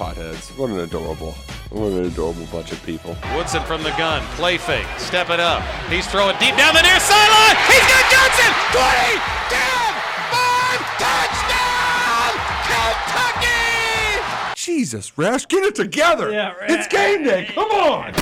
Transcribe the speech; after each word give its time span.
Potheads. 0.00 0.56
What 0.56 0.70
an 0.70 0.80
adorable, 0.80 1.32
what 1.68 1.92
an 1.92 2.06
adorable 2.06 2.46
bunch 2.46 2.72
of 2.72 2.82
people. 2.86 3.14
Woodson 3.36 3.62
from 3.64 3.82
the 3.82 3.90
gun. 3.98 4.22
Play 4.36 4.56
fake. 4.56 4.86
Step 4.96 5.28
it 5.28 5.38
up. 5.38 5.62
He's 5.90 6.06
throwing 6.06 6.38
deep 6.38 6.56
down 6.56 6.72
the 6.72 6.80
near 6.80 6.98
sideline. 6.98 7.56
He's 7.68 7.84
got 7.84 8.08
Johnson. 8.08 8.50
20, 8.72 9.20
10, 9.52 9.92
5, 10.32 10.80
touchdown! 11.04 12.32
Kentucky! 12.64 14.54
Jesus, 14.56 15.18
Rash, 15.18 15.46
get 15.48 15.64
it 15.64 15.74
together. 15.74 16.32
Yeah, 16.32 16.54
It's 16.62 16.86
game 16.88 17.22
day. 17.24 17.50
Come 17.54 17.68
on. 17.70 18.14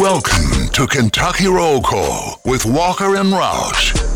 Welcome 0.00 0.68
to 0.72 0.86
Kentucky 0.88 1.46
Roll 1.46 1.80
Call 1.80 2.40
with 2.44 2.66
Walker 2.66 3.14
and 3.14 3.28
Roush. 3.32 4.07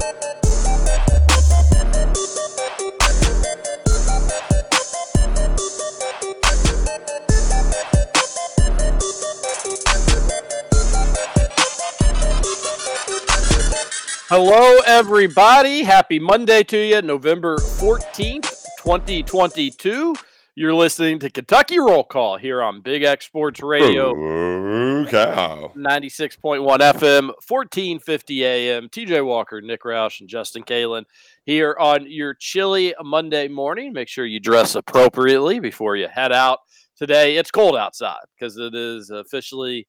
Hello, 14.34 14.78
everybody. 14.86 15.83
Happy 15.83 16.19
Monday 16.19 16.62
to 16.62 16.78
you, 16.78 17.02
November 17.02 17.58
14th, 17.58 18.64
2022. 18.78 20.16
You're 20.55 20.72
listening 20.72 21.19
to 21.19 21.28
Kentucky 21.28 21.78
Roll 21.78 22.02
Call 22.02 22.39
here 22.39 22.62
on 22.62 22.80
Big 22.80 23.02
X 23.02 23.27
Sports 23.27 23.61
Radio, 23.62 24.14
Ooh, 24.16 25.05
cow. 25.05 25.70
96.1 25.77 26.64
FM, 26.66 27.27
1450 27.47 28.44
AM. 28.47 28.89
TJ 28.89 29.22
Walker, 29.22 29.61
Nick 29.61 29.83
Roush, 29.83 30.20
and 30.20 30.30
Justin 30.30 30.62
Kalen 30.62 31.05
here 31.44 31.77
on 31.78 32.11
your 32.11 32.33
chilly 32.33 32.94
Monday 33.05 33.48
morning. 33.48 33.92
Make 33.92 34.08
sure 34.08 34.24
you 34.24 34.41
dress 34.41 34.74
appropriately 34.74 35.61
before 35.61 35.94
you 35.94 36.08
head 36.08 36.33
out 36.33 36.61
today. 36.96 37.36
It's 37.36 37.50
cold 37.50 37.77
outside 37.77 38.24
because 38.34 38.56
it 38.56 38.74
is 38.74 39.11
officially 39.11 39.86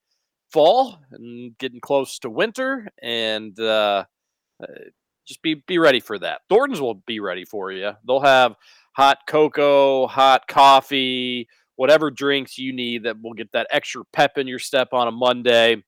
fall 0.52 0.98
and 1.12 1.56
getting 1.56 1.80
close 1.80 2.18
to 2.18 2.28
winter. 2.28 2.88
And, 3.02 3.58
uh, 3.58 4.04
just 5.26 5.42
be 5.42 5.54
be 5.54 5.78
ready 5.78 6.00
for 6.00 6.18
that. 6.18 6.42
Thornton's 6.48 6.80
will 6.80 6.94
be 7.06 7.20
ready 7.20 7.44
for 7.44 7.72
you. 7.72 7.92
They'll 8.06 8.20
have 8.20 8.54
hot 8.92 9.18
cocoa, 9.26 10.06
hot 10.06 10.46
coffee, 10.48 11.48
whatever 11.76 12.10
drinks 12.10 12.58
you 12.58 12.72
need 12.72 13.04
that 13.04 13.20
will 13.22 13.34
get 13.34 13.52
that 13.52 13.66
extra 13.70 14.04
pep 14.12 14.38
in 14.38 14.46
your 14.46 14.58
step 14.58 14.88
on 14.92 15.08
a 15.08 15.12
Monday. 15.12 15.82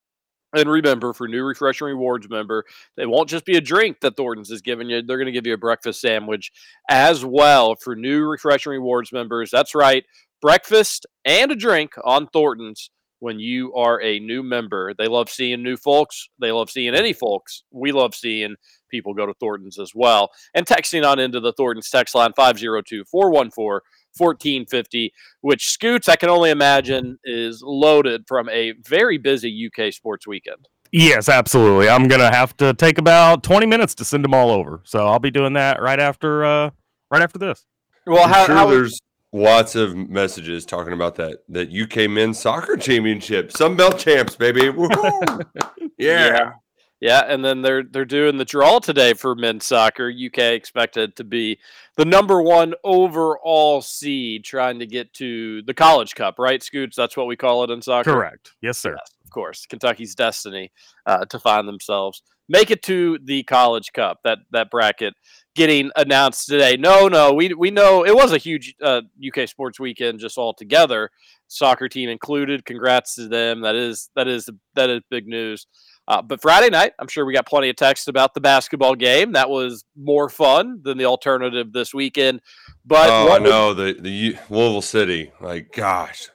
And 0.55 0.71
remember, 0.71 1.13
for 1.13 1.29
new 1.29 1.45
Refreshing 1.45 1.89
Rewards 1.89 2.31
member, 2.31 2.65
they 2.97 3.05
won't 3.05 3.29
just 3.29 3.45
be 3.45 3.57
a 3.57 3.61
drink 3.61 4.01
that 4.01 4.17
Thornton's 4.17 4.51
is 4.51 4.63
giving 4.63 4.89
you. 4.89 5.03
They're 5.03 5.19
going 5.19 5.27
to 5.27 5.33
give 5.33 5.47
you 5.47 5.55
a 5.55 5.59
breakfast 5.59 6.01
sandwich 6.01 6.51
as 6.89 7.25
well 7.25 7.75
for 7.75 7.95
new 7.95 8.25
Refreshing 8.25 8.71
Rewards 8.71 9.13
members. 9.13 9.51
That's 9.51 9.75
right, 9.75 10.05
breakfast 10.41 11.05
and 11.25 11.51
a 11.51 11.57
drink 11.57 11.93
on 12.05 12.29
Thornton's 12.29 12.91
when 13.19 13.41
you 13.41 13.75
are 13.75 14.01
a 14.03 14.19
new 14.19 14.43
member. 14.43 14.93
They 14.97 15.07
love 15.07 15.29
seeing 15.29 15.63
new 15.63 15.77
folks. 15.77 16.29
They 16.41 16.53
love 16.53 16.71
seeing 16.71 16.95
any 16.95 17.13
folks. 17.13 17.63
We 17.71 17.93
love 17.93 18.15
seeing 18.15 18.57
people 18.91 19.15
go 19.15 19.27
to 19.27 19.35
Thornton's 19.35 19.79
as 19.79 19.93
well. 19.95 20.31
And 20.55 20.67
texting 20.67 21.07
on 21.07 21.19
into 21.19 21.41
the 21.41 21.53
Thornton's 21.53 21.91
text 21.91 22.15
line 22.15 22.33
502 22.35 23.05
414 23.11 23.81
1450, 24.17 25.13
which 25.43 25.69
Scoots, 25.69 26.09
I 26.09 26.17
can 26.17 26.31
only 26.31 26.51
imagine, 26.51 27.19
is 27.25 27.63
loaded 27.63 28.25
from 28.27 28.49
a 28.49 28.73
very 28.85 29.19
busy 29.19 29.69
UK 29.69 29.93
sports 29.93 30.27
weekend. 30.27 30.69
Yes, 30.93 31.29
absolutely. 31.29 31.89
I'm 31.89 32.09
gonna 32.09 32.33
have 32.33 32.57
to 32.59 32.73
take 32.73 32.99
about 32.99 33.43
20 33.43 33.67
minutes 33.67 33.95
to 33.97 34.05
send 34.05 34.25
them 34.25 34.33
all 34.33 34.51
over, 34.51 34.83
so 34.85 35.07
I'll 35.07 35.19
be 35.19 35.31
doing 35.31 35.53
that 35.55 35.83
right 35.83 35.99
after 35.99 36.45
uh, 36.45 36.71
right 37.11 37.23
after 37.23 37.39
this. 37.39 37.67
Well, 38.07 38.25
I'm 38.25 38.31
how, 38.31 38.47
sure 38.47 38.55
how 38.55 38.71
there's 38.71 39.01
lots 39.33 39.75
of 39.75 39.97
messages 39.97 40.65
talking 40.65 40.93
about 40.93 41.17
that 41.17 41.39
that 41.49 41.73
UK 41.73 42.11
men's 42.11 42.39
soccer 42.39 42.77
championship, 42.77 43.53
some 43.53 43.77
Sunbelt 43.77 43.99
champs, 43.99 44.37
baby. 44.37 44.63
Woohoo! 44.63 45.45
yeah. 45.99 46.53
Yeah, 46.99 47.25
and 47.29 47.45
then 47.45 47.61
they're 47.61 47.83
they're 47.83 48.07
doing 48.07 48.39
the 48.39 48.47
draw 48.47 48.79
today 48.79 49.13
for 49.13 49.35
men's 49.35 49.67
soccer. 49.67 50.11
UK 50.11 50.39
expected 50.39 51.15
to 51.17 51.25
be 51.25 51.59
the 51.97 52.07
number 52.07 52.41
one 52.41 52.73
overall 52.85 53.83
seed, 53.83 54.45
trying 54.45 54.79
to 54.79 54.87
get 54.87 55.13
to 55.15 55.61
the 55.63 55.75
College 55.75 56.15
Cup, 56.15 56.37
right? 56.39 56.63
Scoots, 56.63 56.97
that's 56.97 57.15
what 57.15 57.27
we 57.27 57.37
call 57.37 57.65
it 57.65 57.71
in 57.71 57.83
soccer. 57.83 58.15
Correct. 58.15 58.53
Yes, 58.63 58.79
sir. 58.79 58.93
Yes, 58.99 59.11
of 59.23 59.31
course, 59.31 59.67
Kentucky's 59.67 60.15
destiny 60.15 60.73
uh, 61.05 61.27
to 61.27 61.39
find 61.39 61.69
themselves 61.69 62.23
make 62.49 62.71
it 62.71 62.83
to 62.85 63.19
the 63.23 63.43
College 63.43 63.93
Cup. 63.93 64.21
That 64.25 64.39
that 64.53 64.71
bracket 64.71 65.15
getting 65.57 65.91
announced 65.97 66.47
today. 66.47 66.77
No, 66.77 67.09
no, 67.09 67.33
we 67.33 67.53
we 67.55 67.73
know 67.73 68.05
it 68.07 68.15
was 68.15 68.33
a 68.33 68.39
huge 68.39 68.75
uh, 68.81 69.01
UK 69.27 69.49
sports 69.49 69.81
weekend 69.81 70.21
just 70.21 70.39
altogether, 70.39 71.11
soccer 71.49 71.89
team 71.89 72.09
included. 72.09 72.65
Congrats 72.65 73.17
to 73.17 73.27
them. 73.27 73.63
That 73.63 73.75
is 73.75 74.11
that 74.15 74.29
is 74.29 74.49
that 74.75 74.91
is 74.91 75.01
big 75.11 75.27
news. 75.27 75.67
Uh, 76.09 76.23
but 76.23 76.41
Friday 76.41 76.71
night, 76.71 76.93
I'm 77.01 77.09
sure 77.09 77.25
we 77.25 77.33
got 77.35 77.47
plenty 77.47 77.69
of 77.69 77.75
text 77.75 78.07
about 78.07 78.33
the 78.33 78.41
basketball 78.41 78.95
game. 78.95 79.33
That 79.33 79.51
was 79.51 79.85
more 80.01 80.29
fun 80.29 80.81
than 80.85 80.99
the 80.99 81.07
alternative 81.07 81.73
this 81.73 81.93
weekend. 81.93 82.43
But 82.85 83.11
oh, 83.11 83.41
was- 83.41 83.77
the 83.77 83.97
the 84.01 84.11
U- 84.11 84.39
Louisville 84.49 84.83
City. 84.83 85.33
Like, 85.41 85.73
gosh, 85.73 86.29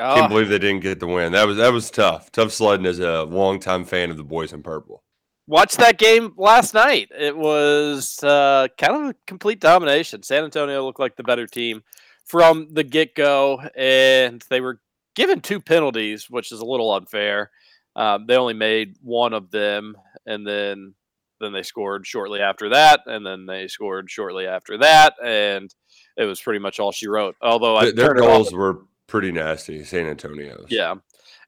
Ah, 0.00 0.16
can't 0.16 0.28
believe 0.28 0.48
they 0.48 0.58
didn't 0.58 0.80
get 0.80 0.98
the 0.98 1.06
win. 1.06 1.30
That 1.32 1.46
was 1.46 1.58
that 1.58 1.72
was 1.72 1.92
tough. 1.92 2.32
Tough 2.32 2.50
sledding 2.50 2.86
as 2.86 2.98
a 2.98 3.22
longtime 3.22 3.84
fan 3.84 4.10
of 4.10 4.16
the 4.16 4.24
boys 4.24 4.52
in 4.52 4.62
purple. 4.64 5.03
Watched 5.46 5.78
that 5.78 5.98
game 5.98 6.32
last 6.36 6.74
night. 6.74 7.10
It 7.16 7.36
was 7.36 8.22
uh, 8.22 8.68
kind 8.78 8.94
of 8.94 9.10
a 9.10 9.14
complete 9.26 9.60
domination. 9.60 10.22
San 10.22 10.44
Antonio 10.44 10.84
looked 10.84 11.00
like 11.00 11.16
the 11.16 11.22
better 11.22 11.46
team 11.46 11.82
from 12.24 12.68
the 12.70 12.84
get 12.84 13.14
go, 13.14 13.60
and 13.76 14.44
they 14.48 14.60
were 14.60 14.80
given 15.14 15.40
two 15.40 15.60
penalties, 15.60 16.28
which 16.30 16.52
is 16.52 16.60
a 16.60 16.66
little 16.66 16.92
unfair. 16.92 17.50
Um, 17.96 18.26
they 18.26 18.36
only 18.36 18.54
made 18.54 18.96
one 19.02 19.32
of 19.32 19.50
them, 19.50 19.96
and 20.26 20.46
then 20.46 20.94
then 21.40 21.52
they 21.52 21.62
scored 21.62 22.06
shortly 22.06 22.40
after 22.40 22.70
that, 22.70 23.00
and 23.06 23.26
then 23.26 23.46
they 23.46 23.68
scored 23.68 24.10
shortly 24.10 24.46
after 24.46 24.78
that, 24.78 25.14
and 25.22 25.72
it 26.16 26.24
was 26.24 26.40
pretty 26.40 26.60
much 26.60 26.80
all 26.80 26.92
she 26.92 27.08
wrote. 27.08 27.36
Although 27.40 27.76
I 27.76 27.92
their 27.92 28.14
goals 28.14 28.52
were 28.52 28.82
pretty 29.06 29.32
nasty. 29.32 29.84
San 29.84 30.06
Antonio's. 30.06 30.66
yeah. 30.70 30.94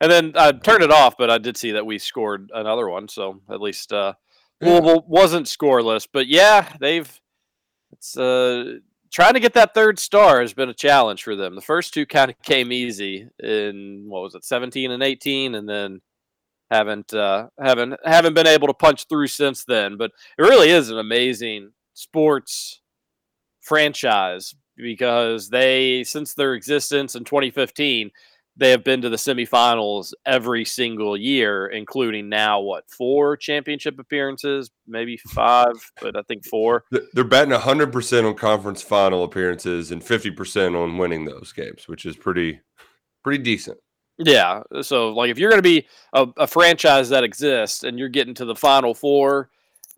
And 0.01 0.11
then 0.11 0.33
I 0.37 0.53
turned 0.53 0.83
it 0.83 0.91
off, 0.91 1.17
but 1.17 1.31
I 1.31 1.39
did 1.39 1.57
see 1.57 1.73
that 1.73 1.87
we 1.87 1.99
scored 1.99 2.51
another 2.55 2.89
one. 2.89 3.09
So 3.09 3.41
at 3.51 3.61
least 3.61 3.93
uh. 3.93 4.15
Louisville 4.61 5.05
wasn't 5.07 5.47
scoreless. 5.47 6.07
But 6.11 6.27
yeah, 6.29 6.73
they've 6.81 7.21
it's 7.93 8.17
uh, 8.17 8.79
trying 9.13 9.35
to 9.35 9.41
get 9.41 9.55
that 9.55 9.75
third 9.75 9.99
star 9.99 10.41
has 10.41 10.55
been 10.55 10.69
a 10.69 10.75
challenge 10.75 11.23
for 11.23 11.37
them. 11.37 11.55
The 11.55 11.61
first 11.61 11.95
two 11.95 12.07
kind 12.07 12.31
of 12.31 12.41
came 12.43 12.73
easy 12.73 13.29
in 13.39 14.05
what 14.09 14.23
was 14.23 14.35
it, 14.35 14.45
17 14.45 14.91
and 14.91 15.03
18, 15.03 15.55
and 15.55 15.69
then 15.69 16.01
haven't 16.71 17.15
uh, 17.15 17.49
haven't 17.59 17.95
haven't 18.05 18.35
been 18.35 18.47
able 18.47 18.67
to 18.69 18.75
punch 18.75 19.07
through 19.09 19.29
since 19.29 19.65
then. 19.65 19.97
But 19.97 20.13
it 20.39 20.43
really 20.43 20.71
is 20.71 20.91
an 20.91 20.99
amazing 20.99 21.73
sports 21.95 22.81
franchise 23.61 24.55
because 24.77 25.49
they 25.49 26.05
since 26.05 26.35
their 26.35 26.55
existence 26.55 27.15
in 27.15 27.25
2015 27.25 28.11
they 28.57 28.71
have 28.71 28.85
been 28.85 29.03
to 29.03 29.09
the 29.09 29.17
semifinals 29.17 30.15
every 30.25 30.65
single 30.65 31.17
year, 31.17 31.67
including 31.67 32.29
now 32.29 32.61
what 32.61 32.89
four 32.91 33.37
championship 33.37 33.99
appearances, 33.99 34.71
maybe 34.87 35.19
five, 35.19 35.75
but 36.01 36.17
I 36.17 36.23
think 36.23 36.47
four. 36.47 36.85
They're 37.13 37.25
betting 37.25 37.57
100% 37.57 38.27
on 38.27 38.35
conference 38.35 38.83
final 38.83 39.25
appearances 39.25 39.93
and 39.93 40.03
50% 40.03 40.81
on 40.81 40.97
winning 40.97 41.25
those 41.25 41.53
games, 41.53 41.87
which 41.87 42.07
is 42.07 42.17
pretty 42.17 42.61
pretty 43.23 43.43
decent. 43.43 43.79
Yeah, 44.19 44.63
so 44.81 45.11
like 45.11 45.31
if 45.31 45.39
you're 45.39 45.51
going 45.51 45.63
to 45.63 45.69
be 45.69 45.87
a, 46.15 46.27
a 46.39 46.47
franchise 46.47 47.11
that 47.11 47.25
exists 47.25 47.85
and 47.85 47.99
you're 47.99 48.09
getting 48.09 48.35
to 48.35 48.47
the 48.47 48.55
final 48.55 48.95
four 48.95 49.51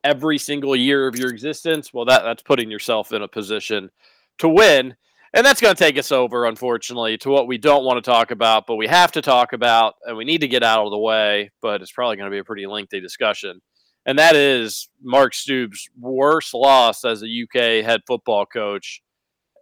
every 0.03 0.39
single 0.39 0.75
year 0.75 1.07
of 1.07 1.17
your 1.17 1.31
existence, 1.31 1.95
well, 1.95 2.05
that 2.07 2.23
that's 2.23 2.43
putting 2.43 2.71
yourself 2.71 3.13
in 3.13 3.23
a 3.23 3.29
position 3.29 3.91
to 4.39 4.49
win. 4.49 4.97
And 5.35 5.45
that's 5.45 5.61
going 5.61 5.75
to 5.75 5.79
take 5.79 5.99
us 5.99 6.11
over, 6.11 6.47
unfortunately, 6.47 7.19
to 7.19 7.29
what 7.29 7.47
we 7.47 7.59
don't 7.59 7.85
want 7.85 8.03
to 8.03 8.11
talk 8.11 8.31
about, 8.31 8.67
but 8.67 8.77
we 8.77 8.87
have 8.87 9.13
to 9.13 9.23
talk 9.23 9.53
about, 9.53 9.95
and 10.05 10.17
we 10.17 10.25
need 10.25 10.41
to 10.41 10.49
get 10.49 10.63
out 10.63 10.85
of 10.85 10.91
the 10.91 10.99
way. 10.99 11.51
But 11.61 11.83
it's 11.83 11.93
probably 11.93 12.17
going 12.17 12.31
to 12.31 12.35
be 12.35 12.39
a 12.39 12.45
pretty 12.45 12.67
lengthy 12.67 13.01
discussion, 13.01 13.61
and 14.07 14.19
that 14.19 14.35
is 14.35 14.89
Mark 15.03 15.35
Stoops' 15.35 15.89
worst 16.01 16.55
loss 16.55 17.05
as 17.05 17.23
a 17.23 17.27
UK 17.27 17.85
head 17.85 18.01
football 18.07 18.47
coach. 18.47 19.03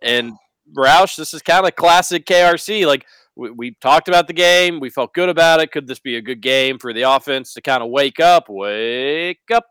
And 0.02 0.34
Roush, 0.76 1.16
this 1.16 1.34
is 1.34 1.42
kind 1.42 1.66
of 1.66 1.74
classic 1.74 2.26
KRC. 2.26 2.86
Like 2.86 3.04
we, 3.34 3.50
we 3.50 3.76
talked 3.80 4.08
about 4.08 4.28
the 4.28 4.32
game, 4.32 4.78
we 4.78 4.90
felt 4.90 5.14
good 5.14 5.28
about 5.28 5.60
it. 5.60 5.72
Could 5.72 5.88
this 5.88 5.98
be 5.98 6.16
a 6.16 6.22
good 6.22 6.40
game 6.40 6.78
for 6.78 6.92
the 6.92 7.02
offense 7.02 7.54
to 7.54 7.60
kind 7.60 7.82
of 7.82 7.90
wake 7.90 8.20
up, 8.20 8.44
wake 8.48 9.38
up? 9.52 9.64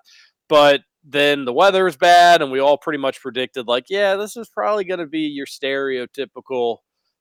But 0.49 0.81
then 1.07 1.45
the 1.45 1.53
weather 1.53 1.87
is 1.87 1.95
bad, 1.95 2.41
and 2.41 2.51
we 2.51 2.59
all 2.59 2.77
pretty 2.77 2.97
much 2.97 3.21
predicted, 3.21 3.67
like, 3.67 3.85
yeah, 3.89 4.15
this 4.15 4.35
is 4.35 4.49
probably 4.49 4.83
going 4.83 4.99
to 4.99 5.05
be 5.05 5.21
your 5.21 5.45
stereotypical 5.45 6.77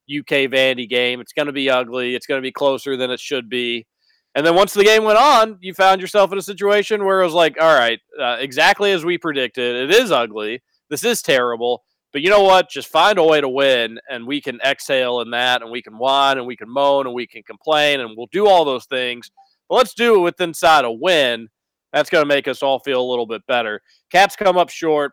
UK 0.09 0.51
Vandy 0.51 0.89
game. 0.89 1.21
It's 1.21 1.33
going 1.33 1.47
to 1.47 1.53
be 1.53 1.69
ugly. 1.69 2.15
It's 2.15 2.27
going 2.27 2.39
to 2.39 2.47
be 2.47 2.53
closer 2.53 2.97
than 2.97 3.11
it 3.11 3.21
should 3.21 3.49
be. 3.49 3.87
And 4.35 4.45
then 4.45 4.55
once 4.55 4.73
the 4.73 4.85
game 4.85 5.05
went 5.05 5.19
on, 5.19 5.59
you 5.61 5.75
found 5.75 6.01
yourself 6.01 6.33
in 6.33 6.39
a 6.39 6.43
situation 6.43 7.05
where 7.05 7.21
it 7.21 7.25
was 7.25 7.35
like, 7.35 7.57
all 7.61 7.75
right, 7.75 8.01
uh, 8.21 8.37
exactly 8.41 8.91
as 8.91 9.05
we 9.05 9.17
predicted. 9.17 9.77
It 9.77 9.95
is 9.95 10.11
ugly. 10.11 10.63
This 10.91 11.05
is 11.05 11.23
terrible. 11.23 11.85
But 12.13 12.23
you 12.23 12.31
know 12.31 12.43
what? 12.43 12.71
Just 12.71 12.89
find 12.89 13.19
a 13.19 13.25
way 13.25 13.41
to 13.41 13.49
win, 13.49 13.99
and 14.09 14.27
we 14.27 14.41
can 14.41 14.61
exhale 14.61 15.21
in 15.21 15.31
that, 15.33 15.63
and 15.63 15.71
we 15.71 15.83
can 15.83 15.99
whine, 15.99 16.39
and 16.39 16.47
we 16.47 16.57
can 16.57 16.71
moan, 16.71 17.07
and 17.07 17.15
we 17.15 17.27
can 17.27 17.43
complain, 17.43 18.01
and 18.01 18.17
we'll 18.17 18.29
do 18.31 18.47
all 18.47 18.65
those 18.65 18.87
things. 18.87 19.31
But 19.69 19.77
let's 19.77 19.95
do 19.95 20.17
it 20.17 20.21
with 20.21 20.41
inside 20.41 20.85
a 20.85 20.93
win 20.93 21.49
that's 21.95 22.11
going 22.11 22.23
to 22.23 22.29
make 22.29 22.49
us 22.49 22.63
all 22.63 22.81
feel 22.81 23.01
a 23.01 23.09
little 23.09 23.27
bit 23.27 23.47
better. 23.47 23.81
Caps 24.11 24.35
come 24.35 24.59
up 24.59 24.69
short. 24.69 25.13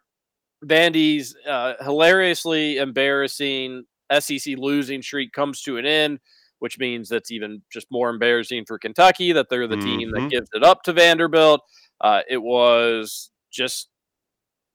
Vandy's 0.65 1.35
uh, 1.47 1.73
hilariously 1.79 2.77
embarrassing 2.77 3.83
SEC 4.19 4.57
losing 4.57 5.01
streak 5.01 5.31
comes 5.31 5.61
to 5.61 5.77
an 5.77 5.85
end, 5.85 6.19
which 6.59 6.79
means 6.79 7.07
that's 7.07 7.29
even 7.29 7.61
just 7.71 7.85
more 7.91 8.09
embarrassing 8.09 8.65
for 8.65 8.79
Kentucky 8.79 9.31
that 9.31 9.47
they're 9.47 9.67
the 9.67 9.75
mm-hmm. 9.75 9.85
team 9.85 10.11
that 10.11 10.19
mm-hmm. 10.19 10.27
gives 10.29 10.49
it 10.53 10.63
up 10.63 10.81
to 10.83 10.93
Vanderbilt. 10.93 11.61
Uh, 12.01 12.21
it 12.27 12.41
was 12.41 13.29
just 13.51 13.89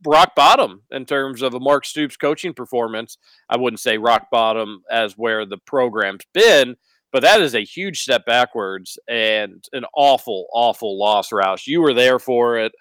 rock 0.07 0.35
bottom 0.37 0.83
in 0.93 1.07
terms 1.07 1.43
of 1.43 1.55
a 1.55 1.61
Mark 1.61 1.85
Stoops 1.85 2.17
coaching 2.17 2.55
performance. 2.55 3.19
I 3.49 3.57
wouldn't 3.57 3.81
say 3.81 3.99
rock 3.99 4.29
bottom 4.31 4.83
as 4.91 5.15
where 5.19 5.45
the 5.45 5.59
program's 5.59 6.25
been, 6.33 6.77
but 7.13 7.23
that 7.23 7.41
is 7.41 7.55
a 7.55 7.65
huge 7.65 8.01
step 8.01 8.27
backwards 8.27 8.99
and 9.09 9.65
an 9.73 9.85
awful, 9.95 10.47
awful 10.53 10.99
loss, 10.99 11.31
Roush. 11.31 11.67
You 11.67 11.81
were 11.81 11.95
there 11.95 12.19
for 12.19 12.59
it, 12.59 12.73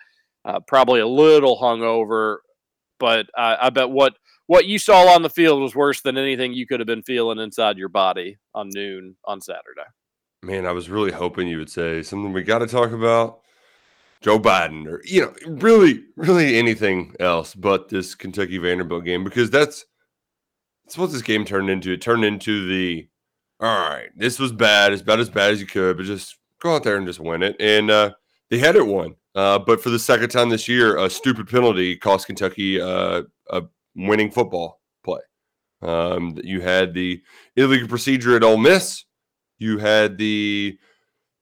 uh, 0.43 0.59
probably 0.67 0.99
a 0.99 1.07
little 1.07 1.59
hungover, 1.59 2.37
but 2.99 3.27
I, 3.37 3.57
I 3.61 3.69
bet 3.69 3.89
what 3.89 4.15
what 4.47 4.65
you 4.65 4.77
saw 4.77 5.07
on 5.13 5.23
the 5.23 5.29
field 5.29 5.61
was 5.61 5.75
worse 5.75 6.01
than 6.01 6.17
anything 6.17 6.53
you 6.53 6.67
could 6.67 6.79
have 6.79 6.87
been 6.87 7.01
feeling 7.01 7.39
inside 7.39 7.77
your 7.77 7.89
body 7.89 8.37
on 8.53 8.69
noon 8.73 9.15
on 9.25 9.41
Saturday. 9.41 9.89
Man, 10.43 10.67
I 10.67 10.71
was 10.71 10.89
really 10.89 11.11
hoping 11.11 11.47
you 11.47 11.57
would 11.57 11.71
say 11.71 12.03
something 12.03 12.31
we 12.31 12.43
got 12.43 12.59
to 12.59 12.67
talk 12.67 12.91
about. 12.91 13.39
Joe 14.21 14.39
Biden, 14.39 14.87
or 14.87 15.01
you 15.05 15.21
know, 15.21 15.33
really, 15.47 16.03
really 16.15 16.57
anything 16.57 17.15
else 17.19 17.53
but 17.53 17.89
this 17.89 18.15
Kentucky 18.15 18.57
Vanderbilt 18.57 19.05
game, 19.05 19.23
because 19.23 19.49
that's 19.49 19.85
that's 20.85 20.97
what 20.97 21.11
this 21.11 21.21
game 21.21 21.45
turned 21.45 21.69
into. 21.69 21.93
It 21.93 22.01
turned 22.01 22.25
into 22.25 22.67
the 22.67 23.07
all 23.59 23.89
right, 23.89 24.09
this 24.15 24.37
was 24.37 24.51
bad. 24.51 24.91
It's 24.91 25.01
about 25.01 25.19
as 25.19 25.29
bad 25.29 25.51
as 25.51 25.61
you 25.61 25.67
could, 25.67 25.97
but 25.97 26.05
just 26.05 26.37
go 26.61 26.75
out 26.75 26.83
there 26.83 26.97
and 26.97 27.07
just 27.07 27.19
win 27.19 27.41
it. 27.41 27.55
And 27.59 27.89
uh, 27.89 28.11
they 28.49 28.57
had 28.57 28.75
it 28.75 28.85
won. 28.85 29.15
Uh, 29.33 29.59
but 29.59 29.81
for 29.81 29.89
the 29.89 29.99
second 29.99 30.29
time 30.29 30.49
this 30.49 30.67
year, 30.67 30.97
a 30.97 31.09
stupid 31.09 31.47
penalty 31.47 31.95
cost 31.95 32.27
Kentucky 32.27 32.81
uh, 32.81 33.23
a 33.49 33.63
winning 33.95 34.31
football 34.31 34.81
play. 35.03 35.19
Um, 35.81 36.37
you 36.43 36.61
had 36.61 36.93
the 36.93 37.21
illegal 37.55 37.87
procedure 37.87 38.35
at 38.35 38.43
Ole 38.43 38.57
Miss. 38.57 39.05
You 39.57 39.77
had 39.77 40.17
the 40.17 40.77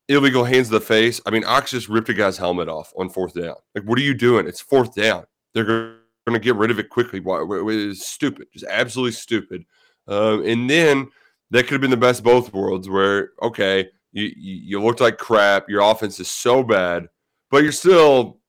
illegal 0.08 0.44
hands 0.44 0.68
to 0.68 0.74
the 0.74 0.82
face. 0.82 1.20
I 1.26 1.32
mean, 1.32 1.44
Ox 1.46 1.72
just 1.72 1.90
ripped 1.90 2.10
a 2.10 2.14
guy's 2.14 2.38
helmet 2.38 2.68
off 2.68 2.94
on 2.98 3.10
fourth 3.10 3.34
down. 3.34 3.56
Like, 3.74 3.86
what 3.86 3.98
are 3.98 4.04
you 4.04 4.14
doing? 4.14 4.48
It's 4.48 4.62
fourth 4.62 4.94
down. 4.94 5.26
They're 5.54 5.64
going 5.64 5.98
to 6.32 6.40
get 6.40 6.56
rid 6.56 6.72
of 6.72 6.80
it 6.80 6.90
quickly. 6.90 7.20
Why? 7.20 7.44
It's 7.48 8.08
stupid, 8.08 8.48
just 8.54 8.66
absolutely 8.70 9.14
stupid. 9.14 9.66
Um, 10.08 10.46
and 10.46 10.70
then– 10.70 11.10
that 11.54 11.64
could 11.64 11.74
have 11.74 11.82
been 11.82 11.92
the 11.92 11.98
best 11.98 12.24
both 12.24 12.52
worlds 12.52 12.90
where 12.90 13.30
okay 13.42 13.88
you, 14.12 14.32
you 14.36 14.82
looked 14.82 15.02
like 15.02 15.18
crap 15.18 15.70
your 15.70 15.82
offense 15.82 16.20
is 16.20 16.30
so 16.30 16.64
bad 16.64 17.08
but 17.50 17.64
you're 17.64 17.72
still 17.72 18.40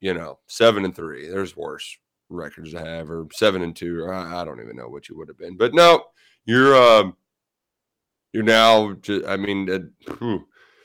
you 0.00 0.12
know 0.12 0.38
seven 0.46 0.84
and 0.84 0.94
three. 0.94 1.28
There's 1.28 1.56
worse 1.56 1.96
records 2.28 2.72
to 2.72 2.80
have 2.80 3.10
or 3.10 3.26
seven 3.32 3.62
and 3.62 3.74
two 3.74 4.00
or 4.00 4.12
I, 4.12 4.42
I 4.42 4.44
don't 4.44 4.60
even 4.60 4.76
know 4.76 4.88
what 4.88 5.08
you 5.08 5.16
would 5.16 5.28
have 5.28 5.38
been 5.38 5.56
but 5.56 5.72
no 5.72 6.04
you're 6.44 6.76
um 6.76 7.16
you're 8.34 8.42
now 8.42 8.92
just, 9.00 9.26
i 9.26 9.36
mean 9.36 9.70
uh, 9.70 10.38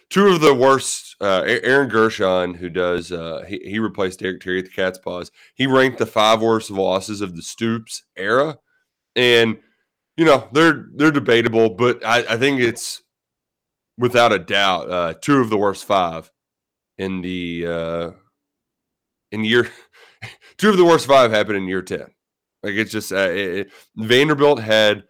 two 0.09 0.27
of 0.27 0.39
the 0.39 0.53
worst 0.53 1.17
uh, 1.19 1.43
aaron 1.45 1.89
gershon 1.89 2.53
who 2.53 2.69
does 2.69 3.11
uh, 3.11 3.43
he, 3.45 3.59
he 3.65 3.79
replaced 3.79 4.19
derek 4.19 4.39
terry 4.39 4.59
at 4.59 4.65
the 4.65 4.71
Cats' 4.71 4.99
Pause. 4.99 5.31
He 5.55 5.67
ranked 5.67 5.97
the 5.97 6.05
five 6.05 6.41
worst 6.41 6.71
losses 6.71 7.19
of 7.19 7.35
the 7.35 7.41
stoops 7.41 8.03
era 8.15 8.57
and 9.17 9.57
you 10.17 10.25
know 10.25 10.47
they're 10.51 10.87
they're 10.95 11.11
debatable, 11.11 11.69
but 11.71 12.05
I, 12.05 12.19
I 12.29 12.37
think 12.37 12.59
it's 12.61 13.01
without 13.97 14.31
a 14.31 14.39
doubt 14.39 14.89
uh, 14.89 15.13
two 15.19 15.39
of 15.39 15.49
the 15.49 15.57
worst 15.57 15.85
five 15.85 16.31
in 16.97 17.21
the 17.21 17.65
uh, 17.67 18.11
in 19.31 19.43
year 19.43 19.69
two 20.57 20.69
of 20.69 20.77
the 20.77 20.85
worst 20.85 21.07
five 21.07 21.31
happened 21.31 21.57
in 21.57 21.67
year 21.67 21.81
ten. 21.81 22.07
Like 22.61 22.75
it's 22.75 22.91
just 22.91 23.11
uh, 23.11 23.29
it, 23.29 23.71
Vanderbilt 23.95 24.59
had 24.59 25.03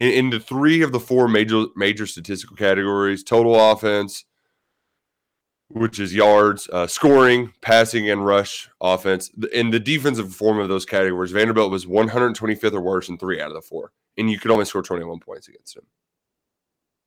in, 0.00 0.10
in, 0.10 0.30
the 0.30 0.40
three 0.40 0.82
of 0.82 0.92
the 0.92 1.00
four 1.00 1.28
major 1.28 1.64
major 1.76 2.06
statistical 2.06 2.56
categories: 2.56 3.22
total 3.22 3.72
offense, 3.72 4.24
which 5.68 5.98
is 5.98 6.14
yards, 6.14 6.68
uh, 6.72 6.86
scoring, 6.86 7.52
passing, 7.60 8.10
and 8.10 8.24
rush 8.24 8.68
offense. 8.80 9.30
In 9.52 9.70
the 9.70 9.80
defensive 9.80 10.34
form 10.34 10.58
of 10.58 10.68
those 10.68 10.84
categories, 10.84 11.32
Vanderbilt 11.32 11.70
was 11.70 11.86
125th 11.86 12.72
or 12.72 12.80
worse 12.80 13.08
in 13.08 13.18
three 13.18 13.40
out 13.40 13.48
of 13.48 13.54
the 13.54 13.62
four 13.62 13.92
and 14.16 14.30
you 14.30 14.38
could 14.38 14.50
only 14.50 14.64
score 14.64 14.82
21 14.82 15.20
points 15.20 15.48
against 15.48 15.74
them. 15.74 15.84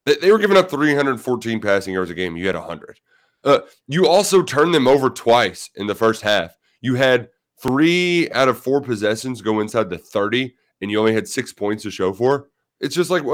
They, 0.06 0.16
they 0.16 0.32
were 0.32 0.38
giving 0.38 0.56
up 0.56 0.70
314 0.70 1.60
passing 1.60 1.94
yards 1.94 2.10
a 2.10 2.14
game. 2.14 2.36
You 2.36 2.46
had 2.46 2.56
100. 2.56 3.00
Uh, 3.44 3.60
you 3.86 4.06
also 4.06 4.42
turned 4.42 4.74
them 4.74 4.88
over 4.88 5.10
twice 5.10 5.70
in 5.76 5.86
the 5.86 5.94
first 5.94 6.22
half. 6.22 6.56
You 6.80 6.94
had 6.96 7.28
three 7.62 8.30
out 8.30 8.48
of 8.48 8.58
four 8.58 8.80
possessions 8.80 9.42
go 9.42 9.60
inside 9.60 9.90
the 9.90 9.98
30, 9.98 10.54
and 10.80 10.90
you 10.90 10.98
only 10.98 11.14
had 11.14 11.28
six 11.28 11.52
points 11.52 11.82
to 11.84 11.90
show 11.90 12.12
for. 12.12 12.48
It's 12.80 12.94
just 12.94 13.10
like, 13.10 13.24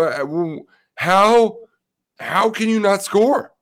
how 0.97 1.59
how 2.21 2.49
can 2.51 2.69
you 2.69 2.81
not 2.81 3.03
score? 3.03 3.53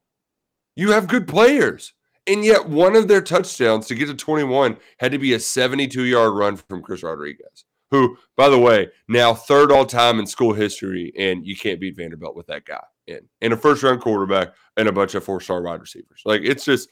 You 0.76 0.92
have 0.92 1.08
good 1.08 1.28
players. 1.28 1.92
And 2.26 2.44
yet, 2.44 2.68
one 2.68 2.94
of 2.94 3.08
their 3.08 3.20
touchdowns 3.20 3.86
to 3.88 3.96
get 3.96 4.06
to 4.06 4.14
21 4.14 4.76
had 4.98 5.12
to 5.12 5.18
be 5.18 5.32
a 5.32 5.40
72 5.40 6.04
yard 6.04 6.34
run 6.34 6.56
from 6.56 6.82
Chris 6.82 7.02
Rodriguez 7.02 7.64
who, 7.92 8.16
by 8.38 8.48
the 8.48 8.58
way, 8.58 8.88
now 9.06 9.34
third 9.34 9.70
all 9.70 9.84
time 9.84 10.18
in 10.18 10.26
school 10.26 10.54
history, 10.54 11.12
and 11.16 11.46
you 11.46 11.54
can't 11.54 11.78
beat 11.78 11.94
Vanderbilt 11.94 12.34
with 12.34 12.46
that 12.46 12.64
guy 12.64 12.82
in 13.06 13.20
and 13.42 13.52
a 13.52 13.56
first 13.56 13.82
round 13.82 14.00
quarterback 14.00 14.54
and 14.78 14.88
a 14.88 14.92
bunch 14.92 15.14
of 15.14 15.22
four 15.22 15.40
star 15.40 15.62
wide 15.62 15.80
receivers. 15.80 16.22
Like 16.24 16.40
it's 16.42 16.64
just, 16.64 16.88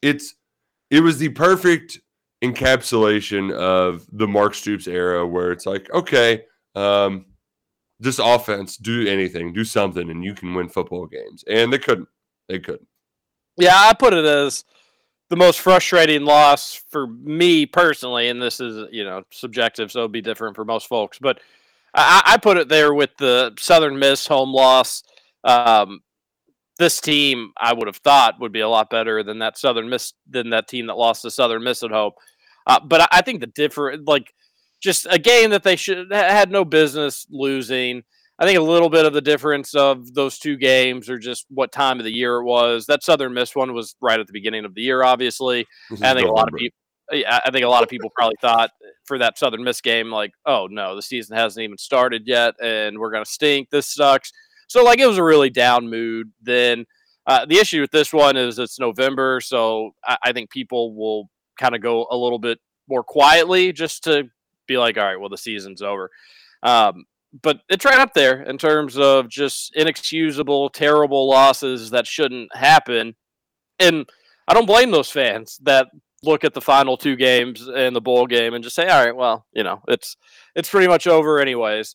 it's, 0.00 0.34
it 0.90 1.00
was 1.00 1.18
the 1.18 1.28
perfect 1.28 2.00
encapsulation 2.42 3.52
of 3.52 4.06
the 4.12 4.26
Mark 4.26 4.54
Stoops 4.54 4.88
era 4.88 5.26
where 5.26 5.52
it's 5.52 5.66
like, 5.66 5.92
okay, 5.92 6.42
um, 6.74 7.26
this 8.00 8.18
offense, 8.18 8.78
do 8.78 9.06
anything, 9.06 9.52
do 9.52 9.62
something, 9.62 10.10
and 10.10 10.24
you 10.24 10.34
can 10.34 10.54
win 10.54 10.70
football 10.70 11.06
games. 11.06 11.44
And 11.48 11.70
they 11.70 11.78
couldn't. 11.78 12.08
They 12.48 12.60
couldn't. 12.60 12.88
Yeah, 13.60 13.76
I 13.76 13.92
put 13.94 14.14
it 14.14 14.24
as 14.24 14.64
the 15.28 15.36
most 15.36 15.60
frustrating 15.60 16.24
loss 16.24 16.82
for 16.90 17.06
me 17.06 17.66
personally, 17.66 18.28
and 18.28 18.42
this 18.42 18.60
is 18.60 18.88
you 18.90 19.04
know 19.04 19.22
subjective, 19.30 19.92
so 19.92 20.00
it'll 20.00 20.08
be 20.08 20.22
different 20.22 20.56
for 20.56 20.64
most 20.64 20.88
folks. 20.88 21.18
But 21.18 21.40
I, 21.94 22.22
I 22.24 22.36
put 22.38 22.56
it 22.56 22.68
there 22.68 22.94
with 22.94 23.10
the 23.18 23.52
Southern 23.58 23.98
Miss 23.98 24.26
home 24.26 24.52
loss. 24.52 25.02
Um, 25.44 26.00
this 26.78 27.00
team, 27.00 27.52
I 27.58 27.74
would 27.74 27.86
have 27.86 27.98
thought, 27.98 28.40
would 28.40 28.52
be 28.52 28.60
a 28.60 28.68
lot 28.68 28.90
better 28.90 29.22
than 29.22 29.38
that 29.40 29.58
Southern 29.58 29.88
Miss 29.88 30.14
than 30.28 30.50
that 30.50 30.66
team 30.68 30.86
that 30.86 30.96
lost 30.96 31.22
to 31.22 31.30
Southern 31.30 31.62
Miss 31.62 31.82
at 31.82 31.90
home. 31.90 32.12
Uh, 32.66 32.80
but 32.80 33.08
I 33.12 33.22
think 33.22 33.40
the 33.40 33.46
different, 33.46 34.06
like, 34.06 34.34
just 34.80 35.06
a 35.10 35.18
game 35.18 35.50
that 35.50 35.62
they 35.62 35.76
should 35.76 36.10
had 36.12 36.50
no 36.50 36.64
business 36.64 37.26
losing. 37.30 38.02
I 38.40 38.46
think 38.46 38.58
a 38.58 38.62
little 38.62 38.88
bit 38.88 39.04
of 39.04 39.12
the 39.12 39.20
difference 39.20 39.74
of 39.74 40.14
those 40.14 40.38
two 40.38 40.56
games 40.56 41.10
or 41.10 41.18
just 41.18 41.44
what 41.50 41.72
time 41.72 41.98
of 41.98 42.04
the 42.04 42.14
year 42.14 42.36
it 42.36 42.44
was. 42.44 42.86
That 42.86 43.02
Southern 43.02 43.34
Miss 43.34 43.54
one 43.54 43.74
was 43.74 43.94
right 44.00 44.18
at 44.18 44.26
the 44.26 44.32
beginning 44.32 44.64
of 44.64 44.74
the 44.74 44.80
year, 44.80 45.02
obviously. 45.02 45.66
I 46.02 46.14
think 46.14 46.26
a 46.26 46.32
lot 46.32 46.48
of 46.48 46.54
people. 46.54 46.76
I 47.12 47.50
think 47.50 47.64
a 47.64 47.68
lot 47.68 47.82
of 47.82 47.88
people 47.88 48.08
probably 48.16 48.36
thought 48.40 48.70
for 49.04 49.18
that 49.18 49.36
Southern 49.36 49.64
Miss 49.64 49.80
game, 49.80 50.10
like, 50.10 50.30
oh 50.46 50.68
no, 50.70 50.94
the 50.94 51.02
season 51.02 51.36
hasn't 51.36 51.62
even 51.64 51.76
started 51.76 52.22
yet, 52.24 52.54
and 52.62 52.98
we're 52.98 53.10
gonna 53.10 53.24
stink. 53.24 53.68
This 53.70 53.92
sucks. 53.92 54.32
So 54.68 54.84
like, 54.84 55.00
it 55.00 55.06
was 55.06 55.18
a 55.18 55.24
really 55.24 55.50
down 55.50 55.90
mood. 55.90 56.30
Then 56.40 56.86
uh, 57.26 57.46
the 57.46 57.58
issue 57.58 57.80
with 57.80 57.90
this 57.90 58.12
one 58.12 58.36
is 58.36 58.58
it's 58.58 58.78
November, 58.78 59.40
so 59.40 59.90
I, 60.04 60.16
I 60.26 60.32
think 60.32 60.50
people 60.50 60.94
will 60.94 61.28
kind 61.58 61.74
of 61.74 61.82
go 61.82 62.06
a 62.10 62.16
little 62.16 62.38
bit 62.38 62.58
more 62.88 63.02
quietly 63.02 63.72
just 63.72 64.04
to 64.04 64.28
be 64.66 64.78
like, 64.78 64.96
all 64.96 65.04
right, 65.04 65.18
well, 65.18 65.28
the 65.28 65.36
season's 65.36 65.82
over. 65.82 66.10
Um, 66.62 67.04
but 67.42 67.60
it's 67.68 67.84
right 67.84 67.98
up 67.98 68.14
there 68.14 68.42
in 68.42 68.58
terms 68.58 68.98
of 68.98 69.28
just 69.28 69.74
inexcusable, 69.74 70.70
terrible 70.70 71.28
losses 71.28 71.90
that 71.90 72.06
shouldn't 72.06 72.54
happen. 72.56 73.14
And 73.78 74.08
I 74.48 74.54
don't 74.54 74.66
blame 74.66 74.90
those 74.90 75.10
fans 75.10 75.58
that 75.62 75.88
look 76.22 76.44
at 76.44 76.54
the 76.54 76.60
final 76.60 76.96
two 76.96 77.16
games 77.16 77.66
and 77.66 77.94
the 77.94 78.00
bowl 78.00 78.26
game 78.26 78.54
and 78.54 78.62
just 78.62 78.76
say, 78.76 78.88
all 78.88 79.04
right, 79.04 79.16
well, 79.16 79.46
you 79.52 79.62
know, 79.62 79.80
it's 79.88 80.16
it's 80.54 80.68
pretty 80.68 80.88
much 80.88 81.06
over 81.06 81.38
anyways 81.40 81.94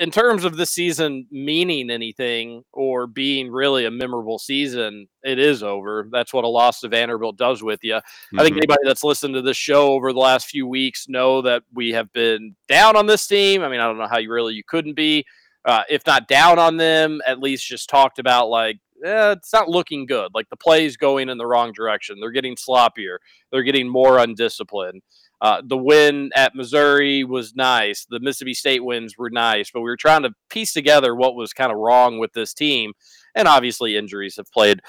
in 0.00 0.10
terms 0.10 0.44
of 0.44 0.56
this 0.56 0.70
season 0.70 1.26
meaning 1.30 1.90
anything 1.90 2.64
or 2.72 3.06
being 3.06 3.50
really 3.52 3.84
a 3.84 3.90
memorable 3.90 4.38
season, 4.38 5.06
it 5.22 5.38
is 5.38 5.62
over. 5.62 6.08
That's 6.10 6.32
what 6.32 6.44
a 6.44 6.48
loss 6.48 6.80
to 6.80 6.88
Vanderbilt 6.88 7.36
does 7.36 7.62
with 7.62 7.80
you. 7.82 7.94
Mm-hmm. 7.94 8.40
I 8.40 8.42
think 8.42 8.54
Mhm. 8.54 8.60
anybody 8.60 8.82
that's 8.84 9.04
listened 9.04 9.34
to 9.34 9.42
this 9.42 9.58
show 9.58 9.92
over 9.92 10.12
the 10.12 10.18
last 10.18 10.48
few 10.48 10.66
weeks 10.66 11.08
know 11.08 11.42
that 11.42 11.62
we 11.74 11.90
have 11.90 12.10
been 12.12 12.56
down 12.66 12.96
on 12.96 13.06
this 13.06 13.26
team. 13.26 13.62
I 13.62 13.68
mean, 13.68 13.80
I 13.80 13.84
don't 13.86 13.98
know 13.98 14.08
how 14.08 14.18
you 14.18 14.32
really 14.32 14.54
you 14.54 14.64
couldn't 14.66 14.94
be, 14.94 15.24
uh, 15.66 15.82
if 15.90 16.06
not 16.06 16.26
down 16.28 16.58
on 16.58 16.78
them, 16.78 17.20
at 17.26 17.38
least 17.38 17.66
just 17.66 17.88
talked 17.90 18.18
about 18.18 18.48
like 18.48 18.78
eh, 19.04 19.32
it's 19.32 19.52
not 19.52 19.68
looking 19.68 20.04
good. 20.06 20.30
Like 20.34 20.48
the 20.50 20.56
plays 20.56 20.96
going 20.96 21.28
in 21.28 21.38
the 21.38 21.46
wrong 21.46 21.72
direction. 21.72 22.18
They're 22.20 22.30
getting 22.30 22.56
sloppier. 22.56 23.16
They're 23.50 23.62
getting 23.62 23.88
more 23.88 24.18
undisciplined. 24.18 25.02
Uh, 25.40 25.62
the 25.64 25.76
win 25.76 26.30
at 26.36 26.54
Missouri 26.54 27.24
was 27.24 27.54
nice. 27.54 28.06
The 28.08 28.20
Mississippi 28.20 28.54
State 28.54 28.84
wins 28.84 29.16
were 29.16 29.30
nice, 29.30 29.70
but 29.72 29.80
we 29.80 29.88
were 29.88 29.96
trying 29.96 30.22
to 30.22 30.34
piece 30.50 30.72
together 30.72 31.14
what 31.14 31.34
was 31.34 31.52
kind 31.52 31.72
of 31.72 31.78
wrong 31.78 32.18
with 32.18 32.32
this 32.34 32.52
team, 32.52 32.92
and 33.34 33.48
obviously 33.48 33.96
injuries 33.96 34.36
have 34.36 34.50
played 34.52 34.80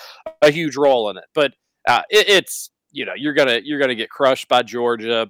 a 0.41 0.51
huge 0.51 0.75
role 0.75 1.09
in 1.09 1.17
it. 1.17 1.23
But 1.33 1.53
uh, 1.87 2.01
it, 2.09 2.27
it's 2.27 2.69
you 2.91 3.05
know 3.05 3.13
you're 3.15 3.33
gonna 3.33 3.61
you're 3.63 3.79
gonna 3.79 3.95
get 3.95 4.09
crushed 4.09 4.49
by 4.49 4.63
Georgia. 4.63 5.29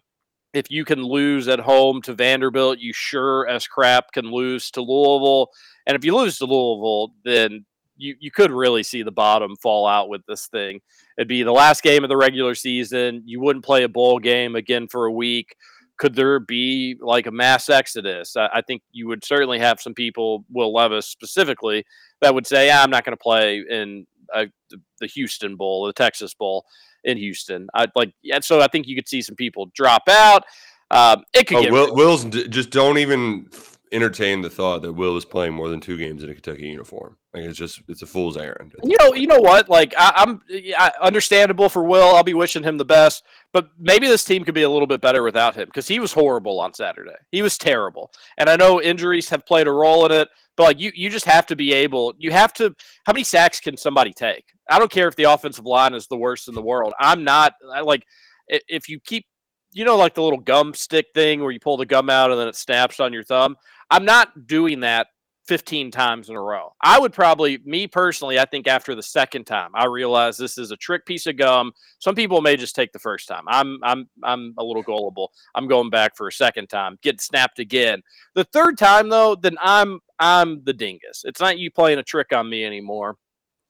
If 0.53 0.69
you 0.69 0.83
can 0.83 1.03
lose 1.03 1.47
at 1.47 1.59
home 1.59 2.01
to 2.01 2.13
Vanderbilt, 2.13 2.79
you 2.79 2.91
sure 2.91 3.47
as 3.47 3.67
crap 3.67 4.11
can 4.13 4.25
lose 4.31 4.69
to 4.71 4.81
Louisville. 4.81 5.49
And 5.87 5.95
if 5.95 6.03
you 6.03 6.15
lose 6.15 6.37
to 6.39 6.45
Louisville, 6.45 7.13
then 7.23 7.65
you, 8.01 8.15
you 8.19 8.31
could 8.31 8.51
really 8.51 8.83
see 8.83 9.03
the 9.03 9.11
bottom 9.11 9.55
fall 9.57 9.85
out 9.87 10.09
with 10.09 10.25
this 10.27 10.47
thing. 10.47 10.81
It'd 11.17 11.27
be 11.27 11.43
the 11.43 11.51
last 11.51 11.83
game 11.83 12.03
of 12.03 12.09
the 12.09 12.17
regular 12.17 12.55
season. 12.55 13.21
You 13.25 13.39
wouldn't 13.39 13.63
play 13.65 13.83
a 13.83 13.89
bowl 13.89 14.19
game 14.19 14.55
again 14.55 14.87
for 14.87 15.05
a 15.05 15.11
week. 15.11 15.55
Could 15.97 16.15
there 16.15 16.39
be 16.39 16.97
like 16.99 17.27
a 17.27 17.31
mass 17.31 17.69
exodus? 17.69 18.35
I, 18.35 18.49
I 18.55 18.61
think 18.61 18.81
you 18.91 19.07
would 19.07 19.23
certainly 19.23 19.59
have 19.59 19.79
some 19.79 19.93
people, 19.93 20.43
Will 20.51 20.73
Levis 20.73 21.05
specifically, 21.05 21.85
that 22.21 22.33
would 22.33 22.47
say, 22.47 22.67
"Yeah, 22.67 22.81
I'm 22.83 22.89
not 22.89 23.05
going 23.05 23.15
to 23.15 23.21
play 23.21 23.63
in 23.69 24.07
uh, 24.33 24.45
the- 24.69 24.81
the 24.99 25.07
Houston 25.07 25.55
Bowl, 25.55 25.85
the 25.85 25.93
Texas 25.93 26.33
Bowl 26.33 26.65
in 27.03 27.17
Houston. 27.17 27.67
I 27.73 27.87
like, 27.95 28.13
yeah, 28.23 28.39
so 28.41 28.61
I 28.61 28.67
think 28.67 28.87
you 28.87 28.95
could 28.95 29.07
see 29.07 29.21
some 29.21 29.35
people 29.35 29.71
drop 29.75 30.03
out. 30.09 30.43
Um, 30.91 31.23
it 31.33 31.47
could 31.47 31.57
Oh, 31.57 31.61
get 31.63 31.71
Will, 31.71 31.95
Will's 31.95 32.25
d- 32.25 32.47
just 32.47 32.69
don't 32.69 32.97
even 32.97 33.47
entertain 33.91 34.41
the 34.41 34.49
thought 34.49 34.81
that 34.81 34.93
Will 34.93 35.17
is 35.17 35.25
playing 35.25 35.53
more 35.53 35.69
than 35.69 35.81
two 35.81 35.97
games 35.97 36.23
in 36.23 36.29
a 36.29 36.33
Kentucky 36.33 36.67
uniform. 36.67 37.17
Like 37.33 37.43
it's 37.43 37.57
just 37.57 37.81
it's 37.87 38.01
a 38.01 38.05
fool's 38.05 38.37
errand. 38.37 38.73
You 38.83 38.95
know, 38.99 39.13
you 39.13 39.27
know 39.27 39.39
what? 39.39 39.69
Like, 39.69 39.93
I, 39.97 40.13
I'm 40.15 40.41
yeah, 40.47 40.91
understandable 41.01 41.69
for 41.69 41.83
Will. 41.83 42.15
I'll 42.15 42.23
be 42.23 42.33
wishing 42.33 42.63
him 42.63 42.77
the 42.77 42.85
best, 42.85 43.23
but 43.53 43.69
maybe 43.79 44.07
this 44.07 44.23
team 44.23 44.43
could 44.43 44.53
be 44.53 44.63
a 44.63 44.69
little 44.69 44.87
bit 44.87 45.01
better 45.01 45.23
without 45.23 45.55
him 45.55 45.65
because 45.65 45.87
he 45.87 45.99
was 45.99 46.13
horrible 46.13 46.59
on 46.59 46.73
Saturday. 46.73 47.15
He 47.31 47.41
was 47.41 47.57
terrible, 47.57 48.11
and 48.37 48.49
I 48.49 48.55
know 48.55 48.81
injuries 48.81 49.29
have 49.29 49.45
played 49.45 49.67
a 49.67 49.71
role 49.71 50.05
in 50.05 50.11
it. 50.11 50.29
But 50.57 50.63
like, 50.63 50.79
you, 50.79 50.91
you 50.93 51.09
just 51.09 51.25
have 51.25 51.45
to 51.47 51.55
be 51.55 51.73
able. 51.73 52.13
You 52.17 52.31
have 52.31 52.53
to. 52.53 52.75
How 53.05 53.13
many 53.13 53.23
sacks 53.23 53.59
can 53.59 53.77
somebody 53.77 54.11
take? 54.11 54.45
I 54.69 54.79
don't 54.79 54.91
care 54.91 55.07
if 55.07 55.15
the 55.15 55.23
offensive 55.23 55.65
line 55.65 55.93
is 55.93 56.07
the 56.07 56.17
worst 56.17 56.47
in 56.47 56.53
the 56.53 56.61
world. 56.61 56.93
I'm 56.99 57.23
not 57.23 57.53
I, 57.73 57.81
like 57.81 58.05
if 58.47 58.89
you 58.89 58.99
keep. 58.99 59.25
You 59.73 59.85
know, 59.85 59.95
like 59.95 60.15
the 60.15 60.21
little 60.21 60.37
gum 60.37 60.73
stick 60.73 61.05
thing 61.13 61.39
where 61.39 61.49
you 61.51 61.59
pull 61.61 61.77
the 61.77 61.85
gum 61.85 62.09
out 62.09 62.29
and 62.29 62.37
then 62.37 62.49
it 62.49 62.57
snaps 62.57 62.99
on 62.99 63.13
your 63.13 63.23
thumb. 63.23 63.55
I'm 63.91 64.05
not 64.05 64.47
doing 64.47 64.79
that 64.79 65.07
15 65.47 65.91
times 65.91 66.29
in 66.29 66.35
a 66.35 66.41
row. 66.41 66.73
I 66.81 66.97
would 66.97 67.11
probably, 67.11 67.59
me 67.65 67.85
personally, 67.85 68.39
I 68.39 68.45
think 68.45 68.67
after 68.67 68.95
the 68.95 69.03
second 69.03 69.45
time, 69.45 69.71
I 69.73 69.85
realize 69.85 70.37
this 70.37 70.57
is 70.57 70.71
a 70.71 70.77
trick 70.77 71.05
piece 71.05 71.27
of 71.27 71.35
gum. 71.35 71.73
Some 71.99 72.15
people 72.15 72.41
may 72.41 72.55
just 72.55 72.73
take 72.73 72.93
the 72.93 72.99
first 72.99 73.27
time. 73.27 73.43
I'm, 73.47 73.79
I'm, 73.83 74.07
I'm 74.23 74.53
a 74.57 74.63
little 74.63 74.81
gullible. 74.81 75.31
I'm 75.53 75.67
going 75.67 75.89
back 75.89 76.15
for 76.15 76.27
a 76.27 76.31
second 76.31 76.67
time, 76.67 76.99
get 77.01 77.19
snapped 77.19 77.59
again. 77.59 78.01
The 78.33 78.45
third 78.45 78.77
time 78.77 79.09
though, 79.09 79.35
then 79.35 79.57
I'm, 79.61 79.99
I'm 80.19 80.63
the 80.63 80.73
dingus. 80.73 81.23
It's 81.25 81.41
not 81.41 81.59
you 81.59 81.69
playing 81.69 81.99
a 81.99 82.03
trick 82.03 82.31
on 82.33 82.49
me 82.49 82.63
anymore. 82.63 83.17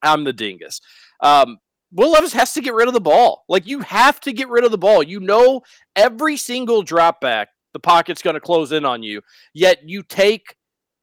I'm 0.03 0.23
the 0.23 0.33
dingus. 0.33 0.81
Um, 1.21 1.57
Will 1.93 2.11
Levis 2.11 2.33
has 2.33 2.53
to 2.53 2.61
get 2.61 2.73
rid 2.73 2.87
of 2.87 2.93
the 2.93 3.01
ball. 3.01 3.43
Like 3.49 3.65
you 3.65 3.79
have 3.79 4.19
to 4.21 4.33
get 4.33 4.49
rid 4.49 4.63
of 4.63 4.71
the 4.71 4.77
ball. 4.77 5.03
You 5.03 5.19
know, 5.19 5.61
every 5.95 6.37
single 6.37 6.83
drop 6.83 7.21
back, 7.21 7.49
the 7.73 7.79
pocket's 7.79 8.21
going 8.21 8.33
to 8.35 8.39
close 8.39 8.71
in 8.71 8.85
on 8.85 9.03
you. 9.03 9.21
Yet 9.53 9.87
you 9.87 10.03
take 10.03 10.55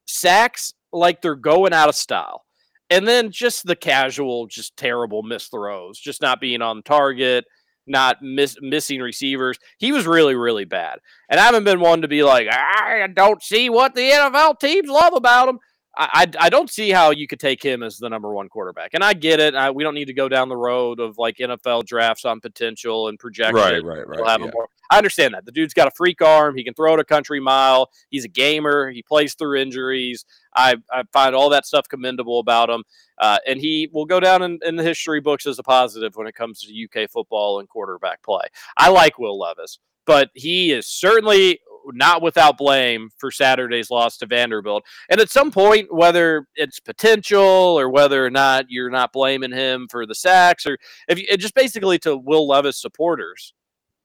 sacks 0.07 0.75
like 0.93 1.23
they're 1.23 1.35
going 1.35 1.73
out 1.73 1.89
of 1.89 1.95
style. 1.95 2.45
And 2.91 3.07
then 3.07 3.31
just 3.31 3.67
the 3.67 3.77
casual, 3.77 4.47
just 4.47 4.77
terrible 4.77 5.23
miss 5.23 5.49
throws, 5.49 5.99
just 5.99 6.23
not 6.23 6.41
being 6.41 6.63
on 6.63 6.83
target, 6.83 7.45
not 7.87 8.23
miss, 8.23 8.57
missing 8.61 9.01
receivers. 9.01 9.59
He 9.79 9.93
was 9.93 10.07
really, 10.07 10.35
really 10.35 10.65
bad. 10.65 10.99
And 11.29 11.39
I 11.39 11.45
haven't 11.45 11.65
been 11.65 11.81
one 11.81 12.03
to 12.03 12.09
be 12.09 12.23
like, 12.23 12.49
I 12.51 13.07
don't 13.13 13.43
see 13.43 13.69
what 13.69 13.95
the 13.95 14.11
NFL 14.11 14.59
teams 14.59 14.89
love 14.89 15.13
about 15.15 15.49
him. 15.49 15.59
I, 15.99 16.09
I, 16.41 16.47
I 16.47 16.49
don't 16.49 16.71
see 16.71 16.91
how 16.91 17.11
you 17.11 17.27
could 17.27 17.41
take 17.41 17.63
him 17.63 17.83
as 17.83 17.99
the 17.99 18.09
number 18.09 18.33
one 18.33 18.49
quarterback. 18.49 18.91
And 18.95 19.03
I 19.03 19.15
get 19.15 19.41
it. 19.41 19.57
I, 19.57 19.71
we 19.73 19.83
don't 19.83 19.95
need 19.95 20.07
to 20.07 20.15
go 20.15 20.29
down 20.29 20.49
the 20.49 20.57
road 20.57 21.01
of 21.01 21.19
like 21.19 21.39
NFL 21.39 21.87
drafts 21.87 22.25
on 22.25 22.41
potential 22.41 23.09
and 23.09 23.19
projection. 23.19 23.57
Right, 23.57 23.85
right, 23.85 24.07
right, 24.07 24.21
We'll 24.21 24.47
yeah. 24.47 24.51
I 24.91 24.97
understand 24.97 25.35
that. 25.35 25.45
The 25.45 25.53
dude's 25.53 25.75
got 25.75 25.89
a 25.89 25.91
freak 25.91 26.23
arm. 26.23 26.57
He 26.57 26.65
can 26.65 26.73
throw 26.73 26.95
it 26.95 27.01
a 27.01 27.05
country 27.05 27.41
mile. 27.41 27.91
He's 28.11 28.25
a 28.25 28.29
gamer. 28.29 28.91
He 28.91 29.03
plays 29.03 29.35
through 29.35 29.61
injuries. 29.61 30.25
I, 30.55 30.77
I 30.91 31.03
find 31.13 31.35
all 31.35 31.51
that 31.51 31.67
stuff 31.67 31.89
commendable 31.89 32.39
about 32.39 32.71
him. 32.71 32.85
Uh, 33.19 33.39
and 33.47 33.61
he 33.61 33.91
will 33.93 34.07
go 34.07 34.21
down 34.21 34.43
in, 34.43 34.61
in 34.65 34.77
the 34.77 34.85
history 34.85 35.21
books 35.21 35.47
as 35.47 35.59
a 35.59 35.63
positive 35.63 36.15
when 36.15 36.29
it 36.29 36.35
comes 36.35 36.61
to 36.61 37.03
UK 37.03 37.11
football 37.11 37.59
and 37.59 37.69
quarterback 37.69 38.23
play. 38.23 38.45
I 38.77 38.89
like 38.89 39.19
Will 39.19 39.39
Levis, 39.39 39.81
but 40.07 40.31
he 40.35 40.71
is 40.73 40.87
certainly 40.87 41.61
not 41.93 42.23
without 42.23 42.59
blame 42.59 43.11
for 43.19 43.31
Saturday's 43.31 43.91
loss 43.91 44.17
to 44.19 44.27
Vanderbilt. 44.27 44.85
And 45.09 45.21
at 45.21 45.31
some 45.31 45.51
point, 45.51 45.93
whether 45.93 46.47
it's 46.55 46.81
potential 46.81 47.43
or 47.43 47.89
whether 47.89 48.25
or 48.25 48.31
not 48.31 48.67
you're 48.69 48.91
not 48.91 49.13
blaming 49.13 49.53
him 49.53 49.89
for 49.91 50.07
the 50.07 50.15
sacks, 50.15 50.67
or 50.67 50.79
if 51.09 51.19
you, 51.19 51.37
just 51.37 51.55
basically 51.55 51.99
to 52.01 52.17
Will 52.17 52.47
Levis 52.47 52.81
supporters, 52.81 53.55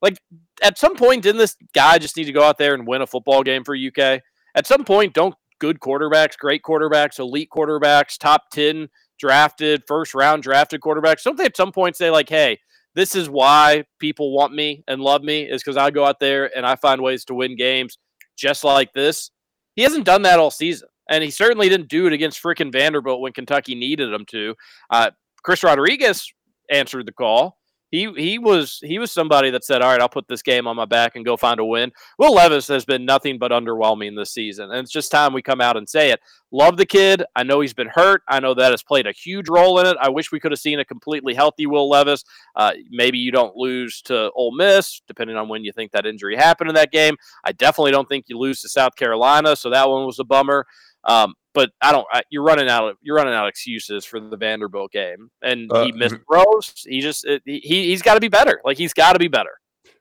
like 0.02 0.18
at 0.62 0.78
some 0.78 0.96
point, 0.96 1.24
didn't 1.24 1.40
this 1.40 1.56
guy 1.74 1.98
just 1.98 2.18
need 2.18 2.26
to 2.26 2.34
go 2.34 2.44
out 2.44 2.58
there 2.58 2.74
and 2.74 2.88
win 2.88 3.02
a 3.02 3.08
football 3.08 3.44
game 3.44 3.64
for 3.64 3.76
UK? 3.76 4.22
At 4.56 4.68
some 4.68 4.84
point, 4.84 5.14
don't 5.14 5.36
good 5.60 5.80
quarterbacks, 5.80 6.38
great 6.38 6.62
quarterbacks, 6.62 7.20
elite 7.20 7.50
quarterbacks, 7.50 8.18
top 8.18 8.50
10 8.52 8.90
drafted, 9.18 9.84
first 9.88 10.14
round 10.14 10.44
drafted 10.44 10.82
quarterbacks, 10.82 11.24
don't 11.24 11.38
they 11.38 11.46
at 11.46 11.56
some 11.56 11.72
point 11.72 11.96
say, 11.96 12.10
like, 12.10 12.28
hey, 12.28 12.60
this 12.96 13.16
is 13.16 13.30
why 13.30 13.86
people 14.00 14.36
want 14.36 14.54
me 14.54 14.84
and 14.88 15.02
love 15.02 15.24
me, 15.24 15.44
is 15.44 15.64
because 15.64 15.78
I 15.78 15.92
go 15.92 16.06
out 16.06 16.20
there 16.20 16.56
and 16.56 16.66
I 16.66 16.76
find 16.76 17.02
ways 17.02 17.26
to 17.26 17.34
win 17.34 17.56
games 17.56 17.98
just 18.38 18.64
like 18.64 18.94
this? 18.94 19.32
He 19.76 19.84
hasn't 19.84 20.06
done 20.06 20.22
that 20.24 20.40
all 20.40 20.52
season. 20.52 20.88
And 21.10 21.24
he 21.24 21.32
certainly 21.32 21.70
didn't 21.70 21.90
do 21.90 22.08
it 22.08 22.14
against 22.14 22.42
frickin' 22.42 22.72
Vanderbilt 22.72 23.20
when 23.20 23.34
Kentucky 23.34 23.76
needed 23.76 24.14
him 24.14 24.26
to. 24.30 24.56
Uh, 24.90 25.12
Chris 25.44 25.64
Rodriguez 25.64 26.32
answered 26.72 27.06
the 27.06 27.12
call. 27.12 27.58
He 27.94 28.12
he 28.18 28.40
was 28.40 28.80
he 28.82 28.98
was 28.98 29.12
somebody 29.12 29.52
that 29.52 29.64
said, 29.64 29.84
"All 29.84 29.92
right, 29.92 30.02
I'll 30.02 30.10
put 30.10 30.28
this 30.28 30.42
game 30.42 30.66
on 30.66 30.76
my 30.76 30.86
back 30.86 31.16
and 31.16 31.24
go 31.24 31.38
find 31.38 31.60
a 31.60 31.66
win." 31.66 31.92
Will 32.18 32.34
Levis 32.34 32.68
has 32.70 32.86
been 32.86 33.06
nothing 33.06 33.38
but 33.38 33.52
underwhelming 33.52 34.16
this 34.18 34.32
season, 34.32 34.72
and 34.72 34.80
it's 34.80 34.92
just 34.92 35.12
time 35.12 35.32
we 35.32 35.44
come 35.44 35.62
out 35.62 35.78
and 35.78 35.88
say 35.88 36.10
it. 36.10 36.20
Love 36.52 36.78
the 36.78 36.88
kid. 36.88 37.24
I 37.36 37.44
know 37.44 37.60
he's 37.60 37.76
been 37.76 37.92
hurt. 37.94 38.24
I 38.28 38.40
know 38.40 38.56
that 38.56 38.72
has 38.72 38.82
played 38.82 39.06
a 39.06 39.12
huge 39.12 39.48
role 39.48 39.78
in 39.78 39.86
it. 39.86 39.96
I 40.02 40.10
wish 40.10 40.32
we 40.32 40.40
could 40.40 40.52
have 40.52 40.60
seen 40.60 40.80
a 40.80 40.86
completely 40.86 41.36
healthy 41.36 41.68
Will 41.68 41.88
Levis. 41.88 42.24
Uh, 42.56 42.72
maybe 42.90 43.20
you 43.20 43.32
don't 43.32 43.56
lose 43.56 44.02
to 44.06 44.32
Ole 44.32 44.56
Miss, 44.56 45.04
depending 45.08 45.38
on 45.38 45.48
when 45.48 45.64
you 45.64 45.72
think 45.72 45.92
that 45.92 46.08
injury 46.08 46.36
happened 46.36 46.72
in 46.72 46.76
that 46.76 46.92
game. 46.92 47.16
I 47.44 47.52
definitely 47.52 47.92
don't 47.92 48.10
think 48.10 48.26
you 48.28 48.40
lose 48.40 48.60
to 48.62 48.70
South 48.70 48.96
Carolina, 48.96 49.56
so 49.56 49.70
that 49.70 49.88
one 49.88 50.08
was 50.08 50.18
a 50.18 50.24
bummer. 50.24 50.66
Um, 51.04 51.36
but 51.54 51.72
I 51.82 51.92
don't. 51.92 52.08
I, 52.12 52.24
you're 52.30 52.44
running 52.44 52.70
out 52.70 52.90
of 52.90 52.98
you're 53.02 53.16
running 53.16 53.34
out 53.34 53.46
of 53.46 53.50
excuses 53.50 54.06
for 54.06 54.20
the 54.20 54.38
Vanderbilt 54.38 54.92
game, 54.92 55.30
and 55.42 55.72
Uh, 55.72 55.86
he 55.86 55.92
missed 55.92 56.16
throws. 56.30 56.74
He 56.88 57.02
just 57.02 57.26
it, 57.26 57.42
he 57.46 57.60
he's 57.60 58.02
got 58.02 58.16
to 58.16 58.20
be 58.20 58.28
better. 58.28 58.62
Like 58.64 58.78
he's 58.78 58.94
got 58.94 59.14
to 59.14 59.20
be 59.20 59.28
better. 59.28 59.52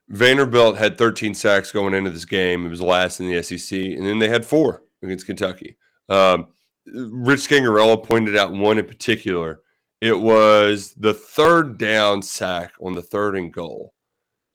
Vanderbilt 0.09 0.77
had 0.77 0.97
13 0.97 1.33
sacks 1.33 1.71
going 1.71 1.93
into 1.93 2.09
this 2.09 2.25
game. 2.25 2.65
It 2.65 2.69
was 2.69 2.81
last 2.81 3.19
in 3.19 3.29
the 3.29 3.41
SEC, 3.41 3.77
and 3.79 4.05
then 4.05 4.19
they 4.19 4.27
had 4.27 4.45
four 4.45 4.83
against 5.01 5.25
Kentucky. 5.25 5.77
Um, 6.09 6.47
Rich 6.85 7.47
Scangarello 7.47 8.03
pointed 8.03 8.35
out 8.35 8.51
one 8.51 8.77
in 8.77 8.85
particular. 8.85 9.61
It 10.01 10.19
was 10.19 10.93
the 10.95 11.13
third 11.13 11.77
down 11.77 12.21
sack 12.21 12.73
on 12.81 12.93
the 12.93 13.01
third 13.01 13.37
and 13.37 13.53
goal, 13.53 13.93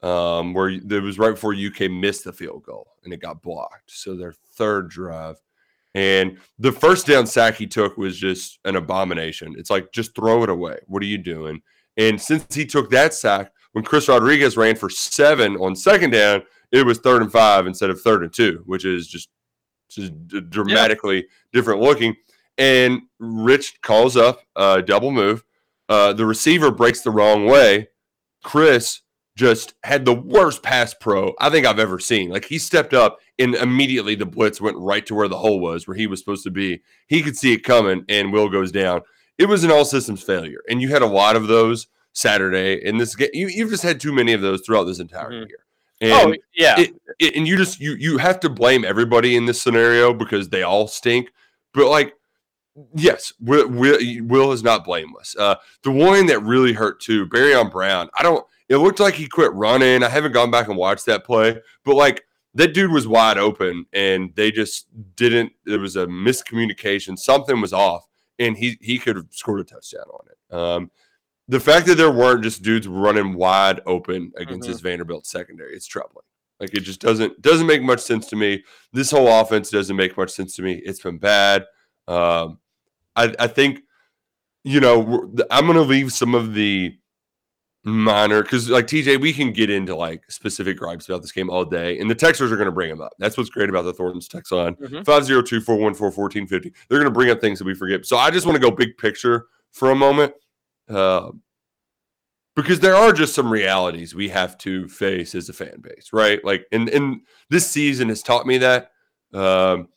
um, 0.02 0.52
where 0.52 0.68
it 0.68 1.02
was 1.02 1.18
right 1.18 1.30
before 1.30 1.54
UK 1.54 1.90
missed 1.90 2.24
the 2.24 2.32
field 2.32 2.64
goal 2.64 2.86
and 3.02 3.14
it 3.14 3.20
got 3.20 3.42
blocked. 3.42 3.90
So 3.90 4.14
their 4.14 4.34
third 4.54 4.90
drive. 4.90 5.36
And 5.98 6.38
the 6.60 6.70
first 6.70 7.08
down 7.08 7.26
sack 7.26 7.56
he 7.56 7.66
took 7.66 7.96
was 7.96 8.16
just 8.16 8.60
an 8.64 8.76
abomination. 8.76 9.56
It's 9.58 9.68
like, 9.68 9.90
just 9.90 10.14
throw 10.14 10.44
it 10.44 10.48
away. 10.48 10.78
What 10.86 11.02
are 11.02 11.06
you 11.06 11.18
doing? 11.18 11.60
And 11.96 12.20
since 12.20 12.54
he 12.54 12.64
took 12.66 12.88
that 12.90 13.14
sack, 13.14 13.50
when 13.72 13.82
Chris 13.82 14.06
Rodriguez 14.06 14.56
ran 14.56 14.76
for 14.76 14.88
seven 14.88 15.56
on 15.56 15.74
second 15.74 16.10
down, 16.10 16.44
it 16.70 16.86
was 16.86 16.98
third 16.98 17.20
and 17.22 17.32
five 17.32 17.66
instead 17.66 17.90
of 17.90 18.00
third 18.00 18.22
and 18.22 18.32
two, 18.32 18.62
which 18.64 18.84
is 18.84 19.08
just, 19.08 19.28
just 19.90 20.12
dramatically 20.50 21.26
different 21.52 21.80
looking. 21.80 22.14
And 22.58 23.02
Rich 23.18 23.80
calls 23.82 24.16
up 24.16 24.42
a 24.54 24.80
double 24.80 25.10
move. 25.10 25.42
Uh, 25.88 26.12
the 26.12 26.26
receiver 26.26 26.70
breaks 26.70 27.00
the 27.00 27.10
wrong 27.10 27.46
way. 27.46 27.88
Chris 28.44 29.00
just 29.38 29.74
had 29.84 30.04
the 30.04 30.12
worst 30.12 30.64
pass 30.64 30.92
pro 31.00 31.32
I 31.38 31.48
think 31.48 31.64
I've 31.64 31.78
ever 31.78 32.00
seen. 32.00 32.28
Like 32.28 32.44
he 32.44 32.58
stepped 32.58 32.92
up 32.92 33.20
and 33.38 33.54
immediately 33.54 34.16
the 34.16 34.26
blitz 34.26 34.60
went 34.60 34.76
right 34.76 35.06
to 35.06 35.14
where 35.14 35.28
the 35.28 35.38
hole 35.38 35.60
was, 35.60 35.86
where 35.86 35.96
he 35.96 36.08
was 36.08 36.18
supposed 36.18 36.42
to 36.42 36.50
be. 36.50 36.82
He 37.06 37.22
could 37.22 37.36
see 37.36 37.52
it 37.52 37.60
coming, 37.62 38.04
and 38.08 38.32
Will 38.32 38.48
goes 38.48 38.72
down. 38.72 39.02
It 39.38 39.46
was 39.46 39.62
an 39.62 39.70
all 39.70 39.84
systems 39.84 40.22
failure, 40.24 40.58
and 40.68 40.82
you 40.82 40.88
had 40.88 41.02
a 41.02 41.06
lot 41.06 41.36
of 41.36 41.46
those 41.46 41.86
Saturday 42.12 42.84
in 42.84 42.98
this 42.98 43.14
game. 43.14 43.28
You, 43.32 43.46
you've 43.46 43.70
just 43.70 43.84
had 43.84 44.00
too 44.00 44.12
many 44.12 44.32
of 44.32 44.40
those 44.40 44.62
throughout 44.62 44.84
this 44.84 44.98
entire 44.98 45.30
Mhm. 45.30 45.48
year. 45.48 45.58
Oh, 46.12 46.26
And 46.30 46.38
yeah. 46.56 46.80
it, 46.80 46.90
it- 47.20 47.36
and 47.36 47.46
you 47.46 47.56
just 47.56 47.78
you 47.80 47.92
you 47.94 48.18
have 48.18 48.40
to 48.40 48.48
blame 48.50 48.84
everybody 48.84 49.36
in 49.36 49.46
this 49.46 49.62
scenario 49.62 50.12
because 50.12 50.48
they 50.48 50.64
all 50.64 50.88
stink. 50.88 51.30
But 51.74 51.88
like, 51.88 52.14
yes, 52.94 53.32
Will, 53.40 53.68
Will, 53.68 53.98
Will 54.24 54.50
is 54.52 54.64
not 54.64 54.84
blameless. 54.84 55.36
Uh, 55.38 55.56
the 55.84 55.92
one 55.92 56.26
that 56.26 56.40
really 56.42 56.72
hurt 56.72 57.00
too, 57.00 57.26
Barion 57.28 57.70
Brown. 57.70 58.08
I 58.18 58.24
don't. 58.24 58.44
It 58.68 58.76
looked 58.78 59.00
like 59.00 59.14
he 59.14 59.26
quit 59.26 59.52
running. 59.54 60.02
I 60.02 60.08
haven't 60.08 60.32
gone 60.32 60.50
back 60.50 60.68
and 60.68 60.76
watched 60.76 61.06
that 61.06 61.24
play, 61.24 61.58
but 61.84 61.94
like 61.96 62.24
that 62.54 62.74
dude 62.74 62.90
was 62.92 63.06
wide 63.08 63.38
open, 63.38 63.86
and 63.92 64.34
they 64.34 64.50
just 64.50 64.86
didn't. 65.16 65.52
There 65.64 65.78
was 65.80 65.96
a 65.96 66.06
miscommunication. 66.06 67.18
Something 67.18 67.60
was 67.60 67.72
off, 67.72 68.06
and 68.38 68.56
he 68.56 68.76
he 68.80 68.98
could 68.98 69.16
have 69.16 69.26
scored 69.30 69.60
a 69.60 69.64
touchdown 69.64 70.04
on 70.12 70.26
it. 70.30 70.54
Um, 70.54 70.90
the 71.48 71.60
fact 71.60 71.86
that 71.86 71.94
there 71.94 72.10
weren't 72.10 72.42
just 72.42 72.62
dudes 72.62 72.86
running 72.86 73.32
wide 73.34 73.80
open 73.86 74.32
against 74.36 74.68
Mhm. 74.68 74.72
this 74.72 74.80
Vanderbilt 74.80 75.26
secondary, 75.26 75.74
it's 75.74 75.86
troubling. 75.86 76.24
Like 76.60 76.74
it 76.74 76.80
just 76.80 77.00
doesn't 77.00 77.40
doesn't 77.40 77.66
make 77.66 77.82
much 77.82 78.00
sense 78.00 78.26
to 78.28 78.36
me. 78.36 78.64
This 78.92 79.10
whole 79.10 79.28
offense 79.28 79.70
doesn't 79.70 79.96
make 79.96 80.16
much 80.16 80.30
sense 80.30 80.56
to 80.56 80.62
me. 80.62 80.74
It's 80.84 81.00
been 81.00 81.18
bad. 81.18 81.64
Um, 82.06 82.58
I 83.16 83.34
I 83.38 83.46
think 83.46 83.82
you 84.64 84.80
know 84.80 85.32
I'm 85.50 85.64
going 85.66 85.76
to 85.76 85.82
leave 85.82 86.12
some 86.12 86.34
of 86.34 86.54
the 86.54 86.98
minor 87.84 88.42
because 88.42 88.68
like 88.68 88.86
TJ, 88.86 89.20
we 89.20 89.32
can 89.32 89.52
get 89.52 89.70
into 89.70 89.94
like 89.96 90.22
specific 90.30 90.76
gripes 90.78 91.08
about 91.08 91.22
this 91.22 91.32
game 91.32 91.48
all 91.50 91.64
day, 91.64 91.98
and 91.98 92.10
the 92.10 92.14
Texers 92.14 92.50
are 92.50 92.56
going 92.56 92.66
to 92.66 92.72
bring 92.72 92.90
them 92.90 93.00
up. 93.00 93.12
That's 93.18 93.36
what's 93.38 93.50
great 93.50 93.68
about 93.70 93.82
the 93.82 93.92
Thornton's 93.94 94.28
text 94.28 94.52
line 94.52 94.74
Mhm. 94.76 95.04
502 95.06 95.60
414 95.60 96.12
1450. 96.16 96.72
They're 96.88 96.98
going 96.98 97.10
to 97.10 97.14
bring 97.14 97.30
up 97.30 97.40
things 97.40 97.58
that 97.58 97.64
we 97.66 97.74
forget. 97.74 98.04
So 98.06 98.16
I 98.16 98.30
just 98.30 98.46
want 98.46 98.56
to 98.56 98.60
go 98.60 98.70
big 98.70 98.96
picture 98.98 99.46
for 99.72 99.90
a 99.90 99.94
moment. 99.96 100.32
Uh, 100.88 101.30
because 102.56 102.80
there 102.80 102.96
are 102.96 103.12
just 103.12 103.34
some 103.34 103.52
realities 103.52 104.14
we 104.16 104.28
have 104.28 104.58
to 104.58 104.88
face 104.88 105.34
as 105.36 105.48
a 105.48 105.52
fan 105.52 105.80
base, 105.80 106.10
right? 106.12 106.44
Like, 106.44 106.66
and 106.72 106.88
and 106.88 107.20
this 107.50 107.70
season 107.70 108.08
has 108.08 108.22
taught 108.22 108.46
me 108.46 108.58
that. 108.58 108.90
Um, 109.32 109.88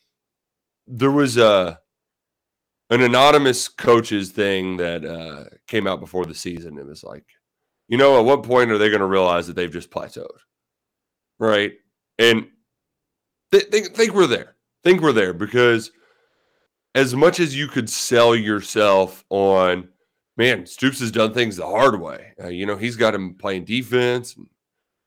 there 0.85 1.09
was 1.11 1.37
a 1.37 1.79
an 2.91 3.01
anonymous 3.01 3.67
coaches 3.69 4.31
thing 4.31 4.77
that 4.77 5.03
uh, 5.05 5.45
came 5.67 5.87
out 5.87 6.01
before 6.01 6.25
the 6.25 6.35
season. 6.35 6.77
It 6.77 6.85
was 6.85 7.03
like, 7.03 7.23
you 7.91 7.97
know, 7.97 8.17
at 8.17 8.23
what 8.23 8.43
point 8.43 8.71
are 8.71 8.77
they 8.77 8.87
going 8.87 9.01
to 9.01 9.05
realize 9.05 9.47
that 9.47 9.57
they've 9.57 9.69
just 9.69 9.91
plateaued, 9.91 10.29
right? 11.39 11.73
And 12.17 12.47
th- 13.51 13.65
think 13.65 13.93
think 13.93 14.13
we're 14.13 14.27
there. 14.27 14.55
Think 14.85 15.01
we're 15.01 15.11
there 15.11 15.33
because 15.33 15.91
as 16.95 17.13
much 17.13 17.41
as 17.41 17.53
you 17.53 17.67
could 17.67 17.89
sell 17.89 18.33
yourself 18.33 19.25
on 19.29 19.89
man, 20.37 20.65
Stoops 20.65 21.01
has 21.01 21.11
done 21.11 21.33
things 21.33 21.57
the 21.57 21.65
hard 21.65 21.99
way. 21.99 22.31
Uh, 22.41 22.47
you 22.47 22.65
know, 22.65 22.77
he's 22.77 22.95
got 22.95 23.13
him 23.13 23.35
playing 23.35 23.65
defense. 23.65 24.37
And, 24.37 24.47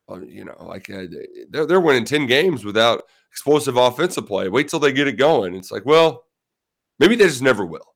uh, 0.07 0.23
you 0.23 0.45
know, 0.45 0.55
like 0.59 0.87
uh, 0.91 1.05
they're, 1.49 1.65
they're 1.65 1.81
winning 1.81 2.05
10 2.05 2.27
games 2.27 2.63
without 2.63 3.05
explosive 3.31 3.77
offensive 3.77 4.27
play. 4.27 4.47
Wait 4.47 4.67
till 4.67 4.79
they 4.79 4.93
get 4.93 5.07
it 5.07 5.13
going. 5.13 5.55
It's 5.55 5.71
like, 5.71 5.85
well, 5.85 6.25
maybe 6.99 7.15
they 7.15 7.25
just 7.25 7.41
never 7.41 7.65
will. 7.65 7.95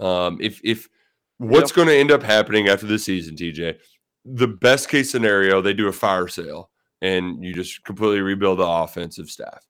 Um, 0.00 0.38
if, 0.40 0.62
if 0.64 0.88
what's 1.36 1.72
going 1.72 1.88
to 1.88 1.94
end 1.94 2.10
up 2.10 2.22
happening 2.22 2.68
after 2.68 2.86
this 2.86 3.04
season, 3.04 3.36
TJ, 3.36 3.76
the 4.24 4.48
best 4.48 4.88
case 4.88 5.10
scenario, 5.10 5.60
they 5.60 5.72
do 5.72 5.88
a 5.88 5.92
fire 5.92 6.28
sale 6.28 6.70
and 7.02 7.42
you 7.44 7.54
just 7.54 7.82
completely 7.84 8.20
rebuild 8.20 8.58
the 8.58 8.66
offensive 8.66 9.30
staff. 9.30 9.66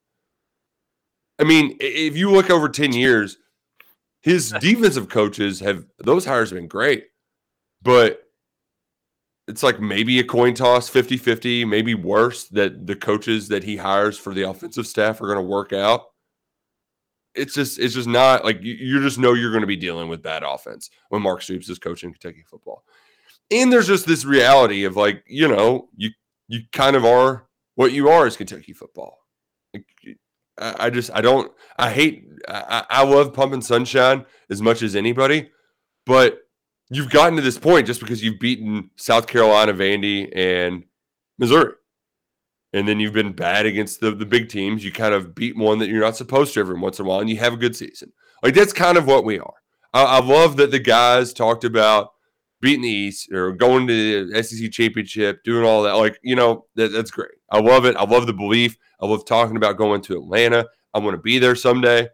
I 1.39 1.45
mean, 1.45 1.77
if 1.81 2.17
you 2.17 2.31
look 2.31 2.51
over 2.51 2.69
10 2.69 2.93
years, 2.93 3.39
his 4.21 4.51
defensive 4.61 5.09
coaches 5.09 5.61
have 5.61 5.85
those 5.99 6.25
hires 6.25 6.51
have 6.51 6.59
been 6.59 6.69
great, 6.69 7.07
but 7.83 8.23
it's 9.49 9.63
like 9.63 9.81
maybe 9.81 10.19
a 10.21 10.25
coin 10.25 10.55
toss 10.55 10.89
50 10.89 11.17
50, 11.17 11.65
maybe 11.65 11.95
worse 11.95 12.45
that 12.49 12.87
the 12.87 12.97
coaches 12.97 13.49
that 13.49 13.65
he 13.65 13.77
hires 13.77 14.19
for 14.19 14.35
the 14.35 14.49
offensive 14.49 14.87
staff 14.87 15.21
are 15.21 15.27
going 15.27 15.39
to 15.39 15.43
work 15.43 15.73
out. 15.73 16.07
It's 17.35 17.55
just, 17.55 17.79
it's 17.79 17.95
just 17.95 18.09
not 18.09 18.45
like 18.45 18.61
you, 18.61 18.75
you 18.75 19.01
just 19.01 19.19
know 19.19 19.35
you're 19.35 19.53
going 19.53 19.63
to 19.63 19.67
be 19.67 19.77
dealing 19.77 20.09
with 20.09 20.23
bad 20.23 20.43
offense 20.43 20.91
when 21.09 21.23
Mark 21.23 21.43
Stoops 21.43 21.69
is 21.69 21.79
coaching 21.79 22.13
Kentucky 22.13 22.45
football. 22.49 22.85
And 23.51 23.73
there's 23.73 23.89
just 23.89 24.07
this 24.07 24.25
reality 24.25 24.85
of 24.85 24.97
like, 24.97 25.25
you 25.27 25.49
know, 25.49 25.89
you, 25.97 26.11
you 26.49 26.61
kind 26.73 26.97
of 26.97 27.05
are 27.05 27.47
what 27.75 27.93
you 27.93 28.09
are 28.09 28.27
as 28.27 28.37
Kentucky 28.37 28.73
football. 28.73 29.19
Like, 29.75 29.87
I, 30.59 30.87
I 30.87 30.91
just, 30.91 31.11
I 31.13 31.21
don't, 31.21 31.51
I 31.77 31.91
hate, 31.91 32.29
I, 32.49 32.85
I 32.89 33.05
love 33.05 33.33
pumping 33.33 33.63
sunshine 33.63 34.27
as 34.51 34.63
much 34.63 34.83
as 34.83 34.95
anybody, 34.95 35.51
but 36.07 36.41
you've 36.91 37.11
gotten 37.11 37.37
to 37.37 37.43
this 37.43 37.59
point 37.59 37.87
just 37.87 38.01
because 38.01 38.23
you've 38.23 38.41
beaten 38.41 38.91
South 38.97 39.27
Carolina, 39.27 39.73
Vandy, 39.73 40.31
and 40.35 40.85
Missouri. 41.39 41.75
And 42.73 42.87
then 42.87 43.01
you've 43.01 43.13
been 43.13 43.33
bad 43.33 43.67
against 43.67 44.01
the, 44.01 44.13
the 44.13 44.27
big 44.27 44.49
teams. 44.49 44.85
You 44.85 44.93
kind 44.93 45.15
of 45.15 45.35
beat 45.35 45.57
one 45.57 45.79
that 45.79 45.89
you're 45.89 46.03
not 46.03 46.17
supposed 46.17 46.55
to 46.55 46.61
every 46.61 46.79
once 46.79 47.01
in 47.01 47.07
a 47.07 47.09
while, 47.09 47.21
and 47.21 47.29
you 47.29 47.37
have 47.39 47.53
a 47.53 47.57
good 47.57 47.75
season. 47.75 48.13
Like 48.43 48.55
that's 48.55 48.73
kind 48.73 48.97
of 48.97 49.07
what 49.07 49.25
we 49.25 49.41
are. 49.41 49.55
I, 49.93 50.05
I 50.05 50.21
love 50.21 50.57
that 50.59 50.71
the 50.71 50.79
guys 50.79 51.33
talked 51.33 51.65
about 51.65 52.13
beating 52.61 52.83
the 52.83 52.89
East 52.89 53.33
or 53.33 53.53
going 53.53 53.87
to 53.87 54.27
the 54.27 54.43
SEC 54.43 54.71
championship, 54.71 55.43
doing 55.45 55.65
all 55.65 55.83
that. 55.83 55.93
Like, 55.93 56.19
you 56.23 56.37
know, 56.37 56.67
that, 56.75 56.93
that's 56.93 57.11
great. 57.11 57.31
I 57.51 57.61
love 57.61 57.85
it. 57.85 57.97
I 57.97 58.05
love 58.05 58.27
the 58.27 58.33
belief. 58.33 58.77
I 59.01 59.07
love 59.07 59.25
talking 59.25 59.57
about 59.57 59.79
going 59.79 60.03
to 60.03 60.17
Atlanta. 60.17 60.67
I 60.93 60.99
want 60.99 61.15
to 61.15 61.23
be 61.23 61.39
there 61.39 61.55
someday. 61.55 62.09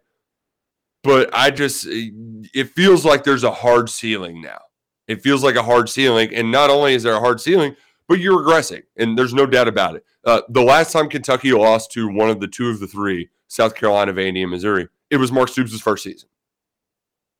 But 1.03 1.31
I 1.33 1.51
just, 1.51 1.87
it 1.89 2.71
feels 2.71 3.05
like 3.05 3.25
there's 3.25 3.45
a 3.45 3.53
hard 3.53 3.89
ceiling 3.89 4.41
now. 4.41 4.59
It 5.07 5.23
feels 5.23 5.45
like 5.45 5.55
a 5.55 5.63
hard 5.63 5.89
ceiling. 5.89 6.35
And 6.35 6.51
not 6.51 6.71
only 6.71 6.95
is 6.95 7.05
there 7.05 7.15
a 7.15 7.21
hard 7.21 7.41
ceiling, 7.41 7.77
but 8.09 8.19
you're 8.19 8.43
regressing. 8.43 8.83
And 8.97 9.17
there's 9.17 9.35
no 9.35 9.47
doubt 9.47 9.69
about 9.69 9.97
it. 9.97 10.05
Uh, 10.25 10.43
the 10.49 10.63
last 10.63 10.93
time 10.93 11.09
Kentucky 11.09 11.53
lost 11.53 11.93
to 11.93 12.09
one 12.09 12.31
of 12.31 12.41
the 12.41 12.49
two 12.49 12.69
of 12.69 12.81
the 12.81 12.87
three, 12.87 13.31
South 13.47 13.75
Carolina, 13.75 14.13
Vandy, 14.13 14.43
and 14.43 14.51
Missouri, 14.51 14.89
it 15.11 15.17
was 15.19 15.31
Mark 15.31 15.49
Stoops' 15.49 15.81
first 15.81 16.03
season. 16.03 16.29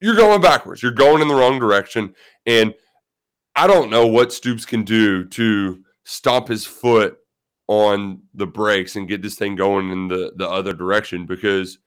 You're 0.01 0.15
going 0.15 0.41
backwards. 0.41 0.83
You're 0.83 0.93
going 0.93 1.23
in 1.23 1.29
the 1.29 1.35
wrong 1.35 1.59
direction. 1.59 2.15
And 2.45 2.75
I 3.57 3.67
don't 3.67 3.91
know 3.91 4.07
what 4.07 4.33
Stoops 4.33 4.65
can 4.67 4.85
do 4.85 5.25
to 5.27 5.83
stomp 6.05 6.49
his 6.49 6.65
foot 6.67 7.17
on 7.69 8.23
the 8.35 8.47
brakes 8.47 8.97
and 8.97 9.09
get 9.09 9.23
this 9.23 9.35
thing 9.37 9.57
going 9.57 9.91
in 9.91 10.09
the, 10.09 10.33
the 10.37 10.49
other 10.49 10.73
direction 10.73 11.27
because 11.27 11.79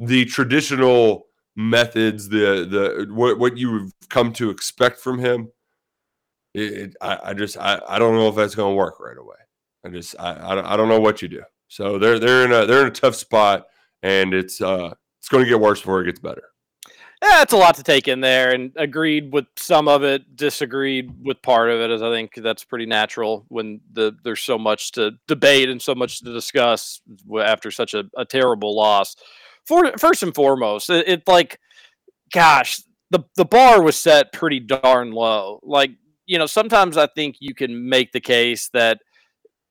the 0.00 0.24
traditional 0.24 1.26
methods, 1.54 2.28
the 2.28 2.66
the 3.06 3.14
what 3.14 3.38
what 3.38 3.56
you've 3.56 3.92
come 4.08 4.32
to 4.34 4.50
expect 4.50 4.98
from 4.98 5.18
him, 5.18 5.48
it, 6.54 6.72
it- 6.72 6.96
I, 7.00 7.18
I 7.30 7.34
just 7.34 7.56
I, 7.58 7.80
I 7.88 7.98
don't 7.98 8.14
know 8.14 8.28
if 8.28 8.34
that's 8.34 8.54
going 8.54 8.72
to 8.72 8.76
work 8.76 8.98
right 9.00 9.18
away. 9.18 9.36
I 9.84 9.90
just 9.90 10.16
I, 10.18 10.52
I 10.52 10.76
don't- 10.76 10.88
know 10.88 11.00
what 11.00 11.22
you 11.22 11.28
do. 11.28 11.42
So 11.68 11.98
they're 11.98 12.18
they're 12.18 12.44
in 12.44 12.52
a 12.52 12.66
they're 12.66 12.82
in 12.82 12.88
a 12.88 12.90
tough 12.90 13.14
spot, 13.16 13.66
and 14.02 14.34
it's 14.34 14.60
uh 14.60 14.90
it's 15.20 15.28
going 15.28 15.44
to 15.44 15.48
get 15.50 15.60
worse 15.60 15.80
before 15.80 16.02
it 16.02 16.06
gets 16.06 16.20
better. 16.20 16.42
Yeah, 17.22 17.42
it's 17.42 17.52
a 17.52 17.56
lot 17.56 17.76
to 17.76 17.84
take 17.84 18.08
in 18.08 18.20
there, 18.20 18.52
and 18.52 18.72
agreed 18.76 19.32
with 19.32 19.44
some 19.56 19.86
of 19.86 20.02
it, 20.02 20.34
disagreed 20.34 21.12
with 21.24 21.40
part 21.40 21.70
of 21.70 21.80
it. 21.80 21.88
As 21.88 22.02
I 22.02 22.10
think 22.10 22.34
that's 22.34 22.64
pretty 22.64 22.84
natural 22.84 23.46
when 23.48 23.80
the 23.92 24.12
there's 24.24 24.42
so 24.42 24.58
much 24.58 24.90
to 24.92 25.12
debate 25.28 25.68
and 25.68 25.80
so 25.80 25.94
much 25.94 26.18
to 26.22 26.32
discuss 26.32 27.00
after 27.40 27.70
such 27.70 27.94
a, 27.94 28.04
a 28.16 28.24
terrible 28.24 28.74
loss. 28.74 29.14
For 29.66 29.96
first 29.98 30.24
and 30.24 30.34
foremost, 30.34 30.90
it, 30.90 31.06
it 31.06 31.22
like, 31.28 31.60
gosh, 32.32 32.82
the 33.10 33.20
the 33.36 33.44
bar 33.44 33.82
was 33.82 33.96
set 33.96 34.32
pretty 34.32 34.58
darn 34.58 35.12
low. 35.12 35.60
Like 35.62 35.92
you 36.26 36.38
know, 36.38 36.46
sometimes 36.46 36.96
I 36.96 37.06
think 37.06 37.36
you 37.38 37.54
can 37.54 37.88
make 37.88 38.10
the 38.10 38.20
case 38.20 38.68
that 38.72 38.98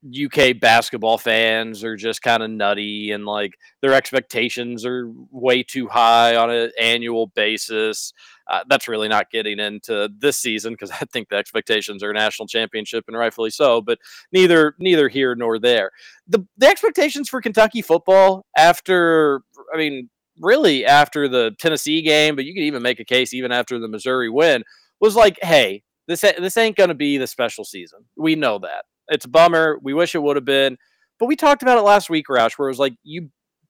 UK 0.04 0.60
basketball 0.60 1.20
fans 1.20 1.84
are 1.84 1.96
just 1.96 2.24
kind 2.24 2.42
of 2.42 2.50
nutty 2.50 3.12
and 3.12 3.26
like 3.26 3.54
their 3.82 3.94
expectations 3.94 4.84
are 4.84 5.12
way 5.30 5.62
too 5.62 5.88
high 5.88 6.36
on 6.36 6.50
an 6.50 6.72
annual 6.80 7.28
basis. 7.28 8.12
Uh, 8.50 8.64
that's 8.68 8.88
really 8.88 9.08
not 9.08 9.30
getting 9.30 9.60
into 9.60 10.10
this 10.18 10.38
season 10.38 10.74
because 10.74 10.90
I 11.02 11.06
think 11.06 11.30
the 11.30 11.36
expectations 11.36 12.02
are 12.02 12.10
a 12.10 12.14
national 12.14 12.48
championship 12.48 13.06
and 13.08 13.16
rightfully 13.16 13.52
so. 13.52 13.82
But 13.82 14.00
neither 14.32 14.76
neither 14.80 15.08
here 15.08 15.36
nor 15.36 15.60
there. 15.60 15.92
The 16.28 16.46
the 16.58 16.68
expectations 16.68 17.30
for 17.30 17.42
Kentucky 17.42 17.84
football 17.84 18.46
after 18.58 19.42
I 19.74 19.78
mean 19.78 20.10
really 20.40 20.84
after 20.86 21.28
the 21.28 21.52
Tennessee 21.60 22.02
game, 22.02 22.36
but 22.36 22.46
you 22.46 22.54
could 22.56 22.64
even 22.64 22.82
make 22.82 23.00
a 23.00 23.06
case 23.06 23.34
even 23.34 23.52
after 23.52 23.78
the 23.78 23.88
Missouri 23.88 24.30
win 24.30 24.64
was 25.00 25.16
like, 25.16 25.38
hey, 25.44 25.84
This 26.08 26.22
this 26.22 26.58
ain't 26.58 26.76
gonna 26.76 26.96
be 26.96 27.18
the 27.18 27.28
special 27.28 27.64
season. 27.66 28.00
We 28.18 28.36
know 28.36 28.58
that. 28.60 28.86
It's 29.12 29.26
a 29.26 29.30
bummer. 29.30 29.78
We 29.84 29.94
wish 29.94 30.16
it 30.16 30.24
would 30.24 30.38
have 30.38 30.46
been, 30.46 30.78
but 31.20 31.28
we 31.28 31.36
talked 31.36 31.62
about 31.62 31.78
it 31.78 31.82
last 31.82 32.10
week, 32.10 32.26
Roush, 32.30 32.54
where 32.58 32.68
it 32.70 32.72
was 32.72 32.80
like 32.80 32.94
you 33.04 33.30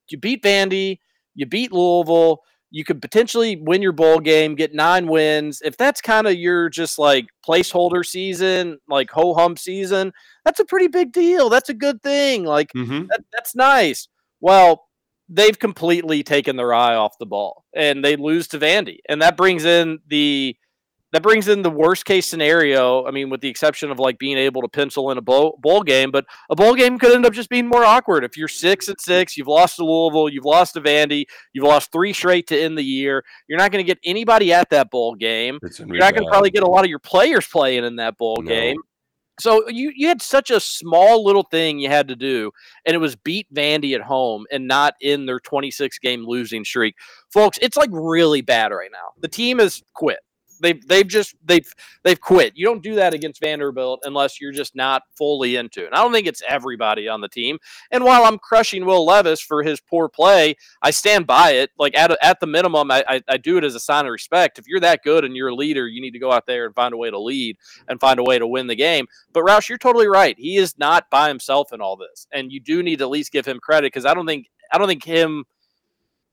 you 0.10 0.17
beat 0.17 0.43
Vandy, 0.43 0.99
you 1.36 1.45
beat 1.45 1.71
Louisville, 1.71 2.41
you 2.69 2.84
could 2.86 3.01
potentially 3.01 3.58
win 3.58 3.82
your 3.82 3.91
bowl 3.91 4.19
game, 4.19 4.56
get 4.56 4.73
nine 4.73 5.08
wins. 5.08 5.62
If 5.63 5.75
that's 5.77 5.99
kind 6.01 6.27
of 6.27 6.36
your 6.36 6.69
just 6.69 6.97
like 6.97 7.27
placeholder 7.47 8.06
season, 8.06 8.80
like 8.88 9.12
ho 9.12 9.34
hum 9.34 9.58
season, 9.58 10.13
that's 10.45 10.60
a 10.62 10.65
pretty 10.65 10.88
big 10.88 11.12
deal. 11.12 11.49
That's 11.49 11.69
a 11.69 11.73
good 11.73 12.01
thing. 12.01 12.45
Like 12.45 12.71
Mhm. 12.73 13.08
that, 13.10 13.21
that's 13.34 13.56
nice. 13.56 14.08
Well, 14.39 14.88
they've 15.30 15.58
completely 15.60 16.23
taken 16.23 16.56
their 16.58 16.73
eye 16.73 16.95
off 16.95 17.17
the 17.19 17.25
ball 17.25 17.63
and 17.73 18.04
they 18.04 18.15
lose 18.17 18.47
to 18.49 18.60
Vandy. 18.60 18.97
And 19.08 19.21
that 19.21 19.38
brings 19.38 19.63
in 19.65 19.99
the 20.08 20.56
that 21.12 21.21
brings 21.24 21.47
in 21.47 21.62
the 21.62 21.69
worst 21.69 22.06
case 22.06 22.26
scenario. 22.26 23.06
I 23.06 23.12
mean, 23.12 23.30
with 23.30 23.41
the 23.41 23.50
exception 23.50 23.91
of 23.91 24.00
like 24.00 24.17
being 24.17 24.38
able 24.38 24.62
to 24.62 24.67
pencil 24.67 25.12
in 25.12 25.17
a 25.17 25.21
bowl, 25.21 25.60
bowl 25.62 25.84
game, 25.84 26.10
but 26.12 26.26
a 26.50 26.56
bowl 26.56 26.74
game 26.74 26.97
could 26.97 27.13
end 27.13 27.26
up 27.26 27.34
just 27.34 27.50
being 27.50 27.67
more 27.67 27.84
awkward. 27.84 28.24
If 28.24 28.38
you're 28.38 28.47
six 28.47 28.88
and 28.88 29.00
six, 29.00 29.38
you've 29.38 29.47
lost 29.47 29.76
to 29.78 29.86
Louisville, 29.86 30.30
you've 30.30 30.45
lost 30.45 30.74
to 30.76 30.82
Vandy, 30.82 31.26
you've 31.54 31.65
lost 31.65 31.91
three 31.91 32.13
straight 32.13 32.47
to 32.47 32.60
end 32.60 32.78
the 32.78 32.84
year. 32.84 33.24
You're 33.47 33.60
not 33.60 33.71
going 33.71 33.84
to 33.84 33.88
get 33.88 34.00
anybody 34.06 34.54
at 34.54 34.69
that 34.69 34.89
bowl 34.89 35.15
game. 35.15 35.60
You're 35.62 35.97
not 35.97 36.13
going 36.13 36.24
to 36.24 36.30
probably 36.30 36.50
get 36.52 36.63
a 36.63 36.67
lot 36.67 36.84
of 36.86 36.89
your 36.89 37.00
players 37.00 37.45
playing 37.47 37.84
in 37.84 37.97
that 37.97 38.17
bowl 38.17 38.38
No. 38.41 38.50
game. 38.50 38.78
So 39.39 39.67
you 39.69 39.91
you 39.95 40.08
had 40.08 40.21
such 40.21 40.52
a 40.52 40.60
small 40.60 41.24
little 41.26 41.43
thing 41.43 41.80
you 41.80 41.89
had 41.89 42.10
to 42.10 42.15
do, 42.15 42.52
and 42.86 42.93
it 42.93 43.00
was 43.00 43.15
beat 43.15 43.52
Vandy 43.52 43.95
at 43.95 44.02
home 44.02 44.45
and 44.52 44.67
not 44.67 44.93
in 45.02 45.26
their 45.26 45.39
26 45.39 45.97
game 46.00 46.26
losing 46.28 46.63
streak, 46.63 46.95
folks. 47.34 47.58
It's 47.60 47.76
like 47.76 47.89
really 47.91 48.41
bad 48.41 48.71
right 48.71 48.91
now. 48.91 49.13
The 49.19 49.28
team 49.28 49.58
has 49.60 49.82
quit. 49.95 50.19
They've 50.62 50.88
they've 50.88 51.08
just 51.08 51.36
they've 51.43 51.69
they've 52.04 52.19
quit. 52.19 52.54
You 52.56 52.65
don't 52.65 52.84
do 52.84 52.95
that 52.95 53.13
against 53.13 53.41
Vanderbilt 53.41 54.02
unless 54.04 54.39
you're 54.39 54.52
just 54.52 54.76
not 54.76 55.04
fully 55.15 55.56
into 55.56 55.84
it. 55.84 55.88
And 55.88 55.95
I 55.95 56.02
don't 56.02 56.13
think 56.13 56.28
it's 56.28 56.41
everybody 56.47 57.08
on 57.08 57.21
the 57.21 57.28
team. 57.28 57.58
And 57.91 58.04
while 58.04 58.24
I'm 58.24 58.38
crushing 58.38 58.86
Will 58.86 59.06
Levis 59.06 59.41
for 59.41 59.63
his 59.63 59.80
poor 59.80 60.08
play, 60.08 60.56
I 60.82 60.91
stand 60.91 61.28
by 61.28 61.52
it. 61.52 61.71
Like 61.78 61.97
at 61.97 62.15
at 62.21 62.39
the 62.39 62.47
minimum, 62.47 62.91
I, 62.91 63.04
I 63.08 63.21
I 63.28 63.38
do 63.38 63.58
it 63.58 63.63
as 63.63 63.76
a 63.76 63.80
sign 63.80 64.06
of 64.06 64.12
respect. 64.12 64.60
If 64.60 64.67
you're 64.67 64.80
that 64.82 65.04
good 65.04 65.26
and 65.26 65.36
you're 65.36 65.50
a 65.50 65.56
leader, 65.56 65.88
you 65.88 66.02
need 66.02 66.12
to 66.12 66.19
go 66.19 66.32
out 66.32 66.45
there 66.45 66.65
and 66.65 66.76
find 66.76 66.93
a 66.93 66.97
way 66.97 67.10
to 67.10 67.19
lead 67.19 67.58
and 67.88 68.00
find 68.00 68.19
a 68.19 68.24
way 68.24 68.39
to 68.39 68.47
win 68.47 68.67
the 68.67 68.76
game. 68.76 69.08
But 69.34 69.43
Roush, 69.43 69.69
you're 69.69 69.78
totally 69.78 70.08
right. 70.08 70.36
He 70.38 70.58
is 70.58 70.78
not 70.78 71.10
by 71.10 71.28
himself 71.28 71.74
in 71.74 71.82
all 71.82 71.97
this, 71.97 72.28
and 72.32 72.52
you 72.52 72.60
do 72.60 72.84
need 72.84 73.00
to 73.00 73.06
at 73.06 73.10
least 73.10 73.32
give 73.32 73.45
him 73.45 73.60
credit 73.60 73.88
because 73.88 74.06
I 74.06 74.13
don't 74.13 74.28
think 74.28 74.47
I 74.71 74.78
don't 74.78 74.88
think 74.88 75.04
him 75.04 75.45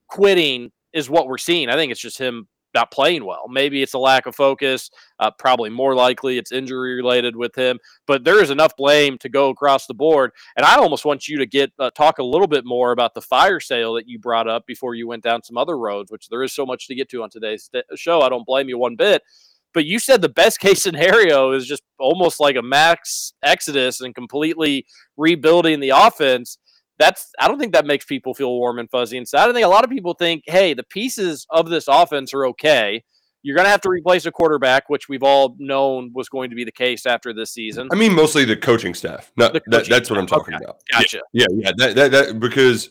quitting 0.07 0.73
is 0.93 1.11
what 1.11 1.27
we're 1.27 1.38
seeing. 1.38 1.69
I 1.69 1.75
think 1.75 1.93
it's 1.93 2.01
just 2.01 2.19
him 2.19 2.49
not 2.74 2.90
playing 2.90 3.24
well. 3.24 3.46
Maybe 3.48 3.83
it's 3.83 3.94
a 3.94 3.98
lack 3.98 4.26
of 4.26 4.35
focus. 4.35 4.90
Uh, 5.18 5.31
probably 5.38 5.70
more 5.70 5.94
likely 5.94 6.38
it's 6.38 6.52
injury 6.52 6.94
related 6.94 7.37
with 7.37 7.54
him. 7.54 7.78
But 8.07 8.24
there 8.24 8.42
is 8.42 8.50
enough 8.50 8.76
blame 8.76 9.18
to 9.18 9.28
go 9.28 9.50
across 9.50 9.87
the 9.87 9.94
board. 9.94 10.33
And 10.57 10.64
I 10.64 10.76
almost 10.76 11.04
want 11.04 11.28
you 11.28 11.38
to 11.38 11.46
get 11.46 11.72
uh, 11.78 11.90
talk 11.90 12.18
a 12.18 12.24
little 12.24 12.46
bit 12.46 12.64
more 12.64 12.92
about 12.92 13.14
the 13.14 13.22
fire 13.22 13.61
sale 13.61 13.94
that 13.94 14.09
you 14.09 14.18
brought 14.18 14.48
up 14.48 14.66
before 14.66 14.94
you 14.94 15.09
went 15.09 15.22
down 15.22 15.42
some 15.42 15.57
other 15.57 15.78
roads, 15.78 16.11
which 16.11 16.28
there 16.28 16.42
is 16.42 16.54
so 16.54 16.66
much 16.66 16.87
to 16.88 16.94
get 16.94 17.09
to 17.11 17.22
on 17.22 17.31
today's 17.31 17.70
show. 17.96 18.20
I 18.20 18.28
don't 18.28 18.46
blame 18.46 18.68
you 18.68 18.78
one 18.78 18.96
bit. 18.96 19.22
But 19.74 19.85
you 19.85 19.98
said 19.98 20.22
the 20.22 20.28
best 20.28 20.61
case 20.61 20.83
scenario 20.83 21.52
is 21.52 21.66
just 21.66 21.83
almost 21.98 22.40
like 22.40 22.57
a 22.57 22.62
max 22.62 23.33
exodus 23.42 24.00
and 24.00 24.14
completely 24.14 24.87
rebuilding 25.16 25.81
the 25.81 25.90
offense 25.90 26.59
that's 26.99 27.31
I 27.39 27.49
don't 27.49 27.59
think 27.59 27.73
that 27.73 27.87
makes 27.87 28.05
people 28.05 28.35
feel 28.35 28.51
warm 28.59 28.79
and 28.79 28.91
fuzzy 28.91 29.17
inside. 29.17 29.49
I 29.49 29.53
think 29.53 29.65
a 29.65 29.69
lot 29.69 29.85
of 29.85 29.91
people 29.91 30.15
think, 30.15 30.45
hey, 30.47 30.75
the 30.75 30.85
pieces 30.85 31.47
of 31.51 31.69
this 31.71 31.87
offense 31.89 32.35
are 32.35 32.47
okay. 32.47 33.05
You're 33.43 33.55
going 33.55 33.67
to 33.67 33.71
have 33.71 33.81
to 33.83 33.89
replace 33.89 34.27
a 34.27 34.33
quarterback, 34.33 34.91
which 34.91 35.09
we've 35.09 35.23
all 35.23 35.55
known 35.59 36.11
was 36.13 36.29
going 36.29 36.51
to 36.51 36.57
be 36.57 36.65
the 36.65 36.73
case 36.73 37.07
after 37.07 37.33
this 37.33 37.53
season. 37.53 37.89
I 37.93 37.95
mean, 37.95 38.13
mostly 38.13 38.45
the 38.45 38.57
coaching 38.57 38.95
staff. 38.95 39.31
No, 39.37 39.47
The 39.47 39.53
that, 39.53 39.71
coaching 39.71 39.91
that's 39.91 40.11
what 40.11 40.19
I'm 40.19 40.27
talking 40.27 40.55
Okay. 40.55 40.65
about. 40.65 40.81
Gotcha. 40.93 41.21
Yeah, 41.33 41.47
yeah, 41.53 41.71
that, 41.77 41.95
that, 41.95 42.11
that 42.11 42.41
because 42.41 42.91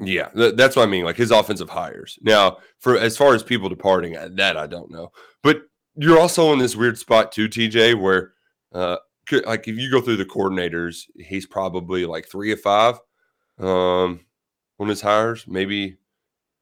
yeah, 0.00 0.30
that, 0.34 0.56
that's 0.56 0.74
what 0.74 0.84
I 0.84 0.86
mean. 0.86 1.04
Like 1.04 1.16
his 1.16 1.30
offensive 1.30 1.68
hires. 1.68 2.18
Now, 2.22 2.58
for 2.80 2.96
as 2.96 3.16
far 3.16 3.34
as 3.34 3.42
people 3.42 3.68
departing, 3.68 4.16
uh, 4.16 4.30
that 4.32 4.56
I 4.56 4.66
don't 4.66 4.90
know. 4.90 5.10
But 5.42 5.62
you're 5.96 6.18
also 6.18 6.52
in 6.52 6.58
this 6.58 6.74
weird 6.76 6.98
spot 6.98 7.30
too, 7.32 7.48
TJ, 7.48 8.00
where 8.00 8.32
uh, 8.72 8.96
like 9.44 9.68
if 9.68 9.76
you 9.76 9.90
go 9.90 10.00
through 10.00 10.16
the 10.16 10.24
coordinators, 10.24 11.02
he's 11.18 11.46
probably 11.46 12.06
like 12.06 12.26
three 12.28 12.52
of 12.52 12.60
five 12.60 12.98
um 13.58 14.20
on 14.78 14.88
his 14.88 15.00
hires. 15.00 15.46
Maybe 15.46 15.96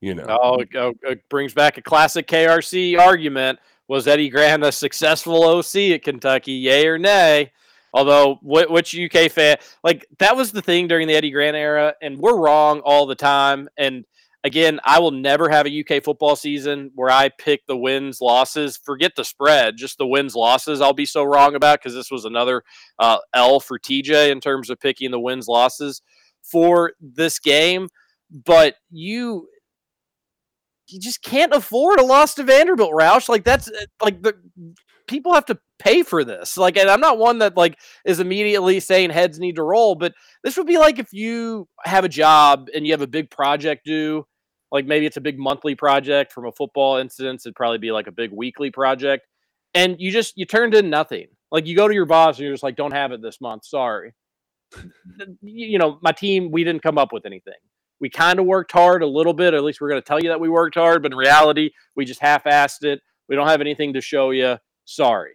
you 0.01 0.15
know. 0.15 0.27
Oh, 0.29 0.59
it, 0.59 0.69
oh, 0.77 0.95
it 1.03 1.29
brings 1.29 1.55
back 1.55 1.79
a 1.79 1.83
classic 1.83 2.27
KRC 2.27 2.99
argument. 2.99 3.59
Was 3.89 4.09
Eddie 4.09 4.29
Gran 4.29 4.63
a 4.63 4.73
successful 4.73 5.45
OC 5.45 5.77
at 5.93 6.03
Kentucky? 6.03 6.53
Yay 6.53 6.87
or 6.87 6.99
nay? 6.99 7.53
Although, 7.95 8.37
wh- 8.37 8.71
which 8.71 8.99
UK 8.99 9.31
fan, 9.31 9.57
like 9.83 10.07
that 10.19 10.37
was 10.37 10.53
the 10.53 10.63
thing 10.63 10.89
during 10.89 11.09
the 11.09 11.15
Eddie 11.15 11.31
Gran 11.31 11.55
era, 11.55 11.95
and 12.03 12.19
we're 12.19 12.37
wrong 12.37 12.81
all 12.81 13.07
the 13.07 13.15
time. 13.15 13.69
And 13.79 14.05
again, 14.45 14.81
I 14.85 14.99
will 14.99 15.13
never 15.13 15.49
have 15.49 15.67
a 15.67 15.81
UK 15.81 16.03
football 16.03 16.37
season 16.37 16.91
where 16.95 17.11
I 17.11 17.31
pick 17.39 17.67
the 17.67 17.77
wins, 17.77 18.21
losses. 18.21 18.77
Forget 18.77 19.13
the 19.17 19.25
spread, 19.25 19.77
just 19.77 19.99
the 19.99 20.07
wins, 20.07 20.35
losses. 20.35 20.81
I'll 20.81 20.93
be 20.93 21.07
so 21.07 21.23
wrong 21.23 21.55
about 21.55 21.79
because 21.79 21.95
this 21.95 22.11
was 22.11 22.25
another 22.25 22.65
uh, 22.99 23.19
L 23.33 23.61
for 23.61 23.79
TJ 23.79 24.31
in 24.31 24.41
terms 24.41 24.69
of 24.69 24.81
picking 24.81 25.11
the 25.11 25.21
wins, 25.21 25.49
losses 25.49 26.03
for 26.51 26.93
this 27.01 27.39
game. 27.39 27.89
But 28.31 28.75
you 28.91 29.49
you 30.89 31.01
just 31.01 31.23
can't 31.23 31.53
afford 31.53 31.99
a 31.99 32.05
loss 32.05 32.35
to 32.35 32.45
Vanderbilt, 32.45 32.93
Roush. 32.93 33.29
Like 33.29 33.45
that's 33.45 33.69
uh, 33.69 33.87
like 34.03 34.23
the 34.23 34.35
people 35.07 35.35
have 35.35 35.47
to 35.47 35.59
pay 35.79 36.03
for 36.03 36.25
this. 36.25 36.57
Like, 36.57 36.77
and 36.77 36.89
I'm 36.89 37.01
not 37.01 37.19
one 37.19 37.39
that 37.39 37.57
like 37.57 37.79
is 38.05 38.21
immediately 38.21 38.81
saying 38.81 39.11
heads 39.11 39.39
need 39.39 39.57
to 39.57 39.63
roll, 39.63 39.95
but 39.95 40.15
this 40.43 40.57
would 40.57 40.67
be 40.67 40.79
like 40.79 40.99
if 40.99 41.13
you 41.13 41.69
have 41.85 42.05
a 42.05 42.09
job 42.09 42.69
and 42.75 42.87
you 42.87 42.93
have 42.93 43.03
a 43.03 43.07
big 43.07 43.31
project 43.31 43.85
due, 43.85 44.27
like 44.73 44.87
maybe 44.87 45.07
it's 45.07 45.17
a 45.17 45.23
big 45.23 45.39
monthly 45.39 45.75
project 45.75 46.33
from 46.33 46.47
a 46.47 46.53
football 46.53 46.97
instance, 46.97 47.47
it'd 47.47 47.55
probably 47.55 47.79
be 47.79 47.93
like 47.93 48.07
a 48.07 48.13
big 48.13 48.31
weekly 48.33 48.71
project, 48.71 49.27
and 49.75 49.97
you 49.99 50.11
just 50.11 50.35
you 50.37 50.45
turned 50.47 50.75
in 50.75 50.91
nothing. 50.91 51.27
Like 51.53 51.67
you 51.67 51.77
go 51.77 51.87
to 51.87 51.95
your 51.95 52.07
boss 52.07 52.37
and 52.37 52.45
you're 52.45 52.55
just 52.55 52.65
like, 52.65 52.77
don't 52.77 52.93
have 52.93 53.13
it 53.13 53.23
this 53.23 53.41
month. 53.41 53.65
Sorry. 53.65 54.13
You 55.43 55.79
know, 55.79 55.99
my 56.03 56.13
team, 56.13 56.51
we 56.51 56.65
didn't 56.65 56.83
come 56.83 56.99
up 56.99 57.13
with 57.13 57.27
anything 57.27 57.55
we 58.01 58.11
kind 58.11 58.39
of 58.39 58.47
worked 58.47 58.73
hard 58.73 59.03
a 59.03 59.07
little 59.07 59.33
bit. 59.33 59.55
At 59.55 59.65
least 59.65 59.81
we're 59.81 59.89
going 59.89 60.01
to 60.01 60.07
tell 60.07 60.21
you 60.21 60.29
that 60.29 60.41
we 60.41 60.49
worked 60.49 60.75
hard, 60.75 61.03
but 61.03 61.13
in 61.13 61.19
reality, 61.19 61.71
we 61.95 62.05
just 62.05 62.21
half-assed 62.21 62.85
it. 62.85 63.01
We 63.29 63.37
don't 63.37 63.49
have 63.49 63.61
anything 63.61 63.95
to 63.95 64.01
show 64.01 64.31
you. 64.31 64.57
Sorry. 64.85 65.33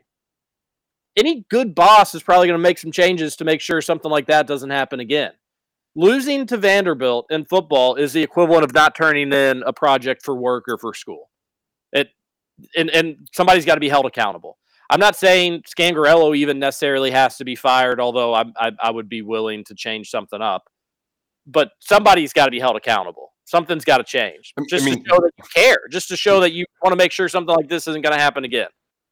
Any 1.17 1.45
good 1.49 1.75
boss 1.75 2.15
is 2.15 2.23
probably 2.23 2.47
going 2.47 2.59
to 2.59 2.63
make 2.63 2.77
some 2.77 2.91
changes 2.91 3.35
to 3.37 3.45
make 3.45 3.61
sure 3.61 3.81
something 3.81 4.11
like 4.11 4.27
that 4.27 4.47
doesn't 4.47 4.69
happen 4.69 4.99
again. 4.99 5.31
Losing 5.93 6.45
to 6.47 6.55
Vanderbilt 6.55 7.25
in 7.29 7.43
football 7.43 7.95
is 7.95 8.13
the 8.13 8.23
equivalent 8.23 8.63
of 8.63 8.73
not 8.73 8.95
turning 8.95 9.33
in 9.33 9.63
a 9.63 9.73
project 9.73 10.23
for 10.23 10.35
work 10.35 10.65
or 10.69 10.77
for 10.77 10.93
school. 10.93 11.29
It 11.91 12.07
and 12.77 12.89
and 12.91 13.27
somebody's 13.33 13.65
got 13.65 13.73
to 13.73 13.81
be 13.81 13.89
held 13.89 14.05
accountable. 14.05 14.57
I'm 14.91 14.99
not 14.99 15.15
saying 15.15 15.63
Scangarello 15.63 16.35
even 16.35 16.59
necessarily 16.59 17.09
has 17.11 17.37
to 17.37 17.45
be 17.45 17.55
fired, 17.55 17.99
although 17.99 18.33
I, 18.33 18.43
I 18.57 18.71
I 18.79 18.91
would 18.91 19.09
be 19.09 19.23
willing 19.23 19.63
to 19.65 19.75
change 19.75 20.09
something 20.09 20.41
up 20.41 20.69
but 21.45 21.71
somebody's 21.79 22.33
got 22.33 22.45
to 22.45 22.51
be 22.51 22.59
held 22.59 22.75
accountable. 22.75 23.33
Something's 23.45 23.83
got 23.83 23.97
to 23.97 24.03
change 24.03 24.53
I- 24.57 24.61
I 24.61 24.65
just 24.69 24.85
mean- 24.85 25.03
to 25.03 25.09
show 25.09 25.17
that 25.17 25.31
you 25.37 25.43
care, 25.53 25.79
just 25.91 26.07
to 26.09 26.15
show 26.15 26.39
that 26.41 26.53
you 26.53 26.65
want 26.81 26.93
to 26.93 26.97
make 26.97 27.11
sure 27.11 27.27
something 27.27 27.55
like 27.55 27.69
this 27.69 27.87
isn't 27.87 28.01
going 28.01 28.15
to 28.15 28.21
happen 28.21 28.45
again. 28.45 28.67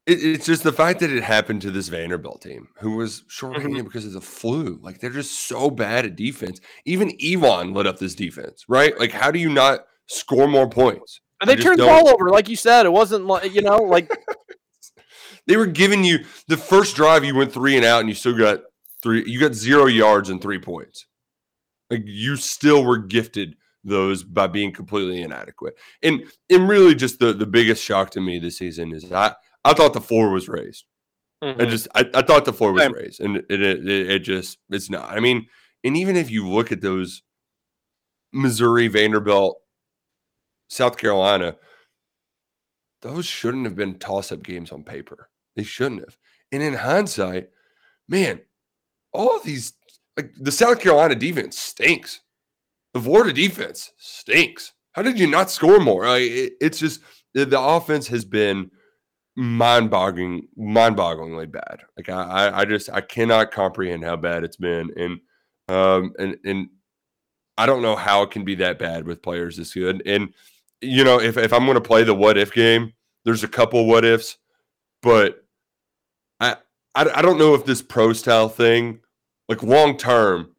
It, 0.06 0.24
it's 0.24 0.46
just 0.46 0.62
the 0.62 0.72
fact 0.72 1.00
that 1.00 1.10
it 1.10 1.22
happened 1.22 1.60
to 1.62 1.70
this 1.70 1.88
Vanderbilt 1.88 2.40
team 2.40 2.68
who 2.78 2.96
was 2.96 3.24
shorthanded 3.28 3.72
mm-hmm. 3.72 3.86
because 3.86 4.06
of 4.06 4.12
the 4.12 4.20
flu. 4.20 4.78
Like 4.82 5.00
they're 5.00 5.10
just 5.10 5.46
so 5.46 5.70
bad 5.70 6.06
at 6.06 6.16
defense. 6.16 6.60
Even 6.86 7.12
Elon 7.22 7.74
lit 7.74 7.86
up 7.86 7.98
this 7.98 8.14
defense, 8.14 8.64
right? 8.66 8.98
Like, 8.98 9.12
how 9.12 9.30
do 9.30 9.38
you 9.38 9.50
not 9.50 9.80
score 10.06 10.48
more 10.48 10.68
points? 10.68 11.20
And 11.40 11.48
they 11.48 11.56
turned 11.56 11.78
the 11.78 11.86
ball 11.86 12.08
over, 12.08 12.28
like 12.28 12.50
you 12.50 12.56
said. 12.56 12.84
It 12.84 12.92
wasn't 12.92 13.26
like 13.26 13.54
you 13.54 13.62
know, 13.62 13.78
like 13.78 14.10
They 15.50 15.56
were 15.56 15.66
giving 15.66 16.04
you 16.04 16.20
the 16.46 16.56
first 16.56 16.94
drive, 16.94 17.24
you 17.24 17.34
went 17.34 17.52
three 17.52 17.74
and 17.74 17.84
out, 17.84 17.98
and 17.98 18.08
you 18.08 18.14
still 18.14 18.38
got 18.38 18.60
three. 19.02 19.24
You 19.26 19.40
got 19.40 19.52
zero 19.52 19.86
yards 19.86 20.30
and 20.30 20.40
three 20.40 20.60
points. 20.60 21.06
Like 21.90 22.02
you 22.04 22.36
still 22.36 22.84
were 22.84 22.98
gifted 22.98 23.56
those 23.82 24.22
by 24.22 24.46
being 24.46 24.72
completely 24.72 25.22
inadequate. 25.22 25.74
And 26.04 26.22
and 26.48 26.68
really, 26.68 26.94
just 26.94 27.18
the 27.18 27.32
the 27.32 27.48
biggest 27.48 27.82
shock 27.82 28.10
to 28.10 28.20
me 28.20 28.38
this 28.38 28.58
season 28.58 28.92
is 28.92 29.10
I 29.10 29.34
I 29.64 29.74
thought 29.74 29.92
the 29.92 30.00
floor 30.00 30.30
was 30.30 30.48
raised. 30.48 30.84
I 31.42 31.46
mhm. 31.46 31.68
just 31.68 31.88
I, 31.96 32.08
I 32.14 32.22
thought 32.22 32.44
the 32.44 32.52
floor 32.52 32.72
was 32.72 32.88
raised, 32.88 33.20
and 33.20 33.38
it, 33.38 33.46
it 33.48 33.60
it 33.60 34.10
it 34.10 34.18
just 34.20 34.58
it's 34.70 34.88
not. 34.88 35.10
I 35.10 35.18
mean, 35.18 35.48
and 35.82 35.96
even 35.96 36.14
if 36.14 36.30
you 36.30 36.48
look 36.48 36.70
at 36.70 36.80
those 36.80 37.22
Missouri, 38.32 38.86
Vanderbilt, 38.86 39.58
South 40.68 40.96
Carolina, 40.96 41.56
those 43.02 43.26
shouldn't 43.26 43.64
have 43.64 43.74
been 43.74 43.98
toss 43.98 44.30
up 44.30 44.44
games 44.44 44.70
on 44.70 44.84
paper. 44.84 45.29
They 45.56 45.62
shouldn't 45.62 46.00
have. 46.02 46.16
And 46.52 46.62
in 46.62 46.74
hindsight, 46.74 47.50
man, 48.08 48.40
all 49.12 49.40
these 49.40 49.72
like 50.16 50.32
the 50.40 50.52
South 50.52 50.80
Carolina 50.80 51.14
defense 51.14 51.58
stinks. 51.58 52.20
The 52.94 53.00
Florida 53.00 53.32
defense 53.32 53.92
stinks. 53.98 54.72
How 54.92 55.02
did 55.02 55.18
you 55.18 55.28
not 55.28 55.50
score 55.50 55.78
more? 55.78 56.06
Like, 56.08 56.22
it- 56.22 56.52
it's 56.60 56.78
just 56.80 57.00
the, 57.34 57.44
the 57.46 57.60
offense 57.60 58.08
has 58.08 58.24
been 58.24 58.70
mind-boggling, 59.36 60.48
mind-bogglingly 60.56 61.50
bad. 61.50 61.82
Like 61.96 62.08
I, 62.08 62.50
I, 62.60 62.64
just 62.64 62.90
I 62.90 63.00
cannot 63.00 63.52
comprehend 63.52 64.04
how 64.04 64.16
bad 64.16 64.44
it's 64.44 64.56
been, 64.56 64.90
and 64.96 65.20
um, 65.68 66.12
and 66.18 66.36
and 66.44 66.68
I 67.56 67.66
don't 67.66 67.82
know 67.82 67.94
how 67.96 68.22
it 68.22 68.30
can 68.32 68.44
be 68.44 68.56
that 68.56 68.78
bad 68.78 69.06
with 69.06 69.22
players 69.22 69.56
this 69.56 69.72
good. 69.74 70.02
And 70.04 70.34
you 70.80 71.04
know, 71.04 71.20
if 71.20 71.36
if 71.36 71.52
I'm 71.52 71.64
going 71.64 71.76
to 71.76 71.80
play 71.80 72.02
the 72.02 72.14
what 72.14 72.36
if 72.36 72.52
game, 72.52 72.92
there's 73.24 73.44
a 73.44 73.48
couple 73.48 73.86
what 73.86 74.04
ifs, 74.04 74.36
but 75.02 75.44
I, 76.38 76.56
I 76.94 77.10
I 77.16 77.22
don't 77.22 77.38
know 77.38 77.54
if 77.54 77.64
this 77.64 77.82
pro 77.82 78.12
style 78.12 78.48
thing, 78.48 79.00
like 79.48 79.62
long 79.62 79.96
term, 79.96 80.54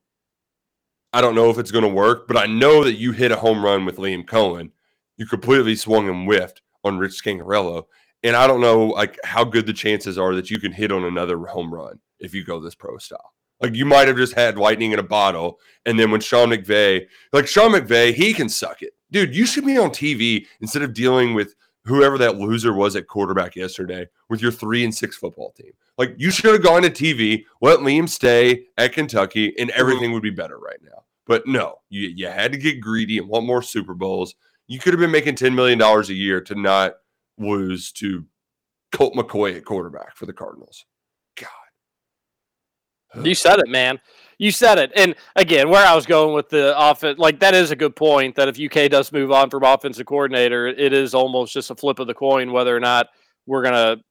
I 1.13 1.21
don't 1.21 1.36
know 1.36 1.49
if 1.49 1.58
it's 1.58 1.71
going 1.71 1.84
to 1.84 1.89
work. 1.89 2.27
But 2.27 2.38
I 2.38 2.45
know 2.45 2.84
that 2.84 2.95
you 2.95 3.12
hit 3.12 3.32
a 3.32 3.38
home 3.38 3.63
run 3.63 3.86
with 3.86 3.97
Liam 3.97 4.25
Coen, 4.25 4.71
you 5.17 5.25
completely 5.25 5.75
swung 5.75 6.10
and 6.10 6.25
whiffed 6.25 6.62
on 6.84 6.97
Rich 6.97 7.21
Scangarello. 7.23 7.86
And 8.23 8.36
I 8.36 8.47
don't 8.47 8.62
know 8.62 8.88
like 8.88 9.17
how 9.23 9.43
good 9.43 9.65
the 9.65 9.73
chances 9.73 10.17
are 10.17 10.36
that 10.36 10.49
you 10.49 10.60
can 10.60 10.71
hit 10.71 10.91
on 10.91 11.04
another 11.04 11.38
home 11.45 11.73
run 11.73 11.99
if 12.19 12.34
you 12.34 12.43
go 12.43 12.60
this 12.60 12.75
pro 12.75 12.97
style. 12.97 13.34
Like 13.62 13.75
you 13.75 13.86
might 13.86 14.08
have 14.08 14.17
just 14.17 14.34
had 14.34 14.58
lightning 14.58 14.91
in 14.91 14.99
a 14.99 15.04
bottle, 15.04 15.60
and 15.86 15.99
then 15.99 16.10
when 16.10 16.21
Sean 16.21 16.49
McVay, 16.49 17.06
like 17.32 17.47
Sean 17.47 17.71
McVay, 17.71 18.12
he 18.13 18.34
can 18.34 18.49
suck 18.49 18.82
it, 18.82 18.93
dude. 19.12 19.36
You 19.36 19.45
should 19.45 19.65
be 19.65 19.77
on 19.77 19.91
TV 19.91 20.47
instead 20.62 20.82
of 20.82 20.95
dealing 20.95 21.36
with 21.36 21.54
whoever 21.85 22.17
that 22.17 22.37
loser 22.37 22.73
was 22.73 22.95
at 22.95 23.07
quarterback 23.07 23.55
yesterday 23.55 24.07
with 24.29 24.41
your 24.41 24.51
three 24.51 24.83
and 24.83 24.93
six 24.93 25.17
football 25.17 25.51
team. 25.51 25.71
Like 25.97 26.15
you 26.17 26.31
should 26.31 26.53
have 26.53 26.63
gone 26.63 26.83
to 26.83 26.89
TV, 26.89 27.45
let 27.61 27.79
Liam 27.79 28.07
stay 28.07 28.65
at 28.77 28.93
Kentucky, 28.93 29.53
and 29.59 29.69
mhm. 29.69 29.75
everything 29.75 30.11
would 30.11 30.23
be 30.23 30.29
better 30.29 30.57
right 30.57 30.79
now. 30.83 31.03
But 31.27 31.47
no, 31.47 31.75
you 31.89 32.07
you 32.09 32.27
had 32.27 32.51
to 32.51 32.57
get 32.57 32.81
greedy 32.81 33.17
and 33.17 33.27
want 33.27 33.45
more 33.45 33.61
Super 33.61 33.93
Bowls. 33.93 34.35
You 34.67 34.79
could 34.79 34.93
have 34.93 34.99
been 34.99 35.11
making 35.11 35.35
ten 35.35 35.55
million 35.55 35.79
dollars 35.79 36.09
a 36.09 36.13
year 36.13 36.41
to 36.41 36.55
not 36.55 36.93
lose 37.37 37.91
to 37.93 38.25
Colt 38.91 39.13
McCoy 39.13 39.55
at 39.55 39.65
quarterback 39.65 40.15
for 40.15 40.25
the 40.25 40.33
Cardinals. 40.33 40.85
God. 41.37 43.25
You 43.25 43.35
said 43.35 43.59
it, 43.59 43.69
man. 43.69 43.99
You 44.41 44.49
said 44.51 44.80
it. 44.80 44.91
And 44.95 45.13
again, 45.36 45.69
where 45.69 45.86
I 45.86 45.93
was 45.93 46.08
going 46.08 46.34
with 46.34 46.49
the 46.49 46.73
offense, 46.75 47.19
like 47.19 47.39
that 47.41 47.54
is 47.54 47.69
a 47.69 47.75
good 47.75 47.95
point 47.95 48.36
that 48.38 48.47
if 48.47 48.60
UK 48.60 48.89
does 48.89 49.12
move 49.12 49.32
on 49.32 49.51
from 49.51 49.63
offensive 49.63 50.08
coordinator, 50.08 50.65
it 50.65 50.93
is 50.93 51.13
almost 51.13 51.54
just 51.54 51.69
a 51.69 51.75
flip 51.75 51.99
of 51.99 52.08
the 52.08 52.15
coin 52.15 52.51
whether 52.51 52.75
or 52.75 52.80
not 52.80 53.06
we're 53.45 53.62
going 53.62 53.75
to 53.75 54.01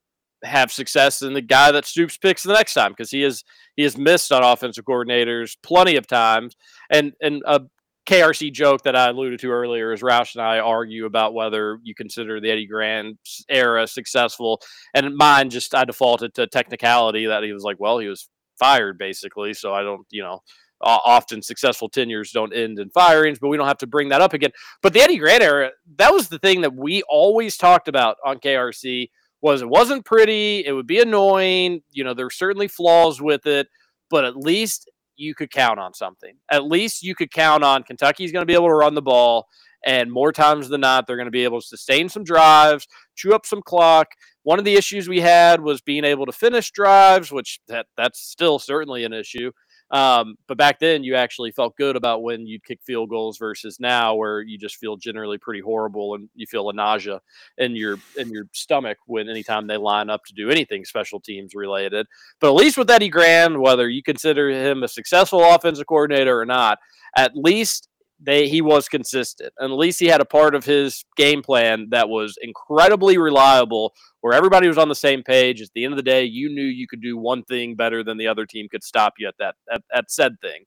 have 0.48 0.70
success 0.70 1.22
in 1.22 1.34
the 1.34 1.42
guy 1.42 1.72
that 1.72 1.84
Stoops 1.84 2.16
picks 2.16 2.44
the 2.44 2.52
next 2.52 2.74
time 2.74 2.92
because 2.92 3.10
he 3.10 3.24
is 3.24 3.42
he 3.74 3.82
has 3.82 3.98
missed 3.98 4.30
on 4.30 4.44
offensive 4.44 4.84
coordinators 4.84 5.56
plenty 5.64 5.96
of 5.96 6.06
times. 6.06 6.54
And 6.90 7.12
and 7.20 7.42
a 7.44 7.62
KRC 8.06 8.52
joke 8.52 8.82
that 8.82 8.94
I 8.94 9.08
alluded 9.08 9.40
to 9.40 9.50
earlier 9.50 9.92
is 9.92 10.00
Roush 10.00 10.36
and 10.36 10.44
I 10.44 10.60
argue 10.60 11.06
about 11.06 11.34
whether 11.34 11.80
you 11.82 11.96
consider 11.96 12.40
the 12.40 12.52
Eddie 12.52 12.68
Gran 12.68 13.18
era 13.48 13.84
successful. 13.88 14.60
And 14.94 15.16
mine 15.16 15.50
just 15.50 15.74
I 15.74 15.84
defaulted 15.84 16.34
to 16.34 16.46
technicality 16.46 17.26
that 17.26 17.42
he 17.42 17.52
was 17.52 17.64
like, 17.64 17.80
well, 17.80 17.98
he 17.98 18.06
was 18.06 18.28
fired 18.60 18.98
basically. 18.98 19.54
So 19.54 19.74
I 19.74 19.82
don't, 19.82 20.06
you 20.10 20.22
know, 20.22 20.42
often 20.80 21.42
successful 21.42 21.88
tenures 21.88 22.30
don't 22.30 22.54
end 22.54 22.78
in 22.78 22.90
firings, 22.90 23.38
but 23.38 23.48
we 23.48 23.56
don't 23.56 23.66
have 23.66 23.78
to 23.78 23.86
bring 23.86 24.08
that 24.10 24.22
up 24.22 24.32
again. 24.32 24.50
But 24.82 24.92
the 24.92 25.00
Eddie 25.00 25.18
Gran 25.18 25.42
era, 25.42 25.70
that 25.96 26.12
was 26.12 26.28
the 26.28 26.38
thing 26.38 26.60
that 26.62 26.74
we 26.74 27.02
always 27.08 27.56
talked 27.56 27.88
about 27.88 28.16
on 28.24 28.38
KRC 28.38 29.10
was 29.42 29.62
it 29.62 29.68
wasn't 29.68 30.04
pretty, 30.04 30.64
it 30.64 30.72
would 30.72 30.86
be 30.86 31.00
annoying, 31.00 31.82
you 31.90 32.04
know, 32.04 32.14
there's 32.14 32.36
certainly 32.36 32.68
flaws 32.68 33.20
with 33.20 33.46
it, 33.46 33.68
but 34.10 34.24
at 34.24 34.36
least 34.36 34.90
you 35.16 35.34
could 35.34 35.50
count 35.50 35.78
on 35.78 35.92
something. 35.92 36.34
At 36.50 36.64
least 36.64 37.02
you 37.02 37.14
could 37.14 37.30
count 37.30 37.62
on 37.62 37.82
Kentucky's 37.82 38.32
going 38.32 38.42
to 38.42 38.46
be 38.46 38.54
able 38.54 38.68
to 38.68 38.74
run 38.74 38.94
the 38.94 39.02
ball 39.02 39.48
and 39.84 40.12
more 40.12 40.32
times 40.32 40.68
than 40.68 40.82
not 40.82 41.06
they're 41.06 41.16
going 41.16 41.26
to 41.26 41.30
be 41.30 41.44
able 41.44 41.60
to 41.60 41.66
sustain 41.66 42.08
some 42.08 42.24
drives, 42.24 42.86
chew 43.16 43.32
up 43.32 43.46
some 43.46 43.62
clock, 43.62 44.08
one 44.42 44.58
of 44.58 44.64
the 44.64 44.74
issues 44.74 45.08
we 45.08 45.20
had 45.20 45.60
was 45.60 45.80
being 45.80 46.04
able 46.04 46.26
to 46.26 46.32
finish 46.32 46.70
drives, 46.70 47.30
which 47.30 47.60
that 47.68 47.86
that's 47.96 48.20
still 48.20 48.58
certainly 48.58 49.04
an 49.04 49.12
issue. 49.12 49.50
Um, 49.90 50.36
but 50.46 50.56
back 50.56 50.78
then, 50.78 51.02
you 51.02 51.16
actually 51.16 51.50
felt 51.50 51.76
good 51.76 51.96
about 51.96 52.22
when 52.22 52.46
you'd 52.46 52.64
kick 52.64 52.78
field 52.86 53.10
goals 53.10 53.38
versus 53.38 53.78
now, 53.80 54.14
where 54.14 54.40
you 54.40 54.56
just 54.56 54.76
feel 54.76 54.96
generally 54.96 55.36
pretty 55.36 55.60
horrible 55.60 56.14
and 56.14 56.28
you 56.34 56.46
feel 56.46 56.70
a 56.70 56.72
nausea 56.72 57.20
in 57.58 57.74
your 57.74 57.98
in 58.16 58.30
your 58.30 58.44
stomach 58.52 58.98
when 59.06 59.28
anytime 59.28 59.66
they 59.66 59.76
line 59.76 60.08
up 60.08 60.24
to 60.26 60.34
do 60.34 60.48
anything 60.48 60.84
special 60.84 61.18
teams 61.20 61.54
related. 61.54 62.06
But 62.40 62.50
at 62.50 62.54
least 62.54 62.78
with 62.78 62.90
Eddie 62.90 63.08
Gran, 63.08 63.60
whether 63.60 63.88
you 63.88 64.02
consider 64.02 64.48
him 64.48 64.84
a 64.84 64.88
successful 64.88 65.42
offensive 65.42 65.86
coordinator 65.86 66.38
or 66.38 66.46
not, 66.46 66.78
at 67.16 67.32
least 67.34 67.88
they 68.22 68.48
he 68.48 68.60
was 68.60 68.88
consistent. 68.88 69.52
And 69.58 69.72
at 69.72 69.78
least 69.78 70.00
he 70.00 70.06
had 70.06 70.20
a 70.20 70.26
part 70.26 70.54
of 70.54 70.64
his 70.64 71.04
game 71.16 71.42
plan 71.42 71.88
that 71.90 72.08
was 72.08 72.36
incredibly 72.42 73.18
reliable, 73.18 73.94
where 74.20 74.34
everybody 74.34 74.68
was 74.68 74.78
on 74.78 74.88
the 74.88 74.94
same 74.94 75.22
page. 75.22 75.60
At 75.60 75.68
the 75.74 75.84
end 75.84 75.92
of 75.92 75.96
the 75.96 76.02
day, 76.02 76.24
you 76.24 76.48
knew 76.48 76.62
you 76.62 76.86
could 76.86 77.00
do 77.00 77.16
one 77.16 77.42
thing 77.44 77.74
better 77.74 78.04
than 78.04 78.18
the 78.18 78.26
other 78.26 78.46
team 78.46 78.68
could 78.70 78.84
stop 78.84 79.14
you 79.18 79.28
at 79.28 79.34
that 79.38 79.54
at, 79.72 79.82
at 79.94 80.10
said 80.10 80.40
thing. 80.40 80.64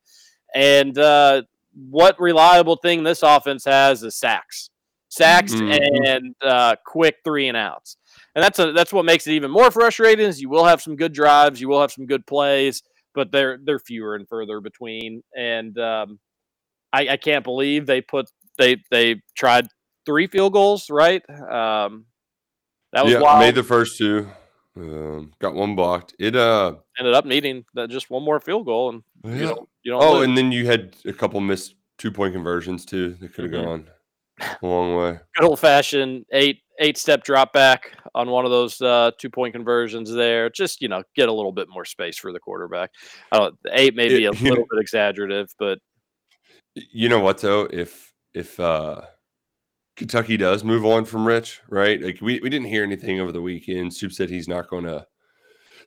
And 0.55 0.97
uh, 0.97 1.43
what 1.89 2.19
reliable 2.19 2.75
thing 2.75 3.03
this 3.03 3.23
offense 3.23 3.65
has 3.65 4.03
is 4.03 4.15
sacks, 4.15 4.69
sacks, 5.09 5.53
mm-hmm. 5.53 6.05
and 6.05 6.35
uh, 6.41 6.75
quick 6.85 7.17
three 7.23 7.47
and 7.47 7.57
outs. 7.57 7.97
And 8.35 8.43
that's 8.43 8.59
a, 8.59 8.71
that's 8.71 8.93
what 8.93 9.05
makes 9.05 9.27
it 9.27 9.33
even 9.33 9.51
more 9.51 9.69
frustrating. 9.69 10.25
Is 10.25 10.41
you 10.41 10.49
will 10.49 10.65
have 10.65 10.81
some 10.81 10.95
good 10.95 11.13
drives, 11.13 11.61
you 11.61 11.69
will 11.69 11.81
have 11.81 11.91
some 11.91 12.07
good 12.07 12.25
plays, 12.25 12.81
but 13.13 13.31
they're 13.31 13.59
they're 13.63 13.79
fewer 13.79 14.15
and 14.15 14.27
further 14.27 14.59
between. 14.59 15.21
And 15.35 15.77
um, 15.77 16.19
I, 16.93 17.10
I 17.10 17.17
can't 17.17 17.43
believe 17.43 17.86
they 17.86 18.01
put 18.01 18.29
they 18.58 18.77
they 18.91 19.21
tried 19.36 19.67
three 20.06 20.27
field 20.27 20.53
goals, 20.53 20.89
right? 20.89 21.27
Um, 21.29 22.06
that 22.93 23.03
was 23.03 23.13
yeah, 23.13 23.19
wild. 23.19 23.39
made 23.39 23.56
the 23.56 23.63
first 23.63 23.97
two. 23.97 24.29
Um, 24.77 25.32
got 25.39 25.53
one 25.53 25.75
blocked. 25.75 26.15
It 26.19 26.36
uh 26.36 26.75
ended 26.97 27.13
up 27.13 27.25
needing 27.25 27.65
that 27.73 27.89
just 27.89 28.10
one 28.10 28.23
more 28.23 28.39
field 28.39 28.65
goal, 28.65 28.89
and 28.89 29.03
yeah. 29.23 29.34
you 29.34 29.47
don't, 29.47 29.69
you 29.84 29.91
don't 29.91 30.03
oh, 30.03 30.13
lose. 30.13 30.27
and 30.27 30.38
then 30.38 30.51
you 30.51 30.65
had 30.65 30.95
a 31.06 31.13
couple 31.13 31.39
missed 31.41 31.75
two 31.97 32.12
point 32.12 32.34
conversions 32.34 32.86
too. 32.86 33.15
That 33.19 33.34
could 33.34 33.45
have 33.45 33.53
mm-hmm. 33.53 33.65
gone 33.65 33.88
a 34.62 34.65
long 34.65 34.95
way. 34.95 35.19
Good 35.36 35.47
old 35.47 35.60
fashioned 35.60 36.25
eight 36.32 36.62
eight 36.79 36.97
step 36.97 37.23
drop 37.23 37.53
back 37.53 37.95
on 38.15 38.29
one 38.29 38.45
of 38.45 38.51
those 38.51 38.82
uh, 38.82 39.12
two 39.19 39.29
point 39.29 39.53
conversions 39.53 40.12
there. 40.12 40.49
Just 40.49 40.82
you 40.82 40.88
know, 40.88 41.03
get 41.15 41.29
a 41.29 41.34
little 41.34 41.51
bit 41.51 41.67
more 41.69 41.86
space 41.86 42.17
for 42.17 42.32
the 42.32 42.39
quarterback. 42.39 42.91
I 43.32 43.38
don't, 43.38 43.56
eight 43.71 43.95
may 43.95 44.08
be 44.08 44.25
a 44.25 44.32
little 44.41 44.65
bit 44.69 44.79
exaggerative, 44.79 45.49
but 45.60 45.79
you 46.75 47.09
know 47.09 47.19
what 47.19 47.39
though? 47.39 47.67
If 47.71 48.13
if 48.33 48.59
uh 48.59 49.01
Kentucky 49.95 50.38
does 50.38 50.63
move 50.63 50.86
on 50.86 51.05
from 51.05 51.27
Rich, 51.27 51.62
right? 51.69 52.01
Like 52.01 52.19
we, 52.21 52.39
we 52.39 52.49
didn't 52.49 52.67
hear 52.67 52.83
anything 52.83 53.19
over 53.19 53.31
the 53.31 53.41
weekend. 53.41 53.93
Soup 53.93 54.12
said 54.12 54.29
he's 54.29 54.47
not 54.47 54.69
gonna 54.69 55.05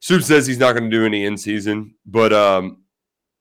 Soup 0.00 0.22
says 0.22 0.46
he's 0.46 0.58
not 0.58 0.74
gonna 0.74 0.90
do 0.90 1.04
any 1.04 1.24
in 1.24 1.36
season, 1.36 1.94
but 2.06 2.32
um 2.32 2.78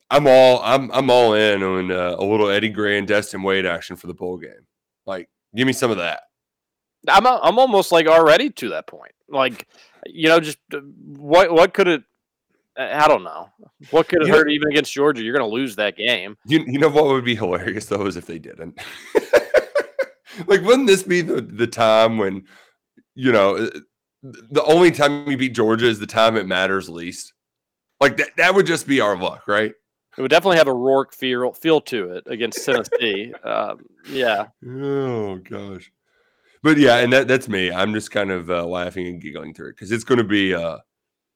I'm 0.10 0.28
all 0.28 0.62
I'm 0.64 0.92
I'm 0.92 1.10
all 1.10 1.34
in 1.34 1.64
on 1.64 1.92
uh, 1.92 2.16
a 2.18 2.24
little 2.24 2.50
Eddie 2.50 2.70
Gray 2.70 2.98
and 2.98 3.08
Destin 3.08 3.44
Wade 3.44 3.66
action 3.66 3.96
for 3.96 4.08
the 4.08 4.14
bowl 4.14 4.38
game. 4.38 4.68
Like, 5.06 5.30
give 5.56 5.68
me 5.68 5.74
some 5.74 5.92
of 5.92 5.98
that. 5.98 6.22
I'm 7.08 7.26
a, 7.26 7.40
I'm 7.44 7.60
almost 7.60 7.92
like 7.92 8.08
already 8.08 8.50
to 8.52 8.70
that 8.70 8.88
point. 8.88 9.14
Like, 9.30 9.68
you 10.06 10.30
know, 10.30 10.40
just 10.40 10.58
uh, 10.74 10.80
what 10.80 11.52
what 11.52 11.74
could 11.74 11.88
it 11.88 12.04
I 12.78 13.08
don't 13.08 13.24
know. 13.24 13.50
What 13.92 14.08
could 14.08 14.22
have 14.22 14.30
hurt 14.30 14.48
know, 14.48 14.54
even 14.54 14.70
against 14.70 14.92
Georgia? 14.92 15.24
You're 15.24 15.36
going 15.36 15.50
to 15.50 15.54
lose 15.54 15.76
that 15.78 15.96
game. 15.96 16.38
You, 16.46 16.64
you 16.68 16.78
know 16.80 16.90
what 16.90 17.06
would 17.06 17.24
be 17.26 17.36
hilarious 17.36 17.86
though 17.86 18.06
is 18.06 18.18
if 18.18 18.26
they 18.26 18.40
didn't. 18.40 18.80
like, 20.48 20.62
wouldn't 20.62 20.88
this 20.88 21.04
be 21.04 21.22
the, 21.22 21.42
the 21.42 21.68
time 21.68 22.18
when, 22.18 22.44
you 23.14 23.32
know, 23.32 23.56
uh, 23.56 23.70
the 24.24 24.64
only 24.66 24.92
time 24.92 25.30
you 25.30 25.38
beat 25.38 25.54
Georgia 25.54 25.88
is 25.88 26.00
the 26.00 26.08
time 26.08 26.36
it 26.36 26.48
matters 26.48 26.90
least? 26.90 27.34
Like 28.02 28.18
that, 28.18 28.30
that 28.38 28.54
would 28.54 28.66
just 28.66 28.88
be 28.88 29.00
our 29.00 29.18
luck, 29.18 29.48
right? 29.48 29.74
It 30.18 30.22
would 30.22 30.32
definitely 30.32 30.58
have 30.58 30.68
a 30.68 30.74
Rourke 30.74 31.14
feel 31.14 31.54
feel 31.54 31.82
to 31.82 32.14
it 32.14 32.24
against 32.28 32.66
Tennessee. 32.66 33.34
um, 33.44 33.86
yeah. 34.10 34.48
Oh 34.66 35.38
gosh. 35.38 35.92
But 36.64 36.78
yeah, 36.78 36.98
and 36.98 37.14
that, 37.14 37.28
that's 37.28 37.48
me. 37.48 37.72
I'm 37.72 37.94
just 37.94 38.12
kind 38.12 38.32
of 38.32 38.50
uh, 38.50 38.66
laughing 38.66 39.08
and 39.08 39.22
giggling 39.22 39.54
through 39.54 39.70
it 39.70 39.76
because 39.76 39.92
it's 39.92 40.04
going 40.04 40.18
to 40.18 40.24
be. 40.24 40.54
Uh, 40.54 40.80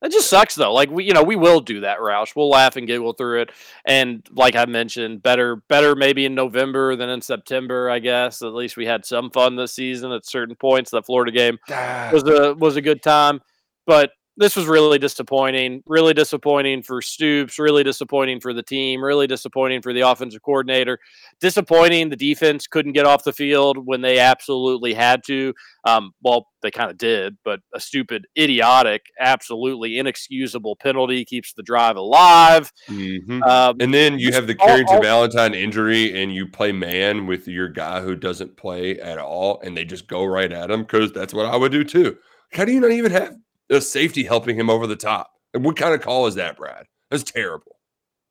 that 0.02 0.12
just 0.12 0.30
sucks 0.30 0.56
though. 0.56 0.74
Like 0.74 0.90
we, 0.90 1.04
you 1.04 1.14
know, 1.14 1.24
we 1.24 1.36
will 1.36 1.60
do 1.60 1.82
that, 1.82 2.00
Roush. 2.00 2.36
We'll 2.36 2.50
laugh 2.50 2.76
and 2.76 2.88
giggle 2.88 3.14
through 3.14 3.42
it. 3.42 3.52
And 3.86 4.26
like 4.32 4.56
I 4.56 4.66
mentioned, 4.66 5.22
better, 5.22 5.58
better 5.68 5.96
maybe 5.96 6.26
in 6.26 6.36
November 6.36 6.96
than 6.96 7.10
in 7.10 7.22
September. 7.22 7.90
I 7.90 8.00
guess 8.00 8.42
at 8.42 8.54
least 8.54 8.78
we 8.78 8.86
had 8.86 9.06
some 9.06 9.30
fun 9.30 9.56
this 9.56 9.74
season 9.74 10.12
at 10.12 10.26
certain 10.26 10.56
points. 10.56 10.92
That 10.92 11.06
Florida 11.06 11.32
game 11.32 11.58
was 11.68 12.24
a 12.28 12.54
was 12.54 12.76
a 12.76 12.82
good 12.82 13.04
time. 13.04 13.42
But 13.86 14.12
this 14.40 14.56
was 14.56 14.68
really 14.68 14.98
disappointing. 14.98 15.84
Really 15.86 16.14
disappointing 16.14 16.82
for 16.82 17.02
Stoops. 17.02 17.60
Really 17.60 17.84
disappointing 17.84 18.40
for 18.40 18.54
the 18.54 18.64
team. 18.64 19.04
Really 19.04 19.28
disappointing 19.28 19.82
for 19.82 19.92
the 19.94 20.02
offensive 20.02 20.42
coordinator. 20.42 20.98
Disappointing 21.42 22.10
the 22.10 22.16
defense 22.16 22.66
couldn't 22.66 22.94
get 22.94 23.06
off 23.06 23.26
the 23.26 23.34
field 23.34 23.78
when 23.86 24.02
they 24.02 24.18
absolutely 24.18 24.94
had 24.94 25.24
to. 25.26 25.54
Um, 25.84 26.12
well, 26.24 26.48
they 26.62 26.72
kind 26.72 26.90
of 26.90 26.98
did, 26.98 27.38
but 27.44 27.60
a 27.74 27.80
stupid, 27.80 28.28
idiotic, 28.38 29.02
absolutely 29.20 29.98
inexcusable 29.98 30.78
penalty 30.78 31.26
keeps 31.26 31.54
the 31.54 31.64
drive 31.64 31.98
alive. 31.98 32.72
Mm-hmm. 32.90 33.44
Um, 33.44 33.76
and 33.80 33.94
then 33.94 34.20
you 34.20 34.32
have 34.32 34.48
the 34.48 34.56
Carrington 34.56 35.02
Valentine 35.02 35.54
injury, 35.54 36.22
and 36.22 36.34
you 36.34 36.48
play 36.48 36.72
man 36.72 37.28
with 37.28 37.48
your 37.48 37.68
guy 37.68 38.02
who 38.02 38.16
doesn't 38.16 38.58
play 38.58 39.00
at 39.00 39.18
all, 39.18 39.60
and 39.62 39.76
they 39.76 39.86
just 39.86 40.08
go 40.08 40.24
right 40.24 40.52
at 40.52 40.72
him 40.72 40.82
because 40.82 41.12
that's 41.12 41.34
what 41.34 41.46
I 41.46 41.58
would 41.58 41.72
do 41.74 41.84
too. 41.84 42.18
How 42.54 42.66
do 42.66 42.72
you 42.72 42.80
not 42.80 42.92
even 42.92 43.12
have 43.12 43.36
a 43.70 43.82
safety 43.82 44.24
helping 44.24 44.58
him 44.58 44.70
over 44.70 44.88
the 44.88 44.96
top? 44.96 45.32
And 45.54 45.64
what 45.64 45.78
kind 45.78 45.94
of 45.94 46.02
call 46.02 46.28
is 46.28 46.36
that, 46.36 46.58
Brad? 46.58 46.86
That's 47.10 47.24
terrible. 47.24 47.78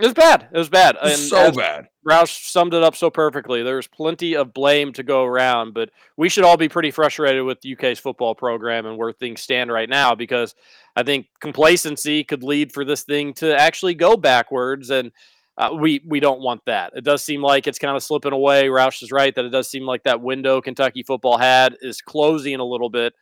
It 0.01 0.05
was 0.05 0.14
bad. 0.14 0.48
It 0.53 0.59
was 0.59 0.68
bad. 0.68 0.96
So 1.16 1.51
bad. 1.51 1.88
Roush 2.09 2.48
summed 2.48 2.72
it 2.72 2.85
up 2.85 2.94
so 2.94 3.11
perfectly. 3.11 3.64
There's 3.64 3.88
plenty 3.88 4.37
of 4.37 4.55
blame 4.55 4.92
to 4.92 5.03
go 5.03 5.24
around, 5.24 5.74
but 5.74 5.90
we 6.16 6.29
should 6.29 6.44
all 6.44 6.57
be 6.57 6.68
pretty 6.68 6.92
frustrated 6.92 7.42
with 7.44 7.61
the 7.61 7.72
UK's 7.72 7.98
football 7.98 8.37
program 8.37 8.87
and 8.87 8.96
where 8.96 9.12
things 9.12 9.40
stand 9.40 9.72
right 9.72 9.88
now 9.88 10.14
because 10.14 10.55
I 10.94 11.03
think 11.03 11.27
complacency 11.40 12.22
could 12.22 12.44
lead 12.44 12.72
for 12.72 12.85
this 12.85 13.03
thing 13.03 13.35
to 13.35 13.59
actually 13.59 13.94
go 13.94 14.16
backwards, 14.16 14.90
and 14.90 15.11
uh, 15.59 15.70
we 15.79 16.01
we 16.07 16.20
don't 16.20 16.40
want 16.40 16.62
that. 16.66 16.92
It 16.94 17.03
does 17.03 17.24
seem 17.24 17.42
like 17.42 17.66
it's 17.66 17.81
kind 17.81 17.96
of 17.96 18.03
slipping 18.03 18.33
away. 18.33 18.66
Roush 18.66 19.03
is 19.03 19.11
right 19.11 19.35
that 19.35 19.44
it 19.44 19.51
does 19.51 19.68
seem 19.68 19.85
like 19.85 20.05
that 20.05 20.20
window 20.20 20.61
Kentucky 20.61 21.03
football 21.03 21.38
had 21.38 21.77
is 21.83 22.01
closing 22.01 22.61
a 22.61 22.64
little 22.64 22.88
bit, 22.88 23.14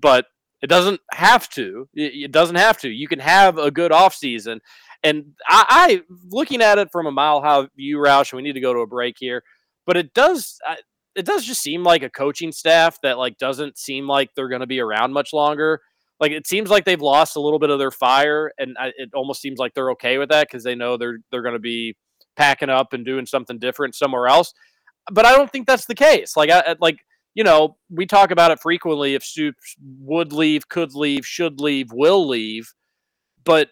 but 0.00 0.26
it 0.62 0.68
doesn't 0.68 1.00
have 1.12 1.48
to. 1.50 1.88
It, 1.94 2.32
doesn't 2.32 2.56
have 2.56 2.78
to. 2.78 2.88
You 2.88 3.08
can 3.08 3.18
have 3.18 3.58
a 3.58 3.70
good 3.70 3.92
offseason. 3.92 4.60
And 5.02 5.34
I, 5.48 5.64
I 5.68 6.00
looking 6.28 6.62
at 6.62 6.78
it 6.78 6.88
from 6.90 7.06
a 7.06 7.12
mile 7.12 7.42
high 7.42 7.68
view, 7.76 7.98
Roush, 7.98 8.32
we 8.32 8.42
need 8.42 8.54
to 8.54 8.60
go 8.60 8.72
to 8.72 8.80
a 8.80 8.86
break 8.86 9.16
here. 9.18 9.42
But 9.86 9.96
it 9.96 10.14
does 10.14 10.58
I- 10.66 10.78
it 11.14 11.24
does 11.24 11.46
just 11.46 11.62
seem 11.62 11.82
like 11.82 12.02
a 12.02 12.10
coaching 12.10 12.52
staff 12.52 12.98
that 13.02 13.16
like 13.16 13.38
doesn't 13.38 13.78
seem 13.78 14.06
like 14.06 14.28
they're 14.36 14.50
going 14.50 14.60
to 14.60 14.66
be 14.66 14.80
around 14.80 15.14
much 15.14 15.32
longer. 15.32 15.80
Like 16.20 16.30
it 16.32 16.46
seems 16.46 16.68
like 16.68 16.84
they've 16.84 17.00
lost 17.00 17.36
a 17.36 17.40
little 17.40 17.58
bit 17.58 17.70
of 17.70 17.78
their 17.78 17.90
fire, 17.90 18.50
and 18.58 18.76
I, 18.78 18.92
it 18.96 19.10
almost 19.14 19.40
seems 19.40 19.58
like 19.58 19.72
they're 19.74 19.90
okay 19.92 20.18
with 20.18 20.28
that 20.28 20.46
because 20.48 20.62
they 20.62 20.74
know 20.74 20.96
they're 20.98 21.18
they're 21.30 21.42
going 21.42 21.54
to 21.54 21.58
be 21.58 21.96
packing 22.36 22.68
up 22.68 22.92
and 22.92 23.04
doing 23.04 23.24
something 23.26 23.58
different 23.58 23.94
somewhere 23.94 24.26
else. 24.26 24.52
But 25.10 25.24
I 25.24 25.32
don't 25.34 25.50
think 25.50 25.66
that's 25.66 25.86
the 25.86 25.94
case. 25.94 26.36
Like 26.36 26.50
I- 26.50 26.76
like 26.80 26.98
you 27.36 27.44
know 27.44 27.76
we 27.88 28.06
talk 28.06 28.32
about 28.32 28.50
it 28.50 28.58
frequently. 28.58 29.14
If 29.14 29.22
Stoops 29.22 29.76
would 30.00 30.32
leave, 30.32 30.68
could 30.68 30.94
leave, 30.94 31.24
should 31.24 31.60
leave, 31.60 31.92
will 31.92 32.26
leave, 32.26 32.74
but 33.44 33.68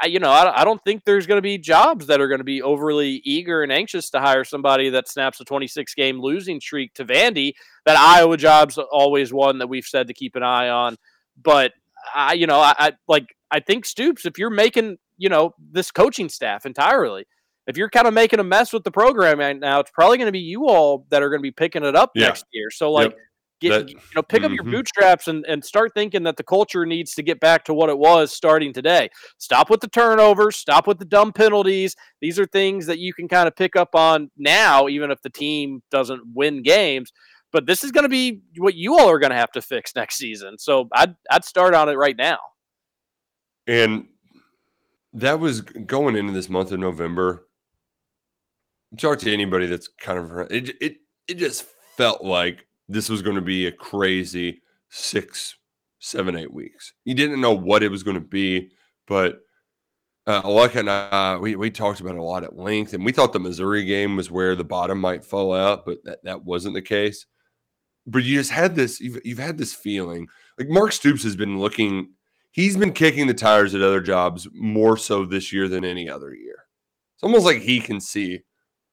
I, 0.00 0.06
you 0.06 0.18
know, 0.18 0.30
I, 0.30 0.60
I 0.60 0.64
don't 0.64 0.82
think 0.84 1.04
there's 1.04 1.26
going 1.26 1.38
to 1.38 1.42
be 1.42 1.58
jobs 1.58 2.06
that 2.06 2.20
are 2.20 2.28
going 2.28 2.38
to 2.38 2.44
be 2.44 2.62
overly 2.62 3.20
eager 3.24 3.62
and 3.62 3.72
anxious 3.72 4.10
to 4.10 4.20
hire 4.20 4.44
somebody 4.44 4.90
that 4.90 5.08
snaps 5.08 5.40
a 5.40 5.44
26 5.44 5.94
game 5.94 6.20
losing 6.20 6.60
streak 6.60 6.94
to 6.94 7.04
Vandy. 7.04 7.52
That 7.84 7.96
Iowa 7.96 8.36
job's 8.36 8.78
always 8.78 9.32
one 9.32 9.58
that 9.58 9.68
we've 9.68 9.84
said 9.84 10.06
to 10.08 10.14
keep 10.14 10.36
an 10.36 10.42
eye 10.42 10.68
on. 10.68 10.96
But 11.42 11.72
I, 12.14 12.34
you 12.34 12.46
know, 12.46 12.60
I, 12.60 12.74
I 12.78 12.92
like 13.08 13.26
I 13.50 13.60
think 13.60 13.84
Stoops. 13.84 14.26
If 14.26 14.38
you're 14.38 14.50
making, 14.50 14.98
you 15.18 15.28
know, 15.28 15.54
this 15.72 15.90
coaching 15.90 16.28
staff 16.28 16.66
entirely, 16.66 17.26
if 17.66 17.76
you're 17.76 17.90
kind 17.90 18.06
of 18.06 18.14
making 18.14 18.38
a 18.40 18.44
mess 18.44 18.72
with 18.72 18.84
the 18.84 18.90
program 18.90 19.38
right 19.38 19.58
now, 19.58 19.80
it's 19.80 19.90
probably 19.90 20.18
going 20.18 20.26
to 20.28 20.32
be 20.32 20.38
you 20.40 20.66
all 20.68 21.06
that 21.10 21.22
are 21.22 21.28
going 21.28 21.40
to 21.40 21.42
be 21.42 21.50
picking 21.52 21.84
it 21.84 21.94
up 21.96 22.12
Yeah. 22.14 22.26
next 22.28 22.44
year. 22.52 22.70
So 22.70 22.90
like. 22.92 23.10
Yep. 23.10 23.18
Get, 23.58 23.70
That- 23.70 23.88
you 23.88 23.96
know, 24.14 24.22
pick 24.22 24.42
up 24.42 24.52
your 24.52 24.64
Mhm. 24.64 24.70
bootstraps 24.72 25.28
and, 25.28 25.42
and 25.46 25.64
start 25.64 25.92
thinking 25.94 26.24
that 26.24 26.36
the 26.36 26.42
culture 26.44 26.84
needs 26.84 27.14
to 27.14 27.22
get 27.22 27.40
back 27.40 27.64
to 27.64 27.72
what 27.72 27.88
it 27.88 27.96
was 27.96 28.30
starting 28.30 28.70
today. 28.74 29.08
Stop 29.38 29.70
with 29.70 29.80
the 29.80 29.88
turnovers, 29.88 30.56
stop 30.56 30.86
with 30.86 30.98
the 30.98 31.06
dumb 31.06 31.32
penalties. 31.32 31.96
These 32.20 32.38
are 32.38 32.44
things 32.44 32.84
that 32.84 32.98
you 32.98 33.14
can 33.14 33.28
kind 33.28 33.48
of 33.48 33.56
pick 33.56 33.74
up 33.74 33.94
on 33.94 34.30
now, 34.36 34.88
even 34.88 35.10
if 35.10 35.22
the 35.22 35.30
team 35.30 35.82
doesn't 35.90 36.20
win 36.34 36.62
games. 36.62 37.14
But 37.50 37.64
this 37.64 37.82
is 37.82 37.92
going 37.92 38.02
to 38.02 38.10
be 38.10 38.42
what 38.58 38.74
you 38.74 38.98
all 38.98 39.08
are 39.08 39.18
going 39.18 39.30
to 39.30 39.36
have 39.38 39.52
to 39.52 39.62
fix 39.62 39.96
next 39.96 40.16
season. 40.16 40.58
So 40.58 40.90
I'd 40.92 41.16
I'd 41.30 41.46
start 41.46 41.72
on 41.72 41.88
it 41.88 41.94
right 41.94 42.14
now. 42.16 42.36
And 43.66 44.06
that 45.14 45.40
was 45.40 45.62
going 45.62 46.14
into 46.14 46.34
this 46.34 46.50
month 46.50 46.72
of 46.72 46.78
November. 46.80 47.45
Talk 48.98 49.18
to 49.20 49.32
anybody 49.32 49.66
that's 49.66 49.88
kind 49.88 50.18
of 50.18 50.50
it. 50.50 50.76
It 50.80 50.96
it 51.28 51.34
just 51.38 51.66
felt 51.96 52.22
like 52.24 52.66
this 52.88 53.08
was 53.08 53.22
going 53.22 53.36
to 53.36 53.42
be 53.42 53.66
a 53.66 53.72
crazy 53.72 54.62
six, 54.90 55.56
seven, 55.98 56.36
eight 56.36 56.52
weeks. 56.52 56.92
You 57.04 57.14
didn't 57.14 57.40
know 57.40 57.52
what 57.52 57.82
it 57.82 57.90
was 57.90 58.02
going 58.02 58.14
to 58.14 58.20
be, 58.20 58.70
but 59.08 59.40
uh, 60.26 60.42
Aleka 60.42 60.76
and 60.76 60.90
I, 60.90 61.36
we 61.36 61.56
we 61.56 61.70
talked 61.70 62.00
about 62.00 62.14
it 62.14 62.20
a 62.20 62.22
lot 62.22 62.44
at 62.44 62.56
length, 62.56 62.94
and 62.94 63.04
we 63.04 63.12
thought 63.12 63.32
the 63.32 63.40
Missouri 63.40 63.84
game 63.84 64.16
was 64.16 64.30
where 64.30 64.54
the 64.54 64.64
bottom 64.64 65.00
might 65.00 65.24
fall 65.24 65.52
out, 65.52 65.84
but 65.84 65.98
that, 66.04 66.22
that 66.24 66.44
wasn't 66.44 66.74
the 66.74 66.82
case. 66.82 67.26
But 68.06 68.22
you 68.22 68.36
just 68.38 68.52
had 68.52 68.76
this, 68.76 69.00
you've, 69.00 69.18
you've 69.24 69.38
had 69.38 69.58
this 69.58 69.74
feeling 69.74 70.28
like 70.58 70.68
Mark 70.68 70.92
Stoops 70.92 71.24
has 71.24 71.34
been 71.34 71.58
looking 71.58 72.10
he's 72.56 72.76
been 72.76 72.92
kicking 72.92 73.26
the 73.26 73.34
tires 73.34 73.74
at 73.74 73.82
other 73.82 74.00
jobs 74.00 74.48
more 74.54 74.96
so 74.96 75.24
this 75.24 75.52
year 75.52 75.68
than 75.68 75.84
any 75.84 76.08
other 76.08 76.34
year. 76.34 76.64
It's 77.14 77.22
almost 77.22 77.44
like 77.44 77.58
he 77.58 77.80
can 77.80 78.00
see 78.00 78.40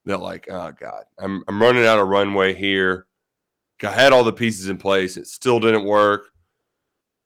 that, 0.06 0.20
like, 0.20 0.48
oh 0.50 0.72
God, 0.80 1.04
I'm 1.20 1.44
I'm 1.48 1.62
running 1.62 1.86
out 1.86 2.00
of 2.00 2.08
runway 2.08 2.54
here. 2.54 3.08
I 3.84 3.92
had 3.92 4.14
all 4.14 4.24
the 4.24 4.34
pieces 4.34 4.70
in 4.70 4.78
place. 4.78 5.18
It 5.18 5.28
still 5.28 5.60
didn't 5.60 5.86
work. 5.86 6.30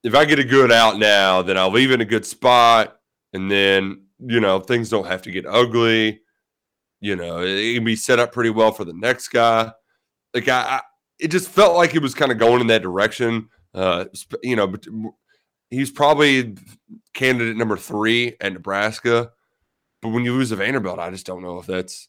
If 0.03 0.15
I 0.15 0.25
get 0.25 0.39
a 0.39 0.43
good 0.43 0.71
out 0.71 0.97
now, 0.97 1.41
then 1.41 1.57
I'll 1.57 1.71
leave 1.71 1.91
in 1.91 2.01
a 2.01 2.05
good 2.05 2.25
spot. 2.25 2.99
And 3.33 3.51
then, 3.51 4.05
you 4.19 4.39
know, 4.39 4.59
things 4.59 4.89
don't 4.89 5.05
have 5.05 5.21
to 5.23 5.31
get 5.31 5.45
ugly. 5.45 6.21
You 6.99 7.15
know, 7.15 7.41
it, 7.41 7.49
it 7.49 7.75
can 7.75 7.83
be 7.83 7.95
set 7.95 8.19
up 8.19 8.31
pretty 8.31 8.49
well 8.49 8.71
for 8.71 8.85
the 8.85 8.93
next 8.93 9.27
guy. 9.29 9.71
Like 10.33 10.47
I, 10.47 10.61
I 10.61 10.81
it 11.19 11.29
just 11.29 11.49
felt 11.49 11.75
like 11.75 11.95
it 11.95 12.01
was 12.01 12.13
kind 12.13 12.31
of 12.31 12.37
going 12.37 12.61
in 12.61 12.67
that 12.67 12.81
direction. 12.81 13.49
Uh, 13.73 14.05
you 14.41 14.55
know, 14.55 14.67
but 14.67 14.87
he's 15.69 15.91
probably 15.91 16.55
candidate 17.13 17.57
number 17.57 17.77
three 17.77 18.35
at 18.41 18.53
Nebraska. 18.53 19.31
But 20.01 20.09
when 20.09 20.25
you 20.25 20.33
lose 20.33 20.51
a 20.51 20.55
Vanderbilt, 20.55 20.99
I 20.99 21.09
just 21.09 21.25
don't 21.25 21.41
know 21.41 21.59
if 21.59 21.65
that's 21.65 22.07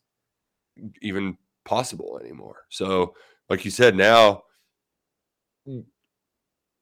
even 1.02 1.36
possible 1.64 2.18
anymore. 2.22 2.56
So, 2.70 3.14
like 3.48 3.64
you 3.64 3.70
said, 3.70 3.96
now 3.96 4.42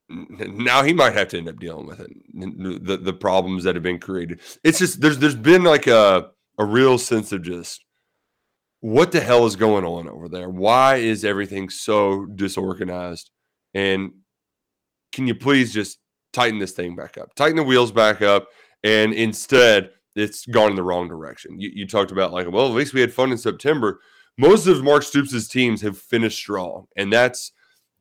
now 0.08 0.82
he 0.82 0.92
might 0.92 1.14
have 1.14 1.28
to 1.28 1.38
end 1.38 1.48
up 1.48 1.58
dealing 1.58 1.86
with 1.86 2.00
it. 2.00 2.10
The 2.34 2.96
the 2.96 3.12
problems 3.12 3.64
that 3.64 3.74
have 3.74 3.82
been 3.82 3.98
created. 3.98 4.40
It's 4.62 4.78
just 4.78 5.00
there's 5.00 5.18
there's 5.18 5.34
been 5.34 5.64
like 5.64 5.86
a 5.86 6.30
a 6.58 6.64
real 6.64 6.98
sense 6.98 7.32
of 7.32 7.42
just 7.42 7.84
what 8.80 9.10
the 9.10 9.20
hell 9.20 9.46
is 9.46 9.56
going 9.56 9.84
on 9.84 10.08
over 10.08 10.28
there? 10.28 10.48
Why 10.48 10.96
is 10.96 11.24
everything 11.24 11.68
so 11.70 12.26
disorganized? 12.26 13.30
And 13.74 14.12
can 15.12 15.26
you 15.26 15.34
please 15.34 15.72
just 15.72 15.98
tighten 16.32 16.58
this 16.58 16.72
thing 16.72 16.94
back 16.94 17.18
up, 17.18 17.34
tighten 17.34 17.56
the 17.56 17.62
wheels 17.62 17.90
back 17.90 18.22
up, 18.22 18.48
and 18.84 19.12
instead 19.12 19.90
it's 20.16 20.46
gone 20.46 20.70
in 20.70 20.76
the 20.76 20.82
wrong 20.82 21.08
direction. 21.08 21.60
You, 21.60 21.70
you 21.72 21.86
talked 21.86 22.10
about 22.10 22.32
like, 22.32 22.50
well, 22.50 22.66
at 22.66 22.72
least 22.72 22.94
we 22.94 23.00
had 23.00 23.12
fun 23.12 23.32
in 23.32 23.38
September. 23.38 24.00
Most 24.38 24.66
of 24.66 24.82
Mark 24.82 25.02
Stoops' 25.02 25.48
teams 25.48 25.80
have 25.82 25.96
finished 25.96 26.38
strong, 26.38 26.86
and 26.96 27.12
that's 27.12 27.52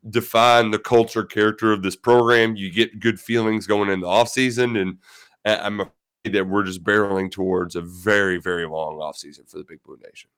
defined 0.10 0.74
the 0.74 0.80
culture, 0.80 1.24
character 1.24 1.72
of 1.72 1.84
this 1.84 1.96
program. 1.96 2.56
You 2.56 2.72
get 2.72 3.00
good 3.00 3.20
feelings 3.20 3.68
going 3.68 3.90
in 3.90 4.00
the 4.00 4.08
offseason, 4.08 4.80
and 4.80 4.98
I'm 5.46 5.82
afraid 5.82 6.34
that 6.34 6.48
we're 6.48 6.64
just 6.64 6.84
barreling 6.84 7.32
towards 7.32 7.76
a 7.76 7.82
very, 7.82 8.38
very 8.40 8.68
long 8.68 8.96
offseason 8.96 9.50
for 9.50 9.58
the 9.58 9.64
Big 9.64 9.84
Blue 9.84 9.98
Nation. 10.04 10.30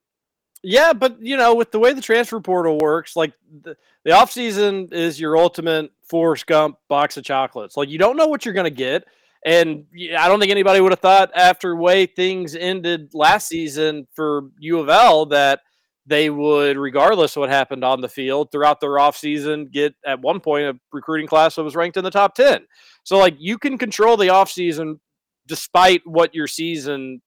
Yeah, 0.64 0.94
but 0.94 1.22
you 1.22 1.38
know, 1.38 1.56
with 1.56 1.72
the 1.72 1.80
way 1.80 1.94
the 1.94 2.02
transfer 2.02 2.40
portal 2.40 2.78
works, 2.80 3.16
like 3.16 3.34
the, 3.62 3.78
the 4.04 4.12
offseason 4.12 4.92
is 4.92 5.20
your 5.20 5.38
ultimate 5.38 5.92
Forrest 6.04 6.48
Gump 6.48 6.78
box 6.88 7.18
of 7.18 7.24
chocolates. 7.24 7.78
Like 7.78 7.90
you 7.90 7.98
don't 7.98 8.18
know 8.18 8.28
what 8.28 8.44
you're 8.44 8.54
going 8.54 8.66
to 8.66 8.70
get. 8.70 9.08
And 9.46 9.86
I 10.18 10.28
don't 10.28 10.40
think 10.40 10.52
anybody 10.52 10.82
would 10.82 10.92
have 10.92 11.00
thought 11.00 11.32
after 11.36 11.76
way 11.76 12.06
things 12.06 12.56
ended 12.56 13.12
last 13.14 13.48
season 13.48 14.08
for 14.14 14.50
U 14.60 14.80
of 14.80 14.90
L 14.90 15.28
that 15.28 15.62
they 16.06 16.30
would, 16.30 16.78
regardless 16.78 17.36
of 17.36 17.42
what 17.42 17.50
happened 17.50 17.84
on 17.84 18.02
the 18.02 18.10
field 18.10 18.52
throughout 18.52 18.80
their 18.80 18.92
offseason, 18.92 19.72
get 19.72 19.94
at 20.06 20.22
one 20.22 20.40
point 20.40 20.64
a 20.66 20.80
recruiting 20.92 21.28
class 21.28 21.56
that 21.56 21.64
was 21.64 21.76
ranked 21.76 21.98
in 21.98 22.04
the 22.04 22.12
top 22.12 22.34
10. 22.34 22.66
So, 23.04 23.18
like, 23.18 23.36
you 23.38 23.58
can 23.58 23.78
control 23.78 24.18
the 24.18 24.28
offseason 24.28 25.00
despite 25.48 26.02
what 26.06 26.34
your 26.34 26.48
season 26.48 27.22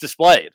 displayed 0.00 0.50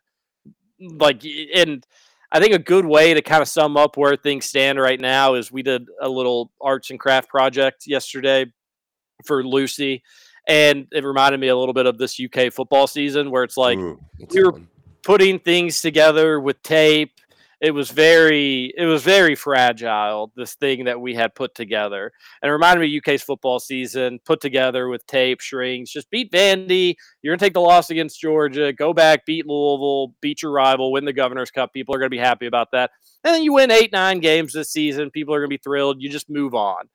like 0.99 1.23
and 1.55 1.85
I 2.31 2.39
think 2.39 2.53
a 2.53 2.59
good 2.59 2.85
way 2.85 3.13
to 3.13 3.21
kind 3.21 3.41
of 3.41 3.47
sum 3.47 3.77
up 3.77 3.95
where 3.95 4.15
things 4.15 4.45
stand 4.45 4.79
right 4.79 4.99
now 4.99 5.35
is 5.35 5.51
we 5.51 5.61
did 5.61 5.85
a 6.01 6.09
little 6.09 6.51
arts 6.59 6.89
and 6.89 6.99
craft 6.99 7.29
project 7.29 7.83
yesterday 7.85 8.47
for 9.25 9.45
Lucy 9.45 10.01
and 10.47 10.87
it 10.91 11.03
reminded 11.03 11.39
me 11.39 11.47
a 11.47 11.57
little 11.57 11.73
bit 11.73 11.85
of 11.85 11.97
this 11.97 12.19
UK 12.19 12.51
football 12.51 12.87
season 12.87 13.31
where 13.31 13.43
it's 13.43 13.57
like 13.57 13.77
Ooh, 13.77 13.99
we 14.29 14.43
were 14.43 14.59
putting 15.03 15.39
things 15.39 15.81
together 15.81 16.39
with 16.39 16.61
tape. 16.63 17.11
It 17.61 17.71
was 17.71 17.91
very 17.91 18.73
it 18.77 18.85
was 18.85 19.03
very 19.03 19.35
fragile 19.35 20.33
this 20.35 20.55
thing 20.55 20.83
that 20.83 20.99
we 20.99 21.15
had 21.15 21.33
put 21.33 21.55
together. 21.55 22.11
And 22.41 22.49
it 22.49 22.51
reminded 22.51 22.81
me 22.81 22.97
of 22.97 23.03
uk's 23.07 23.23
football 23.23 23.57
season 23.57 24.19
put 24.25 24.41
together 24.41 24.89
with 24.89 25.07
tape 25.07 25.41
strings 25.41 25.89
just 25.89 26.09
beat 26.09 26.29
vandy. 26.29 26.95
You're 27.21 27.31
going 27.31 27.39
to 27.39 27.45
take 27.45 27.53
the 27.53 27.61
loss 27.61 27.89
against 27.89 28.19
georgia 28.19 28.73
go 28.73 28.91
back 28.91 29.25
beat 29.25 29.47
louisville 29.47 30.13
beat 30.19 30.41
your 30.41 30.51
rival 30.51 30.91
win 30.91 31.05
the 31.05 31.13
governor's 31.13 31.51
cup. 31.51 31.71
People 31.71 31.95
are 31.95 31.99
going 31.99 32.09
to 32.09 32.15
be 32.15 32.17
happy 32.17 32.47
about 32.47 32.71
that. 32.73 32.91
And 33.23 33.33
then 33.33 33.43
you 33.43 33.53
win 33.53 33.71
eight 33.71 33.93
nine 33.93 34.19
games 34.19 34.51
this 34.51 34.69
season. 34.69 35.09
People 35.09 35.33
are 35.33 35.39
going 35.39 35.49
to 35.49 35.57
be 35.57 35.63
thrilled. 35.63 36.01
You 36.01 36.09
just 36.09 36.29
move 36.29 36.53
on 36.53 36.89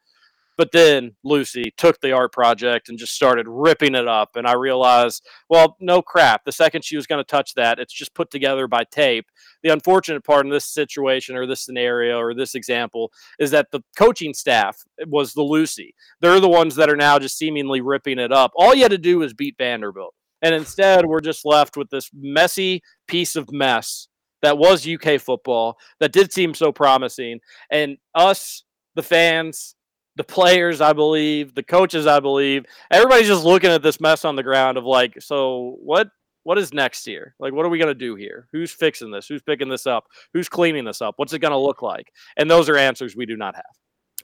But 0.59 0.72
then 0.72 1.12
Lucy 1.22 1.72
took 1.76 2.00
the 2.00 2.11
art 2.11 2.32
project 2.32 2.88
and 2.88 2.98
just 2.98 3.14
started 3.14 3.46
ripping 3.48 3.94
it 3.94 4.09
up. 4.09 4.30
And 4.34 4.44
I 4.44 4.54
realized, 4.54 5.24
well, 5.48 5.76
no 5.78 6.02
crap. 6.02 6.44
The 6.44 6.50
second 6.50 6.84
she 6.84 6.96
was 6.96 7.06
going 7.06 7.24
to 7.24 7.30
touch 7.30 7.54
that, 7.54 7.78
it's 7.78 7.94
just 7.94 8.12
put 8.12 8.32
together 8.32 8.66
by 8.66 8.82
tape. 8.90 9.26
The 9.62 9.72
unfortunate 9.72 10.24
part 10.24 10.44
in 10.44 10.50
this 10.50 10.66
situation 10.66 11.36
or 11.36 11.46
this 11.46 11.64
scenario 11.64 12.18
or 12.18 12.34
this 12.34 12.56
example 12.56 13.12
is 13.38 13.52
that 13.52 13.68
the 13.70 13.82
coaching 13.96 14.34
staff 14.34 14.76
was 15.06 15.32
the 15.32 15.42
Lucy. 15.42 15.94
They're 16.20 16.40
the 16.40 16.48
ones 16.48 16.74
that 16.74 16.90
are 16.90 16.96
now 16.96 17.20
just 17.20 17.38
seemingly 17.38 17.80
ripping 17.80 18.18
it 18.18 18.32
up. 18.32 18.50
All 18.56 18.74
you 18.74 18.82
had 18.82 18.90
to 18.90 18.98
do 18.98 19.20
was 19.20 19.34
beat 19.34 19.54
Vanderbilt. 19.59 20.14
And 20.42 20.54
instead, 20.54 21.06
we're 21.06 21.20
just 21.20 21.46
left 21.46 21.76
with 21.76 21.90
this 21.90 22.11
messy 22.12 22.82
piece 23.06 23.36
of 23.36 23.52
mess 23.52 24.09
that 24.42 24.59
was 24.59 24.86
UK 24.88 25.20
football 25.20 25.78
that 26.00 26.12
did 26.12 26.32
seem 26.32 26.54
so 26.54 26.72
promising. 26.72 27.40
And 27.70 27.98
us, 28.14 28.64
the 28.94 29.02
fans, 29.02 29.76
the 30.19 30.25
players, 30.25 30.81
I 30.83 30.93
believe, 30.93 31.55
the 31.55 31.62
coaches, 31.62 32.07
I 32.07 32.21
believe, 32.21 32.66
everybody's 32.91 33.29
just 33.29 33.45
looking 33.45 33.71
at 33.71 33.83
this 33.83 34.01
mess 34.01 34.25
on 34.25 34.37
the 34.37 34.43
ground 34.43 34.77
of 34.77 34.85
like, 34.85 35.23
so 35.23 35.79
what? 35.81 36.11
What 36.45 36.57
is 36.57 36.73
next 36.73 37.05
here? 37.05 37.35
Like, 37.39 37.53
what 37.53 37.66
are 37.66 37.69
we 37.69 37.79
going 37.79 37.93
to 37.93 37.99
do 37.99 38.14
here? 38.14 38.49
Who's 38.53 38.71
fixing 38.73 39.11
this? 39.11 39.27
Who's 39.27 39.43
picking 39.43 39.69
this 39.69 39.87
up? 39.87 40.07
Who's 40.33 40.49
cleaning 40.49 40.85
this 40.85 41.03
up? 41.03 41.14
What's 41.16 41.35
it 41.35 41.41
going 41.41 41.53
to 41.53 41.59
look 41.59 41.83
like? 41.83 42.11
And 42.39 42.51
those 42.51 42.71
are 42.71 42.77
answers 42.79 43.14
we 43.14 43.27
do 43.27 43.37
not 43.37 43.55
have. 43.55 43.64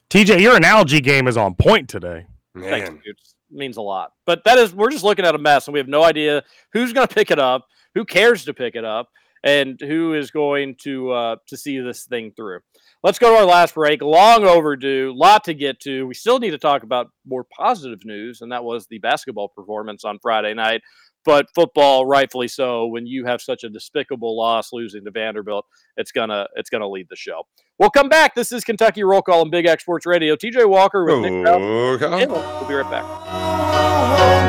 TJ, 0.09 0.41
your 0.41 0.57
analogy 0.57 1.03
game 1.03 1.29
is 1.29 1.37
on 1.37 1.55
point 1.55 1.87
today. 1.87 2.25
Thanks, 2.59 2.89
dude. 2.89 3.01
It 3.09 3.17
means 3.51 3.77
a 3.77 3.83
lot. 3.83 4.13
But 4.25 4.43
that 4.45 4.57
is, 4.57 4.73
we're 4.73 4.91
just 4.91 5.05
looking 5.05 5.27
at 5.27 5.35
a 5.35 5.39
mess, 5.39 5.67
and 5.67 5.75
we 5.75 5.81
have 5.81 5.89
no 5.89 6.03
idea 6.03 6.43
who's 6.73 6.95
going 6.95 7.07
to 7.07 7.15
pick 7.15 7.31
it 7.31 7.39
up, 7.39 7.67
who 7.95 8.07
cares 8.07 8.47
to 8.47 8.55
pick 8.55 8.75
it 8.75 8.87
up, 8.87 9.11
and 9.43 9.79
who 9.79 10.15
is 10.15 10.31
going 10.31 10.77
to 10.83 11.11
uh, 11.11 11.37
to 11.49 11.57
see 11.57 11.79
this 11.79 12.05
thing 12.05 12.33
through. 12.35 12.61
Let's 13.05 13.19
go 13.19 13.35
to 13.35 13.37
our 13.41 13.45
last 13.45 13.75
break. 13.75 14.01
Long 14.01 14.47
overdue, 14.47 15.13
lot 15.15 15.45
to 15.45 15.53
get 15.53 15.79
to. 15.81 16.07
We 16.07 16.15
still 16.15 16.39
need 16.39 16.53
to 16.53 16.59
talk 16.59 16.83
about 16.83 17.09
more 17.27 17.45
positive 17.45 17.99
news, 18.07 18.41
and 18.41 18.51
that 18.51 18.65
was 18.65 18.87
the 18.87 18.97
basketball 18.97 19.49
performance 19.49 20.07
on 20.07 20.19
Friday 20.23 20.55
night. 20.55 20.81
But 21.23 21.49
football, 21.55 22.07
rightfully 22.07 22.49
so, 22.49 22.87
when 22.87 23.07
you 23.07 23.27
have 23.27 23.43
such 23.43 23.63
a 23.63 23.69
despicable 23.69 24.39
loss 24.39 24.73
losing 24.73 25.05
to 25.05 25.11
Vanderbilt, 25.11 25.67
it's 25.99 26.13
gonna 26.13 26.47
it's 26.57 26.71
gonna 26.71 26.89
lead 26.89 27.09
the 27.11 27.17
show. 27.17 27.43
We'll 27.79 27.91
come 27.91 28.09
back. 28.09 28.35
This 28.35 28.53
is 28.53 28.65
Kentucky 28.65 29.05
Roll 29.05 29.21
Call 29.21 29.43
on 29.43 29.51
Big 29.51 29.67
X 29.67 29.83
Sports 29.83 30.07
Radio. 30.07 30.35
TJ 30.35 30.67
Walker 30.67 31.05
with 31.05 31.31
Nick 31.31 31.45
Krause. 31.45 32.03
Okay. 32.03 32.27
We'll 32.27 32.67
be 32.67 32.73
right 32.73 32.91
back. 32.91 33.05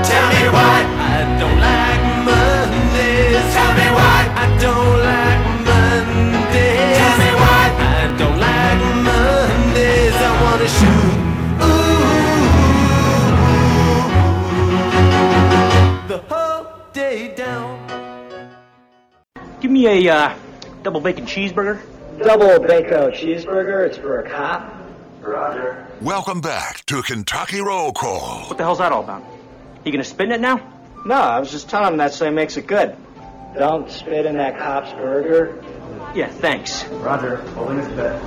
Tell 0.05 0.31
Give 19.65 19.71
me 19.71 19.87
a 19.87 20.13
uh, 20.13 20.37
double 20.83 21.01
bacon 21.01 21.25
cheeseburger. 21.25 21.81
Double 22.23 22.59
bacon 22.59 23.09
cheeseburger. 23.13 23.87
It's 23.87 23.97
for 23.97 24.19
a 24.19 24.29
cop. 24.29 24.75
Roger. 25.21 25.87
Welcome 26.01 26.39
back 26.39 26.85
to 26.85 27.01
Kentucky 27.01 27.61
Roll 27.61 27.91
Call. 27.91 28.41
What 28.41 28.59
the 28.59 28.63
hell's 28.63 28.77
that 28.77 28.91
all 28.91 29.03
about? 29.03 29.23
You 29.83 29.91
gonna 29.91 30.03
spin 30.03 30.31
it 30.31 30.39
now? 30.39 30.57
No, 31.03 31.15
I 31.15 31.39
was 31.39 31.49
just 31.49 31.67
telling 31.67 31.93
him 31.93 31.97
that 31.97 32.13
so 32.13 32.25
he 32.25 32.31
makes 32.31 32.57
it 32.57 32.67
good. 32.67 32.95
Don't 33.57 33.89
spit 33.89 34.27
in 34.27 34.37
that 34.37 34.59
cop's 34.59 34.93
burger. 34.93 35.59
Yeah, 36.13 36.27
thanks. 36.27 36.85
Roger. 36.85 37.37
Holding 37.37 37.79
his 37.79 37.87
bet. 37.87 38.21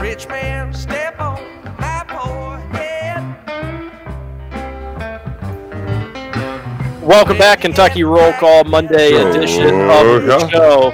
Rich 0.00 0.28
man, 0.28 0.72
step 0.72 1.20
on 1.20 1.59
Welcome 7.10 7.38
back, 7.38 7.62
Kentucky 7.62 8.04
Roll 8.04 8.32
Call 8.34 8.62
Monday 8.62 9.14
edition 9.14 9.66
of 9.66 10.26
the 10.26 10.48
show. 10.48 10.92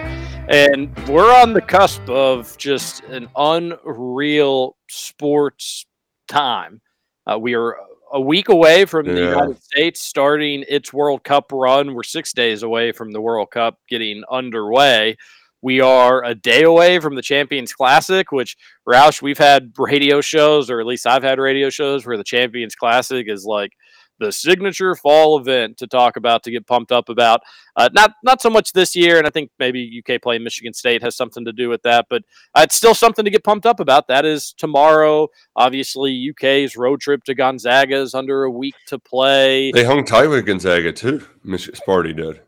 And 0.48 0.90
we're 1.08 1.30
on 1.42 1.52
the 1.52 1.60
cusp 1.60 2.08
of 2.08 2.56
just 2.56 3.04
an 3.04 3.28
unreal 3.36 4.78
sports 4.88 5.84
time. 6.26 6.80
Uh, 7.26 7.38
we 7.38 7.54
are 7.54 7.76
a 8.14 8.18
week 8.18 8.48
away 8.48 8.86
from 8.86 9.04
the 9.04 9.12
United 9.12 9.62
States 9.62 10.00
starting 10.00 10.64
its 10.70 10.90
World 10.90 11.22
Cup 11.22 11.52
run. 11.52 11.92
We're 11.92 12.02
six 12.02 12.32
days 12.32 12.62
away 12.62 12.92
from 12.92 13.12
the 13.12 13.20
World 13.20 13.50
Cup 13.50 13.78
getting 13.86 14.24
underway. 14.30 15.18
We 15.60 15.82
are 15.82 16.24
a 16.24 16.34
day 16.34 16.62
away 16.62 16.98
from 16.98 17.14
the 17.14 17.22
Champions 17.22 17.74
Classic, 17.74 18.32
which 18.32 18.56
Roush, 18.88 19.20
we've 19.20 19.36
had 19.36 19.74
radio 19.76 20.22
shows, 20.22 20.70
or 20.70 20.80
at 20.80 20.86
least 20.86 21.06
I've 21.06 21.22
had 21.22 21.38
radio 21.38 21.68
shows 21.68 22.06
where 22.06 22.16
the 22.16 22.24
Champions 22.24 22.74
Classic 22.74 23.26
is 23.28 23.44
like 23.44 23.72
the 24.18 24.32
signature 24.32 24.94
fall 24.94 25.38
event 25.38 25.78
to 25.78 25.86
talk 25.86 26.16
about 26.16 26.42
to 26.44 26.50
get 26.50 26.66
pumped 26.66 26.92
up 26.92 27.08
about. 27.08 27.40
Uh, 27.76 27.88
not 27.92 28.12
not 28.22 28.40
so 28.40 28.50
much 28.50 28.72
this 28.72 28.96
year, 28.96 29.18
and 29.18 29.26
I 29.26 29.30
think 29.30 29.50
maybe 29.58 30.02
UK 30.02 30.20
playing 30.20 30.44
Michigan 30.44 30.72
State 30.72 31.02
has 31.02 31.16
something 31.16 31.44
to 31.44 31.52
do 31.52 31.68
with 31.68 31.82
that, 31.82 32.06
but 32.08 32.22
uh, 32.54 32.62
it's 32.62 32.76
still 32.76 32.94
something 32.94 33.24
to 33.24 33.30
get 33.30 33.44
pumped 33.44 33.66
up 33.66 33.80
about. 33.80 34.08
That 34.08 34.24
is 34.24 34.52
tomorrow. 34.52 35.28
Obviously, 35.54 36.30
UK's 36.30 36.76
road 36.76 37.00
trip 37.00 37.24
to 37.24 37.34
Gonzaga 37.34 37.96
is 37.96 38.14
under 38.14 38.44
a 38.44 38.50
week 38.50 38.74
to 38.86 38.98
play. 38.98 39.70
They 39.72 39.84
hung 39.84 40.04
tight 40.04 40.28
with 40.28 40.46
Gonzaga 40.46 40.92
too. 40.92 41.26
Michigan 41.44 41.80
Sparty 41.80 42.16
did. 42.16 42.40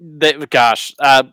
They, 0.00 0.32
gosh, 0.50 0.94
uh, 0.98 1.24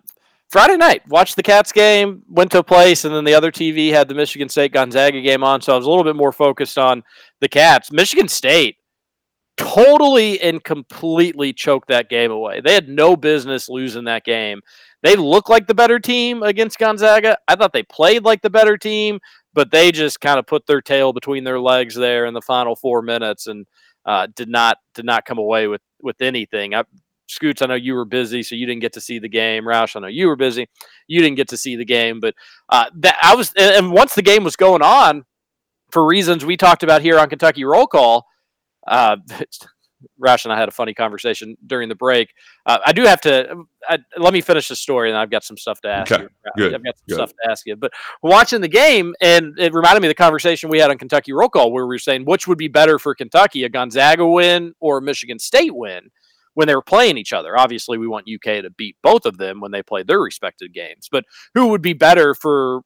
Friday 0.52 0.76
night, 0.76 1.08
watched 1.08 1.38
the 1.38 1.44
Cats 1.44 1.72
game, 1.72 2.24
went 2.28 2.52
to 2.52 2.60
a 2.60 2.64
place, 2.64 3.06
and 3.06 3.16
then 3.16 3.24
the 3.24 3.34
other 3.34 3.54
TV 3.54 3.90
had 3.92 4.10
the 4.10 4.14
Michigan 4.14 4.50
State 4.50 4.74
Gonzaga 4.74 5.22
game 5.22 5.46
on. 5.46 5.62
So 5.62 5.72
I 5.72 5.78
was 5.78 5.86
a 5.86 5.90
little 5.90 6.04
bit 6.04 6.18
more 6.18 6.34
focused 6.34 6.78
on 6.78 7.04
the 7.40 7.48
Cats. 7.48 7.90
Michigan 7.90 8.28
State 8.28 8.76
totally 9.62 10.40
and 10.42 10.64
completely 10.64 11.54
choked 11.54 11.88
that 11.88 12.10
game 12.10 12.32
away. 12.32 12.62
They 12.62 12.74
had 12.74 12.90
no 12.90 13.16
business 13.16 13.70
losing 13.70 14.06
that 14.06 14.24
game. 14.24 14.62
They 15.04 15.16
looked 15.16 15.50
like 15.50 15.68
the 15.68 15.74
better 15.74 16.00
team 16.00 16.44
against 16.44 16.78
Gonzaga. 16.78 17.38
I 17.48 17.56
thought 17.56 17.74
they 17.74 17.84
played 17.84 18.24
like 18.24 18.42
the 18.42 18.50
better 18.50 18.78
team, 18.78 19.20
but 19.54 19.72
they 19.72 19.92
just 19.92 20.22
kind 20.22 20.40
of 20.40 20.46
put 20.46 20.68
their 20.68 20.82
tail 20.82 21.14
between 21.14 21.44
their 21.44 21.60
legs 21.60 21.96
there 21.96 22.26
in 22.26 22.34
the 22.34 22.42
final 22.42 22.76
four 22.76 23.02
minutes 23.02 23.48
and 23.48 23.66
uh, 24.06 24.28
did 24.36 24.50
not 24.50 24.78
did 24.96 25.06
not 25.06 25.26
come 25.26 25.38
away 25.38 25.68
with 25.68 25.82
with 26.02 26.22
anything. 26.22 26.74
I, 26.74 26.84
Scoots, 27.28 27.62
I 27.62 27.68
know 27.68 27.76
you 27.76 27.94
were 27.94 28.04
busy, 28.04 28.44
so 28.44 28.56
you 28.56 28.66
didn't 28.66 28.82
get 28.82 28.94
to 28.94 29.02
see 29.02 29.18
the 29.18 29.30
game. 29.30 29.64
Roush, 29.64 29.96
I 29.96 30.02
know 30.02 30.08
you 30.08 30.28
were 30.28 30.36
busy, 30.36 30.68
you 31.08 31.22
didn't 31.22 31.38
get 31.38 31.48
to 31.50 31.58
see 31.58 31.78
the 31.78 31.86
game. 31.86 32.20
But 32.20 32.36
uh, 32.68 32.86
that 32.96 33.18
I 33.24 33.36
was, 33.36 33.54
and 33.56 33.74
and 33.74 33.92
once 33.94 34.16
the 34.16 34.22
game 34.22 34.44
was 34.44 34.56
going 34.56 34.82
on, 34.82 35.24
for 35.92 36.06
reasons 36.06 36.44
we 36.44 36.58
talked 36.58 36.84
about 36.84 37.02
here 37.02 37.18
on 37.18 37.30
Kentucky 37.30 37.64
Roll 37.64 37.88
Call, 37.88 38.26
uh, 38.88 39.18
Roush 40.20 40.46
and 40.46 40.54
I 40.54 40.60
had 40.60 40.68
a 40.68 40.72
funny 40.72 40.94
conversation 40.94 41.56
during 41.66 41.90
the 41.90 41.96
break. 41.96 42.34
Uh, 42.66 42.80
I 42.86 42.92
do 42.92 43.04
have 43.04 43.22
to 43.22 43.64
I, 43.88 44.00
let 44.18 44.34
me 44.34 44.42
finish 44.42 44.68
the 44.68 44.76
story, 44.76 45.10
and 45.10 45.18
I've 45.18 45.30
got 45.30 45.44
some 45.44 45.58
stuff 45.58 45.80
to 45.82 45.90
ask 45.90 46.12
Okay, 46.12 46.24
you. 46.24 46.30
good, 46.58 46.74
I've 46.74 46.84
got 46.84 46.98
some 46.98 47.06
good. 47.08 47.16
stuff 47.16 47.30
to 47.30 47.52
ask 47.52 47.66
you. 47.66 47.76
But 47.76 47.92
watching 48.24 48.62
the 48.62 48.68
game, 48.68 49.14
and 49.22 49.58
it 49.60 49.74
reminded 49.74 50.02
me 50.02 50.08
of 50.08 50.12
the 50.12 50.16
conversation 50.16 50.70
we 50.70 50.80
had 50.80 50.90
on 50.90 50.98
Kentucky 50.98 51.34
Roll 51.34 51.50
Call, 51.50 51.72
where 51.72 51.86
we 51.86 51.94
were 51.96 52.00
saying 52.00 52.26
which 52.26 52.48
would 52.48 52.58
be 52.58 52.68
better 52.68 52.98
for 53.00 53.14
Kentucky, 53.16 53.64
a 53.64 53.70
Gonzaga 53.70 54.26
win 54.26 54.74
or 54.80 54.98
a 54.98 55.02
Michigan 55.02 55.40
State 55.40 55.76
win 55.76 56.10
when 56.54 56.68
they 56.68 56.76
were 56.76 56.82
playing 56.82 57.18
each 57.18 57.34
other. 57.34 57.58
Obviously, 57.58 57.98
we 57.98 58.08
want 58.08 58.28
UK 58.28 58.64
to 58.64 58.70
beat 58.76 58.98
both 59.02 59.26
of 59.26 59.38
them 59.38 59.62
when 59.62 59.72
they 59.72 59.84
play 59.84 60.04
their 60.04 60.20
respective 60.20 60.74
games. 60.74 61.08
But 61.12 61.26
who 61.54 61.68
would 61.68 61.82
be 61.82 61.94
better 61.94 62.34
for 62.34 62.82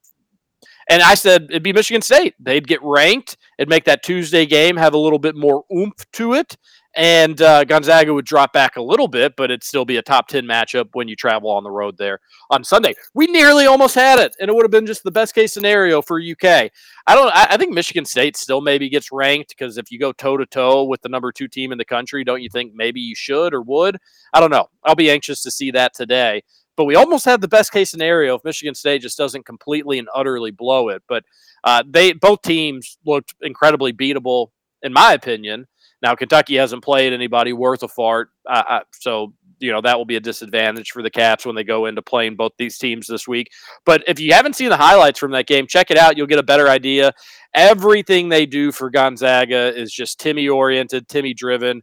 and 0.90 1.02
I 1.02 1.16
said 1.16 1.48
it'd 1.50 1.64
be 1.64 1.74
Michigan 1.74 2.02
State. 2.02 2.36
They'd 2.40 2.68
get 2.68 2.80
ranked. 2.84 3.38
It'd 3.58 3.70
make 3.70 3.86
that 3.86 4.04
Tuesday 4.04 4.46
game 4.46 4.78
have 4.78 4.94
a 4.94 4.98
little 4.98 5.20
bit 5.20 5.36
more 5.36 5.64
oomph 5.76 6.06
to 6.14 6.34
it. 6.34 6.58
And 6.98 7.42
uh, 7.42 7.66
Gonzaga 7.66 8.14
would 8.14 8.26
drop 8.26 8.54
back 8.54 8.78
a 8.78 8.82
little 8.82 9.10
bit, 9.10 9.36
but 9.36 9.52
it'd 9.52 9.66
still 9.66 9.84
be 9.84 9.98
a 9.98 10.02
top 10.02 10.30
10 10.30 10.46
matchup 10.46 10.90
when 10.94 11.10
you 11.10 11.16
travel 11.18 11.50
on 11.50 11.66
the 11.66 11.72
road 11.72 11.98
there 11.98 12.20
on 12.50 12.64
Sunday. 12.64 12.94
We 13.14 13.28
nearly 13.28 13.66
almost 13.66 13.96
had 13.96 14.18
it, 14.18 14.34
and 14.40 14.50
it 14.50 14.56
would 14.56 14.64
have 14.64 14.72
been 14.72 14.86
just 14.86 15.04
the 15.04 15.12
best 15.12 15.36
case 15.36 15.52
scenario 15.52 16.02
for 16.02 16.22
UK. 16.22 16.72
I 17.08 17.14
don't. 17.14 17.30
I, 17.36 17.58
think 17.58 17.74
Michigan 17.74 18.06
State 18.06 18.38
still 18.38 18.62
maybe 18.62 18.88
gets 18.88 19.12
ranked 19.12 19.50
because 19.50 19.78
if 19.78 19.92
you 19.92 20.00
go 20.00 20.14
toe 20.14 20.38
to 20.38 20.46
toe 20.46 20.86
with 20.86 21.02
the 21.02 21.10
number 21.10 21.34
two 21.34 21.50
team 21.50 21.74
in 21.74 21.78
the 21.78 21.86
country, 21.86 22.24
don't 22.24 22.42
you 22.42 22.50
think 22.50 22.74
maybe 22.74 23.02
you 23.02 23.14
should 23.14 23.54
or 23.54 23.62
would? 23.62 23.98
I 24.34 24.40
don't 24.40 24.52
know. 24.52 24.70
I'll 24.86 24.96
be 24.96 25.12
anxious 25.12 25.42
to 25.44 25.52
see 25.52 25.72
that 25.72 25.94
today. 25.94 26.44
But 26.78 26.86
we 26.86 26.96
almost 26.96 27.26
had 27.26 27.42
the 27.42 27.48
best 27.48 27.72
case 27.72 27.90
scenario 27.90 28.36
if 28.36 28.44
Michigan 28.44 28.76
State 28.76 29.02
just 29.02 29.18
doesn't 29.18 29.46
completely 29.46 29.98
and 30.00 30.08
utterly 30.14 30.52
blow 30.52 30.90
it. 30.90 31.04
But 31.08 31.24
uh, 31.64 31.84
they 31.88 32.14
both 32.14 32.42
teams 32.42 32.98
looked 33.06 33.34
incredibly 33.42 33.94
beatable, 33.94 34.48
in 34.82 34.94
my 34.94 35.14
opinion. 35.14 35.68
Now 36.02 36.16
Kentucky 36.16 36.56
hasn't 36.56 36.84
played 36.84 37.14
anybody 37.14 37.54
worth 37.54 37.82
a 37.84 37.88
fart, 37.88 38.30
uh, 38.48 38.64
uh, 38.70 38.80
so 38.92 39.34
you 39.60 39.72
know 39.72 39.82
that 39.82 39.98
will 39.98 40.06
be 40.06 40.18
a 40.18 40.22
disadvantage 40.22 40.92
for 40.92 41.02
the 41.02 41.10
Cats 41.10 41.46
when 41.46 41.56
they 41.56 41.64
go 41.64 41.86
into 41.86 42.02
playing 42.02 42.36
both 42.36 42.52
these 42.58 42.78
teams 42.78 43.08
this 43.08 43.28
week. 43.28 43.50
But 43.86 44.04
if 44.08 44.20
you 44.20 44.34
haven't 44.34 44.56
seen 44.56 44.70
the 44.70 44.78
highlights 44.78 45.18
from 45.18 45.32
that 45.32 45.48
game, 45.48 45.66
check 45.68 45.92
it 45.92 45.98
out. 45.98 46.18
You'll 46.18 46.28
get 46.28 46.40
a 46.40 46.44
better 46.44 46.68
idea. 46.68 47.14
Everything 47.54 48.30
they 48.30 48.46
do 48.46 48.72
for 48.72 48.90
Gonzaga 48.90 49.74
is 49.76 49.92
just 49.92 50.20
Timme 50.20 50.54
oriented, 50.54 51.08
Timme 51.08 51.36
driven. 51.36 51.82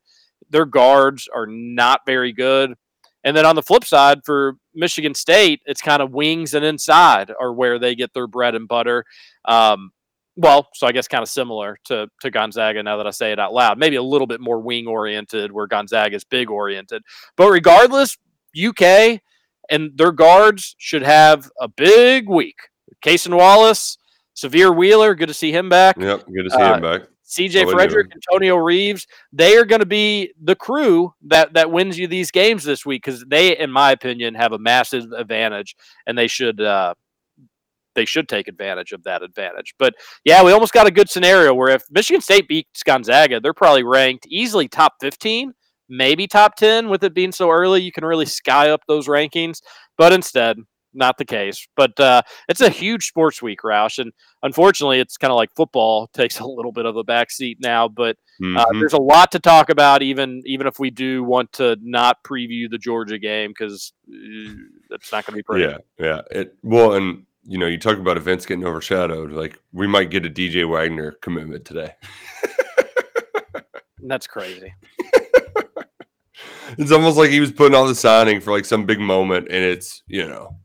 Their 0.50 0.66
guards 0.66 1.28
are 1.34 1.46
not 1.46 2.02
very 2.04 2.32
good. 2.32 2.74
And 3.24 3.36
then 3.36 3.46
on 3.46 3.54
the 3.56 3.62
flip 3.62 3.84
side, 3.84 4.24
for 4.24 4.56
Michigan 4.74 5.14
State, 5.14 5.62
it's 5.66 5.80
kind 5.80 6.02
of 6.02 6.12
wings 6.12 6.54
and 6.54 6.64
inside 6.64 7.30
are 7.38 7.52
where 7.52 7.78
they 7.78 7.94
get 7.94 8.12
their 8.14 8.26
bread 8.26 8.54
and 8.54 8.66
butter. 8.66 9.04
Um, 9.44 9.92
well, 10.36 10.68
so 10.74 10.86
I 10.86 10.92
guess 10.92 11.06
kind 11.08 11.22
of 11.22 11.28
similar 11.28 11.78
to 11.84 12.08
to 12.22 12.30
Gonzaga. 12.30 12.82
Now 12.82 12.96
that 12.96 13.06
I 13.06 13.10
say 13.10 13.32
it 13.32 13.38
out 13.38 13.52
loud, 13.52 13.78
maybe 13.78 13.96
a 13.96 14.02
little 14.02 14.26
bit 14.26 14.40
more 14.40 14.58
wing 14.58 14.86
oriented, 14.86 15.52
where 15.52 15.66
Gonzaga 15.66 16.16
is 16.16 16.24
big 16.24 16.50
oriented. 16.50 17.02
But 17.36 17.50
regardless, 17.50 18.16
UK 18.56 19.20
and 19.70 19.90
their 19.96 20.10
guards 20.12 20.74
should 20.78 21.02
have 21.02 21.50
a 21.60 21.68
big 21.68 22.28
week. 22.28 22.56
Cason 23.04 23.36
Wallace, 23.36 23.98
Sahvir 24.34 24.74
Wheeler, 24.74 25.14
good 25.14 25.28
to 25.28 25.34
see 25.34 25.52
him 25.52 25.68
back. 25.68 25.96
Yep, 25.98 26.24
good 26.26 26.44
to 26.44 26.50
see 26.50 26.56
Uh, 26.56 26.74
him 26.76 26.82
back. 26.82 27.02
CJ 27.32 27.66
we 27.66 27.72
Fredrick? 27.72 28.12
Antonio 28.12 28.56
Reeves, 28.56 29.06
they 29.32 29.56
are 29.56 29.64
going 29.64 29.80
to 29.80 29.86
be 29.86 30.32
the 30.42 30.54
crew 30.54 31.14
that 31.22 31.54
that 31.54 31.70
wins 31.70 31.98
you 31.98 32.06
these 32.06 32.30
games 32.30 32.62
this 32.62 32.84
week 32.84 33.04
because 33.04 33.24
they, 33.26 33.56
in 33.56 33.70
my 33.70 33.92
opinion, 33.92 34.34
have 34.34 34.52
a 34.52 34.58
massive 34.58 35.10
advantage, 35.16 35.74
and 36.06 36.16
they 36.16 36.26
should 36.26 36.60
uh, 36.60 36.94
they 37.94 38.04
should 38.04 38.28
take 38.28 38.48
advantage 38.48 38.92
of 38.92 39.04
that 39.04 39.22
advantage. 39.22 39.74
But 39.78 39.94
yeah, 40.24 40.44
we 40.44 40.52
almost 40.52 40.74
got 40.74 40.86
a 40.86 40.90
good 40.90 41.08
scenario 41.08 41.54
where 41.54 41.70
if 41.70 41.82
Michigan 41.90 42.20
State 42.20 42.48
beats 42.48 42.82
Gonzaga, 42.82 43.40
they're 43.40 43.54
probably 43.54 43.84
ranked 43.84 44.26
easily 44.28 44.68
top 44.68 44.94
fifteen, 45.00 45.54
maybe 45.88 46.26
top 46.26 46.56
ten. 46.56 46.90
With 46.90 47.02
it 47.02 47.14
being 47.14 47.32
so 47.32 47.50
early, 47.50 47.80
you 47.80 47.92
can 47.92 48.04
really 48.04 48.26
sky 48.26 48.68
up 48.68 48.82
those 48.86 49.08
rankings. 49.08 49.62
But 49.96 50.12
instead, 50.12 50.58
not 50.94 51.18
the 51.18 51.24
case. 51.24 51.66
But 51.76 51.98
uh, 52.00 52.22
it's 52.48 52.60
a 52.60 52.68
huge 52.68 53.06
sports 53.06 53.42
week, 53.42 53.60
Roush, 53.62 53.98
and 53.98 54.12
unfortunately, 54.42 55.00
it's 55.00 55.16
kind 55.16 55.30
of 55.30 55.36
like 55.36 55.50
football 55.54 56.06
takes 56.14 56.38
a 56.40 56.46
little 56.46 56.72
bit 56.72 56.86
of 56.86 56.96
a 56.96 57.04
backseat 57.04 57.56
now. 57.60 57.88
But 57.88 58.16
uh, 58.42 58.64
Mhm. 58.66 58.80
there's 58.80 58.92
a 58.94 59.00
lot 59.00 59.30
to 59.32 59.38
talk 59.38 59.70
about, 59.70 60.02
even 60.02 60.42
even 60.46 60.66
if 60.66 60.78
we 60.78 60.90
do 60.90 61.22
want 61.22 61.52
to 61.54 61.76
not 61.82 62.22
preview 62.24 62.70
the 62.70 62.78
Georgia 62.78 63.18
game 63.18 63.50
because 63.50 63.92
it's 64.90 65.12
not 65.12 65.24
going 65.26 65.34
to 65.34 65.38
be 65.38 65.42
pretty. 65.42 65.64
Yeah, 65.64 65.78
yeah. 65.98 66.20
It 66.30 66.56
well, 66.62 66.94
and 66.94 67.24
you 67.44 67.58
know, 67.58 67.66
you 67.66 67.78
talk 67.78 67.98
about 67.98 68.16
events 68.16 68.46
getting 68.46 68.64
overshadowed. 68.64 69.32
Like 69.32 69.58
we 69.72 69.86
might 69.86 70.10
get 70.10 70.26
a 70.26 70.30
DJ 70.30 70.68
Wagner 70.68 71.12
commitment 71.22 71.64
today. 71.64 71.94
That's 74.04 74.26
crazy. 74.26 74.74
It's 76.78 76.90
almost 76.90 77.18
like 77.18 77.30
he 77.30 77.40
was 77.40 77.52
putting 77.52 77.76
on 77.76 77.86
the 77.86 77.94
signing 77.94 78.40
for 78.40 78.50
like 78.52 78.64
some 78.64 78.86
big 78.86 78.98
moment, 78.98 79.48
and 79.50 79.62
it's 79.62 80.02
you 80.06 80.26
know, 80.26 80.56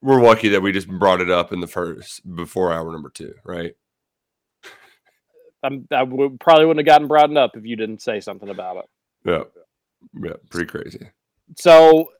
we're 0.00 0.22
lucky 0.22 0.48
that 0.50 0.62
we 0.62 0.72
just 0.72 0.88
brought 0.88 1.20
it 1.20 1.30
up 1.30 1.52
in 1.52 1.60
the 1.60 1.66
first 1.66 2.22
before 2.34 2.72
hour 2.72 2.92
number 2.92 3.10
two, 3.10 3.34
right? 3.44 3.74
I'm, 5.62 5.88
I 5.90 6.04
would, 6.04 6.38
probably 6.38 6.66
wouldn't 6.66 6.86
have 6.86 6.92
gotten 6.92 7.08
brought 7.08 7.36
up 7.36 7.56
if 7.56 7.64
you 7.64 7.76
didn't 7.76 8.00
say 8.00 8.20
something 8.20 8.48
about 8.48 8.76
it. 8.76 8.84
Yeah, 9.24 9.42
yeah, 10.22 10.36
pretty 10.50 10.66
crazy. 10.66 11.10
So, 11.56 12.12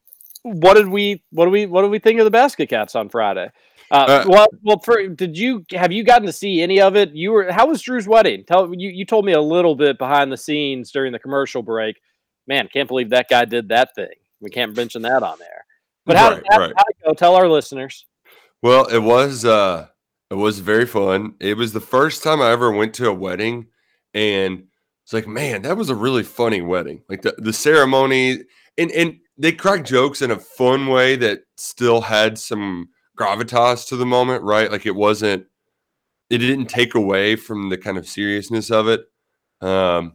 what 0.43 0.75
did 0.75 0.89
we 0.89 1.23
what 1.31 1.45
do 1.45 1.51
we 1.51 1.67
what 1.67 1.83
did 1.83 1.91
we 1.91 1.99
think 1.99 2.19
of 2.19 2.25
the 2.25 2.31
Basket 2.31 2.69
Cats 2.69 2.97
on 2.97 3.09
Friday? 3.09 3.51
Uh, 3.91 3.95
Uh, 3.95 4.25
well, 4.29 4.47
well, 4.63 4.79
for, 4.81 5.07
did 5.09 5.39
you 5.39 5.65
have 5.73 5.93
you 5.93 6.03
gotten 6.03 6.27
to 6.27 6.33
see 6.33 6.63
any 6.63 6.81
of 6.81 6.97
it? 6.97 7.15
You 7.15 7.31
were 7.31 7.53
how 7.53 7.67
was 7.67 7.81
Drew's 7.81 8.09
wedding? 8.09 8.45
Tell 8.45 8.75
you 8.75 8.91
you 8.91 9.05
told 9.05 9.25
me 9.25 9.33
a 9.33 9.41
little 9.41 9.77
bit 9.77 9.99
behind 9.99 10.33
the 10.33 10.37
scenes 10.37 10.91
during 10.91 11.13
the 11.13 11.19
commercial 11.19 11.63
break. 11.63 12.01
Man, 12.47 12.69
can't 12.73 12.89
believe 12.89 13.11
that 13.11 13.29
guy 13.29 13.45
did 13.45 13.69
that 13.69 13.95
thing. 13.95 14.09
We 14.41 14.51
can't 14.51 14.77
mention 14.77 15.03
that 15.03 15.23
on 15.23 15.39
there. 15.39 15.65
But 16.09 16.17
how, 16.17 16.31
Right, 16.31 16.43
how, 16.51 16.59
right. 16.59 16.73
go? 17.05 17.13
Tell 17.13 17.37
our 17.37 17.49
listeners. 17.49 18.07
Well, 18.63 18.87
it 18.87 18.99
was 18.99 19.45
uh 19.45 19.87
it 20.31 20.35
was 20.35 20.59
very 20.59 20.87
fun. 20.87 21.35
It 21.39 21.57
was 21.57 21.73
the 21.73 21.81
first 21.81 22.23
time 22.23 22.41
I 22.41 22.51
ever 22.51 22.73
went 22.73 22.95
to 22.95 23.09
a 23.09 23.15
wedding 23.15 23.67
and 24.15 24.65
it's 25.05 25.13
like, 25.13 25.29
man, 25.29 25.63
that 25.63 25.77
was 25.77 25.91
a 25.91 25.95
really 25.95 26.23
funny 26.23 26.61
wedding. 26.61 27.03
Like 27.09 27.23
the, 27.23 27.35
the 27.39 27.53
ceremony 27.53 28.41
and 28.79 28.91
and 28.91 29.19
they 29.37 29.53
cracked 29.53 29.87
jokes 29.87 30.23
in 30.23 30.31
a 30.31 30.39
fun 30.39 30.87
way 30.87 31.15
that 31.17 31.41
still 31.59 32.01
had 32.01 32.39
some 32.39 32.89
gravitas 33.19 33.87
to 33.89 33.97
the 33.97 34.07
moment, 34.07 34.43
right? 34.43 34.73
Like 34.73 34.87
it 34.87 34.95
wasn't 34.95 35.45
it 36.31 36.39
didn't 36.39 36.67
take 36.67 36.95
away 36.95 37.37
from 37.37 37.69
the 37.69 37.77
kind 37.79 37.99
of 37.99 38.09
seriousness 38.09 38.71
of 38.71 38.89
it. 38.89 39.03
Um 39.61 40.15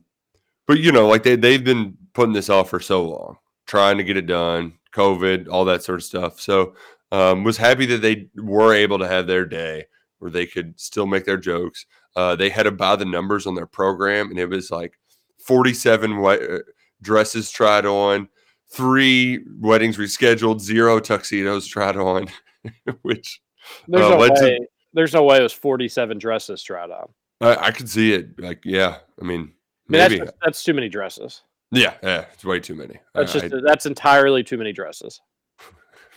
but 0.65 0.79
you 0.79 0.91
know, 0.91 1.07
like 1.07 1.21
they 1.21 1.35
they've 1.35 1.63
been 1.63 1.97
putting 2.13 2.33
this 2.33 2.49
off 2.49 2.71
for 2.71 2.79
so 2.79 3.07
long, 3.07 3.37
trying 3.67 3.97
to 3.99 4.03
get 4.03 4.17
it 4.17 4.25
done, 4.25 4.73
COVID, 4.93 5.47
all 5.49 5.65
that 5.65 5.83
sort 5.83 5.99
of 5.99 6.03
stuff. 6.03 6.39
So 6.39 6.75
um, 7.11 7.43
was 7.43 7.57
happy 7.57 7.85
that 7.87 8.01
they 8.01 8.27
were 8.35 8.73
able 8.73 8.99
to 8.99 9.07
have 9.07 9.27
their 9.27 9.45
day 9.45 9.85
where 10.19 10.31
they 10.31 10.45
could 10.45 10.79
still 10.79 11.05
make 11.05 11.25
their 11.25 11.37
jokes. 11.37 11.85
Uh, 12.15 12.35
they 12.35 12.49
had 12.49 12.63
to 12.63 12.71
buy 12.71 12.95
the 12.95 13.05
numbers 13.05 13.45
on 13.47 13.55
their 13.55 13.65
program, 13.65 14.29
and 14.29 14.39
it 14.39 14.47
was 14.47 14.71
like 14.71 14.93
47 15.39 16.21
we- 16.21 16.27
uh, 16.47 16.59
dresses 17.01 17.51
tried 17.51 17.85
on, 17.85 18.29
three 18.71 19.43
weddings 19.59 19.97
rescheduled, 19.97 20.61
zero 20.61 20.99
tuxedos 20.99 21.67
tried 21.67 21.97
on, 21.97 22.27
which 23.01 23.41
There's 23.87 24.05
uh, 24.05 24.09
no 24.09 24.17
led 24.17 24.35
to- 24.35 24.43
way. 24.43 24.59
There's 24.93 25.13
no 25.13 25.23
way 25.23 25.39
it 25.39 25.43
was 25.43 25.53
47 25.53 26.19
dresses 26.19 26.61
tried 26.61 26.91
on. 26.91 27.07
I, 27.41 27.55
I 27.67 27.71
could 27.71 27.89
see 27.89 28.13
it. 28.13 28.39
Like, 28.39 28.61
yeah, 28.63 28.97
I 29.19 29.25
mean, 29.25 29.41
I 29.41 29.41
mean, 29.41 29.51
maybe. 29.89 30.19
that's 30.19 30.31
that's 30.43 30.63
too 30.63 30.73
many 30.73 30.87
dresses. 30.87 31.41
Yeah, 31.74 31.95
yeah, 32.03 32.26
it's 32.34 32.45
way 32.45 32.59
too 32.59 32.76
many. 32.76 32.99
That's 33.13 33.34
just 33.34 33.45
I- 33.45 33.61
that's 33.65 33.86
entirely 33.86 34.43
too 34.43 34.57
many 34.57 34.74
dresses. 34.74 35.19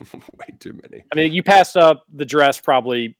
way 0.12 0.54
too 0.60 0.72
many. 0.72 1.04
I 1.12 1.16
mean, 1.16 1.32
you 1.32 1.42
passed 1.42 1.76
up 1.76 2.04
the 2.14 2.24
dress 2.24 2.60
probably 2.60 3.16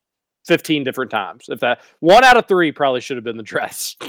15 0.47 0.85
different 0.85 1.11
times. 1.11 1.47
If 1.49 1.61
that 1.61 1.81
one 2.01 2.25
out 2.25 2.37
of 2.37 2.47
three 2.47 2.73
probably 2.73 3.01
should 3.01 3.17
have 3.17 3.25
been 3.25 3.37
the 3.37 3.43
dress. 3.43 3.97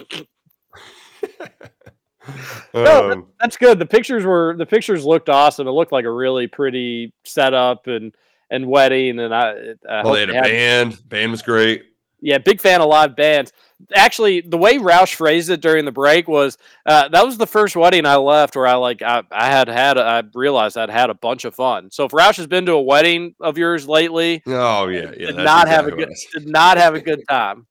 no, 2.73 3.11
Um, 3.11 3.28
that's 3.39 3.57
good. 3.57 3.80
The 3.80 3.86
pictures 3.86 4.25
were 4.25 4.55
the 4.57 4.65
pictures 4.65 5.05
looked 5.05 5.30
awesome. 5.30 5.67
It 5.67 5.71
looked 5.71 5.91
like 5.91 6.05
a 6.05 6.11
really 6.11 6.47
pretty 6.47 7.13
setup 7.23 7.88
and 7.88 8.13
and 8.49 8.67
wedding. 8.67 9.19
And 9.19 9.34
I, 9.34 9.73
I 9.89 10.03
well, 10.03 10.13
they 10.13 10.21
had 10.21 10.30
a 10.30 10.41
band. 10.41 11.09
Band 11.09 11.32
was 11.32 11.41
great. 11.41 11.86
Yeah, 12.20 12.39
big 12.39 12.59
fan 12.59 12.82
of 12.82 12.89
live 12.89 13.15
bands. 13.15 13.53
Actually, 13.93 14.41
the 14.41 14.57
way 14.57 14.78
Roush 14.78 15.13
phrased 15.13 15.51
it 15.51 15.61
during 15.61 15.86
the 15.86 15.91
break 15.91 16.28
was 16.28 16.57
uh, 16.88 17.09
that 17.09 17.24
was 17.24 17.38
the 17.38 17.45
first 17.45 17.76
wedding 17.76 18.07
I 18.07 18.15
left 18.15 18.55
where 18.55 18.65
I 18.65 18.74
like 18.74 19.03
I, 19.03 19.22
I 19.32 19.47
had 19.47 19.68
had 19.68 19.99
I 19.99 20.24
realized 20.34 20.78
I'd 20.78 20.89
had 20.89 21.11
a 21.11 21.13
bunch 21.13 21.45
of 21.45 21.53
fun. 21.53 21.91
So 21.91 22.05
if 22.05 22.11
Roush 22.11 22.38
has 22.38 22.47
been 22.47 22.65
to 22.65 22.74
a 22.74 22.82
wedding 22.82 23.36
of 23.39 23.57
yours 23.57 23.88
lately, 23.88 24.41
Oh 24.47 24.88
yeah, 24.88 25.11
yeah. 25.15 25.28
did 25.28 25.36
not 25.36 25.68
have 25.68 25.86
a 25.86 25.91
good 25.91 26.11
did 26.34 26.47
not 26.47 26.78
have 26.78 26.95
a 26.95 27.01
good 27.01 27.22
time. 27.30 27.68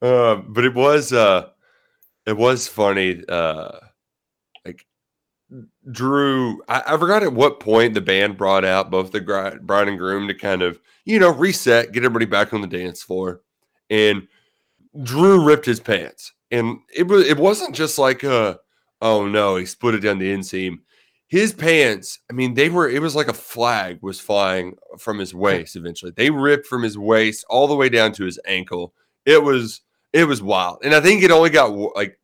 Uh, 0.00 0.36
but 0.48 0.64
it 0.64 0.74
was 0.74 1.12
uh 1.12 1.48
it 2.26 2.36
was 2.36 2.68
funny 2.68 3.22
uh 3.28 3.72
like 4.64 4.86
drew 5.90 6.62
I, 6.68 6.82
I 6.86 6.98
forgot 6.98 7.24
at 7.24 7.32
what 7.32 7.58
point 7.58 7.94
the 7.94 8.00
band 8.00 8.36
brought 8.36 8.64
out 8.64 8.92
both 8.92 9.10
the 9.10 9.20
bride 9.60 9.88
and 9.88 9.98
groom 9.98 10.28
to 10.28 10.34
kind 10.34 10.62
of 10.62 10.80
you 11.04 11.18
know 11.18 11.30
reset 11.30 11.92
get 11.92 12.04
everybody 12.04 12.26
back 12.26 12.52
on 12.52 12.60
the 12.60 12.66
dance 12.66 13.02
floor. 13.02 13.40
And 13.90 14.26
drew 15.02 15.44
ripped 15.44 15.66
his 15.66 15.80
pants. 15.80 16.32
And 16.50 16.78
it 16.94 17.08
was 17.08 17.26
it 17.26 17.38
wasn't 17.38 17.74
just 17.74 17.98
like 17.98 18.22
uh 18.22 18.56
oh 19.02 19.26
no 19.26 19.56
he 19.56 19.66
split 19.66 19.94
it 19.94 20.00
down 20.00 20.18
the 20.18 20.32
inseam 20.32 20.76
his 21.26 21.52
pants 21.52 22.20
i 22.30 22.32
mean 22.32 22.54
they 22.54 22.68
were 22.68 22.88
it 22.88 23.02
was 23.02 23.16
like 23.16 23.26
a 23.26 23.32
flag 23.32 23.98
was 24.02 24.20
flying 24.20 24.76
from 24.98 25.18
his 25.18 25.34
waist 25.34 25.74
eventually. 25.74 26.12
They 26.14 26.30
ripped 26.30 26.66
from 26.66 26.82
his 26.82 26.96
waist 26.96 27.44
all 27.48 27.66
the 27.66 27.74
way 27.74 27.88
down 27.88 28.12
to 28.12 28.24
his 28.24 28.38
ankle. 28.46 28.94
It 29.26 29.42
was 29.42 29.80
it 30.12 30.24
was 30.24 30.42
wild. 30.42 30.78
And 30.84 30.94
i 30.94 31.00
think 31.00 31.22
it 31.22 31.30
only 31.30 31.50
got 31.50 31.72
like 31.96 32.18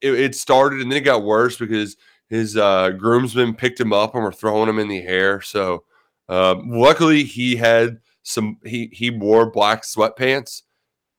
it, 0.00 0.14
it 0.14 0.34
started 0.34 0.80
and 0.80 0.90
then 0.90 0.98
it 0.98 1.04
got 1.04 1.24
worse 1.24 1.56
because 1.56 1.96
his 2.28 2.56
uh 2.56 2.90
groomsmen 2.90 3.54
picked 3.54 3.80
him 3.80 3.92
up 3.92 4.14
and 4.14 4.22
were 4.22 4.32
throwing 4.32 4.68
him 4.68 4.78
in 4.78 4.88
the 4.88 5.02
air. 5.02 5.40
So 5.40 5.84
um, 6.28 6.70
luckily 6.70 7.24
he 7.24 7.56
had 7.56 7.98
some 8.22 8.58
he 8.64 8.88
he 8.92 9.10
wore 9.10 9.50
black 9.50 9.82
sweatpants 9.82 10.62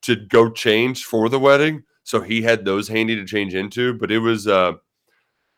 to 0.02 0.16
go 0.16 0.50
change 0.50 1.06
for 1.06 1.30
the 1.30 1.40
wedding 1.40 1.84
so 2.04 2.22
he 2.22 2.42
had 2.42 2.66
those 2.66 2.88
handy 2.88 3.16
to 3.16 3.26
change 3.26 3.54
into 3.54 3.94
but 3.94 4.12
it 4.12 4.20
was 4.20 4.48
uh 4.48 4.74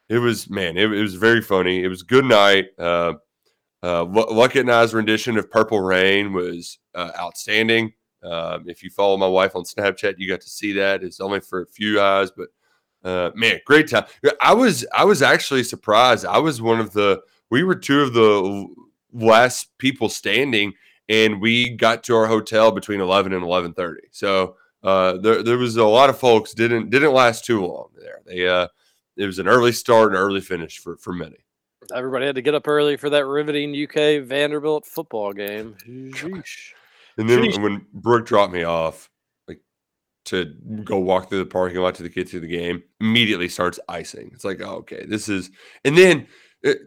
it 0.10 0.20
was 0.20 0.50
man 0.50 0.78
it, 0.78 0.92
it 0.92 1.02
was 1.02 1.16
very 1.16 1.42
funny 1.42 1.84
it 1.84 1.88
was 1.88 2.04
good 2.04 2.26
night 2.26 2.68
uh 2.80 3.14
uh, 3.86 4.02
Lu- 4.02 4.32
Lucky 4.32 4.60
and 4.60 4.72
I's 4.72 4.96
rendition 4.96 5.38
of 5.38 5.52
Purple 5.52 5.80
Rain 5.80 6.34
was 6.34 6.80
uh, 6.96 7.12
outstanding. 7.20 7.94
Um, 8.24 8.68
if 8.68 8.82
you 8.82 8.90
follow 8.90 9.16
my 9.16 9.28
wife 9.28 9.56
on 9.56 9.64
Snapchat, 9.64 10.16
you 10.18 10.28
got 10.28 10.42
to 10.42 10.50
see 10.50 10.74
that. 10.74 11.04
It's 11.04 11.20
only 11.20 11.40
for 11.40 11.62
a 11.62 11.68
few 11.68 12.02
eyes, 12.02 12.32
but 12.32 12.48
uh, 13.04 13.30
man, 13.36 13.60
great 13.64 13.88
time. 13.88 14.06
I 14.42 14.54
was 14.56 14.88
I 14.92 15.06
was 15.06 15.22
actually 15.22 15.64
surprised. 15.64 16.26
I 16.26 16.40
was 16.40 16.64
one 16.64 16.80
of 16.80 16.94
the 16.94 17.22
we 17.52 17.62
were 17.64 17.76
two 17.76 18.02
of 18.02 18.14
the 18.14 18.68
last 19.14 19.78
people 19.78 20.10
standing, 20.10 20.74
and 21.10 21.42
we 21.42 21.70
got 21.70 22.04
to 22.06 22.16
our 22.16 22.28
hotel 22.28 22.72
between 22.72 23.02
eleven 23.02 23.34
and 23.34 23.44
eleven 23.44 23.74
thirty. 23.74 24.08
So 24.12 24.56
uh, 24.84 25.18
there 25.18 25.44
there 25.44 25.58
was 25.58 25.78
a 25.78 25.84
lot 25.84 26.10
of 26.10 26.20
folks 26.20 26.54
didn't 26.54 26.90
didn't 26.90 27.14
last 27.14 27.46
too 27.46 27.66
long 27.66 27.90
there. 27.98 28.22
They 28.26 28.48
uh, 28.48 28.68
it 29.18 29.26
was 29.26 29.40
an 29.40 29.48
early 29.48 29.72
start 29.72 30.10
and 30.10 30.18
early 30.18 30.42
finish 30.42 30.80
for 30.80 30.98
for 30.98 31.14
many. 31.14 31.38
Everybody 31.94 32.26
had 32.26 32.36
to 32.36 32.42
get 32.42 32.56
up 32.56 32.68
early 32.68 32.98
for 32.98 33.10
that 33.12 33.26
riveting 33.26 33.72
UK 33.72 34.24
Vanderbilt 34.26 34.86
football 34.86 35.34
game. 35.34 35.76
Sheesh. 35.86 36.72
And 37.18 37.30
then 37.30 37.44
Sheesh. 37.44 37.62
when 37.62 37.86
Brooke 37.94 38.26
dropped 38.26 38.54
me 38.54 38.64
off, 38.64 39.10
like 39.48 39.62
to 40.26 40.46
go 40.84 40.98
walk 40.98 41.30
through 41.30 41.40
the 41.40 41.46
parking 41.46 41.80
lot 41.80 41.96
to 41.96 42.04
the 42.04 42.10
kids 42.10 42.32
to 42.32 42.40
the 42.40 42.48
game, 42.48 42.84
immediately 43.00 43.48
starts 43.50 43.80
icing. 43.88 44.32
It's 44.34 44.44
like, 44.44 44.62
oh, 44.62 44.78
okay, 44.78 45.06
this 45.06 45.30
is. 45.30 45.52
And 45.84 45.98
then 45.98 46.28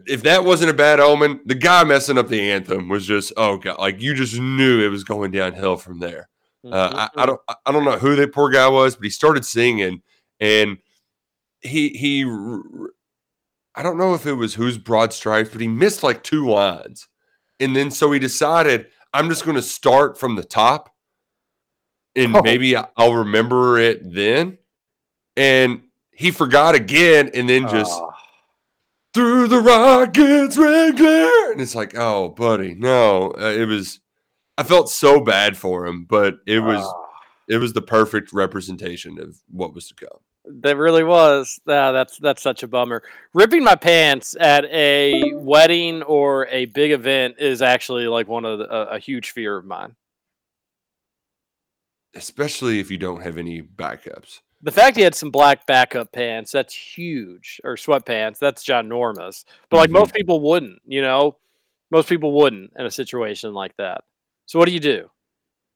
if 0.05 0.23
that 0.23 0.43
wasn't 0.43 0.69
a 0.69 0.73
bad 0.73 0.99
omen, 0.99 1.39
the 1.45 1.55
guy 1.55 1.83
messing 1.85 2.17
up 2.17 2.27
the 2.27 2.51
anthem 2.51 2.89
was 2.89 3.05
just 3.05 3.31
oh 3.37 3.57
god, 3.57 3.79
like 3.79 4.01
you 4.01 4.13
just 4.13 4.37
knew 4.39 4.81
it 4.85 4.89
was 4.89 5.03
going 5.03 5.31
downhill 5.31 5.77
from 5.77 5.99
there. 5.99 6.27
Uh, 6.63 7.07
I, 7.15 7.23
I 7.23 7.25
don't 7.25 7.41
I- 7.65 7.71
don't 7.71 7.85
know 7.85 7.97
who 7.97 8.15
that 8.17 8.33
poor 8.33 8.49
guy 8.51 8.67
was, 8.67 8.95
but 8.95 9.05
he 9.05 9.09
started 9.09 9.45
singing 9.45 10.01
and 10.41 10.77
he 11.61 11.89
he 11.89 12.23
I 13.75 13.81
don't 13.83 13.97
know 13.97 14.13
if 14.13 14.25
it 14.25 14.33
was 14.33 14.53
whose 14.55 14.77
broad 14.77 15.13
stripes, 15.13 15.49
but 15.49 15.61
he 15.61 15.67
missed 15.67 16.03
like 16.03 16.23
two 16.23 16.47
lines. 16.49 17.07
And 17.61 17.75
then 17.75 17.91
so 17.91 18.11
he 18.11 18.19
decided 18.19 18.87
I'm 19.13 19.29
just 19.29 19.45
going 19.45 19.55
to 19.55 19.61
start 19.61 20.17
from 20.19 20.35
the 20.35 20.43
top 20.43 20.93
and 22.15 22.35
Oh. 22.35 22.41
maybe 22.41 22.75
I'll 22.75 23.13
remember 23.13 23.79
it 23.79 24.13
then. 24.13 24.57
And 25.37 25.83
he 26.11 26.31
forgot 26.31 26.75
again 26.75 27.29
and 27.33 27.47
then 27.49 27.69
just 27.69 27.91
Ah. 27.93 28.08
Through 29.13 29.47
the 29.47 29.59
rockets 29.59 30.57
red 30.57 30.95
glare 30.97 31.51
and 31.51 31.61
it's 31.61 31.75
like 31.75 31.93
oh 31.97 32.29
buddy 32.29 32.75
no 32.75 33.31
uh, 33.39 33.45
it 33.57 33.65
was 33.67 33.99
i 34.57 34.63
felt 34.63 34.89
so 34.89 35.19
bad 35.19 35.57
for 35.57 35.85
him 35.87 36.05
but 36.05 36.35
it 36.45 36.59
was 36.59 36.83
Ah. 36.85 37.05
it 37.47 37.57
was 37.57 37.73
the 37.73 37.81
perfect 37.81 38.31
representation 38.33 39.19
of 39.19 39.35
what 39.49 39.73
was 39.73 39.87
to 39.87 39.95
come 39.95 40.19
That 40.61 40.77
really 40.77 41.03
was. 41.03 41.59
Ah, 41.67 41.91
that's 41.91 42.17
that's 42.17 42.41
such 42.41 42.63
a 42.63 42.67
bummer. 42.67 43.01
Ripping 43.33 43.63
my 43.63 43.75
pants 43.75 44.35
at 44.39 44.65
a 44.65 45.33
wedding 45.35 46.01
or 46.03 46.47
a 46.47 46.65
big 46.65 46.91
event 46.91 47.35
is 47.39 47.61
actually 47.61 48.07
like 48.07 48.27
one 48.27 48.45
of 48.45 48.57
the, 48.59 48.65
a, 48.73 48.95
a 48.95 48.99
huge 48.99 49.31
fear 49.31 49.57
of 49.57 49.65
mine. 49.65 49.95
especially 52.15 52.79
if 52.79 52.89
you 52.89 52.97
don't 52.97 53.21
have 53.21 53.37
any 53.37 53.61
backups 53.61 54.39
The 54.61 54.71
fact 54.71 54.97
he 54.97 55.03
had 55.03 55.15
some 55.15 55.31
black 55.31 55.65
backup 55.65 56.11
pants, 56.11 56.51
that's 56.51 56.73
huge. 56.73 57.61
Or 57.63 57.75
sweatpants, 57.75 58.39
that's 58.39 58.65
ginormous. 58.65 59.45
But 59.69 59.77
like 59.77 59.89
mm-hmm. 59.89 59.99
most 59.99 60.13
people 60.13 60.41
wouldn't, 60.41 60.81
you 60.85 61.01
know? 61.01 61.37
Most 61.91 62.09
people 62.09 62.33
wouldn't 62.33 62.71
in 62.77 62.85
a 62.85 62.91
situation 62.91 63.53
like 63.53 63.75
that. 63.77 64.03
So 64.45 64.59
what 64.59 64.67
do 64.67 64.73
you 64.73 64.79
do? 64.79 65.09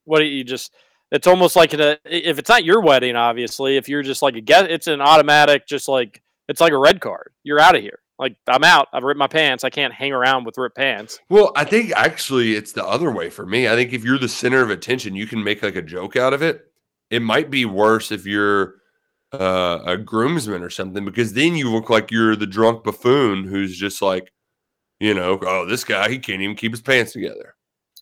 What 0.06 0.20
do 0.20 0.26
you 0.26 0.44
just 0.44 0.74
it's 1.12 1.28
almost 1.28 1.56
like 1.56 1.74
a, 1.74 1.98
if 2.06 2.40
it's 2.40 2.50
not 2.50 2.66
your 2.66 2.82
wedding, 2.82 3.16
obviously, 3.16 3.78
if 3.78 3.88
you're 3.88 4.02
just 4.02 4.24
like 4.24 4.36
a 4.36 4.42
guest, 4.42 4.68
it's 4.70 4.88
an 4.88 5.00
automatic, 5.00 5.68
just 5.68 5.88
like 5.88 6.22
it's 6.50 6.60
like 6.60 6.74
a 6.74 6.78
red 6.78 7.00
card. 7.00 7.32
You're 7.44 7.60
out 7.60 7.76
of 7.76 7.82
here. 7.82 8.00
Like 8.20 8.36
I'm 8.48 8.64
out. 8.64 8.88
I've 8.94 9.04
ripped 9.04 9.20
my 9.20 9.28
pants. 9.28 9.64
I 9.64 9.70
can't 9.70 9.94
hang 9.94 10.12
around 10.12 10.46
with 10.46 10.58
ripped 10.58 10.76
pants. 10.76 11.20
well 11.30 11.52
i 11.56 11.64
think 11.64 11.92
actually 11.96 12.56
it's 12.56 12.72
the 12.72 12.86
other 12.86 13.12
way 13.12 13.30
for 13.30 13.46
me 13.46 13.68
i 13.68 13.76
think 13.76 13.94
if 13.94 14.04
you're 14.04 14.18
the 14.18 14.30
center 14.30 14.62
of 14.62 14.70
attention 14.70 15.16
you 15.16 15.28
can 15.28 15.44
make 15.44 15.64
like 15.64 15.76
a 15.76 15.82
joke 15.82 16.16
out 16.16 16.34
of 16.34 16.42
it 16.42 16.72
it 17.14 17.22
might 17.22 17.49
be 17.49 17.66
worse 17.66 18.11
if 18.11 18.26
you're 18.26 18.76
uh, 19.32 19.80
a 19.86 19.97
groomsman 19.97 20.61
or 20.61 20.70
something 20.70 21.05
because 21.05 21.34
then 21.34 21.55
you 21.55 21.70
look 21.70 21.89
like 21.89 22.11
you're 22.11 22.36
the 22.36 22.45
drunk 22.45 22.84
buffoon 22.84 23.43
who's 23.43 23.78
just 23.78 24.01
like 24.01 24.32
you 24.99 25.14
know 25.14 25.39
oh 25.41 25.66
this 25.66 25.84
guy 25.84 26.09
he 26.09 26.20
can't 26.20 26.41
even 26.41 26.55
keep 26.55 26.72
his 26.72 26.82
pants 26.82 27.14
together 27.14 27.55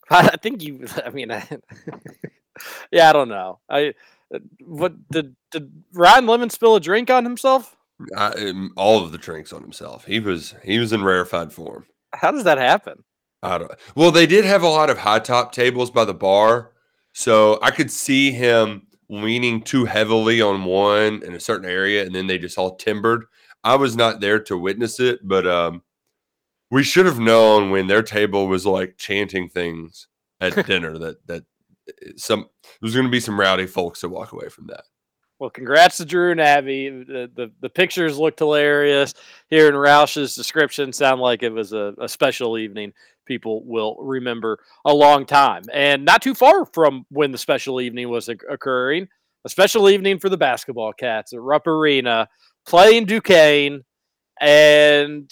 I 0.12 0.36
think 0.38 0.62
you. 0.62 0.86
I 1.06 1.10
mean, 1.10 1.32
I, 1.32 1.48
yeah, 2.92 3.10
I 3.10 3.14
don't 3.14 3.30
know. 3.30 3.60
I 3.70 3.94
uh, 4.34 4.40
what 4.66 4.94
did 5.10 5.36
did 5.52 5.72
Ryan 5.94 6.28
Lemon 6.28 6.50
spill 6.50 6.76
a 6.76 6.80
drink 6.80 7.10
on 7.10 7.24
himself? 7.24 7.76
I, 8.18 8.32
um, 8.32 8.74
all 8.76 9.04
of 9.04 9.12
the 9.12 9.18
drinks 9.18 9.54
on 9.54 9.62
himself. 9.62 10.06
He 10.06 10.20
was 10.20 10.56
he 10.64 10.80
was 10.80 10.92
in 10.92 11.04
rarefied 11.04 11.54
form. 11.54 11.86
How 12.14 12.32
does 12.32 12.44
that 12.44 12.58
happen? 12.58 13.04
I 13.42 13.58
don't. 13.58 13.72
Well, 13.96 14.12
they 14.12 14.28
did 14.28 14.44
have 14.44 14.64
a 14.64 14.70
lot 14.70 14.90
of 14.90 14.98
high 14.98 15.20
top 15.20 15.54
tables 15.54 15.92
by 15.92 16.04
the 16.04 16.14
bar, 16.14 16.72
so 17.14 17.58
I 17.62 17.72
could 17.72 17.90
see 17.90 18.32
him 18.32 18.88
leaning 19.12 19.62
too 19.62 19.84
heavily 19.86 20.42
on 20.42 20.64
one 20.64 21.22
in 21.22 21.36
a 21.36 21.40
certain 21.40 21.70
area, 21.70 22.04
and 22.04 22.16
then 22.16 22.28
they 22.28 22.38
just 22.38 22.58
all 22.58 22.78
timbered. 22.78 23.26
I 23.64 23.76
was 23.76 23.96
not 23.96 24.22
there 24.22 24.40
to 24.40 24.58
witness 24.58 25.00
it, 25.00 25.20
but 25.22 25.46
um, 25.46 25.84
we 26.72 26.82
should 26.82 27.06
have 27.06 27.20
known 27.20 27.70
when 27.70 27.88
their 27.88 28.02
table 28.02 28.48
was 28.48 28.66
like 28.66 28.98
chanting 28.98 29.50
things 29.50 30.08
at 30.40 30.66
dinner 30.66 30.98
that 30.98 31.28
that 31.28 31.44
uh, 31.90 32.12
some 32.16 32.50
there's 32.82 32.96
going 32.96 33.06
to 33.06 33.12
be 33.12 33.20
some 33.20 33.40
rowdy 33.40 33.68
folks 33.68 34.02
that 34.02 34.10
walk 34.10 34.32
away 34.32 34.48
from 34.48 34.68
that. 34.68 34.86
Well, 35.40 35.50
congrats 35.50 35.98
to 35.98 36.06
Drew 36.06 36.30
and 36.30 36.40
Abby. 36.40 36.90
The, 36.90 37.30
the, 37.36 37.52
the 37.62 37.70
pictures 37.70 38.20
looked 38.20 38.38
hilarious. 38.38 39.16
Hearing 39.50 39.74
Roush's 39.74 40.36
description 40.36 40.94
sound 40.94 41.20
like 41.20 41.42
it 41.42 41.50
was 41.50 41.74
a, 41.74 41.96
a 42.00 42.08
special 42.08 42.60
evening. 42.60 42.94
People 43.26 43.64
will 43.66 43.98
remember 44.00 44.60
a 44.86 44.94
long 44.94 45.26
time. 45.26 45.64
And 45.72 46.06
not 46.06 46.22
too 46.22 46.34
far 46.34 46.66
from 46.66 47.06
when 47.10 47.32
the 47.32 47.38
special 47.38 47.80
evening 47.82 48.10
was 48.10 48.30
occurring. 48.30 49.08
A 49.46 49.50
special 49.50 49.90
evening 49.90 50.20
for 50.20 50.30
the 50.30 50.38
basketball 50.38 50.94
cats 50.94 51.34
at 51.34 51.42
Rupp 51.42 51.66
Arena, 51.66 52.28
playing 52.68 53.06
Duquesne, 53.06 53.82
and 54.40 55.32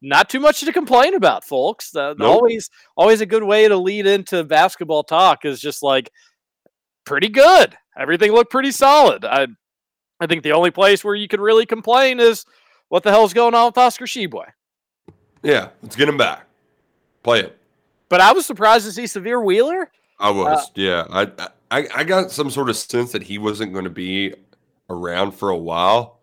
not 0.00 0.28
too 0.28 0.40
much 0.40 0.60
to 0.60 0.72
complain 0.72 1.14
about, 1.14 1.44
folks. 1.44 1.94
Uh, 1.94 2.14
Nope. 2.18 2.28
Always, 2.28 2.70
always 2.96 3.20
a 3.20 3.26
good 3.26 3.42
way 3.42 3.68
to 3.68 3.76
lead 3.76 4.06
into 4.06 4.44
basketball 4.44 5.02
talk 5.02 5.44
is 5.44 5.60
just 5.60 5.82
like 5.82 6.10
pretty 7.04 7.28
good. 7.28 7.76
Everything 7.98 8.32
looked 8.32 8.50
pretty 8.50 8.70
solid. 8.70 9.24
I, 9.24 9.48
I 10.20 10.26
think 10.26 10.42
the 10.42 10.52
only 10.52 10.70
place 10.70 11.04
where 11.04 11.14
you 11.14 11.28
could 11.28 11.40
really 11.40 11.66
complain 11.66 12.20
is 12.20 12.44
what 12.88 13.02
the 13.02 13.10
hell's 13.10 13.32
going 13.32 13.54
on 13.54 13.66
with 13.66 13.78
Oscar 13.78 14.04
Tshiebwe. 14.04 14.44
Yeah, 15.42 15.68
let's 15.82 15.96
get 15.96 16.08
him 16.08 16.16
back. 16.16 16.46
Play 17.24 17.40
it. 17.40 17.58
But 18.08 18.20
I 18.20 18.32
was 18.32 18.46
surprised 18.46 18.84
to 18.86 18.92
see 18.92 19.04
Sahvir 19.04 19.42
Wheeler. 19.42 19.90
I 20.20 20.30
was, 20.30 20.66
uh, 20.66 20.70
yeah. 20.76 21.06
I, 21.10 21.48
I 21.70 21.88
I 21.92 22.04
got 22.04 22.30
some 22.30 22.50
sort 22.50 22.70
of 22.70 22.76
sense 22.76 23.10
that 23.12 23.24
he 23.24 23.38
wasn't 23.38 23.72
going 23.72 23.84
to 23.84 23.90
be 23.90 24.32
around 24.88 25.32
for 25.32 25.48
a 25.48 25.56
while, 25.56 26.20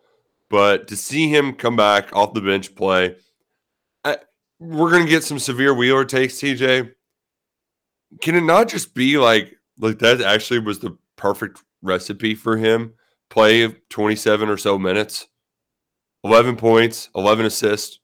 but 0.50 0.88
to 0.88 0.96
see 0.96 1.28
him 1.28 1.54
come 1.54 1.76
back 1.76 2.16
off 2.16 2.34
the 2.34 2.42
bench 2.42 2.74
play, 2.76 3.16
I, 4.06 4.18
we're 4.60 4.92
going 4.92 5.04
to 5.04 5.10
get 5.10 5.24
some 5.24 5.38
Sahvir 5.38 5.76
Wheeler 5.76 6.06
takes. 6.06 6.36
TJ, 6.36 6.94
can 8.22 8.36
it 8.36 8.42
not 8.42 8.70
just 8.70 8.94
be 8.94 9.18
like 9.18 9.58
like 9.80 10.00
that? 10.00 10.22
Actually, 10.22 10.60
was 10.60 10.80
the 10.80 10.98
perfect 11.16 11.62
recipe 11.82 12.36
for 12.36 12.58
him. 12.58 12.94
Play 13.30 13.68
twenty 13.90 14.16
seven 14.16 14.50
or 14.50 14.58
so 14.58 14.78
minutes, 14.78 15.28
eleven 16.24 16.56
points, 16.56 17.10
eleven 17.16 17.46
assists, 17.46 18.00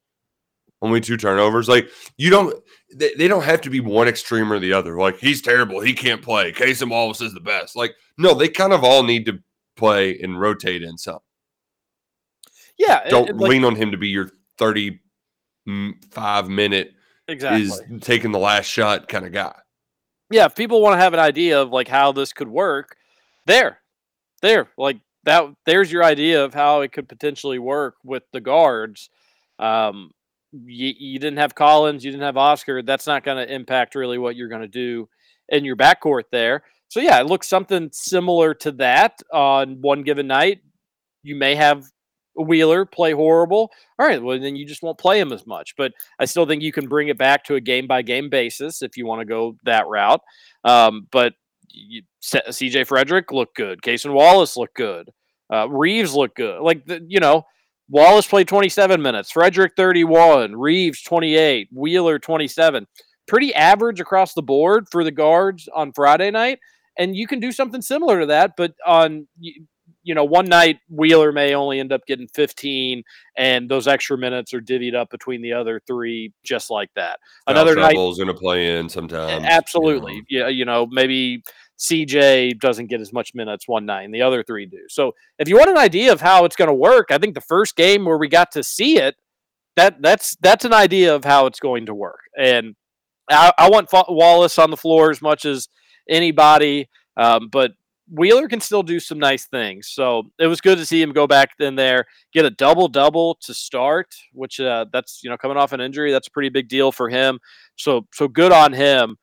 only 0.82 1.02
two 1.02 1.18
turnovers. 1.18 1.68
Like 1.68 1.90
you 2.18 2.30
don't 2.30 2.56
they, 2.96 3.14
they 3.18 3.28
don't 3.28 3.44
have 3.44 3.62
to 3.62 3.70
be 3.70 3.80
one 3.80 4.08
extreme 4.08 4.52
or 4.52 4.60
the 4.60 4.74
other. 4.74 4.98
Like 4.98 5.18
he's 5.20 5.42
terrible, 5.42 5.80
he 5.82 5.94
can't 5.94 6.22
play. 6.22 6.52
Cason 6.52 6.90
Wallace 6.90 7.22
is 7.22 7.34
the 7.34 7.40
best. 7.40 7.76
Like 7.76 7.96
no, 8.18 8.34
they 8.34 8.48
kind 8.50 8.74
of 8.74 8.84
all 8.84 9.04
need 9.04 9.26
to 9.26 9.40
play 9.76 10.20
and 10.20 10.40
rotate 10.40 10.84
in 10.84 10.98
some. 10.98 11.20
Yeah, 12.78 13.08
Don't 13.10 13.30
it, 13.30 13.36
like- 13.38 13.50
lean 13.50 13.64
on 13.66 13.76
him 13.76 13.92
to 13.92 13.98
be 13.98 14.08
your 14.10 14.30
thirty-five 14.58 16.50
minute 16.50 16.92
Exactly. 17.28 17.64
is 17.64 17.82
taking 18.02 18.32
the 18.32 18.40
last 18.40 18.68
shot 18.68 19.08
kind 19.08 19.26
of 19.26 19.32
guy. 19.34 19.56
yeah, 20.32 20.46
if 20.46 20.56
people 20.56 20.82
want 20.82 20.94
to 20.94 21.00
have 21.00 21.14
an 21.14 21.20
idea 21.20 21.62
of 21.62 21.70
like 21.72 21.88
how 21.88 22.12
this 22.12 22.32
could 22.34 22.48
work, 22.48 22.96
there, 23.46 23.80
there, 24.42 24.70
like 24.78 24.98
that, 25.24 25.46
there's 25.66 25.92
your 25.92 26.04
idea 26.04 26.44
of 26.46 26.54
how 26.54 26.82
it 26.82 26.92
could 26.94 27.10
potentially 27.10 27.60
work 27.60 27.96
with 28.04 28.24
the 28.32 28.40
guards. 28.42 29.10
Um, 29.60 30.12
you, 30.66 30.94
you 30.98 31.20
didn't 31.20 31.40
have 31.40 31.56
Collins, 31.56 32.04
you 32.04 32.12
didn't 32.12 32.24
have 32.24 32.38
Oscar. 32.38 32.82
That's 32.82 33.08
not 33.08 33.24
going 33.24 33.38
to 33.38 33.54
impact 33.54 33.96
really 33.96 34.18
what 34.18 34.36
you're 34.36 34.50
going 34.50 34.62
to 34.62 34.68
do 34.68 35.08
in 35.50 35.66
your 35.66 35.76
backcourt 35.76 36.24
there. 36.32 36.64
So 36.90 37.00
yeah, 37.00 37.20
it 37.20 37.28
looks 37.28 37.48
something 37.48 37.90
similar 37.92 38.54
to 38.56 38.72
that 38.74 39.22
on 39.34 39.82
one 39.82 40.04
given 40.04 40.28
night. 40.28 40.62
You 41.24 41.36
may 41.36 41.56
have 41.56 41.86
Wheeler 42.36 42.86
play 42.86 43.12
horrible. 43.12 43.72
All 44.00 44.08
right, 44.08 44.22
well 44.22 44.40
then 44.40 44.56
you 44.56 44.66
just 44.66 44.84
won't 44.84 44.98
play 44.98 45.20
him 45.20 45.34
as 45.34 45.46
much. 45.46 45.76
But 45.78 45.94
I 46.20 46.26
still 46.26 46.46
think 46.46 46.62
you 46.62 46.72
can 46.72 46.88
bring 46.88 47.10
it 47.10 47.18
back 47.18 47.44
to 47.46 47.56
a 47.56 47.62
game 47.62 47.88
by 47.88 48.02
game 48.02 48.30
basis 48.30 48.82
if 48.82 48.96
you 48.96 49.06
want 49.06 49.22
to 49.22 49.26
go 49.26 49.58
that 49.66 49.88
route. 49.88 50.22
Um, 50.64 51.08
but 51.12 51.34
you, 51.70 52.04
CJ 52.24 52.88
Fredrick 52.88 53.32
looked 53.32 53.56
good. 53.56 53.82
Cason 53.82 54.14
Wallace 54.14 54.58
looked 54.58 54.76
good. 54.76 55.10
Uh, 55.52 55.70
Reeves 55.70 56.14
looked 56.14 56.36
good. 56.36 56.62
Like 56.62 56.86
the, 56.86 57.04
you 57.08 57.20
know, 57.20 57.46
Wallace 57.90 58.28
played 58.28 58.48
27 58.48 59.02
minutes. 59.02 59.32
Fredrick 59.32 59.72
31. 59.76 60.56
Reeves 60.56 61.02
28. 61.04 61.70
Wheeler 61.74 62.20
27. 62.20 62.88
Pretty 63.28 63.54
average 63.54 64.00
across 64.00 64.34
the 64.34 64.42
board 64.42 64.88
for 64.92 65.04
the 65.04 65.12
guards 65.12 65.70
on 65.74 65.94
Friday 65.94 66.32
night. 66.32 66.60
And 66.98 67.16
you 67.16 67.28
can 67.28 67.40
do 67.40 67.52
something 67.52 67.82
similar 67.82 68.20
to 68.20 68.26
that, 68.28 68.54
but 68.58 68.74
on 68.86 69.28
you 70.08 70.16
know, 70.16 70.24
one 70.24 70.46
night 70.46 70.80
Wheeler 70.90 71.34
may 71.34 71.54
only 71.54 71.82
end 71.82 71.92
up 71.92 72.06
getting 72.08 72.30
15, 72.30 73.04
and 73.36 73.70
those 73.70 73.90
extra 73.90 74.18
minutes 74.18 74.54
are 74.54 74.62
divvied 74.62 74.96
up 74.96 75.10
between 75.10 75.42
the 75.42 75.52
other 75.52 75.82
three, 75.86 76.32
just 76.46 76.72
like 76.72 76.90
that. 76.96 77.20
Another 77.46 77.76
night, 77.76 77.98
is 77.98 78.18
going 78.18 78.28
to 78.28 78.34
play 78.34 78.78
in 78.78 78.88
sometimes. 78.88 79.46
absolutely, 79.46 80.24
yeah, 80.30 80.48
you 80.48 80.64
know, 80.64 80.88
maybe 80.90 81.44
CJ 81.78 82.60
doesn't 82.60 82.88
get 82.88 83.02
as 83.02 83.14
much 83.14 83.34
minutes 83.36 83.68
one 83.68 83.86
night, 83.86 84.04
and 84.04 84.14
the 84.14 84.22
other 84.22 84.44
three 84.44 84.66
do. 84.66 84.82
So, 84.90 85.14
if 85.40 85.48
you 85.48 85.58
want 85.58 85.70
an 85.70 85.78
idea 85.78 86.12
of 86.12 86.22
how 86.22 86.46
it's 86.46 86.56
going 86.56 86.70
to 86.70 86.74
work, 86.74 87.08
I 87.12 87.18
think 87.18 87.36
the 87.36 87.42
first 87.42 87.76
game 87.76 88.06
where 88.06 88.18
we 88.18 88.28
got 88.28 88.52
to 88.54 88.64
see 88.64 88.98
it, 88.98 89.16
that 89.76 90.02
that's 90.02 90.36
that's 90.42 90.66
an 90.66 90.74
idea 90.74 91.16
of 91.16 91.24
how 91.24 91.46
it's 91.46 91.60
going 91.60 91.86
to 91.86 91.94
work, 91.94 92.22
and 92.38 92.76
I, 93.30 93.52
I 93.58 93.70
want 93.70 93.90
Wallace 94.10 94.58
on 94.58 94.72
the 94.72 94.78
floor 94.78 95.12
as 95.12 95.22
much 95.22 95.46
as 95.46 95.68
anybody. 96.10 96.90
Um, 97.18 97.50
but 97.52 97.72
Wheeler 98.10 98.48
can 98.48 98.62
still 98.62 98.84
do 98.84 99.00
some 99.00 99.20
nice 99.20 99.46
things. 99.46 99.90
So 99.90 100.24
it 100.40 100.48
was 100.48 100.62
good 100.62 100.78
to 100.78 100.86
see 100.86 101.02
him 101.02 101.12
go 101.12 101.28
back 101.28 101.52
in 101.60 101.76
there, 101.76 102.06
get 102.34 102.46
a 102.46 102.50
double 102.50 102.88
double 102.88 103.36
to 103.42 103.54
start, 103.54 104.16
which 104.34 104.60
uh, 104.60 104.86
that's 104.94 105.22
you 105.24 105.30
know 105.30 105.38
coming 105.38 105.58
off 105.58 105.74
an 105.74 105.82
injury, 105.82 106.12
that's 106.12 106.28
a 106.28 106.32
pretty 106.32 106.50
big 106.50 106.70
deal 106.70 106.92
for 106.92 107.10
him. 107.10 107.40
So 107.76 108.08
so 108.14 108.28
good 108.28 108.52
on 108.52 108.74
him. 108.74 109.18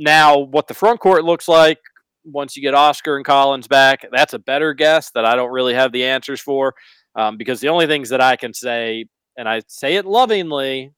Now, 0.00 0.38
what 0.38 0.66
the 0.66 0.72
front 0.74 0.98
court 0.98 1.24
looks 1.24 1.46
like 1.46 1.78
once 2.24 2.56
you 2.56 2.62
get 2.62 2.72
Oscar 2.74 3.16
and 3.16 3.24
Collins 3.24 3.68
back, 3.68 4.06
that's 4.10 4.32
a 4.32 4.38
better 4.38 4.72
guess 4.72 5.10
that 5.12 5.24
I 5.26 5.36
don't 5.36 5.50
really 5.52 5.74
have 5.74 5.92
the 5.92 6.04
answers 6.04 6.40
for, 6.40 6.74
um, 7.14 7.36
because 7.36 7.60
the 7.60 7.68
only 7.68 7.86
things 7.86 8.08
that 8.08 8.20
I 8.22 8.36
can 8.36 8.54
say, 8.54 9.04
and 9.36 9.46
I 9.48 9.60
say 9.68 9.96
it 9.96 10.06
lovingly, 10.06 10.92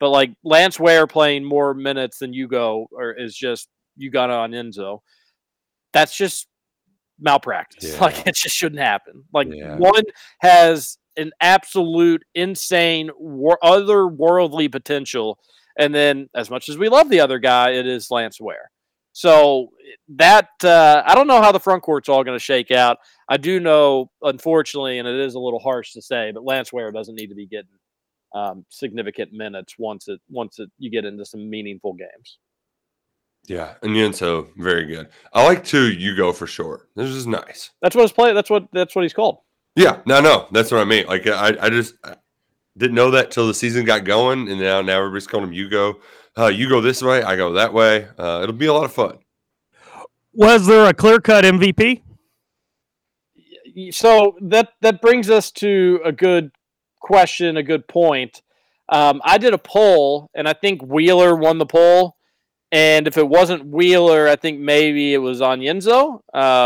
but 0.00 0.10
like 0.10 0.32
Lance 0.44 0.78
Ware 0.78 1.06
playing 1.06 1.44
more 1.44 1.72
minutes 1.72 2.18
than 2.18 2.34
Hugo 2.34 2.86
or 2.92 3.12
is 3.12 3.34
just 3.34 3.68
you 3.96 4.10
got 4.10 4.28
on 4.30 4.50
Enzo. 4.52 4.98
That's 5.94 6.14
just 6.16 6.46
malpractice. 7.18 7.84
Yeah. 7.94 8.00
Like 8.00 8.26
it 8.26 8.34
just 8.34 8.54
shouldn't 8.54 8.80
happen. 8.82 9.24
Like 9.32 9.48
Yeah. 9.50 9.76
one 9.76 10.02
has 10.40 10.98
an 11.16 11.30
absolute 11.40 12.22
insane 12.34 13.10
wor- 13.18 13.58
otherworldly 13.62 14.70
potential, 14.72 15.38
and 15.78 15.94
then 15.94 16.28
as 16.34 16.50
much 16.50 16.68
as 16.68 16.78
we 16.78 16.88
love 16.88 17.08
the 17.08 17.20
other 17.20 17.38
guy, 17.38 17.70
it 17.70 17.86
is 17.86 18.10
Lance 18.10 18.40
Ware. 18.40 18.70
So 19.12 19.68
that 20.16 20.48
uh, 20.64 21.02
I 21.06 21.14
don't 21.14 21.26
know 21.26 21.42
how 21.42 21.52
the 21.52 21.60
front 21.60 21.82
court's 21.82 22.08
all 22.08 22.24
going 22.24 22.38
to 22.38 22.42
shake 22.42 22.70
out. 22.70 22.98
I 23.28 23.36
do 23.36 23.60
know, 23.60 24.10
unfortunately, 24.22 24.98
and 24.98 25.06
it 25.06 25.20
is 25.20 25.34
a 25.34 25.38
little 25.38 25.58
harsh 25.58 25.92
to 25.92 26.02
say, 26.02 26.32
but 26.32 26.44
Lance 26.44 26.72
Ware 26.72 26.90
doesn't 26.90 27.14
need 27.14 27.28
to 27.28 27.34
be 27.34 27.46
getting 27.46 27.68
um, 28.34 28.64
significant 28.70 29.32
minutes 29.32 29.74
once 29.78 30.08
it 30.08 30.20
once 30.30 30.58
it 30.58 30.70
you 30.78 30.90
get 30.90 31.04
into 31.04 31.24
some 31.26 31.48
meaningful 31.50 31.92
games. 31.92 32.38
Yeah, 33.46 33.74
and 33.82 33.92
Yenso, 33.92 34.48
very 34.56 34.86
good. 34.86 35.08
I 35.32 35.44
like 35.44 35.64
two. 35.64 35.92
You 35.92 36.16
go 36.16 36.32
for 36.32 36.46
short. 36.46 36.88
This 36.94 37.10
is 37.10 37.26
nice. 37.26 37.70
That's 37.82 37.96
what 37.96 38.02
his 38.02 38.12
play. 38.12 38.32
That's 38.32 38.48
what 38.48 38.68
that's 38.72 38.94
what 38.94 39.02
he's 39.02 39.12
called. 39.12 39.38
Yeah, 39.74 40.00
no, 40.06 40.20
no, 40.20 40.48
that's 40.52 40.70
what 40.70 40.80
I 40.80 40.84
mean. 40.84 41.06
Like 41.06 41.26
I, 41.26 41.56
I 41.60 41.70
just 41.70 41.94
didn't 42.76 42.94
know 42.94 43.10
that 43.10 43.30
till 43.30 43.46
the 43.46 43.54
season 43.54 43.84
got 43.84 44.04
going, 44.04 44.48
and 44.48 44.60
now 44.60 44.82
now 44.82 44.98
everybody's 44.98 45.26
calling 45.26 45.48
him. 45.48 45.52
You 45.52 45.68
go, 45.68 46.00
uh, 46.38 46.46
you 46.46 46.68
go 46.68 46.80
this 46.80 47.02
way, 47.02 47.22
I 47.22 47.36
go 47.36 47.52
that 47.52 47.72
way. 47.72 48.08
Uh, 48.18 48.40
it'll 48.42 48.54
be 48.54 48.66
a 48.66 48.72
lot 48.72 48.84
of 48.84 48.92
fun. 48.92 49.18
Was 50.32 50.66
there 50.66 50.88
a 50.88 50.94
clear 50.94 51.20
cut 51.20 51.44
MVP? 51.44 52.02
So 53.90 54.36
that 54.40 54.70
that 54.80 55.00
brings 55.00 55.30
us 55.30 55.50
to 55.52 56.00
a 56.04 56.12
good 56.12 56.52
question, 57.00 57.56
a 57.56 57.62
good 57.62 57.86
point. 57.86 58.42
Um, 58.88 59.20
I 59.24 59.38
did 59.38 59.54
a 59.54 59.58
poll, 59.58 60.30
and 60.34 60.48
I 60.48 60.52
think 60.52 60.82
Wheeler 60.82 61.34
won 61.36 61.58
the 61.58 61.66
poll. 61.66 62.16
And 62.70 63.06
if 63.06 63.18
it 63.18 63.28
wasn't 63.28 63.66
Wheeler, 63.66 64.28
I 64.28 64.36
think 64.36 64.58
maybe 64.58 65.12
it 65.12 65.18
was 65.18 65.40
Onyenso 65.40 66.20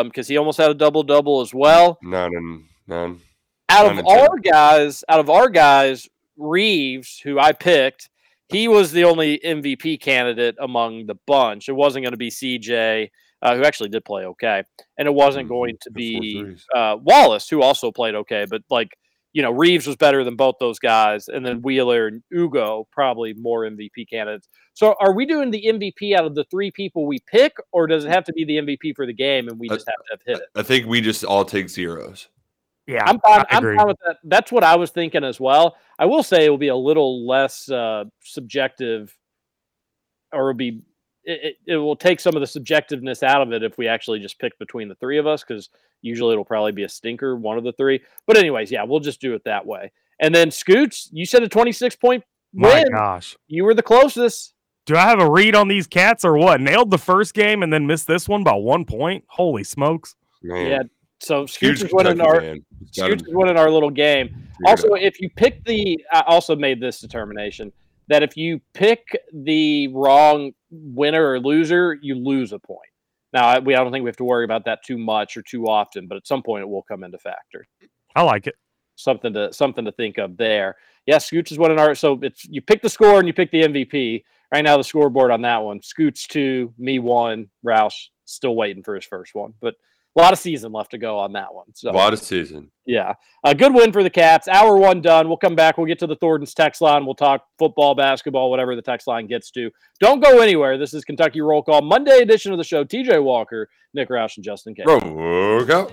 because 0.04 0.28
he 0.28 0.36
almost 0.36 0.58
had 0.58 0.70
a 0.70 0.74
double 0.74 1.02
double 1.02 1.40
as 1.40 1.52
well. 1.52 1.98
None 2.00 2.30
and 2.34 2.64
none. 2.86 3.20
Out 3.68 3.98
of 3.98 4.06
our 4.06 4.38
guys, 4.38 5.04
out 5.08 5.20
of 5.20 5.30
our 5.30 5.48
guys, 5.48 6.08
Reeves, 6.36 7.20
who 7.20 7.38
I 7.38 7.52
picked, 7.52 8.08
he 8.48 8.68
was 8.68 8.92
the 8.92 9.04
only 9.04 9.38
MVP 9.38 10.00
candidate 10.00 10.56
among 10.60 11.06
the 11.06 11.16
bunch. 11.26 11.68
It 11.68 11.72
wasn't 11.72 12.04
going 12.04 12.12
to 12.12 12.18
be 12.18 12.30
CJ, 12.30 13.10
uh, 13.42 13.56
who 13.56 13.64
actually 13.64 13.88
did 13.88 14.04
play 14.04 14.24
okay, 14.24 14.62
and 14.98 15.08
it 15.08 15.14
wasn't 15.14 15.48
going 15.48 15.78
to 15.82 15.90
be 15.90 16.56
uh, 16.74 16.96
Wallace, 17.02 17.48
who 17.48 17.62
also 17.62 17.90
played 17.90 18.14
okay. 18.14 18.46
But 18.48 18.62
like 18.70 18.96
you 19.36 19.42
know, 19.42 19.50
Reeves 19.50 19.86
was 19.86 19.96
better 19.96 20.24
than 20.24 20.34
both 20.34 20.54
those 20.58 20.78
guys, 20.78 21.28
and 21.28 21.44
then 21.44 21.60
Wheeler 21.60 22.06
and 22.06 22.22
Ugo 22.32 22.88
probably 22.90 23.34
more 23.34 23.64
MVP 23.64 24.08
candidates. 24.08 24.48
So, 24.72 24.94
are 24.98 25.12
we 25.12 25.26
doing 25.26 25.50
the 25.50 25.62
MVP 25.62 26.16
out 26.16 26.24
of 26.24 26.34
the 26.34 26.44
three 26.44 26.70
people 26.70 27.04
we 27.04 27.18
pick, 27.30 27.54
or 27.70 27.86
does 27.86 28.06
it 28.06 28.08
have 28.08 28.24
to 28.24 28.32
be 28.32 28.46
the 28.46 28.56
MVP 28.56 28.96
for 28.96 29.04
the 29.04 29.12
game, 29.12 29.46
and 29.48 29.58
we 29.58 29.68
just 29.68 29.86
have 29.86 29.96
to 30.06 30.12
have 30.12 30.20
hit 30.24 30.36
it? 30.38 30.48
I 30.54 30.62
think 30.62 30.86
we 30.86 31.02
just 31.02 31.22
all 31.22 31.44
take 31.44 31.68
zeros. 31.68 32.28
Yeah, 32.86 33.02
I'm 33.04 33.18
fine. 33.20 33.44
I 33.50 33.56
I'm 33.56 33.76
fine 33.76 33.86
with 33.86 33.98
that. 34.06 34.18
That's 34.24 34.52
what 34.52 34.62
I 34.62 34.76
was 34.76 34.90
thinking 34.90 35.24
as 35.24 35.40
well. 35.40 35.76
I 35.98 36.06
will 36.06 36.22
say 36.22 36.44
it 36.44 36.50
will 36.50 36.58
be 36.58 36.68
a 36.68 36.76
little 36.76 37.26
less 37.26 37.68
uh, 37.68 38.04
subjective, 38.22 39.16
or 40.32 40.50
it'll 40.50 40.58
be 40.58 40.82
it, 41.24 41.56
it, 41.66 41.72
it 41.72 41.76
will 41.76 41.96
take 41.96 42.20
some 42.20 42.36
of 42.36 42.40
the 42.40 42.60
subjectiveness 42.60 43.22
out 43.22 43.42
of 43.42 43.52
it 43.52 43.64
if 43.64 43.76
we 43.76 43.88
actually 43.88 44.20
just 44.20 44.38
pick 44.38 44.56
between 44.58 44.88
the 44.88 44.94
three 44.94 45.18
of 45.18 45.26
us 45.26 45.42
because 45.42 45.68
usually 46.00 46.32
it'll 46.32 46.44
probably 46.44 46.72
be 46.72 46.84
a 46.84 46.88
stinker, 46.88 47.36
one 47.36 47.58
of 47.58 47.64
the 47.64 47.72
three. 47.72 48.00
But 48.26 48.36
anyways, 48.36 48.70
yeah, 48.70 48.84
we'll 48.84 49.00
just 49.00 49.20
do 49.20 49.34
it 49.34 49.42
that 49.44 49.66
way. 49.66 49.90
And 50.20 50.34
then 50.34 50.50
Scoots, 50.50 51.10
you 51.12 51.26
said 51.26 51.42
a 51.42 51.48
26 51.48 51.96
point 51.96 52.22
My 52.54 52.84
gosh. 52.90 53.36
You 53.48 53.64
were 53.64 53.74
the 53.74 53.82
closest. 53.82 54.54
Do 54.86 54.94
I 54.96 55.00
have 55.00 55.18
a 55.18 55.28
read 55.28 55.56
on 55.56 55.66
these 55.66 55.88
cats 55.88 56.24
or 56.24 56.36
what? 56.36 56.60
Nailed 56.60 56.92
the 56.92 56.98
first 56.98 57.34
game 57.34 57.64
and 57.64 57.72
then 57.72 57.88
missed 57.88 58.06
this 58.06 58.28
one 58.28 58.44
by 58.44 58.54
one 58.54 58.84
point. 58.84 59.24
Holy 59.26 59.64
smokes! 59.64 60.14
Yeah. 60.42 60.82
So 61.20 61.44
Scooch 61.44 61.82
is 61.82 61.92
winning 61.92 62.18
Kentucky 62.18 62.28
our 62.28 62.40
fan. 62.40 62.64
Got 62.96 63.10
him. 63.10 63.18
Scoots 63.18 63.28
is 63.28 63.34
winning 63.34 63.56
our 63.56 63.70
little 63.70 63.90
game. 63.90 64.48
Also, 64.64 64.94
if 64.94 65.20
you 65.20 65.30
pick 65.30 65.64
the, 65.64 65.98
I 66.12 66.22
also 66.26 66.56
made 66.56 66.80
this 66.80 67.00
determination 67.00 67.72
that 68.08 68.22
if 68.22 68.36
you 68.36 68.60
pick 68.74 69.04
the 69.32 69.88
wrong 69.88 70.52
winner 70.70 71.30
or 71.30 71.40
loser, 71.40 71.98
you 72.00 72.14
lose 72.14 72.52
a 72.52 72.58
point. 72.58 72.80
Now, 73.32 73.46
I, 73.46 73.58
we 73.58 73.74
I 73.74 73.82
don't 73.82 73.92
think 73.92 74.04
we 74.04 74.08
have 74.08 74.16
to 74.16 74.24
worry 74.24 74.44
about 74.44 74.64
that 74.66 74.84
too 74.84 74.96
much 74.96 75.36
or 75.36 75.42
too 75.42 75.66
often, 75.66 76.06
but 76.06 76.16
at 76.16 76.26
some 76.26 76.42
point 76.42 76.62
it 76.62 76.68
will 76.68 76.82
come 76.82 77.04
into 77.04 77.18
factor. 77.18 77.66
I 78.14 78.22
like 78.22 78.46
it. 78.46 78.54
Something 78.94 79.34
to 79.34 79.52
something 79.52 79.84
to 79.84 79.92
think 79.92 80.18
of 80.18 80.36
there. 80.36 80.76
Yeah, 81.06 81.16
Scooch 81.16 81.52
is 81.52 81.58
winning 81.58 81.78
our. 81.78 81.94
So 81.94 82.18
it's 82.22 82.44
you 82.46 82.62
pick 82.62 82.80
the 82.80 82.88
score 82.88 83.18
and 83.18 83.26
you 83.26 83.34
pick 83.34 83.50
the 83.50 83.62
MVP. 83.62 84.24
Right 84.52 84.62
now, 84.62 84.76
the 84.76 84.84
scoreboard 84.84 85.30
on 85.30 85.42
that 85.42 85.58
one: 85.58 85.82
Scoots 85.82 86.26
two, 86.26 86.72
me 86.78 86.98
one, 86.98 87.48
Roush 87.64 88.06
still 88.24 88.56
waiting 88.56 88.82
for 88.82 88.94
his 88.94 89.04
first 89.04 89.34
one, 89.34 89.52
but 89.60 89.74
a 90.16 90.20
lot 90.20 90.32
of 90.32 90.38
season 90.38 90.72
left 90.72 90.92
to 90.92 90.98
go 90.98 91.18
on 91.18 91.32
that 91.34 91.52
one. 91.52 91.66
So 91.74 91.90
A 91.90 91.92
lot 91.92 92.12
of 92.12 92.18
season. 92.18 92.70
yeah, 92.86 93.14
a 93.44 93.54
good 93.54 93.74
win 93.74 93.92
for 93.92 94.02
the 94.02 94.10
Cats. 94.10 94.48
Hour 94.48 94.76
one 94.76 95.00
done. 95.02 95.28
We'll 95.28 95.36
come 95.36 95.54
back. 95.54 95.76
We'll 95.76 95.86
get 95.86 95.98
to 96.00 96.06
the 96.06 96.16
Thornton's 96.16 96.54
text 96.54 96.80
line. 96.80 97.04
We'll 97.04 97.14
talk 97.14 97.44
football, 97.58 97.94
basketball, 97.94 98.50
whatever 98.50 98.74
the 98.74 98.82
text 98.82 99.06
line 99.06 99.26
gets 99.26 99.50
to. 99.52 99.70
Don't 100.00 100.22
go 100.22 100.40
anywhere. 100.40 100.78
This 100.78 100.94
is 100.94 101.04
Kentucky 101.04 101.40
Roll 101.40 101.62
Call 101.62 101.82
Monday 101.82 102.18
edition 102.20 102.52
of 102.52 102.58
the 102.58 102.64
show. 102.64 102.84
TJ 102.84 103.22
Walker, 103.22 103.68
Nick 103.94 104.08
Roush, 104.08 104.36
and 104.36 104.44
Justin 104.44 104.74
K. 104.74 104.82
Roll 104.86 105.00
out. 105.70 105.92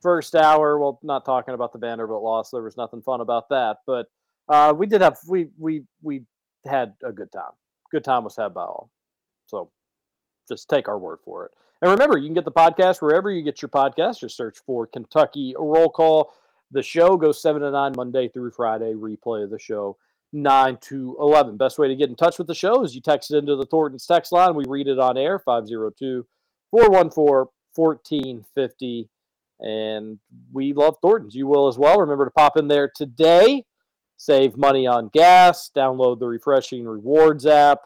first 0.00 0.34
hour. 0.34 0.78
Well, 0.78 0.98
not 1.02 1.24
talking 1.24 1.54
about 1.54 1.72
the 1.72 1.78
Vanderbilt 1.78 2.22
loss. 2.22 2.50
There 2.50 2.62
was 2.62 2.76
nothing 2.76 3.02
fun 3.02 3.20
about 3.20 3.48
that, 3.50 3.78
but 3.86 4.06
uh, 4.48 4.72
we 4.76 4.86
did 4.86 5.00
have 5.00 5.18
we 5.28 5.48
we 5.58 5.84
we 6.02 6.22
had 6.66 6.94
a 7.04 7.12
good 7.12 7.32
time. 7.32 7.52
Good 7.90 8.04
time 8.04 8.24
was 8.24 8.36
had 8.36 8.54
by 8.54 8.62
all. 8.62 8.90
So 9.46 9.70
just 10.48 10.68
take 10.68 10.88
our 10.88 10.98
word 10.98 11.18
for 11.24 11.46
it. 11.46 11.52
And 11.82 11.90
remember, 11.90 12.18
you 12.18 12.26
can 12.26 12.34
get 12.34 12.44
the 12.44 12.52
podcast 12.52 13.00
wherever 13.00 13.30
you 13.30 13.42
get 13.42 13.62
your 13.62 13.68
podcast. 13.68 14.20
Just 14.20 14.36
search 14.36 14.58
for 14.66 14.86
Kentucky 14.86 15.54
Roll 15.58 15.88
Call. 15.88 16.34
The 16.72 16.82
show 16.82 17.16
goes 17.16 17.40
7 17.42 17.62
to 17.62 17.70
9 17.70 17.92
Monday 17.96 18.28
through 18.28 18.50
Friday. 18.50 18.92
Replay 18.92 19.44
of 19.44 19.50
the 19.50 19.58
show 19.58 19.96
9 20.32 20.78
to 20.82 21.16
11. 21.18 21.56
Best 21.56 21.78
way 21.78 21.88
to 21.88 21.96
get 21.96 22.10
in 22.10 22.16
touch 22.16 22.38
with 22.38 22.46
the 22.46 22.54
show 22.54 22.84
is 22.84 22.94
you 22.94 23.00
text 23.00 23.32
it 23.32 23.38
into 23.38 23.56
the 23.56 23.66
Thornton's 23.66 24.06
text 24.06 24.30
line. 24.30 24.54
We 24.54 24.64
read 24.68 24.88
it 24.88 24.98
on 24.98 25.16
air 25.16 25.38
502 25.38 26.26
414 26.70 27.50
1450. 27.74 29.08
And 29.60 30.18
we 30.52 30.72
love 30.72 30.96
Thornton's. 31.02 31.34
You 31.34 31.46
will 31.46 31.68
as 31.68 31.78
well. 31.78 32.00
Remember 32.00 32.24
to 32.24 32.30
pop 32.30 32.56
in 32.56 32.68
there 32.68 32.90
today, 32.94 33.64
save 34.16 34.56
money 34.56 34.86
on 34.86 35.08
gas, 35.12 35.70
download 35.76 36.18
the 36.18 36.26
refreshing 36.26 36.84
rewards 36.84 37.46
app. 37.46 37.80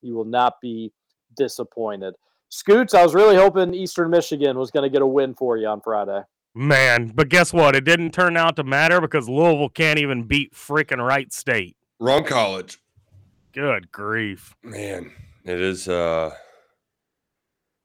You 0.00 0.14
will 0.14 0.24
not 0.24 0.60
be 0.60 0.92
disappointed. 1.36 2.14
Scoots, 2.48 2.94
I 2.94 3.02
was 3.02 3.14
really 3.14 3.36
hoping 3.36 3.74
Eastern 3.74 4.10
Michigan 4.10 4.58
was 4.58 4.70
going 4.70 4.84
to 4.84 4.90
get 4.90 5.02
a 5.02 5.06
win 5.06 5.34
for 5.34 5.58
you 5.58 5.66
on 5.66 5.82
Friday. 5.82 6.22
Man, 6.54 7.12
but 7.14 7.28
guess 7.28 7.52
what? 7.52 7.76
It 7.76 7.84
didn't 7.84 8.12
turn 8.12 8.36
out 8.36 8.56
to 8.56 8.64
matter 8.64 9.00
because 9.00 9.28
Louisville 9.28 9.68
can't 9.68 9.98
even 9.98 10.24
beat 10.24 10.54
freaking 10.54 11.06
Wright 11.06 11.32
State. 11.32 11.76
Wrong 12.00 12.24
college. 12.24 12.78
Good 13.52 13.92
grief. 13.92 14.56
Man, 14.62 15.12
it 15.44 15.60
is 15.60 15.88
uh 15.88 16.30
It's 16.30 16.47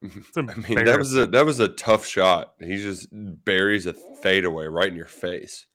I 0.36 0.42
mean, 0.42 0.84
that 0.84 0.98
was 0.98 1.16
a 1.16 1.26
that 1.26 1.44
was 1.44 1.60
a 1.60 1.68
tough 1.68 2.06
shot. 2.06 2.54
He 2.60 2.76
just 2.76 3.08
buries 3.12 3.86
a 3.86 3.94
fadeaway 4.22 4.66
right 4.66 4.88
in 4.88 4.96
your 4.96 5.06
face. 5.06 5.66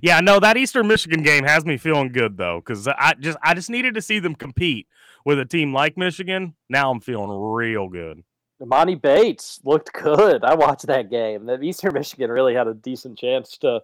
Yeah, 0.00 0.20
no, 0.20 0.38
that 0.40 0.56
Eastern 0.56 0.86
Michigan 0.86 1.22
game 1.22 1.44
has 1.44 1.64
me 1.64 1.76
feeling 1.76 2.12
good 2.12 2.36
though, 2.36 2.60
because 2.64 2.86
I 2.88 3.14
just 3.18 3.38
I 3.42 3.54
just 3.54 3.70
needed 3.70 3.94
to 3.94 4.02
see 4.02 4.18
them 4.18 4.34
compete 4.34 4.86
with 5.24 5.38
a 5.38 5.44
team 5.44 5.72
like 5.72 5.96
Michigan. 5.96 6.54
Now 6.68 6.90
I'm 6.90 7.00
feeling 7.00 7.30
real 7.30 7.88
good. 7.88 8.22
Emoni 8.62 9.00
Bates 9.00 9.60
looked 9.64 9.92
good. 9.92 10.44
I 10.44 10.54
watched 10.54 10.86
that 10.86 11.10
game. 11.10 11.46
That 11.46 11.62
Eastern 11.62 11.94
Michigan 11.94 12.30
really 12.30 12.54
had 12.54 12.68
a 12.68 12.74
decent 12.74 13.18
chance 13.18 13.58
to 13.58 13.80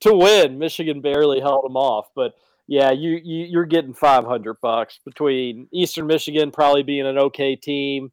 to 0.00 0.14
win. 0.14 0.58
Michigan 0.58 1.00
barely 1.00 1.40
held 1.40 1.64
them 1.64 1.76
off, 1.76 2.08
but 2.14 2.34
yeah, 2.66 2.90
you, 2.90 3.18
you 3.24 3.46
you're 3.46 3.64
getting 3.64 3.94
500 3.94 4.60
bucks 4.60 5.00
between 5.04 5.66
Eastern 5.72 6.06
Michigan 6.06 6.50
probably 6.50 6.82
being 6.82 7.06
an 7.06 7.18
okay 7.18 7.56
team, 7.56 8.04
and 8.04 8.12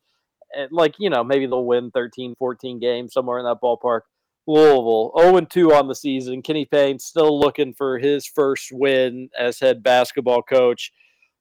like 0.71 0.95
you 0.99 1.09
know 1.09 1.23
maybe 1.23 1.45
they'll 1.45 1.65
win 1.65 1.91
13, 1.91 2.35
14 2.37 2.79
games 2.79 3.13
somewhere 3.13 3.39
in 3.39 3.45
that 3.45 3.57
ballpark. 3.61 4.01
Louisville 4.47 5.11
0 5.17 5.41
2 5.41 5.73
on 5.73 5.87
the 5.87 5.95
season. 5.95 6.41
Kenny 6.41 6.65
Payne 6.65 6.99
still 6.99 7.39
looking 7.39 7.73
for 7.73 7.97
his 7.97 8.27
first 8.27 8.69
win 8.71 9.29
as 9.37 9.59
head 9.59 9.81
basketball 9.81 10.41
coach. 10.43 10.91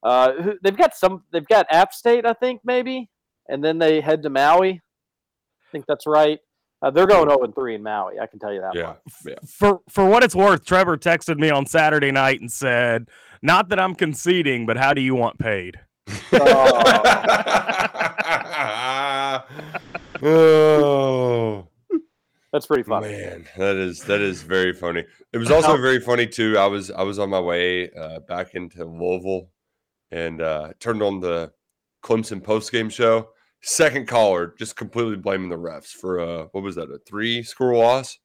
Uh, 0.02 0.52
they've 0.62 0.76
got 0.76 0.94
some. 0.94 1.22
They've 1.32 1.46
got 1.46 1.66
App 1.70 1.92
State, 1.92 2.26
I 2.26 2.32
think, 2.34 2.60
maybe, 2.64 3.10
and 3.48 3.64
then 3.64 3.78
they 3.78 4.00
head 4.00 4.22
to 4.22 4.30
Maui. 4.30 4.70
I 4.72 5.70
think 5.72 5.86
that's 5.86 6.06
right. 6.06 6.38
Uh, 6.82 6.90
they're 6.90 7.06
going 7.06 7.28
0 7.28 7.52
3 7.54 7.74
in 7.74 7.82
Maui. 7.82 8.20
I 8.20 8.26
can 8.26 8.38
tell 8.38 8.52
you 8.52 8.60
that. 8.60 8.74
Yeah, 8.74 8.94
yeah. 9.26 9.36
For 9.46 9.80
for 9.88 10.06
what 10.06 10.22
it's 10.22 10.34
worth, 10.34 10.64
Trevor 10.64 10.98
texted 10.98 11.38
me 11.38 11.50
on 11.50 11.66
Saturday 11.66 12.10
night 12.10 12.40
and 12.40 12.52
said, 12.52 13.08
"Not 13.42 13.70
that 13.70 13.80
I'm 13.80 13.94
conceding, 13.94 14.66
but 14.66 14.76
how 14.76 14.92
do 14.92 15.00
you 15.00 15.14
want 15.14 15.38
paid?" 15.38 15.80
oh 16.32 16.40
that's 22.52 22.66
pretty 22.66 22.82
funny. 22.82 23.08
man 23.08 23.46
that 23.56 23.76
is 23.76 24.02
that 24.04 24.20
is 24.20 24.42
very 24.42 24.72
funny. 24.72 25.04
It 25.32 25.38
was 25.38 25.50
also 25.50 25.76
very 25.76 26.00
funny 26.00 26.26
too. 26.26 26.56
I 26.58 26.66
was 26.66 26.90
i 26.90 27.02
was 27.02 27.18
on 27.18 27.30
my 27.30 27.40
way 27.40 27.90
uh, 27.90 28.20
back 28.20 28.54
into 28.54 28.84
louisville 28.84 29.48
and 30.10 30.40
uh 30.40 30.72
turned 30.80 31.02
on 31.02 31.20
the 31.20 31.52
clemson 32.02 32.42
post-game 32.42 32.90
show. 32.90 33.30
Second 33.62 34.06
caller 34.06 34.54
just 34.58 34.76
completely 34.76 35.16
blaming 35.16 35.48
the 35.48 35.56
refs 35.56 35.88
for 35.88 36.20
uh 36.20 36.46
what 36.52 36.62
was 36.62 36.76
that 36.76 36.90
a 36.90 36.98
three 37.06 37.42
score 37.42 37.74
loss? 37.74 38.18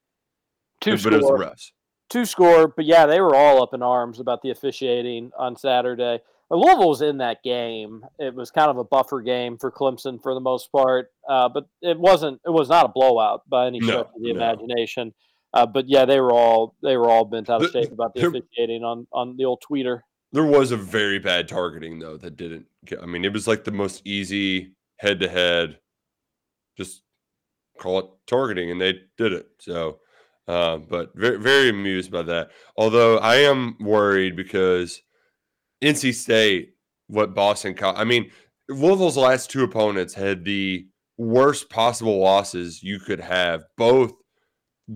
Two 0.81 0.97
but 0.97 1.13
it 1.13 1.21
was 1.21 1.27
the 1.27 1.45
refs. 1.45 1.71
Two 2.09 2.25
score, 2.25 2.67
but 2.67 2.85
yeah, 2.85 3.05
they 3.05 3.21
were 3.21 3.35
all 3.35 3.61
up 3.61 3.73
in 3.73 3.83
arms 3.83 4.19
about 4.19 4.41
the 4.41 4.49
officiating 4.49 5.29
on 5.37 5.55
Saturday. 5.55 6.19
Louisville 6.57 6.89
was 6.89 7.01
in 7.01 7.17
that 7.19 7.43
game. 7.43 8.03
It 8.17 8.33
was 8.33 8.49
kind 8.51 8.69
of 8.69 8.77
a 8.77 8.83
buffer 8.83 9.21
game 9.21 9.57
for 9.57 9.71
Clemson 9.71 10.21
for 10.21 10.33
the 10.33 10.39
most 10.39 10.71
part, 10.71 11.11
uh, 11.29 11.47
but 11.49 11.67
it 11.81 11.99
wasn't. 11.99 12.41
It 12.45 12.49
was 12.49 12.69
not 12.69 12.85
a 12.85 12.89
blowout 12.89 13.47
by 13.47 13.67
any 13.67 13.79
No, 13.79 13.85
stretch 13.87 14.07
of 14.15 14.21
the 14.21 14.33
no. 14.33 14.35
imagination. 14.39 15.13
Uh, 15.53 15.65
but 15.65 15.87
yeah, 15.87 16.05
they 16.05 16.19
were 16.19 16.31
all 16.31 16.75
they 16.83 16.97
were 16.97 17.09
all 17.09 17.25
bent 17.25 17.49
out 17.49 17.63
of 17.63 17.71
shape 17.71 17.91
about 17.91 18.13
the 18.13 18.21
there- 18.21 18.29
officiating 18.29 18.83
on 18.83 19.07
on 19.11 19.35
the 19.37 19.45
old 19.45 19.61
tweeter. 19.69 20.01
There 20.31 20.45
was 20.45 20.71
a 20.71 20.77
very 20.77 21.17
bad 21.17 21.47
targeting 21.47 21.97
though 21.99 22.17
that 22.17 22.35
didn't 22.37 22.67
get. 22.85 23.01
I 23.01 23.05
mean, 23.07 23.25
it 23.25 23.33
was 23.33 23.47
like 23.47 23.63
the 23.63 23.71
most 23.71 24.01
easy 24.05 24.73
head 24.97 25.19
to 25.21 25.27
head. 25.29 25.79
Just 26.77 27.01
call 27.79 27.99
it 27.99 28.05
targeting, 28.27 28.69
and 28.71 28.79
they 28.79 28.93
did 29.17 29.33
it. 29.33 29.47
So, 29.59 29.99
uh, 30.47 30.77
but 30.77 31.11
very 31.15 31.37
very 31.37 31.69
amused 31.69 32.11
by 32.11 32.21
that. 32.23 32.49
Although 32.77 33.17
I 33.17 33.37
am 33.37 33.75
worried 33.79 34.35
because 34.35 35.01
NC 35.81 36.13
State, 36.13 36.73
what 37.07 37.33
Boston, 37.33 37.75
I 37.81 38.03
mean, 38.03 38.31
Louisville's 38.67 39.17
last 39.17 39.49
two 39.49 39.63
opponents 39.63 40.13
had 40.13 40.43
the 40.43 40.87
worst 41.17 41.69
possible 41.69 42.19
losses 42.19 42.83
you 42.83 42.99
could 42.99 43.19
have. 43.19 43.63
Both 43.77 44.13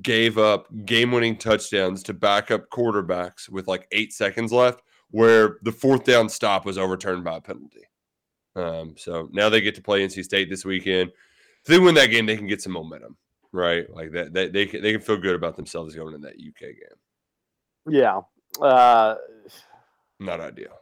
gave 0.02 0.38
up 0.38 0.68
game 0.86 1.12
winning 1.12 1.38
touchdowns 1.38 2.04
to 2.04 2.14
backup 2.14 2.70
quarterbacks 2.70 3.50
with 3.50 3.68
like 3.68 3.88
eight 3.92 4.14
seconds 4.14 4.52
left, 4.52 4.82
where 5.12 5.58
the 5.64 5.72
fourth 5.72 6.04
down 6.04 6.30
stop 6.30 6.66
was 6.66 6.78
overturned 6.78 7.24
by 7.24 7.38
a 7.38 7.42
penalty. 7.42 7.84
Um, 8.56 8.96
so 8.98 9.30
now 9.32 9.50
they 9.50 9.62
get 9.62 9.76
to 9.76 9.82
play 9.82 10.06
NC 10.06 10.24
State 10.24 10.50
this 10.50 10.66
weekend. 10.66 11.10
If 11.10 11.68
they 11.68 11.80
win 11.80 11.96
that 11.96 12.08
game, 12.08 12.26
they 12.26 12.38
can 12.38 12.48
get 12.48 12.62
some 12.62 12.74
momentum, 12.74 13.18
right? 13.52 13.90
Like 13.90 14.12
that, 14.12 14.34
they, 14.34 14.50
they, 14.50 14.66
can, 14.66 14.82
they 14.82 14.92
can 14.92 15.02
feel 15.02 15.18
good 15.18 15.36
about 15.36 15.56
themselves 15.56 15.96
going 15.96 16.14
in 16.14 16.22
that 16.22 16.34
UK 16.34 16.60
game. 16.60 16.98
Yeah, 17.90 18.22
uh, 18.62 19.16
Not 20.20 20.40
ideal. 20.40 20.78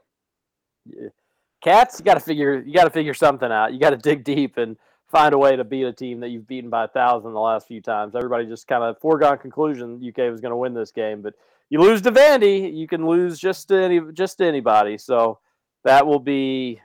Cats, 1.64 2.00
you 2.00 2.06
got 2.06 2.16
to 2.16 2.20
figure 2.20 2.64
you 2.66 2.74
got 2.74 2.86
to 2.86 2.90
figure 2.90 3.14
something 3.14 3.52
out. 3.52 3.74
You 3.74 3.80
got 3.80 3.92
to 3.92 3.98
dig 3.98 4.24
deep 4.24 4.58
and 4.58 4.78
find 5.12 5.34
a 5.34 5.38
way 5.38 5.56
to 5.56 5.64
beat 5.64 5.84
a 5.84 5.94
team 5.94 6.20
that 6.22 6.30
you've 6.30 6.48
beaten 6.48 6.70
by 6.70 6.86
a 6.86 6.88
thousand 6.88 7.34
the 7.34 7.40
last 7.40 7.68
few 7.68 7.82
times. 7.82 8.16
Everybody 8.16 8.46
just 8.46 8.68
kind 8.68 8.84
of 8.84 8.98
foregone 9.00 9.38
conclusion 9.38 9.96
UK 9.96 10.32
was 10.32 10.42
going 10.42 10.52
to 10.52 10.58
win 10.58 10.74
this 10.74 10.92
game, 10.92 11.22
but 11.22 11.34
you 11.70 11.80
lose 11.80 12.02
to 12.02 12.12
Vandy, 12.12 12.76
you 12.76 12.88
can 12.88 13.08
lose 13.08 13.40
just 13.40 13.68
to 13.68 13.76
any 13.76 14.02
just 14.14 14.40
to 14.40 14.46
anybody. 14.46 14.98
So 14.98 15.40
that 15.84 16.06
will 16.06 16.20
be 16.20 16.82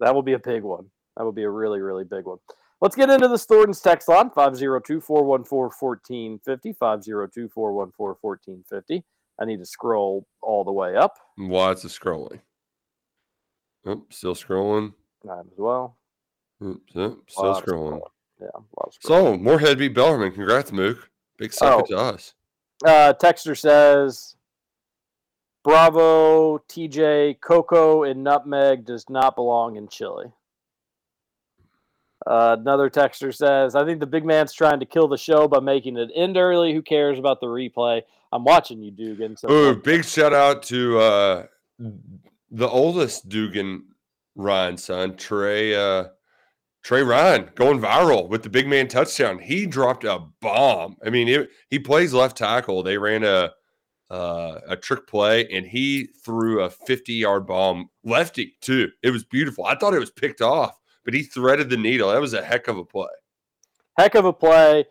that 0.00 0.14
will 0.14 0.22
be 0.22 0.32
a 0.32 0.38
big 0.38 0.62
one. 0.62 0.86
That 1.16 1.24
will 1.24 1.32
be 1.32 1.42
a 1.42 1.50
really 1.50 1.80
really 1.80 2.04
big 2.04 2.24
one. 2.24 2.38
Let's 2.80 2.96
get 2.96 3.10
into 3.10 3.28
the 3.28 3.38
Thornton's 3.38 3.80
text 3.80 4.08
line 4.08 4.30
502-414-1450 4.30 6.76
502-414-1450. 6.76 9.02
I 9.40 9.44
need 9.44 9.58
to 9.58 9.66
scroll 9.66 10.26
all 10.42 10.64
the 10.64 10.72
way 10.72 10.96
up. 10.96 11.14
Lots 11.38 11.84
of 11.84 11.90
scrolling. 11.90 12.40
Oh, 13.86 14.04
still 14.10 14.34
scrolling. 14.34 14.92
Time 15.26 15.48
as 15.52 15.58
well. 15.58 15.96
Oops, 16.62 16.92
oh, 16.96 17.16
still 17.26 17.50
of 17.56 17.64
scrolling. 17.64 18.00
Yeah, 18.40 18.48
So 19.00 19.36
Morehead 19.36 19.78
beat 19.78 19.94
Bellarmine. 19.94 20.32
Congrats, 20.32 20.70
Mook. 20.72 21.10
Big 21.38 21.52
sucker 21.52 21.82
Oh. 21.82 21.86
to 21.86 21.96
us. 21.96 22.34
Uh, 22.84 23.12
Texter 23.20 23.58
says, 23.58 24.36
"Bravo, 25.64 26.58
TJ, 26.58 27.34
cocoa 27.40 28.02
and 28.04 28.22
nutmeg 28.24 28.84
does 28.84 29.08
not 29.08 29.34
belong 29.36 29.76
in 29.76 29.88
chili." 29.88 30.32
Uh, 32.26 32.56
another 32.58 32.88
texter 32.88 33.34
says, 33.34 33.74
"I 33.74 33.84
think 33.84 34.00
the 34.00 34.06
big 34.06 34.24
man's 34.24 34.52
trying 34.52 34.80
to 34.80 34.86
kill 34.86 35.08
the 35.08 35.18
show 35.18 35.48
by 35.48 35.60
making 35.60 35.96
it 35.96 36.10
end 36.14 36.36
early. 36.36 36.72
Who 36.72 36.82
cares 36.82 37.18
about 37.18 37.40
the 37.40 37.46
replay? 37.46 38.02
I'm 38.32 38.44
watching 38.44 38.82
you, 38.82 38.90
Dugan." 38.90 39.36
So 39.36 39.50
Ooh, 39.50 39.76
big 39.76 40.04
shout 40.04 40.32
out 40.32 40.62
to 40.64 40.98
uh, 40.98 41.46
the 42.50 42.68
oldest 42.68 43.28
Dugan 43.28 43.84
Ryan 44.34 44.76
son, 44.76 45.16
Trey 45.16 45.74
uh, 45.74 46.04
Trey 46.82 47.02
Ryan, 47.02 47.50
going 47.54 47.80
viral 47.80 48.28
with 48.28 48.42
the 48.42 48.50
big 48.50 48.66
man 48.66 48.88
touchdown. 48.88 49.38
He 49.38 49.66
dropped 49.66 50.04
a 50.04 50.20
bomb. 50.40 50.96
I 51.04 51.10
mean, 51.10 51.28
it, 51.28 51.50
he 51.70 51.78
plays 51.78 52.12
left 52.12 52.36
tackle. 52.36 52.82
They 52.82 52.98
ran 52.98 53.24
a 53.24 53.52
uh, 54.10 54.60
a 54.68 54.76
trick 54.76 55.06
play, 55.06 55.48
and 55.48 55.66
he 55.66 56.08
threw 56.22 56.62
a 56.62 56.70
50 56.70 57.14
yard 57.14 57.46
bomb 57.46 57.88
lefty 58.04 58.56
too. 58.60 58.90
It 59.02 59.10
was 59.10 59.24
beautiful. 59.24 59.64
I 59.64 59.74
thought 59.74 59.94
it 59.94 60.00
was 60.00 60.10
picked 60.10 60.42
off, 60.42 60.76
but 61.04 61.14
he 61.14 61.22
threaded 61.22 61.70
the 61.70 61.76
needle. 61.76 62.10
That 62.10 62.20
was 62.20 62.34
a 62.34 62.42
heck 62.42 62.68
of 62.68 62.78
a 62.78 62.84
play. 62.84 63.08
heck 63.98 64.14
of 64.14 64.24
a 64.24 64.32
play. 64.32 64.86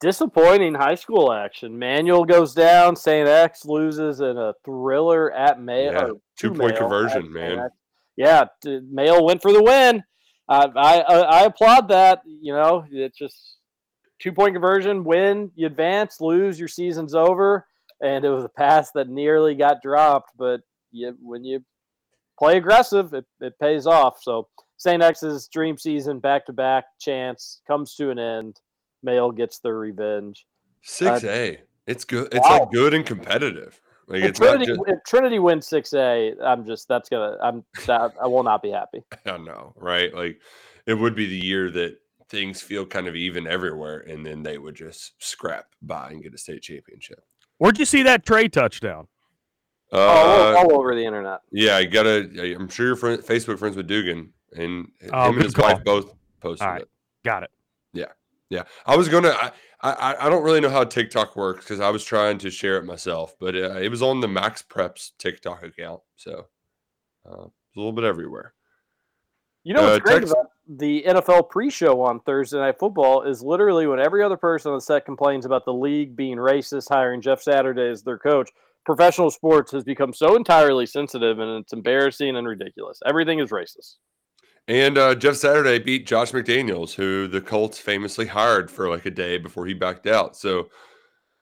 Disappointing 0.00 0.74
high 0.74 0.94
school 0.94 1.32
action. 1.32 1.76
Manual 1.76 2.24
goes 2.24 2.54
down. 2.54 2.94
St. 2.94 3.28
X 3.28 3.64
loses 3.64 4.20
in 4.20 4.36
a 4.38 4.54
thriller 4.64 5.32
at 5.32 5.60
Male. 5.60 5.92
Yeah, 5.92 6.10
two-point 6.36 6.76
conversion, 6.76 7.24
at 7.24 7.30
man. 7.30 7.68
Yeah, 8.16 8.44
Male 8.64 9.24
went 9.24 9.42
for 9.42 9.52
the 9.52 9.62
win. 9.62 10.04
Uh, 10.48 10.68
I, 10.76 11.00
I 11.00 11.18
I 11.20 11.40
applaud 11.44 11.88
that. 11.88 12.22
You 12.24 12.52
know, 12.52 12.84
it's 12.92 13.18
just 13.18 13.56
two 14.22 14.32
point 14.32 14.54
conversion, 14.54 15.04
win, 15.04 15.50
you 15.56 15.66
advance, 15.66 16.20
lose, 16.20 16.58
your 16.58 16.68
season's 16.68 17.14
over. 17.14 17.66
And 18.00 18.24
it 18.24 18.30
was 18.30 18.44
a 18.44 18.48
pass 18.48 18.90
that 18.92 19.08
nearly 19.08 19.54
got 19.54 19.82
dropped, 19.82 20.30
but 20.36 20.60
you, 20.90 21.16
when 21.20 21.44
you 21.44 21.64
play 22.38 22.56
aggressive, 22.56 23.14
it, 23.14 23.24
it 23.40 23.58
pays 23.60 23.86
off. 23.86 24.18
So 24.20 24.48
St. 24.82 25.00
X's 25.00 25.46
dream 25.46 25.78
season 25.78 26.18
back 26.18 26.44
to 26.46 26.52
back 26.52 26.84
chance 27.00 27.60
comes 27.68 27.94
to 27.94 28.10
an 28.10 28.18
end. 28.18 28.60
Male 29.04 29.30
gets 29.30 29.60
their 29.60 29.78
revenge. 29.78 30.44
Six 30.82 31.22
A. 31.22 31.60
It's 31.86 32.04
good. 32.04 32.34
It's 32.34 32.44
Wow. 32.48 32.58
like 32.58 32.70
good 32.72 32.92
and 32.92 33.06
competitive. 33.06 33.80
Like 34.08 34.22
If 34.22 34.30
it's 34.30 34.38
Trinity, 34.40 34.66
just. 34.66 34.80
if 34.88 34.98
Trinity 35.06 35.38
wins 35.38 35.68
six 35.68 35.94
A, 35.94 36.34
I'm 36.44 36.66
just 36.66 36.88
that's 36.88 37.08
gonna 37.08 37.36
I'm 37.40 37.64
that 37.86 38.12
I 38.20 38.26
will 38.26 38.42
not 38.42 38.60
be 38.60 38.70
happy. 38.72 39.04
I 39.24 39.36
know, 39.38 39.72
right? 39.76 40.12
Like 40.12 40.40
it 40.86 40.94
would 40.94 41.14
be 41.14 41.26
the 41.26 41.38
year 41.46 41.70
that 41.70 41.98
things 42.28 42.60
feel 42.60 42.84
kind 42.84 43.06
of 43.06 43.14
even 43.14 43.46
everywhere, 43.46 44.00
and 44.00 44.26
then 44.26 44.42
they 44.42 44.58
would 44.58 44.74
just 44.74 45.12
scrap 45.22 45.66
by 45.80 46.10
and 46.10 46.24
get 46.24 46.34
a 46.34 46.38
state 46.38 46.62
championship. 46.62 47.20
Where'd 47.58 47.78
you 47.78 47.84
see 47.84 48.02
that 48.02 48.26
Trey 48.26 48.48
touchdown? 48.48 49.06
all, 49.92 50.00
Uh, 50.00 50.54
all 50.56 50.72
over 50.76 50.96
the 50.96 51.04
internet. 51.04 51.38
yeah, 51.52 51.76
I 51.76 51.84
gotta. 51.84 52.56
I'm 52.58 52.68
sure 52.68 52.86
you're 52.86 52.96
friend, 52.96 53.22
Facebook 53.22 53.60
friends 53.60 53.76
with 53.76 53.86
Dugan, 53.86 54.32
and 54.56 54.88
h- 55.02 55.10
Oh, 55.12 55.28
him 55.28 55.34
and 55.36 55.44
his 55.44 55.54
call. 55.54 55.66
wife 55.74 55.84
both 55.84 56.14
posted 56.40 56.66
All 56.66 56.72
right. 56.74 56.82
it. 56.82 56.88
Got 57.24 57.42
it. 57.44 57.50
Yeah, 57.92 58.06
yeah. 58.50 58.62
I 58.86 58.96
was 58.96 59.08
gonna. 59.08 59.30
I 59.30 59.52
I, 59.84 60.26
I 60.26 60.28
don't 60.30 60.44
really 60.44 60.60
know 60.60 60.70
how 60.70 60.84
TikTok 60.84 61.34
works 61.36 61.64
because 61.64 61.80
I 61.80 61.90
was 61.90 62.04
trying 62.04 62.38
to 62.38 62.50
share 62.50 62.76
it 62.78 62.84
myself, 62.84 63.34
but 63.40 63.54
uh, 63.56 63.78
it 63.80 63.88
was 63.90 64.00
on 64.02 64.20
the 64.20 64.28
Max 64.28 64.62
Preps 64.62 65.10
TikTok 65.18 65.62
account, 65.64 66.00
so 66.16 66.46
uh, 67.28 67.44
it's 67.44 67.76
a 67.76 67.78
little 67.78 67.92
bit 67.92 68.04
everywhere. 68.04 68.54
You 69.64 69.74
know 69.74 69.82
what's 69.82 69.96
Uh, 69.96 69.98
great 70.00 70.18
Tex- 70.20 70.30
about 70.32 70.46
the 70.68 71.04
NFL 71.06 71.48
pre-show 71.50 72.00
on 72.00 72.20
Thursday 72.20 72.58
Night 72.58 72.78
Football 72.78 73.22
is 73.22 73.42
literally 73.42 73.86
when 73.86 73.98
every 74.00 74.22
other 74.22 74.36
person 74.36 74.70
on 74.70 74.76
the 74.76 74.80
set 74.80 75.04
complains 75.04 75.44
about 75.46 75.64
the 75.64 75.72
league 75.74 76.14
being 76.16 76.36
racist, 76.36 76.88
hiring 76.88 77.20
Jeff 77.20 77.42
Saturday 77.42 77.88
as 77.90 78.02
their 78.02 78.18
coach. 78.18 78.50
Professional 78.84 79.30
sports 79.30 79.70
has 79.72 79.84
become 79.84 80.12
so 80.12 80.34
entirely 80.36 80.86
sensitive, 80.86 81.38
and 81.38 81.60
it's 81.60 81.72
embarrassing 81.72 82.36
and 82.36 82.46
ridiculous. 82.48 83.00
Everything 83.06 83.38
is 83.40 83.50
racist. 83.50 83.96
And 84.68 84.96
uh, 84.96 85.14
Jeff 85.14 85.36
Saturday 85.36 85.78
beat 85.78 86.06
Josh 86.06 86.32
McDaniels, 86.32 86.94
who 86.94 87.26
the 87.26 87.40
Colts 87.40 87.78
famously 87.78 88.26
hired 88.26 88.70
for 88.70 88.88
like 88.88 89.06
a 89.06 89.10
day 89.10 89.38
before 89.38 89.66
he 89.66 89.74
backed 89.74 90.06
out. 90.06 90.36
So, 90.36 90.68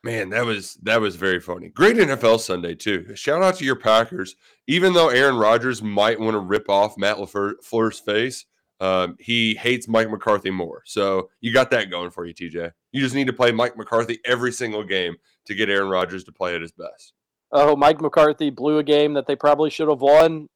man, 0.03 0.31
that 0.31 0.47
was 0.47 0.75
that 0.83 1.01
was 1.01 1.17
very 1.17 1.41
funny. 1.41 1.69
Great 1.69 1.97
NFL 1.97 2.41
Sunday 2.41 2.75
too. 2.75 3.15
Shout 3.15 3.43
out 3.43 3.57
to 3.57 3.65
your 3.65 3.77
Packers. 3.77 4.37
Even 4.67 4.95
though 4.95 5.09
Aaron 5.11 5.37
Rodgers 5.37 5.83
might 5.83 6.19
want 6.19 6.35
to 6.35 6.39
rip 6.39 6.71
off 6.71 6.97
Matt 6.97 7.19
LaFleur's 7.19 8.01
face, 8.01 8.47
um, 8.81 9.17
he 9.21 9.55
hates 9.55 9.87
Mike 9.87 10.11
McCarthy 10.11 10.51
more. 10.51 10.83
So 10.87 11.29
you 11.43 11.53
got 11.53 11.71
that 11.73 11.91
going 11.91 12.11
for 12.11 12.25
you, 12.25 12.33
TJ. 12.33 12.73
You 12.93 13.01
just 13.01 13.15
need 13.15 13.27
to 13.27 13.33
play 13.33 13.53
Mike 13.53 13.77
McCarthy 13.77 14.19
every 14.25 14.53
single 14.53 14.83
game 14.83 15.17
to 15.47 15.55
get 15.55 15.69
Aaron 15.69 15.91
Rodgers 15.91 16.25
to 16.25 16.33
play 16.33 16.55
at 16.55 16.63
his 16.63 16.73
best. 16.73 17.13
Oh, 17.53 17.77
Mike 17.77 18.01
McCarthy 18.01 18.49
blew 18.49 18.79
a 18.79 18.85
game 18.85 19.15
that 19.15 19.27
they 19.27 19.37
probably 19.37 19.71
should 19.71 19.89
have 19.89 20.01
won. 20.01 20.49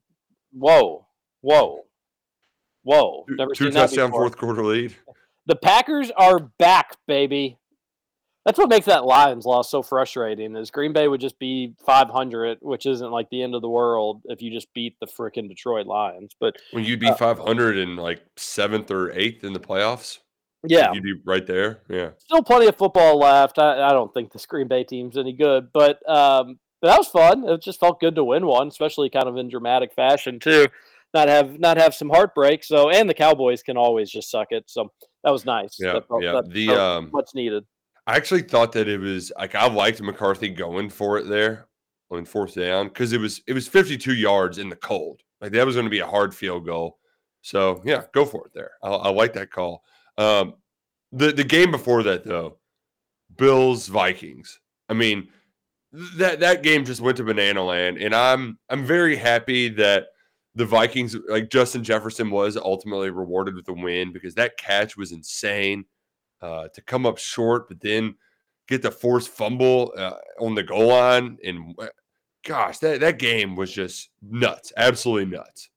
Whoa, 0.53 1.07
whoa, 1.41 1.83
whoa! 2.85 3.25
Two, 3.29 3.37
Never 3.37 3.53
two 3.55 3.65
seen 3.65 3.75
touchdown 3.75 4.11
before. 4.11 4.23
fourth 4.23 4.37
quarter 4.39 4.65
lead. 4.65 4.95
The 5.47 5.57
Packers 5.57 6.11
are 6.17 6.39
back, 6.39 6.97
baby. 7.07 7.59
That's 8.47 8.59
what 8.59 8.69
makes 8.69 8.87
that 8.87 9.05
Lions 9.07 9.47
loss 9.47 9.71
so 9.71 9.83
frustrating. 9.83 10.55
Is 10.55 10.71
Green 10.71 10.93
Bay 10.93 11.09
would 11.09 11.21
just 11.21 11.39
be 11.39 11.75
500, 11.87 12.59
which 12.61 12.85
isn't 12.85 13.11
like 13.11 13.31
the 13.31 13.43
end 13.43 13.55
of 13.55 13.63
the 13.63 13.69
world 13.71 14.21
if 14.27 14.43
you 14.43 14.51
just 14.51 14.73
beat 14.75 14.97
the 15.01 15.07
freaking 15.07 15.49
Detroit 15.49 15.87
Lions. 15.87 16.33
But 16.39 16.57
When 16.73 16.85
you'd 16.85 17.01
be 17.01 17.09
Uh, 17.09 17.15
500 17.15 17.79
and 17.79 17.97
like 17.97 18.23
seventh 18.37 18.91
or 18.91 19.13
eighth 19.13 19.45
in 19.45 19.55
the 19.55 19.61
playoffs, 19.61 20.19
yeah, 20.67 20.93
you'd 20.93 21.03
be 21.03 21.15
right 21.25 21.47
there. 21.47 21.81
Yeah. 21.89 22.11
still 22.19 22.43
plenty 22.43 22.67
of 22.67 22.77
football 22.77 23.19
left. 23.19 23.59
I, 23.59 23.83
I 23.89 23.93
don't 23.93 24.13
think 24.13 24.33
the 24.33 24.45
Green 24.47 24.69
Bay 24.69 24.85
team's 24.85 25.17
any 25.17 25.33
good, 25.33 25.69
but 25.73 26.07
um, 26.09 26.59
but 26.83 26.89
that 26.89 26.99
was 26.99 27.09
fun. 27.09 27.49
It 27.49 27.63
just 27.63 27.81
felt 27.81 27.99
good 28.01 28.15
to 28.17 28.25
win 28.25 28.45
one, 28.47 28.69
especially 28.69 29.09
kind 29.09 29.27
of 29.27 29.39
in 29.39 29.49
dramatic 29.49 29.95
fashion 29.95 30.39
too. 30.39 30.67
Not 31.15 31.29
have 31.29 31.61
not 31.61 31.77
have 31.77 31.95
some 31.95 32.11
heartbreak. 32.11 32.65
So 32.65 32.91
and 32.91 33.09
the 33.09 33.15
Cowboys 33.15 33.63
can 33.63 33.77
always 33.77 34.11
just 34.11 34.31
suck 34.31 34.49
it. 34.51 34.65
So 34.67 34.91
that 35.23 35.31
was 35.31 35.45
nice. 35.45 35.77
Yeah, 35.79 35.93
That 35.93 36.05
yeah. 36.21 36.33
that 36.33 36.51
The, 36.51 36.69
um, 36.71 37.11
much 37.13 37.31
needed. 37.35 37.65
I 38.07 38.17
actually 38.17 38.43
thought 38.43 38.73
that 38.73 38.89
it 38.89 38.99
was 38.99 39.33
like 39.39 39.55
I 39.55 39.69
liked 39.69 40.03
McCarthy 40.03 40.51
going 40.51 40.91
for 40.91 41.17
it 41.19 41.29
there 41.29 41.69
on 42.11 42.25
fourth 42.25 42.55
down 42.55 42.89
because 42.89 43.13
it 43.13 43.21
was 43.21 43.43
it 43.47 43.53
was 43.53 43.69
52 43.69 44.15
yards 44.15 44.59
in 44.59 44.69
the 44.69 44.77
cold. 44.77 45.23
Like 45.41 45.53
that 45.53 45.67
was 45.67 45.77
going 45.77 45.87
to 45.87 45.91
be 45.91 46.01
a 46.01 46.07
hard 46.07 46.35
field 46.35 46.67
goal. 46.67 46.99
So 47.43 47.81
yeah, 47.85 48.05
go 48.13 48.25
for 48.25 48.47
it 48.47 48.53
there. 48.55 48.73
I, 48.83 48.89
I 48.89 49.11
like 49.11 49.33
that 49.35 49.51
call. 49.51 49.85
Um, 50.19 50.55
the 51.13 51.33
the 51.33 51.45
game 51.45 51.71
before 51.71 52.03
that 52.03 52.25
though, 52.25 52.59
Bills 53.37 53.87
Vikings. 53.87 54.61
I 54.89 54.95
mean 54.95 55.29
that 56.17 56.41
that 56.41 56.63
game 56.63 56.85
just 56.85 57.01
went 57.01 57.17
to 57.19 57.25
banana 57.25 57.63
land, 57.63 57.99
and 57.99 58.15
I'm 58.15 58.59
I'm 58.69 58.85
very 58.85 59.17
happy 59.17 59.69
that 59.71 60.09
the 60.55 60.65
Vikings 60.65 61.17
like 61.29 61.51
Justin 61.51 61.83
Jefferson 61.83 62.31
was 62.31 62.57
ultimately 62.57 63.11
rewarded 63.11 63.55
with 63.55 63.67
the 63.67 63.73
win 63.73 64.13
because 64.13 64.35
that 64.35 64.57
catch 64.57 64.97
was 64.97 65.13
insane 65.13 65.85
uh, 66.41 66.69
to 66.75 66.81
come 66.83 67.07
up 67.07 67.19
short, 67.19 67.69
but 67.69 67.81
then 67.81 68.15
get 68.69 68.83
the 68.83 68.91
forced 68.91 69.31
fumble 69.31 69.93
uh, 69.97 70.15
on 70.41 70.55
the 70.55 70.63
goal 70.63 70.89
line. 70.89 71.39
And 71.45 71.75
uh, 71.79 71.89
gosh, 72.45 72.79
that, 72.79 73.01
that 73.01 73.19
game 73.19 73.57
was 73.57 73.73
just 73.73 74.11
nuts, 74.23 74.73
absolutely 74.77 75.37
nuts. 75.37 75.71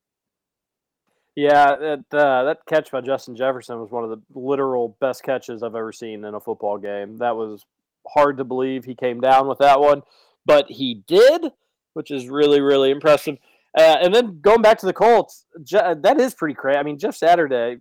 Yeah, 1.35 1.75
that 1.75 2.05
uh, 2.11 2.43
that 2.45 2.65
catch 2.67 2.91
by 2.91 3.01
Justin 3.01 3.35
Jefferson 3.35 3.79
was 3.79 3.91
one 3.91 4.03
of 4.03 4.09
the 4.09 4.21
literal 4.33 4.97
best 4.99 5.21
catches 5.21 5.61
I've 5.61 5.75
ever 5.75 5.91
seen 5.91 6.25
in 6.25 6.33
a 6.33 6.39
football 6.39 6.79
game. 6.79 7.17
That 7.17 7.35
was 7.35 7.63
hard 8.07 8.37
to 8.37 8.43
believe 8.43 8.85
he 8.85 8.95
came 8.95 9.21
down 9.21 9.47
with 9.47 9.59
that 9.59 9.79
one, 9.79 10.01
but 10.47 10.65
he 10.67 11.03
did, 11.07 11.51
which 11.93 12.09
is 12.09 12.27
really 12.27 12.59
really 12.59 12.89
impressive. 12.89 13.37
Uh, 13.75 13.97
and 14.01 14.13
then 14.13 14.39
going 14.41 14.61
back 14.61 14.77
to 14.79 14.85
the 14.85 14.93
Colts, 14.93 15.45
Je- 15.63 15.95
that 16.01 16.19
is 16.19 16.33
pretty 16.33 16.55
crazy. 16.55 16.77
I 16.77 16.83
mean, 16.83 16.97
Jeff 16.97 17.15
Saturday, 17.15 17.77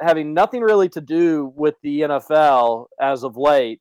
having 0.00 0.34
nothing 0.34 0.62
really 0.62 0.88
to 0.90 1.00
do 1.00 1.52
with 1.54 1.74
the 1.82 2.00
NFL 2.02 2.86
as 3.00 3.24
of 3.24 3.36
late, 3.36 3.80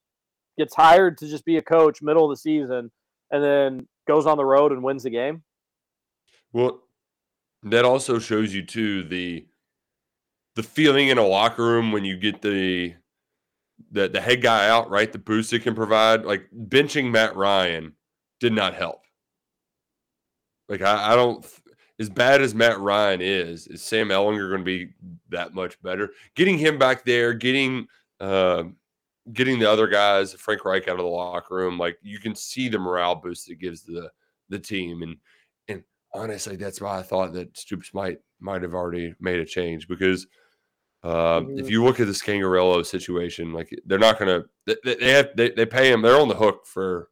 gets 0.58 0.76
hired 0.76 1.18
to 1.20 1.28
just 1.28 1.46
be 1.46 1.58
a 1.58 1.62
coach 1.62 2.02
middle 2.02 2.26
of 2.26 2.32
the 2.32 2.42
season, 2.42 2.92
and 3.32 3.44
then 3.44 3.88
goes 4.08 4.26
on 4.26 4.38
the 4.38 4.46
road 4.46 4.72
and 4.72 4.84
wins 4.84 5.04
the 5.04 5.10
game. 5.10 5.44
Well, 6.52 6.82
that 7.64 7.86
also 7.86 8.20
shows 8.20 8.54
you 8.54 8.64
too 8.66 9.04
the 9.04 9.46
the 10.56 10.64
feeling 10.64 11.10
in 11.10 11.18
a 11.18 11.26
locker 11.26 11.64
room 11.64 11.92
when 11.92 12.04
you 12.04 12.18
get 12.18 12.42
the 12.42 12.96
the 13.92 14.10
the 14.10 14.22
head 14.22 14.42
guy 14.42 14.68
out, 14.68 14.90
right? 14.90 15.12
The 15.12 15.20
boost 15.20 15.54
it 15.54 15.64
can 15.64 15.76
provide. 15.76 16.26
Like 16.26 16.48
benching 16.54 17.12
Matt 17.12 17.36
Ryan 17.36 17.94
did 18.40 18.54
not 18.54 18.76
help. 18.76 19.04
Like 20.70 20.82
I, 20.82 21.14
I 21.14 21.16
don't 21.16 21.46
as 22.00 22.10
bad 22.10 22.42
as 22.42 22.56
Matt 22.56 22.80
Ryan 22.80 23.22
is, 23.22 23.68
is 23.68 23.82
Sam 23.82 24.08
Ehlinger 24.08 24.50
going 24.50 24.62
to 24.62 24.66
be 24.66 24.94
that 25.30 25.54
much 25.54 25.82
better? 25.82 26.12
Getting 26.36 26.58
him 26.58 26.78
back 26.78 27.04
there, 27.04 27.34
getting 27.34 27.88
uh, 28.22 28.64
getting 29.34 29.60
the 29.60 29.70
other 29.70 29.88
guys, 29.88 30.34
Frank 30.34 30.64
Reich 30.64 30.88
out 30.88 31.00
of 31.00 31.04
the 31.04 31.12
locker 31.12 31.56
room, 31.56 31.78
like 31.78 31.98
you 32.02 32.20
can 32.20 32.36
see 32.36 32.70
the 32.70 32.80
morale 32.80 33.16
boost 33.16 33.50
it 33.50 33.60
gives 33.60 33.82
the 33.82 34.10
the 34.50 34.60
team. 34.60 35.02
And 35.02 35.18
and 35.68 35.84
honestly, 36.14 36.56
that's 36.56 36.80
why 36.80 37.00
I 37.00 37.04
thought 37.04 37.34
that 37.34 37.58
Stoops 37.58 37.94
might 37.94 38.20
might 38.40 38.62
have 38.62 38.74
already 38.74 39.14
made 39.20 39.40
a 39.40 39.46
change 39.46 39.88
because 39.88 40.26
uh, 41.04 41.42
Mhm. 41.42 41.60
if 41.60 41.70
you 41.70 41.84
look 41.84 42.00
at 42.00 42.08
the 42.08 42.14
Scangarello 42.14 42.86
situation, 42.86 43.54
like 43.54 43.70
they're 43.86 43.98
not 43.98 44.20
going 44.20 44.42
to 44.42 44.50
they, 44.84 44.96
they 44.96 45.12
have 45.12 45.30
they, 45.36 45.50
they 45.52 45.66
pay 45.66 45.92
him 45.92 46.02
they're 46.02 46.20
on 46.20 46.28
the 46.28 46.36
hook 46.36 46.66
for 46.66 47.10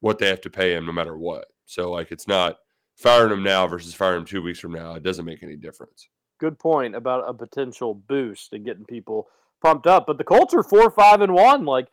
what 0.00 0.18
they 0.18 0.28
have 0.28 0.40
to 0.42 0.50
pay 0.50 0.74
him 0.74 0.86
no 0.86 0.92
matter 0.92 1.16
what. 1.16 1.46
So 1.70 1.90
like 1.90 2.10
it's 2.12 2.26
not 2.28 2.58
firing 2.96 3.32
him 3.32 3.42
now 3.42 3.66
versus 3.66 3.94
firing 3.94 4.20
him 4.20 4.26
two 4.26 4.42
weeks 4.42 4.58
from 4.58 4.72
now. 4.72 4.94
It 4.94 5.02
doesn't 5.02 5.24
make 5.24 5.42
any 5.42 5.56
difference. 5.56 6.08
good 6.38 6.58
point 6.58 6.94
about 6.94 7.28
a 7.28 7.34
potential 7.34 7.94
boost 7.94 8.52
and 8.52 8.64
getting 8.64 8.84
people 8.84 9.28
pumped 9.62 9.86
up. 9.86 10.06
But 10.06 10.18
the 10.18 10.24
Colts 10.24 10.54
are 10.54 10.62
four, 10.62 10.90
five, 10.90 11.20
and 11.20 11.32
one. 11.34 11.64
Like 11.64 11.88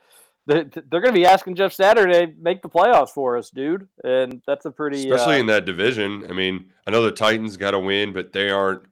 they, 0.46 0.64
they're 0.64 1.02
going 1.02 1.14
to 1.14 1.20
be 1.20 1.26
asking 1.26 1.56
Jeff 1.56 1.74
Saturday 1.74 2.34
make 2.40 2.62
the 2.62 2.70
playoffs 2.70 3.10
for 3.10 3.38
us, 3.38 3.50
dude. 3.50 3.88
And 4.04 4.42
that's 4.48 4.66
a 4.66 4.72
pretty 4.72 5.10
Especially 5.10 5.36
uh, 5.36 5.40
in 5.40 5.46
that 5.48 5.66
division. 5.66 6.26
I 6.30 6.34
mean, 6.34 6.72
I 6.86 6.92
know 6.92 7.04
the 7.04 7.12
Titans 7.12 7.58
got 7.58 7.72
to 7.72 7.80
win, 7.80 8.14
but 8.14 8.32
they 8.34 8.50
aren't. 8.50 8.84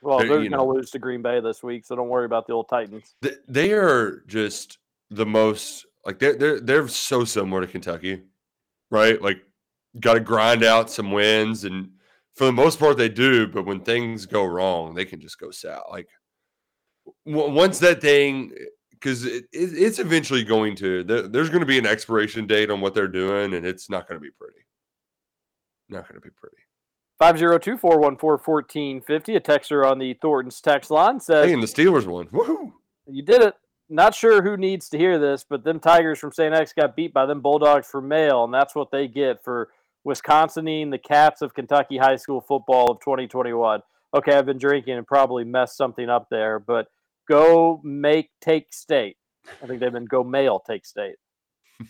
well. 0.00 0.18
they're, 0.18 0.28
They're 0.28 0.38
going 0.38 0.52
to 0.52 0.62
lose 0.62 0.90
to 0.92 0.98
Green 0.98 1.22
Bay 1.22 1.40
this 1.40 1.62
week, 1.62 1.84
so 1.84 1.96
don't 1.96 2.08
worry 2.08 2.26
about 2.26 2.46
the 2.46 2.52
old 2.52 2.68
Titans. 2.68 3.14
th- 3.22 3.38
They 3.48 3.72
are 3.72 4.22
just 4.26 4.78
the 5.10 5.26
most 5.26 5.86
like 6.04 6.18
they're 6.20 6.36
they're 6.36 6.60
they're 6.60 6.88
so 6.88 7.24
similar 7.24 7.60
to 7.60 7.66
Kentucky, 7.66 8.22
right? 8.90 9.20
Like, 9.20 9.38
got 10.00 10.14
to 10.14 10.20
grind 10.20 10.64
out 10.64 10.90
some 10.90 11.12
wins, 11.12 11.64
and 11.64 11.90
for 12.34 12.44
the 12.44 12.52
most 12.52 12.78
part 12.78 12.96
they 12.96 13.08
do. 13.08 13.46
But 13.46 13.66
when 13.66 13.80
things 13.80 14.26
go 14.26 14.44
wrong, 14.44 14.94
they 14.94 15.04
can 15.04 15.20
just 15.20 15.38
go 15.38 15.50
south. 15.50 15.84
Like 15.90 16.08
w- 17.26 17.52
once 17.52 17.78
that 17.80 18.00
thing, 18.00 18.52
because 18.92 19.24
it, 19.24 19.44
it, 19.52 19.70
it's 19.74 19.98
eventually 19.98 20.44
going 20.44 20.76
to. 20.76 21.04
There, 21.04 21.28
there's 21.28 21.48
going 21.48 21.60
to 21.60 21.66
be 21.66 21.78
an 21.78 21.86
expiration 21.86 22.46
date 22.46 22.70
on 22.70 22.80
what 22.80 22.94
they're 22.94 23.08
doing, 23.08 23.54
and 23.54 23.66
it's 23.66 23.90
not 23.90 24.08
going 24.08 24.20
to 24.20 24.24
be 24.24 24.30
pretty. 24.30 24.60
Not 25.88 26.08
going 26.08 26.20
to 26.20 26.26
be 26.26 26.34
pretty. 26.36 26.56
502 27.18 27.78
414 27.78 28.42
1450. 28.44 29.36
A 29.36 29.40
texter 29.40 29.90
on 29.90 29.98
the 29.98 30.14
Thornton's 30.14 30.60
text 30.60 30.90
line 30.90 31.20
says, 31.20 31.46
Hey, 31.46 31.52
and 31.52 31.62
the 31.62 31.66
Steelers 31.66 32.06
won. 32.06 32.26
Woohoo! 32.26 32.72
You 33.06 33.22
did 33.22 33.42
it. 33.42 33.54
Not 33.88 34.14
sure 34.14 34.42
who 34.42 34.56
needs 34.56 34.88
to 34.88 34.98
hear 34.98 35.18
this, 35.18 35.44
but 35.48 35.62
them 35.62 35.78
Tigers 35.78 36.18
from 36.18 36.32
St. 36.32 36.52
X 36.52 36.72
got 36.72 36.96
beat 36.96 37.14
by 37.14 37.24
them 37.24 37.40
Bulldogs 37.40 37.86
for 37.86 38.02
Male, 38.02 38.44
and 38.44 38.52
that's 38.52 38.74
what 38.74 38.90
they 38.90 39.06
get 39.06 39.44
for 39.44 39.70
Wisconsining 40.06 40.90
the 40.90 40.98
Cats 40.98 41.42
of 41.42 41.52
Kentucky 41.52 41.96
high 41.98 42.16
school 42.16 42.40
football 42.40 42.90
of 42.90 43.00
2021. 43.00 43.80
Okay, 44.14 44.32
I've 44.32 44.46
been 44.46 44.58
drinking 44.58 44.94
and 44.94 45.06
probably 45.06 45.44
messed 45.44 45.76
something 45.76 46.08
up 46.08 46.28
there, 46.30 46.60
but 46.60 46.86
go 47.28 47.80
make 47.82 48.30
take 48.40 48.72
state. 48.72 49.16
I 49.62 49.66
think 49.66 49.80
they've 49.80 49.92
been 49.92 50.04
go 50.04 50.22
Male 50.22 50.60
take 50.60 50.86
state. 50.86 51.16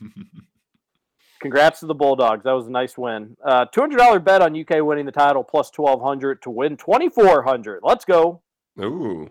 Congrats 1.40 1.80
to 1.80 1.86
the 1.86 1.94
Bulldogs. 1.94 2.44
That 2.44 2.52
was 2.52 2.66
a 2.66 2.70
nice 2.70 2.96
win. 2.96 3.36
Uh, 3.44 3.66
$200 3.66 4.24
bet 4.24 4.40
on 4.40 4.58
UK 4.58 4.82
winning 4.82 5.04
the 5.04 5.12
title 5.12 5.44
plus 5.44 5.70
1200 5.74 6.40
to 6.42 6.50
win 6.50 6.76
2400 6.78 7.80
Let's 7.82 8.06
go. 8.06 8.40
Ooh, 8.80 9.28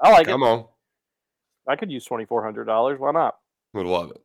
I 0.00 0.10
like 0.10 0.26
come 0.26 0.42
it. 0.42 0.46
Come 0.46 0.58
on, 0.60 0.64
I 1.68 1.76
could 1.76 1.90
use 1.90 2.06
$2,400. 2.06 2.98
Why 2.98 3.10
not? 3.10 3.36
would 3.74 3.86
love 3.86 4.10
it. 4.10 4.22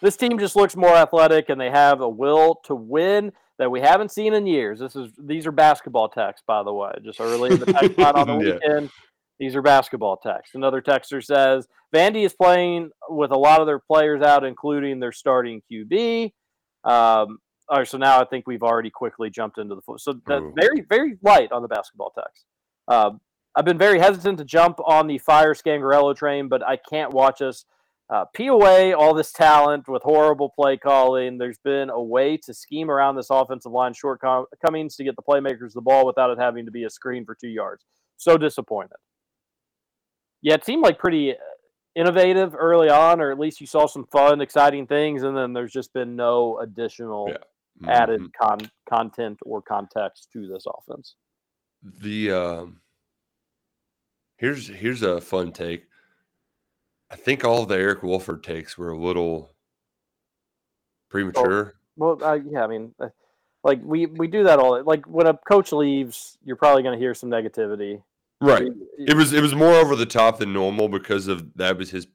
This 0.00 0.16
team 0.16 0.38
just 0.38 0.56
looks 0.56 0.76
more 0.76 0.94
athletic 0.94 1.48
and 1.48 1.60
they 1.60 1.70
have 1.70 2.00
a 2.00 2.08
will 2.08 2.56
to 2.64 2.74
win 2.74 3.32
that 3.58 3.70
we 3.70 3.80
haven't 3.80 4.10
seen 4.10 4.34
in 4.34 4.46
years. 4.46 4.80
This 4.80 4.96
is 4.96 5.12
these 5.18 5.46
are 5.46 5.52
basketball 5.52 6.08
texts, 6.08 6.44
by 6.46 6.62
the 6.62 6.72
way. 6.72 6.92
Just 7.02 7.20
early 7.20 7.52
in 7.52 7.60
the 7.60 7.66
text 7.66 7.98
line 7.98 8.14
on 8.16 8.26
the 8.26 8.44
Yeah. 8.44 8.54
weekend. 8.54 8.90
These 9.38 9.56
are 9.56 9.62
basketball 9.62 10.16
texts. 10.16 10.54
Another 10.54 10.80
texter 10.80 11.24
says 11.24 11.66
Vandy 11.94 12.24
is 12.24 12.34
playing 12.34 12.90
with 13.08 13.30
a 13.30 13.36
lot 13.36 13.60
of 13.60 13.66
their 13.66 13.80
players 13.80 14.22
out, 14.22 14.44
including 14.44 15.00
their 15.00 15.12
starting 15.12 15.60
QB. 15.70 16.32
Um, 16.84 17.38
all 17.68 17.78
right, 17.78 17.88
so 17.88 17.96
now 17.98 18.20
I 18.20 18.24
think 18.26 18.46
we've 18.46 18.62
already 18.62 18.90
quickly 18.90 19.30
jumped 19.30 19.58
into 19.58 19.74
the 19.74 19.80
foot. 19.82 20.00
So 20.00 20.20
that's 20.26 20.42
Ooh. 20.42 20.52
very, 20.54 20.82
very 20.82 21.16
light 21.22 21.50
on 21.50 21.62
the 21.62 21.68
basketball 21.68 22.12
text. 22.14 22.44
Um, 22.88 23.20
I've 23.56 23.64
been 23.64 23.78
very 23.78 23.98
hesitant 23.98 24.38
to 24.38 24.44
jump 24.44 24.78
on 24.84 25.06
the 25.06 25.18
fire 25.18 25.54
Scangarello 25.54 26.14
train, 26.14 26.48
but 26.48 26.62
I 26.66 26.76
can't 26.76 27.12
watch 27.12 27.40
us 27.40 27.64
uh, 28.10 28.24
peel 28.34 28.54
away 28.54 28.92
all 28.92 29.14
this 29.14 29.32
talent 29.32 29.88
with 29.88 30.02
horrible 30.02 30.50
play 30.50 30.76
calling. 30.76 31.38
There's 31.38 31.58
been 31.58 31.88
a 31.90 32.00
way 32.02 32.36
to 32.38 32.52
scheme 32.52 32.90
around 32.90 33.16
this 33.16 33.28
offensive 33.30 33.72
line 33.72 33.94
shortcomings 33.94 34.96
to 34.96 35.04
get 35.04 35.16
the 35.16 35.22
playmakers 35.22 35.72
the 35.72 35.80
ball 35.80 36.04
without 36.06 36.30
it 36.30 36.38
having 36.38 36.64
to 36.66 36.70
be 36.70 36.84
a 36.84 36.90
screen 36.90 37.24
for 37.24 37.34
two 37.34 37.48
yards. 37.48 37.84
So 38.16 38.36
disappointed. 38.36 38.96
Yeah, 40.42 40.54
it 40.54 40.64
seemed 40.64 40.82
like 40.82 40.98
pretty 40.98 41.32
uh, 41.32 41.36
innovative 41.94 42.54
early 42.54 42.90
on, 42.90 43.20
or 43.20 43.30
at 43.30 43.38
least 43.38 43.60
you 43.60 43.66
saw 43.66 43.86
some 43.86 44.06
fun, 44.12 44.40
exciting 44.42 44.86
things, 44.86 45.22
and 45.22 45.34
then 45.36 45.52
there's 45.54 45.72
just 45.72 45.92
been 45.94 46.14
no 46.14 46.58
additional 46.58 47.28
Yeah. 47.30 47.38
added 47.88 48.20
Mhm. 48.20 48.30
con- 48.40 48.70
content 48.88 49.38
or 49.46 49.62
context 49.62 50.28
to 50.32 50.46
this 50.46 50.64
offense. 50.66 51.16
The 51.82 52.30
um 52.32 52.80
here's 54.36 54.68
here's 54.68 55.02
a 55.02 55.20
fun 55.20 55.52
take. 55.52 55.86
I 57.14 57.16
think 57.16 57.44
all 57.44 57.64
the 57.64 57.76
Eric 57.76 58.02
Wolford 58.02 58.42
takes 58.42 58.76
were 58.76 58.90
a 58.90 58.98
little 58.98 59.54
premature. 61.08 61.74
Well, 61.96 62.18
uh, 62.20 62.40
yeah, 62.44 62.64
I 62.64 62.66
mean, 62.66 62.92
uh, 62.98 63.10
like 63.62 63.80
we 63.84 64.06
we 64.06 64.26
do 64.26 64.42
that 64.42 64.58
all. 64.58 64.82
Like 64.82 65.06
when 65.06 65.28
a 65.28 65.38
coach 65.48 65.70
leaves, 65.70 66.36
you're 66.44 66.56
probably 66.56 66.82
going 66.82 66.98
to 66.98 67.02
hear 67.02 67.14
some 67.14 67.30
negativity. 67.30 68.02
Right. 68.40 68.64
You- 68.64 68.88
It 68.98 69.16
was 69.16 69.32
it 69.32 69.40
was 69.42 69.54
more 69.54 69.74
over 69.74 69.94
the 69.94 70.04
top 70.06 70.38
than 70.38 70.52
normal 70.52 70.88
because 70.88 71.28
of 71.28 71.54
that 71.54 71.78
was 71.78 71.88
his 71.88 72.08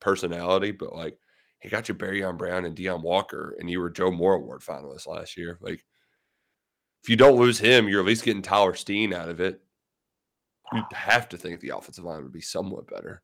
personality, 0.00 0.72
but 0.72 0.92
like 0.92 1.16
he 1.60 1.68
got 1.68 1.88
you 1.88 1.94
Barion 1.94 2.36
Brown 2.36 2.64
and 2.64 2.76
Deone 2.76 3.02
Walker, 3.02 3.54
and 3.60 3.70
you 3.70 3.78
were 3.78 3.88
Joe 3.88 4.10
Moore 4.10 4.34
Award 4.34 4.62
finalist 4.62 5.06
last 5.06 5.36
year. 5.36 5.58
Like 5.60 5.84
if 7.04 7.08
you 7.08 7.14
don't 7.14 7.38
lose 7.38 7.60
him, 7.60 7.88
you're 7.88 8.00
at 8.00 8.06
least 8.06 8.24
getting 8.24 8.42
Tyler 8.42 8.74
Steen 8.74 9.14
out 9.14 9.28
of 9.28 9.40
it. 9.40 9.60
You'd 10.72 10.84
have 10.92 11.28
to 11.28 11.36
think 11.36 11.60
the 11.60 11.70
offensive 11.76 12.04
line 12.04 12.24
would 12.24 12.32
be 12.32 12.40
somewhat 12.40 12.88
better. 12.88 13.22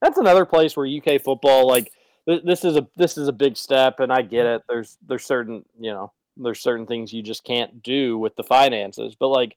That's 0.00 0.18
another 0.18 0.44
place 0.44 0.76
where 0.76 0.86
UK 0.86 1.20
football 1.20 1.66
like 1.66 1.92
th- 2.28 2.44
this 2.44 2.64
is 2.64 2.76
a 2.76 2.86
this 2.96 3.18
is 3.18 3.28
a 3.28 3.32
big 3.32 3.56
step 3.56 4.00
and 4.00 4.12
I 4.12 4.22
get 4.22 4.46
it. 4.46 4.62
There's 4.68 4.96
there's 5.06 5.24
certain 5.24 5.64
you 5.78 5.92
know 5.92 6.12
there's 6.36 6.60
certain 6.60 6.86
things 6.86 7.12
you 7.12 7.22
just 7.22 7.44
can't 7.44 7.82
do 7.82 8.16
with 8.16 8.36
the 8.36 8.44
finances 8.44 9.16
but 9.18 9.28
like 9.28 9.56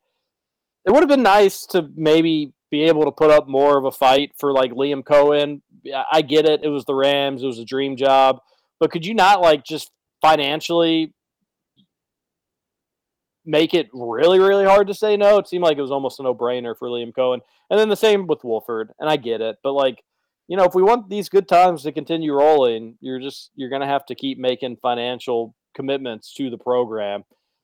it 0.85 0.91
would 0.91 1.01
have 1.01 1.09
been 1.09 1.21
nice 1.21 1.65
to 1.67 1.87
maybe 1.95 2.53
be 2.71 2.83
able 2.83 3.03
to 3.03 3.11
put 3.11 3.29
up 3.29 3.47
more 3.47 3.77
of 3.77 3.85
a 3.85 3.91
fight 3.91 4.31
for 4.37 4.51
like 4.53 4.71
Liam 4.71 5.03
Coen. 5.03 5.61
I 6.11 6.21
get 6.21 6.45
it. 6.45 6.61
It 6.63 6.69
was 6.69 6.85
the 6.85 6.95
Rams. 6.95 7.43
It 7.43 7.47
was 7.47 7.59
a 7.59 7.65
dream 7.65 7.97
job. 7.97 8.39
But 8.79 8.91
could 8.91 9.05
you 9.05 9.13
not 9.13 9.41
like 9.41 9.63
just 9.63 9.91
financially 10.21 11.13
make 13.43 13.73
it 13.73 13.89
really 13.91 14.39
really 14.39 14.65
hard 14.65 14.87
to 14.87 14.93
say 14.93 15.17
no? 15.17 15.37
It 15.37 15.47
seemed 15.47 15.63
like 15.63 15.77
it 15.77 15.81
was 15.81 15.91
almost 15.91 16.19
a 16.19 16.23
no-brainer 16.23 16.75
for 16.77 16.87
Liam 16.87 17.11
Coen. 17.11 17.41
And 17.69 17.79
then 17.79 17.89
the 17.89 17.95
same 17.95 18.25
with 18.25 18.43
Wolford 18.43 18.91
and 18.99 19.09
I 19.09 19.17
get 19.17 19.41
it. 19.41 19.57
But 19.61 19.73
like 19.73 20.01
you 20.51 20.57
know, 20.57 20.65
if 20.65 20.75
we 20.75 20.83
want 20.83 21.07
these 21.07 21.29
good 21.29 21.47
times 21.47 21.83
to 21.83 21.93
continue 21.93 22.33
rolling, 22.33 22.97
you're 22.99 23.21
just 23.21 23.51
you're 23.55 23.69
going 23.69 23.83
to 23.83 23.87
have 23.87 24.05
to 24.07 24.15
keep 24.15 24.37
making 24.37 24.75
financial 24.81 25.55
commitments 25.73 26.33
to 26.33 26.49
the 26.49 26.57
program. 26.57 27.23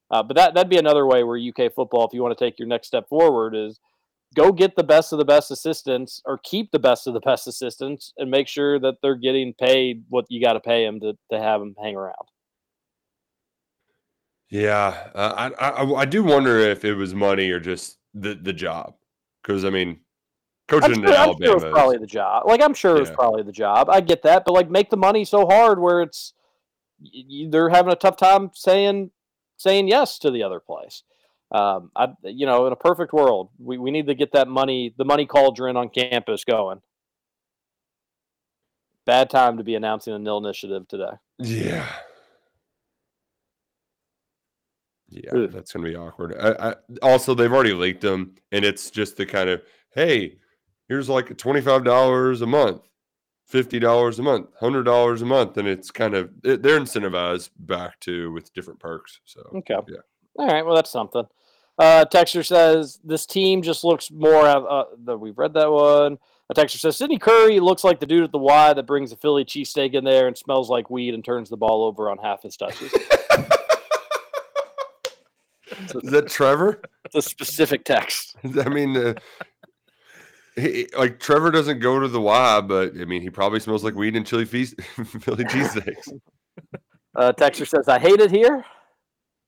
Uh, 0.10 0.24
but 0.24 0.38
that 0.38 0.54
that'd 0.54 0.70
be 0.70 0.78
another 0.78 1.06
way 1.06 1.22
where 1.22 1.38
UK 1.38 1.74
football, 1.74 2.08
if 2.08 2.14
you 2.14 2.24
want 2.24 2.38
to 2.38 2.42
take 2.42 2.58
your 2.58 2.68
next 2.70 2.88
step 2.88 3.10
forward, 3.10 3.54
is 3.54 3.82
go 4.38 4.54
get 4.54 4.78
the 4.78 4.86
best 4.86 5.12
of 5.12 5.20
the 5.20 5.26
best 5.26 5.52
assistants 5.52 6.22
or 6.26 6.40
keep 6.46 6.72
the 6.72 6.80
best 6.80 7.08
of 7.08 7.14
the 7.14 7.20
best 7.20 7.46
assistants 7.46 8.14
and 8.18 8.32
make 8.32 8.48
sure 8.48 8.80
that 8.80 8.96
they're 9.02 9.16
getting 9.16 9.54
paid 9.54 10.06
what 10.08 10.24
you 10.30 10.42
got 10.42 10.54
to 10.54 10.62
pay 10.62 10.86
them 10.86 11.02
to 11.02 11.12
to 11.30 11.38
have 11.38 11.60
them 11.60 11.76
hang 11.84 11.98
around. 11.98 12.16
Yeah, 14.50 15.10
uh, 15.14 15.52
I, 15.60 15.72
I 15.72 15.94
I 15.94 16.06
do 16.06 16.24
wonder 16.24 16.58
if 16.60 16.86
it 16.86 16.94
was 16.94 17.14
money 17.14 17.52
or 17.52 17.60
just 17.60 17.98
the 18.14 18.34
the 18.34 18.54
job, 18.54 18.94
because 19.44 19.66
I 19.66 19.72
mean, 19.72 20.00
I'm 20.70 20.82
sure, 20.82 20.94
in 20.94 21.06
I'm 21.06 21.38
sure 21.38 21.52
it 21.52 21.54
was 21.54 21.64
probably 21.64 21.98
the 21.98 22.08
job. 22.08 22.46
Like 22.46 22.62
I'm 22.62 22.74
sure 22.74 22.98
it 22.98 23.00
was 23.00 23.12
probably 23.12 23.44
the 23.44 23.52
job. 23.52 23.90
I 23.90 24.02
get 24.02 24.24
that, 24.24 24.44
but 24.46 24.54
like 24.54 24.70
make 24.70 24.90
the 24.90 24.98
money 24.98 25.24
so 25.24 25.46
hard 25.46 25.80
where 25.80 26.02
it's 26.02 26.34
they're 27.50 27.70
having 27.70 27.92
a 27.92 27.96
tough 27.96 28.18
time 28.18 28.52
saying 28.54 29.12
saying 29.58 29.88
yes 29.88 30.20
to 30.20 30.32
the 30.32 30.44
other 30.44 30.60
place. 30.60 31.04
Um, 31.52 31.92
I 31.96 32.10
you 32.24 32.46
know 32.46 32.68
in 32.68 32.74
a 32.74 32.78
perfect 32.78 33.14
world, 33.14 33.50
we, 33.58 33.78
we 33.78 33.92
need 33.92 34.08
to 34.08 34.16
get 34.16 34.34
that 34.34 34.48
money 34.48 34.94
the 34.98 35.06
money 35.06 35.26
cauldron 35.26 35.78
on 35.78 35.90
campus 35.90 36.44
going. 36.44 36.82
Bad 39.06 39.30
time 39.30 39.58
to 39.58 39.64
be 39.64 39.76
announcing 39.76 40.14
a 40.14 40.20
nil 40.20 40.38
initiative 40.40 40.86
today. 40.90 41.12
yeah, 41.40 41.88
yeah, 45.08 45.32
Ugh. 45.34 45.52
that's 45.52 45.72
gonna 45.72 45.88
be 45.88 45.96
awkward. 45.96 46.36
I, 46.38 46.72
I, 46.72 46.76
also, 47.02 47.34
they've 47.34 47.52
already 47.52 47.74
leaked 47.74 48.02
them, 48.02 48.36
and 48.52 48.66
it's 48.66 48.92
just 48.92 49.16
the 49.16 49.26
kind 49.26 49.50
of 49.50 49.62
hey, 49.92 50.36
here's 50.88 51.10
like 51.10 51.38
twenty 51.38 51.62
five 51.62 51.84
dollars 51.84 52.42
a 52.42 52.48
month, 52.48 52.82
fifty 53.46 53.80
dollars 53.80 54.20
a 54.20 54.24
month, 54.24 54.48
hundred 54.60 54.84
dollars 54.84 55.22
a 55.22 55.26
month, 55.26 55.58
and 55.58 55.68
it's 55.68 55.92
kind 55.92 56.14
of 56.14 56.30
it, 56.44 56.62
they're 56.64 56.80
incentivized 56.80 57.50
back 57.60 58.00
to 58.02 58.32
with 58.32 58.54
different 58.54 58.80
perks. 58.80 59.20
So 59.26 59.42
Okay. 59.56 59.76
yeah. 59.88 59.98
All 60.40 60.48
right. 60.48 60.66
Well, 60.66 60.76
that's 60.76 60.92
something. 60.92 61.24
Uh, 61.80 62.06
Texter 62.12 62.46
says 62.46 63.00
this 63.04 63.26
team 63.26 63.62
just 63.62 63.84
looks 63.84 64.10
more. 64.12 64.46
Uh, 64.48 64.62
uh, 64.62 64.84
the, 65.04 65.18
we've 65.18 65.38
read 65.38 65.54
that 65.54 65.72
one. 65.72 66.18
A 66.50 66.54
Texter 66.56 66.78
says 66.80 66.96
Sydney 66.98 67.20
Curry 67.20 67.60
looks 67.60 67.84
like 67.84 68.00
the 68.00 68.06
dude 68.06 68.24
at 68.24 68.32
the 68.32 68.38
Y 68.38 68.74
that 68.74 68.88
brings 68.88 69.12
a 69.12 69.18
Philly 69.18 69.44
cheesesteak 69.46 69.94
in 69.94 70.04
there 70.06 70.28
and 70.28 70.38
smells 70.38 70.70
like 70.70 70.90
weed 70.90 71.14
and 71.14 71.24
turns 71.24 71.50
the 71.50 71.58
ball 71.58 71.84
over 71.84 72.10
on 72.10 72.18
half 72.20 72.42
his 72.44 72.56
touches. 72.58 72.92
Is 76.04 76.12
that 76.12 76.28
Trevor? 76.30 76.82
It's 77.06 77.16
a 77.16 77.22
specific 77.22 77.84
text. 77.84 78.36
I 78.66 78.70
mean, 78.70 78.96
uh, 78.98 79.14
he, 80.58 80.88
like 80.98 81.20
Trevor 81.20 81.52
doesn't 81.52 81.80
go 81.80 82.00
to 82.00 82.08
the 82.08 82.20
Y, 82.22 82.62
but 82.62 82.94
I 83.00 83.06
mean, 83.06 83.22
he 83.22 83.30
probably 83.30 83.60
smells 83.60 83.84
like 83.84 83.96
weed 83.96 84.16
and 84.16 84.26
chili 84.26 84.46
feast, 84.46 84.80
Philly 85.22 85.44
cheesesteaks. 85.46 86.10
Uh, 87.16 87.34
Texter 87.34 87.68
says 87.68 87.88
I 87.88 87.98
hate 87.98 88.20
it 88.20 88.30
here. 88.30 88.64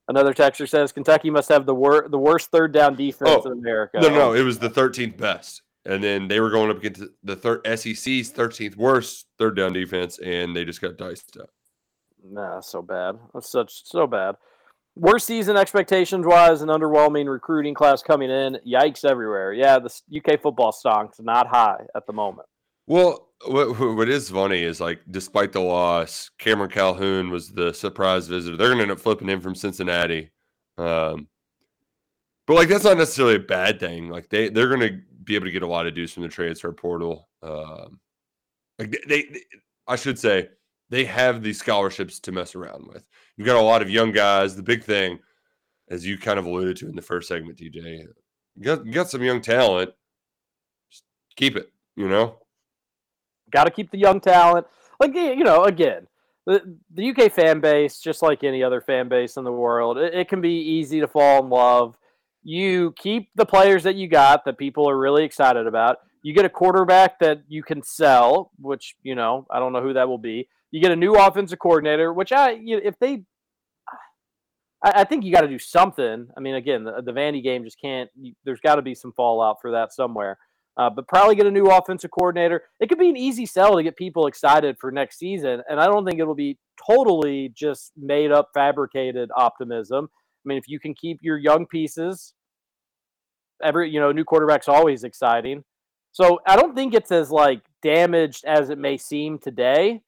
Another 0.08 0.34
Texter 0.34 0.68
says 0.68 0.92
Kentucky 0.92 1.30
must 1.30 1.50
have 1.50 1.68
the 1.68 1.76
wor- 1.76 2.08
the 2.10 2.18
worst 2.18 2.50
third 2.50 2.72
down 2.72 2.96
defense 2.96 3.44
Oh, 3.46 3.52
in 3.52 3.60
America. 3.60 4.00
No, 4.02 4.10
no, 4.10 4.34
it 4.34 4.42
was 4.42 4.58
the 4.58 4.72
13th 4.72 5.18
best, 5.18 5.62
and 5.86 6.04
then 6.04 6.28
they 6.28 6.40
were 6.40 6.50
going 6.50 6.72
up 6.72 6.78
against 6.78 7.04
the 7.24 7.36
third 7.36 7.62
SEC's 7.68 8.32
13th 8.34 8.76
worst 8.76 9.28
third 9.38 9.56
down 9.56 9.72
defense, 9.74 10.18
and 10.18 10.56
they 10.56 10.66
just 10.66 10.82
got 10.82 10.98
diced 10.98 11.38
up. 11.38 11.52
Nah, 12.24 12.60
so 12.60 12.82
bad. 12.82 13.20
That's 13.36 13.52
such 13.52 13.84
so 13.88 14.08
bad. 14.08 14.36
Worst 14.96 15.28
season 15.28 15.56
expectations 15.56 16.26
wise, 16.26 16.62
an 16.62 16.70
underwhelming 16.70 17.30
recruiting 17.30 17.74
class 17.74 18.02
coming 18.02 18.30
in. 18.30 18.58
Yikes 18.68 19.06
everywhere. 19.06 19.54
Yeah, 19.54 19.80
the 19.80 19.92
UK 20.18 20.42
football 20.42 20.72
stock's 20.72 21.20
not 21.22 21.48
high 21.48 21.86
at 21.96 22.06
the 22.06 22.14
moment. 22.14 22.48
Well, 22.88 23.30
what, 23.46 23.80
what 23.80 24.10
is 24.10 24.30
funny 24.30 24.64
is 24.64 24.82
like, 24.82 25.02
despite 25.10 25.52
the 25.52 25.62
loss, 25.62 26.30
Cameron 26.40 26.72
Calhoun 26.72 27.30
was 27.30 27.50
the 27.50 27.74
surprise 27.74 28.28
visitor. 28.28 28.58
They're 28.58 28.68
going 28.68 28.80
to 28.80 28.84
end 28.84 28.92
up 28.92 29.00
flipping 29.00 29.30
him 29.30 29.40
from 29.42 29.56
Cincinnati. 29.56 30.32
Um, 30.78 31.28
but 32.48 32.56
like, 32.56 32.68
that's 32.68 32.84
not 32.84 32.98
necessarily 32.98 33.36
a 33.36 33.40
bad 33.40 33.80
thing. 33.80 34.10
Like, 34.10 34.28
they, 34.30 34.50
they're 34.50 34.68
going 34.68 34.82
to 34.82 35.00
be 35.24 35.36
able 35.36 35.46
to 35.46 35.52
get 35.52 35.62
a 35.62 35.68
lot 35.68 35.88
of 35.88 35.94
dudes 35.94 36.12
from 36.12 36.24
the 36.24 36.30
transfer 36.30 36.72
portal. 36.72 37.30
Um, 37.44 38.00
like, 38.80 38.92
they, 39.08 39.22
they, 39.22 39.42
I 39.88 39.96
should 39.96 40.18
say, 40.18 40.50
they 40.90 41.06
have 41.06 41.44
these 41.44 41.60
scholarships 41.60 42.20
to 42.22 42.32
mess 42.32 42.56
around 42.56 42.88
with. 42.88 43.04
You've 43.38 43.46
got 43.48 43.58
a 43.58 43.62
lot 43.62 43.82
of 43.82 43.90
young 43.90 44.12
guys. 44.12 44.56
The 44.56 44.64
big 44.64 44.84
thing, 44.84 45.20
as 45.90 46.06
you 46.06 46.18
kind 46.18 46.40
of 46.40 46.46
alluded 46.46 46.78
to 46.78 46.90
in 46.90 46.96
the 46.96 47.02
first 47.02 47.28
segment, 47.28 47.58
DJ, 47.58 48.06
you 48.56 48.64
got, 48.64 48.86
you 48.86 48.92
got 48.92 49.10
some 49.10 49.24
young 49.24 49.42
talent. 49.42 49.92
Just 50.90 51.04
keep 51.36 51.56
it, 51.56 51.72
you 51.96 52.08
know? 52.08 52.38
Got 53.52 53.66
to 53.66 53.72
keep 53.72 53.92
the 53.92 53.98
young 53.98 54.20
talent. 54.20 54.68
Like 55.00 55.16
you 55.16 55.44
know, 55.44 55.64
again, 55.64 56.08
the 56.46 56.78
the 56.94 57.10
UK 57.12 57.32
fan 57.32 57.62
base, 57.62 58.00
just 58.00 58.22
like 58.22 58.44
any 58.44 58.64
other 58.64 58.82
fan 58.82 59.08
base 59.08 59.38
in 59.38 59.44
the 59.44 59.52
world, 59.52 59.98
it, 59.98 60.14
it 60.14 60.28
can 60.28 60.42
be 60.42 60.56
easy 60.56 61.00
to 61.00 61.08
fall 61.08 61.44
in 61.44 61.50
love. 61.50 61.98
You 62.44 62.94
keep 62.98 63.30
the 63.36 63.46
players 63.46 63.84
that 63.84 63.96
you 63.96 64.08
got 64.08 64.44
that 64.46 64.58
people 64.58 64.90
are 64.90 64.98
really 64.98 65.24
excited 65.24 65.68
about. 65.68 66.00
You 66.22 66.34
get 66.34 66.46
a 66.46 66.50
quarterback 66.50 67.20
that 67.20 67.44
you 67.48 67.64
can 67.64 67.82
sell, 67.82 68.52
which 68.60 68.96
you 69.04 69.16
know 69.16 69.48
I 69.50 69.60
don't 69.60 69.72
know 69.72 69.82
who 69.82 69.94
that 69.94 70.10
will 70.10 70.18
be. 70.18 70.50
You 70.72 70.82
get 70.82 70.92
a 70.92 70.96
new 70.96 71.16
offensive 71.16 71.60
coordinator, 71.60 72.14
which 72.14 72.32
I 72.32 72.60
if 72.62 72.98
they, 73.00 73.24
I, 74.84 75.02
I 75.02 75.04
think 75.04 75.24
you 75.24 75.34
got 75.34 75.42
to 75.42 75.48
do 75.48 75.60
something. 75.60 76.28
I 76.36 76.40
mean, 76.40 76.56
again, 76.56 76.84
the, 76.84 77.02
the 77.04 77.12
Vandy 77.12 77.44
game 77.44 77.64
just 77.64 77.82
can't. 77.82 78.10
You, 78.20 78.34
there's 78.46 78.60
got 78.60 78.76
to 78.76 78.82
be 78.82 78.96
some 78.96 79.14
fallout 79.14 79.58
for 79.62 79.72
that 79.72 79.94
somewhere. 79.94 80.38
Uh, 80.78 80.90
but 80.90 81.08
probably 81.10 81.36
get 81.36 81.46
a 81.46 81.52
new 81.52 81.66
offensive 81.66 82.12
coordinator. 82.12 82.64
It 82.80 82.88
could 82.88 83.00
be 83.00 83.10
an 83.10 83.18
easy 83.18 83.46
sell 83.46 83.76
to 83.76 83.84
get 83.84 83.98
people 83.98 84.28
excited 84.28 84.78
for 84.80 84.92
next 84.92 85.20
season, 85.20 85.62
and 85.70 85.80
I 85.80 85.88
don't 85.88 86.06
think 86.06 86.20
it'll 86.20 86.36
be 86.36 86.58
totally 86.88 87.52
just 87.54 87.92
made 87.98 88.32
up, 88.32 88.52
fabricated 88.54 89.30
optimism. 89.36 90.08
I 90.14 90.46
mean, 90.48 90.58
if 90.58 90.70
you 90.70 90.80
can 90.80 90.94
keep 90.94 91.20
your 91.22 91.38
young 91.38 91.66
pieces, 91.66 92.34
every 93.62 93.90
you 93.90 94.00
know, 94.00 94.14
new 94.14 94.24
quarterback's 94.24 94.70
always 94.70 95.04
exciting. 95.04 95.66
So 96.12 96.40
I 96.48 96.56
don't 96.56 96.76
think 96.76 96.94
it's 96.94 97.12
as 97.12 97.30
like 97.30 97.62
damaged 97.84 98.46
as 98.46 98.70
it 98.70 98.78
may 98.78 98.98
seem 98.98 99.38
today. 99.38 100.02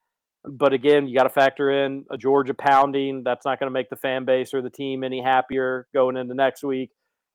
But 0.44 0.74
again, 0.74 1.08
you 1.08 1.16
got 1.16 1.24
to 1.24 1.30
factor 1.30 1.86
in 1.86 2.06
a 2.10 2.18
Georgia 2.18 2.54
pounding. 2.54 3.24
That's 3.24 3.46
not 3.46 3.60
going 3.60 3.68
to 3.68 3.74
make 3.74 3.90
the 3.90 3.96
fan 3.96 4.26
base 4.26 4.54
or 4.54 4.62
the 4.62 4.70
team 4.70 5.04
any 5.04 5.22
happier 5.22 5.88
going 5.94 6.18
into 6.18 6.34
next 6.34 6.64
week. 6.64 6.92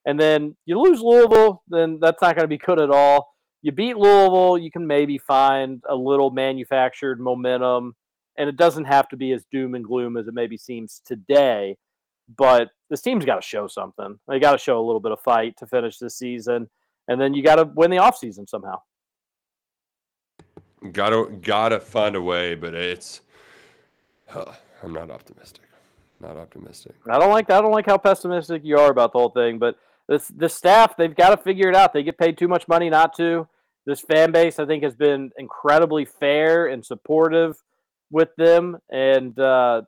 And 0.06 0.18
then 0.18 0.56
you 0.66 0.80
lose 0.80 1.00
Louisville, 1.00 1.62
then 1.68 1.98
that's 2.00 2.22
not 2.22 2.36
going 2.36 2.44
to 2.44 2.48
be 2.48 2.58
good 2.58 2.80
at 2.80 2.90
all. 2.90 3.34
You 3.62 3.72
beat 3.72 3.96
Louisville, 3.96 4.58
you 4.58 4.70
can 4.70 4.86
maybe 4.86 5.18
find 5.18 5.82
a 5.88 5.96
little 5.96 6.30
manufactured 6.30 7.20
momentum, 7.20 7.96
and 8.38 8.48
it 8.48 8.56
doesn't 8.56 8.84
have 8.84 9.08
to 9.08 9.16
be 9.16 9.32
as 9.32 9.44
doom 9.50 9.74
and 9.74 9.84
gloom 9.84 10.16
as 10.16 10.28
it 10.28 10.34
maybe 10.34 10.56
seems 10.56 11.02
today. 11.04 11.76
But 12.36 12.68
this 12.90 13.02
team's 13.02 13.24
got 13.24 13.36
to 13.36 13.46
show 13.46 13.66
something. 13.66 14.18
They 14.28 14.38
got 14.38 14.52
to 14.52 14.58
show 14.58 14.78
a 14.78 14.86
little 14.86 15.00
bit 15.00 15.12
of 15.12 15.20
fight 15.20 15.56
to 15.58 15.66
finish 15.66 15.98
this 15.98 16.16
season, 16.16 16.68
and 17.08 17.20
then 17.20 17.34
you 17.34 17.42
got 17.42 17.56
to 17.56 17.64
win 17.64 17.90
the 17.90 17.96
offseason 17.96 18.48
somehow. 18.48 18.80
Gotta 20.92 21.30
gotta 21.42 21.80
find 21.80 22.16
a 22.16 22.22
way, 22.22 22.54
but 22.54 22.74
it's. 22.74 23.20
I'm 24.34 24.92
not 24.92 25.10
optimistic. 25.10 25.62
Not 26.20 26.36
optimistic. 26.36 26.94
I 27.10 27.18
don't 27.18 27.30
like 27.30 27.50
I 27.50 27.60
don't 27.60 27.72
like 27.72 27.86
how 27.86 27.98
pessimistic 27.98 28.62
you 28.64 28.78
are 28.78 28.90
about 28.90 29.12
the 29.12 29.18
whole 29.18 29.30
thing, 29.30 29.58
but 29.58 29.76
this 30.08 30.28
this 30.28 30.54
staff 30.54 30.96
they've 30.96 31.14
got 31.14 31.30
to 31.30 31.36
figure 31.36 31.68
it 31.68 31.76
out. 31.76 31.92
They 31.92 32.02
get 32.02 32.18
paid 32.18 32.38
too 32.38 32.48
much 32.48 32.66
money 32.68 32.88
not 32.88 33.16
to. 33.16 33.46
This 33.84 34.00
fan 34.00 34.32
base 34.32 34.58
I 34.58 34.66
think 34.66 34.82
has 34.82 34.94
been 34.94 35.30
incredibly 35.36 36.04
fair 36.04 36.66
and 36.66 36.84
supportive 36.84 37.62
with 38.10 38.30
them, 38.36 38.78
and 38.90 39.38
uh, 39.38 39.82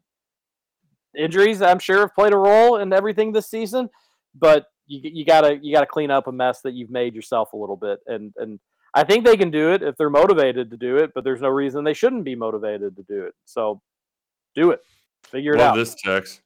injuries 1.17 1.63
I'm 1.63 1.79
sure 1.79 2.01
have 2.01 2.15
played 2.15 2.33
a 2.33 2.39
role 2.39 2.77
in 2.77 2.93
everything 2.93 3.33
this 3.33 3.49
season. 3.49 3.89
But 4.35 4.67
you 4.87 5.01
you 5.03 5.25
gotta 5.25 5.59
you 5.63 5.73
gotta 5.73 5.87
clean 5.87 6.11
up 6.11 6.27
a 6.27 6.33
mess 6.33 6.61
that 6.63 6.75
you've 6.75 6.91
made 6.91 7.15
yourself 7.15 7.53
a 7.53 7.57
little 7.57 7.77
bit, 7.77 8.01
and 8.07 8.33
and 8.37 8.61
I 8.99 9.05
think 9.05 9.25
they 9.25 9.37
can 9.37 9.51
do 9.51 9.73
it 9.73 9.83
if 9.83 9.97
they're 9.97 10.11
motivated 10.11 10.71
to 10.71 10.77
do 10.77 10.97
it. 10.97 11.13
But 11.15 11.25
there's 11.25 11.41
no 11.41 11.49
reason 11.49 11.85
they 11.85 11.95
shouldn't 11.95 12.25
be 12.25 12.35
motivated 12.35 12.97
to 12.97 13.03
do 13.05 13.23
it. 13.25 13.35
So 13.45 13.81
do 14.55 14.71
it. 14.73 14.81
Figure 15.25 15.55
it 15.55 15.59
Love 15.59 15.73
out. 15.73 15.77
this 15.77 15.95
text 15.95 16.41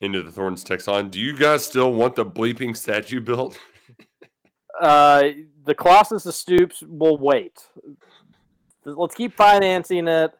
into 0.00 0.22
the 0.22 0.32
Thorns 0.32 0.64
text 0.64 0.88
line. 0.88 1.08
Do 1.10 1.20
you 1.20 1.36
guys 1.36 1.64
still 1.64 1.92
want 1.92 2.16
the 2.16 2.24
bleeping 2.26 2.76
statue 2.76 3.20
built? 3.20 3.58
Uh, 4.80 5.28
the 5.66 5.74
Colossus 5.74 6.24
of 6.26 6.34
Stoops 6.34 6.82
will 6.88 7.18
wait. 7.18 7.52
Let's 8.84 9.14
keep 9.14 9.32
financing 9.34 10.08
it, 10.08 10.32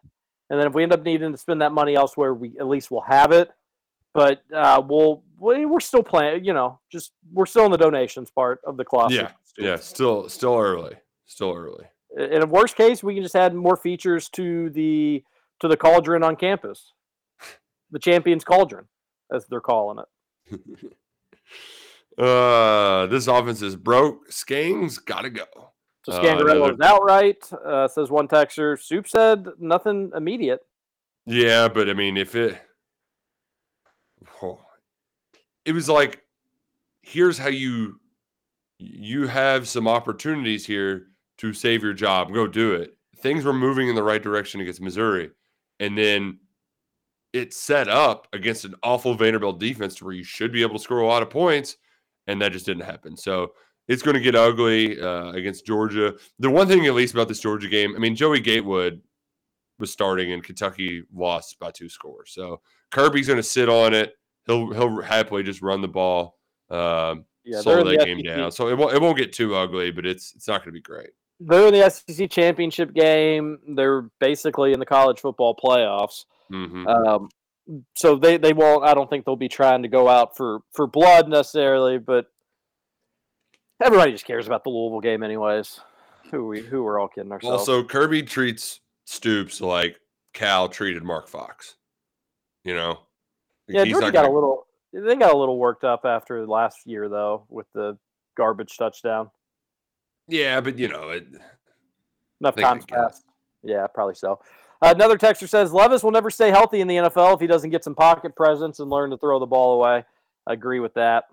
and 0.51 0.59
then 0.59 0.67
if 0.67 0.73
we 0.73 0.83
end 0.83 0.93
up 0.93 1.05
needing 1.05 1.31
to 1.31 1.39
spend 1.39 1.61
that 1.61 1.71
money 1.73 1.95
elsewhere, 1.95 2.35
we 2.35 2.59
at 2.59 2.67
least 2.67 2.91
will 2.91 3.03
have 3.03 3.31
it. 3.31 3.51
But 4.15 4.43
uh, 4.53 4.83
we'll 4.85 5.23
we- 5.39 5.67
we're 5.67 5.81
still 5.81 6.03
playing. 6.03 6.45
You 6.45 6.55
know, 6.55 6.81
just 6.91 7.13
we're 7.33 7.47
still 7.47 7.67
in 7.67 7.71
the 7.71 7.77
donations 7.79 8.31
part 8.31 8.61
of 8.67 8.77
the 8.79 8.85
Colossus. 8.85 9.17
yeah, 9.19 9.31
yeah. 9.59 9.77
Still, 9.77 10.29
still 10.29 10.57
early. 10.59 10.97
Still 11.27 11.55
early. 11.55 11.87
In 12.17 12.43
a 12.43 12.47
worst 12.47 12.77
case, 12.77 13.03
we 13.03 13.15
can 13.15 13.23
just 13.23 13.37
add 13.37 13.55
more 13.55 13.77
features 13.77 14.29
to 14.31 14.69
the 14.71 15.23
to 15.61 15.69
the 15.69 15.77
cauldron 15.77 16.23
on 16.23 16.37
campus, 16.37 16.93
the 17.91 17.99
Champions 17.99 18.45
Cauldron, 18.45 18.87
as 19.33 19.47
they're 19.47 19.61
calling 19.61 19.99
it. 20.51 20.59
Uh, 22.19 23.07
this 23.07 23.27
offense 23.27 23.63
is 23.63 23.75
broke. 23.75 24.29
Skangs 24.31 25.03
gotta 25.03 25.31
go. 25.31 25.45
So 26.05 26.13
Uh, 26.13 26.23
Scangarello 26.23 26.67
another- 26.69 26.73
is 26.75 26.81
outright. 26.81 27.53
Uh, 27.53 27.89
says 27.89 28.11
one 28.11 28.29
texture. 28.29 28.77
Soup 28.77 29.09
said 29.09 29.47
nothing 29.59 30.13
immediate. 30.15 30.61
Yeah, 31.25 31.69
but 31.69 31.89
I 31.89 31.95
mean, 31.95 32.19
if 32.19 32.35
it, 32.35 32.61
oh, 34.43 34.61
it 35.65 35.73
was 35.73 35.89
like, 35.89 36.23
here's 37.01 37.39
how 37.39 37.49
you, 37.49 37.99
you 38.79 39.27
have 39.29 39.67
some 39.67 39.89
opportunities 39.89 40.67
here 40.67 41.07
to 41.43 41.53
save 41.53 41.83
your 41.83 41.93
job. 41.93 42.33
Go 42.33 42.47
do 42.47 42.75
it. 42.75 42.97
Things 43.19 43.45
were 43.45 43.53
moving 43.53 43.89
in 43.89 43.95
the 43.95 44.03
right 44.03 44.23
direction 44.23 44.61
against 44.61 44.81
Missouri, 44.81 45.31
and 45.81 45.99
then 45.99 46.39
it 47.33 47.53
set 47.53 47.89
up 47.89 48.29
against 48.33 48.65
an 48.65 48.75
awful 48.83 49.15
Vanderbilt 49.15 49.59
defense 49.59 49.97
to 49.97 50.05
where 50.05 50.15
you 50.15 50.25
should 50.25 50.53
be 50.53 50.63
able 50.63 50.77
to 50.77 50.83
score 50.83 51.01
a 51.01 51.07
lot 51.07 51.23
of 51.23 51.31
points, 51.31 51.77
and 52.27 52.41
that 52.41 52.53
just 52.53 52.65
didn't 52.65 52.85
happen. 52.85 53.17
So 53.17 53.53
it's 53.89 54.03
going 54.03 54.15
to 54.15 54.21
get 54.21 54.37
ugly 54.37 55.01
uh, 55.01 55.33
against 55.33 55.67
Georgia. 55.67 56.15
The 56.39 56.51
one 56.51 56.69
thing, 56.69 56.87
at 56.87 56.95
least, 56.95 57.15
about 57.15 57.29
this 57.29 57.41
Georgia 57.41 57.69
game, 57.69 57.95
I 57.97 57.99
mean, 57.99 58.15
Joey 58.15 58.41
Gatewood 58.41 59.03
was 59.81 59.93
starting 59.93 60.33
and 60.33 60.45
Kentucky 60.45 61.03
lost 61.13 61.59
by 61.59 61.73
two 61.73 61.89
scores. 61.89 62.33
So 62.33 62.61
Kirby's 62.93 63.27
going 63.27 63.39
to 63.39 63.43
sit 63.43 63.69
on 63.69 63.95
it. 63.95 64.15
He'll 64.47 64.73
he'll 64.73 65.01
happily 65.03 65.43
just 65.43 65.63
run 65.63 65.81
the 65.81 65.89
ball. 65.89 66.39
Um, 66.71 67.25
Yeah, 67.45 67.61
slow 67.61 67.83
that 67.83 68.05
game 68.05 68.23
down. 68.23 68.53
So 68.53 68.69
it 68.69 68.79
won't 68.79 68.95
it 68.95 69.03
won't 69.03 69.19
get 69.19 69.33
too 69.33 69.55
ugly, 69.57 69.91
but 69.91 70.07
it's 70.07 70.35
it's 70.35 70.47
not 70.47 70.61
going 70.61 70.67
to 70.67 70.73
be 70.73 70.81
great. 70.81 71.11
They're 71.47 71.67
in 71.69 71.75
the 71.75 71.89
SEC 71.91 72.31
championship 72.31 72.93
game. 72.95 73.59
They're 73.77 74.03
basically 74.21 74.73
in 74.73 74.81
the 74.81 74.87
college 74.87 75.21
football 75.21 75.55
playoffs. 75.57 76.25
hmm 76.51 76.87
Um, 76.87 77.29
so 77.97 78.17
they, 78.17 78.37
they 78.39 78.53
won't. 78.53 78.85
I 78.85 78.93
don't 78.95 79.09
think 79.09 79.25
they'll 79.25 79.37
be 79.37 79.49
trying 79.49 79.83
to 79.83 79.89
go 79.89 80.09
out 80.09 80.37
for 80.37 80.61
for 80.73 80.87
blood 80.87 81.29
necessarily, 81.29 81.99
but 81.99 82.27
everybody 83.83 84.13
just 84.13 84.25
cares 84.27 84.47
about 84.47 84.65
the 84.65 84.71
Louisville 84.71 85.01
game, 85.01 85.23
anyways. 85.23 85.81
Who 86.31 86.47
we 86.49 86.61
who 86.61 86.83
we're 86.83 86.99
all 87.01 87.09
kidding 87.09 87.33
ourselves. 87.33 87.69
Also, 87.69 87.85
Kirby 87.85 88.23
treats 88.23 88.81
Stoops 89.05 89.61
like 89.61 89.99
Cal 90.33 90.69
treated 90.69 91.03
Mark 91.03 91.29
Fox. 91.29 91.77
You 92.65 92.75
know, 92.75 93.01
yeah, 93.69 93.85
He's 93.85 93.93
Georgia 93.93 94.13
got 94.13 94.23
gonna- 94.25 94.33
a 94.33 94.35
little. 94.35 94.67
They 94.95 95.17
got 95.17 95.33
a 95.33 95.37
little 95.39 95.59
worked 95.59 95.85
up 95.85 96.05
after 96.05 96.47
last 96.47 96.79
year, 96.87 97.09
though, 97.09 97.45
with 97.49 97.67
the 97.75 97.97
garbage 98.37 98.77
touchdown. 98.77 99.31
Yeah, 100.29 100.61
but 100.61 100.79
you 100.79 100.89
know, 100.89 101.11
it, 101.11 101.27
Enough 102.41 102.57
time's 102.57 102.87
passed. 102.87 103.25
Yeah, 103.63 103.87
probably 103.87 104.15
so. 104.15 104.41
Uh, 104.81 104.93
another 104.95 105.17
texter 105.17 105.49
says 105.49 105.73
Levis 105.73 106.03
will 106.03 106.11
never 106.11 106.31
stay 106.31 106.51
healthy 106.51 106.81
in 106.81 106.89
the 106.89 106.97
NFL 106.97 107.35
if 107.35 107.41
he 107.41 107.47
doesn't 107.47 107.71
get 107.71 107.85
some 107.85 107.95
pocket 107.95 108.35
presence 108.35 108.81
and 108.81 108.91
learn 108.91 109.11
to 109.11 109.17
throw 109.17 109.39
the 109.39 109.47
ball 109.47 109.75
away. 109.75 110.05
I 110.47 110.53
agree 110.53 110.81
with 110.81 110.95
that. 110.95 111.27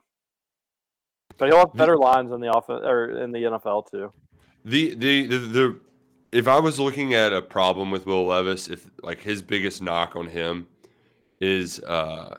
But 1.37 1.49
he'll 1.49 1.57
have 1.57 1.73
better 1.73 1.97
lines 1.97 2.31
in 2.31 2.41
the 2.41 2.55
offense 2.55 2.81
or 2.83 3.23
in 3.23 3.31
the 3.31 3.39
NFL 3.39 3.89
too. 3.89 4.11
The, 4.65 4.93
the 4.93 5.25
the 5.25 5.37
the 5.37 5.79
if 6.31 6.47
I 6.47 6.59
was 6.59 6.79
looking 6.79 7.15
at 7.15 7.33
a 7.33 7.41
problem 7.41 7.89
with 7.89 8.05
Will 8.05 8.27
Levis, 8.27 8.67
if 8.67 8.85
like 9.01 9.21
his 9.21 9.41
biggest 9.41 9.81
knock 9.81 10.15
on 10.15 10.27
him 10.27 10.67
is 11.39 11.79
uh 11.79 12.35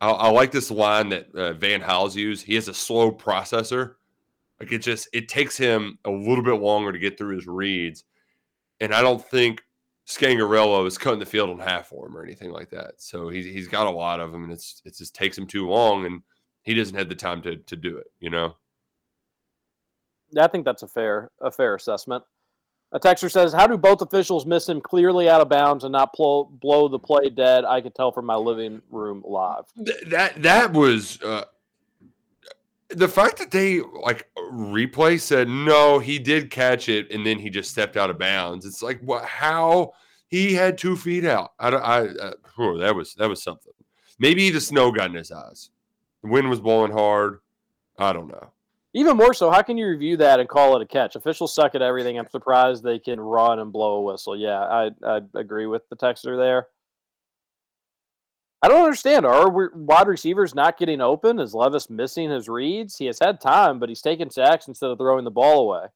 I, 0.00 0.10
I 0.10 0.30
like 0.30 0.50
this 0.50 0.70
line 0.70 1.10
that 1.10 1.34
uh, 1.34 1.52
Van 1.54 1.80
Hals 1.80 2.16
used. 2.16 2.46
He 2.46 2.54
has 2.54 2.68
a 2.68 2.74
slow 2.74 3.12
processor. 3.12 3.96
Like 4.62 4.70
it 4.70 4.78
just 4.78 5.08
it 5.12 5.28
takes 5.28 5.56
him 5.56 5.98
a 6.04 6.10
little 6.10 6.44
bit 6.44 6.60
longer 6.60 6.92
to 6.92 6.98
get 7.00 7.18
through 7.18 7.34
his 7.34 7.48
reads, 7.48 8.04
and 8.78 8.94
I 8.94 9.02
don't 9.02 9.20
think 9.20 9.60
Scangarello 10.06 10.86
is 10.86 10.96
cutting 10.96 11.18
the 11.18 11.26
field 11.26 11.50
in 11.50 11.58
half 11.58 11.88
for 11.88 12.06
him 12.06 12.16
or 12.16 12.22
anything 12.22 12.52
like 12.52 12.70
that. 12.70 12.92
So 12.98 13.28
he's 13.28 13.44
he's 13.44 13.66
got 13.66 13.88
a 13.88 13.90
lot 13.90 14.20
of 14.20 14.30
them, 14.30 14.44
and 14.44 14.52
it's 14.52 14.80
it 14.84 14.96
just 14.96 15.16
takes 15.16 15.36
him 15.36 15.48
too 15.48 15.68
long, 15.68 16.06
and 16.06 16.22
he 16.62 16.74
doesn't 16.74 16.96
have 16.96 17.08
the 17.08 17.16
time 17.16 17.42
to 17.42 17.56
to 17.56 17.74
do 17.74 17.96
it. 17.96 18.06
You 18.20 18.30
know. 18.30 18.54
I 20.38 20.46
think 20.46 20.64
that's 20.64 20.84
a 20.84 20.88
fair 20.88 21.32
a 21.40 21.50
fair 21.50 21.74
assessment. 21.74 22.22
A 22.92 23.00
texter 23.00 23.28
says, 23.28 23.52
"How 23.52 23.66
do 23.66 23.76
both 23.76 24.00
officials 24.00 24.46
miss 24.46 24.68
him 24.68 24.80
clearly 24.80 25.28
out 25.28 25.40
of 25.40 25.48
bounds 25.48 25.82
and 25.82 25.90
not 25.90 26.12
blow 26.12 26.44
blow 26.44 26.86
the 26.86 27.00
play 27.00 27.30
dead? 27.30 27.64
I 27.64 27.80
could 27.80 27.96
tell 27.96 28.12
from 28.12 28.26
my 28.26 28.36
living 28.36 28.80
room 28.92 29.24
live." 29.26 29.64
Th- 29.84 30.04
that 30.06 30.40
that 30.44 30.72
was 30.72 31.20
uh, 31.20 31.46
the 32.94 33.08
fact 33.08 33.38
that 33.38 33.50
they 33.50 33.80
like 33.80 34.28
replay 34.52 35.18
said 35.20 35.48
no, 35.48 35.98
he 35.98 36.18
did 36.18 36.50
catch 36.50 36.88
it, 36.88 37.10
and 37.10 37.26
then 37.26 37.38
he 37.38 37.50
just 37.50 37.70
stepped 37.70 37.96
out 37.96 38.10
of 38.10 38.18
bounds. 38.18 38.66
It's 38.66 38.82
like 38.82 39.00
what? 39.00 39.24
How 39.24 39.92
he 40.28 40.54
had 40.54 40.78
two 40.78 40.96
feet 40.96 41.24
out? 41.24 41.52
I, 41.58 41.70
don't- 41.70 41.82
I 41.82 42.00
uh, 42.06 42.32
that 42.78 42.94
was 42.94 43.14
that 43.14 43.28
was 43.28 43.42
something. 43.42 43.72
Maybe 44.18 44.50
the 44.50 44.60
snow 44.60 44.92
got 44.92 45.10
in 45.10 45.16
his 45.16 45.32
eyes. 45.32 45.70
The 46.22 46.28
wind 46.30 46.48
was 46.48 46.60
blowing 46.60 46.92
hard. 46.92 47.40
I 47.98 48.12
don't 48.12 48.28
know. 48.28 48.50
Even 48.94 49.16
more 49.16 49.32
so, 49.32 49.50
how 49.50 49.62
can 49.62 49.78
you 49.78 49.88
review 49.88 50.18
that 50.18 50.38
and 50.38 50.48
call 50.48 50.76
it 50.76 50.82
a 50.82 50.86
catch? 50.86 51.16
Officials 51.16 51.54
suck 51.54 51.74
at 51.74 51.80
everything. 51.82 52.18
I'm 52.18 52.28
surprised 52.28 52.84
they 52.84 52.98
can 52.98 53.18
run 53.18 53.58
and 53.58 53.72
blow 53.72 53.94
a 53.94 54.02
whistle. 54.02 54.36
Yeah, 54.36 54.60
I 54.60 54.90
I 55.04 55.20
agree 55.34 55.66
with 55.66 55.88
the 55.88 55.96
texter 55.96 56.36
there. 56.36 56.66
I 58.62 58.68
don't 58.68 58.84
understand. 58.84 59.26
Are 59.26 59.50
we- 59.50 59.68
wide 59.74 60.06
receivers 60.06 60.54
not 60.54 60.78
getting 60.78 61.00
open? 61.00 61.40
Is 61.40 61.54
Levis 61.54 61.90
missing 61.90 62.30
his 62.30 62.48
reads? 62.48 62.96
He 62.96 63.06
has 63.06 63.18
had 63.18 63.40
time, 63.40 63.78
but 63.78 63.88
he's 63.88 64.02
taking 64.02 64.30
sacks 64.30 64.68
instead 64.68 64.90
of 64.90 64.98
throwing 64.98 65.24
the 65.24 65.30
ball 65.30 65.62
away. 65.62 65.88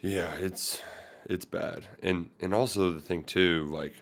Yeah, 0.00 0.32
it's 0.34 0.82
it's 1.26 1.44
bad, 1.44 1.86
and 2.02 2.30
and 2.40 2.54
also 2.54 2.90
the 2.92 3.00
thing 3.00 3.22
too, 3.22 3.68
like 3.70 3.94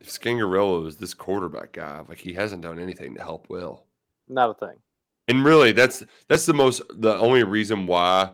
if 0.00 0.08
Scangarello 0.08 0.86
is 0.86 0.96
this 0.96 1.14
quarterback 1.14 1.72
guy, 1.72 2.02
like 2.08 2.18
he 2.18 2.32
hasn't 2.32 2.62
done 2.62 2.78
anything 2.78 3.14
to 3.14 3.22
help 3.22 3.48
Will. 3.50 3.84
Not 4.28 4.50
a 4.50 4.54
thing. 4.54 4.78
And 5.28 5.44
really, 5.44 5.72
that's 5.72 6.02
that's 6.28 6.46
the 6.46 6.54
most 6.54 6.82
the 6.96 7.16
only 7.18 7.44
reason 7.44 7.86
why 7.86 8.32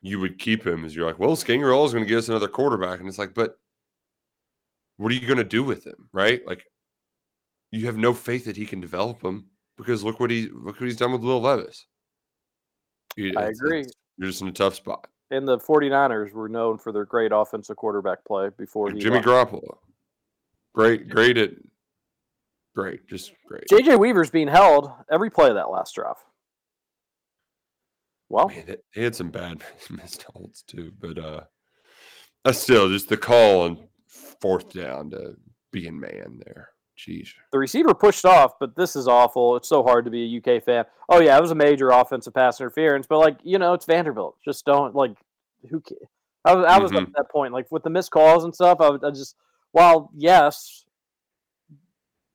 you 0.00 0.20
would 0.20 0.38
keep 0.38 0.66
him 0.66 0.84
is 0.84 0.94
you're 0.96 1.06
like, 1.06 1.18
well, 1.18 1.36
Scangarello 1.36 1.84
is 1.86 1.92
going 1.92 2.04
to 2.04 2.08
give 2.08 2.18
us 2.18 2.28
another 2.28 2.48
quarterback, 2.48 3.00
and 3.00 3.08
it's 3.08 3.18
like, 3.18 3.34
but 3.34 3.58
what 5.02 5.10
are 5.10 5.16
you 5.16 5.26
going 5.26 5.38
to 5.38 5.44
do 5.44 5.64
with 5.64 5.84
him, 5.84 6.08
right? 6.12 6.46
Like, 6.46 6.64
you 7.72 7.86
have 7.86 7.96
no 7.96 8.14
faith 8.14 8.44
that 8.44 8.56
he 8.56 8.66
can 8.66 8.80
develop 8.80 9.20
him 9.22 9.46
because 9.76 10.04
look 10.04 10.20
what 10.20 10.30
he 10.30 10.48
look 10.52 10.78
what 10.80 10.86
he's 10.86 10.96
done 10.96 11.12
with 11.12 11.22
Will 11.22 11.40
Levis. 11.40 11.86
You- 13.16 13.34
I 13.36 13.46
agree. 13.46 13.84
You're 14.16 14.28
just 14.28 14.42
in 14.42 14.48
a 14.48 14.52
tough 14.52 14.74
spot. 14.74 15.08
And 15.30 15.48
the 15.48 15.58
49ers 15.58 16.32
were 16.32 16.48
known 16.48 16.76
for 16.78 16.92
their 16.92 17.06
great 17.06 17.32
offensive 17.34 17.76
quarterback 17.76 18.24
play 18.26 18.50
before 18.56 18.90
he 18.90 19.00
Jimmy 19.00 19.16
left. 19.16 19.26
Garoppolo, 19.26 19.78
great, 20.74 21.08
great 21.08 21.38
at 21.38 21.50
great, 22.76 23.08
just 23.08 23.32
great. 23.48 23.64
JJ 23.70 23.98
Weaver's 23.98 24.30
being 24.30 24.48
held 24.48 24.90
every 25.10 25.30
play 25.30 25.48
of 25.48 25.54
that 25.54 25.70
last 25.70 25.94
drive. 25.94 26.16
Well, 28.28 28.48
Man, 28.48 28.76
they- 28.94 29.02
had 29.02 29.16
some 29.16 29.30
bad 29.30 29.62
missed 29.90 30.22
holds 30.24 30.62
too, 30.62 30.92
but 31.00 31.18
uh, 31.18 32.52
still 32.52 32.88
just 32.90 33.08
the 33.08 33.16
call 33.16 33.62
on 33.62 33.88
fourth 34.42 34.68
down 34.72 35.08
to 35.10 35.34
being 35.72 35.98
man 35.98 36.40
there. 36.44 36.68
Jeez. 36.98 37.28
the 37.52 37.58
receiver 37.58 37.94
pushed 37.94 38.26
off, 38.26 38.52
but 38.60 38.76
this 38.76 38.94
is 38.94 39.08
awful. 39.08 39.56
It's 39.56 39.68
so 39.68 39.82
hard 39.82 40.04
to 40.04 40.10
be 40.10 40.22
a 40.24 40.38
UK 40.56 40.62
fan. 40.62 40.84
Oh 41.08 41.20
yeah, 41.20 41.36
it 41.36 41.40
was 41.40 41.50
a 41.50 41.54
major 41.54 41.88
offensive 41.90 42.34
pass 42.34 42.60
interference, 42.60 43.06
but 43.08 43.18
like 43.18 43.38
you 43.42 43.58
know, 43.58 43.72
it's 43.72 43.86
Vanderbilt. 43.86 44.36
Just 44.44 44.66
don't 44.66 44.94
like 44.94 45.12
who. 45.70 45.80
ca- 45.80 45.94
I 46.44 46.54
was 46.54 46.64
I 46.68 46.78
was 46.78 46.92
at 46.92 46.98
Mhm. 46.98 47.12
that 47.14 47.30
point, 47.30 47.54
like 47.54 47.66
with 47.72 47.82
the 47.82 47.90
missed 47.90 48.10
calls 48.10 48.44
and 48.44 48.54
stuff. 48.54 48.78
I, 48.80 48.90
I 49.04 49.10
just 49.10 49.36
while 49.72 50.10
yes, 50.14 50.84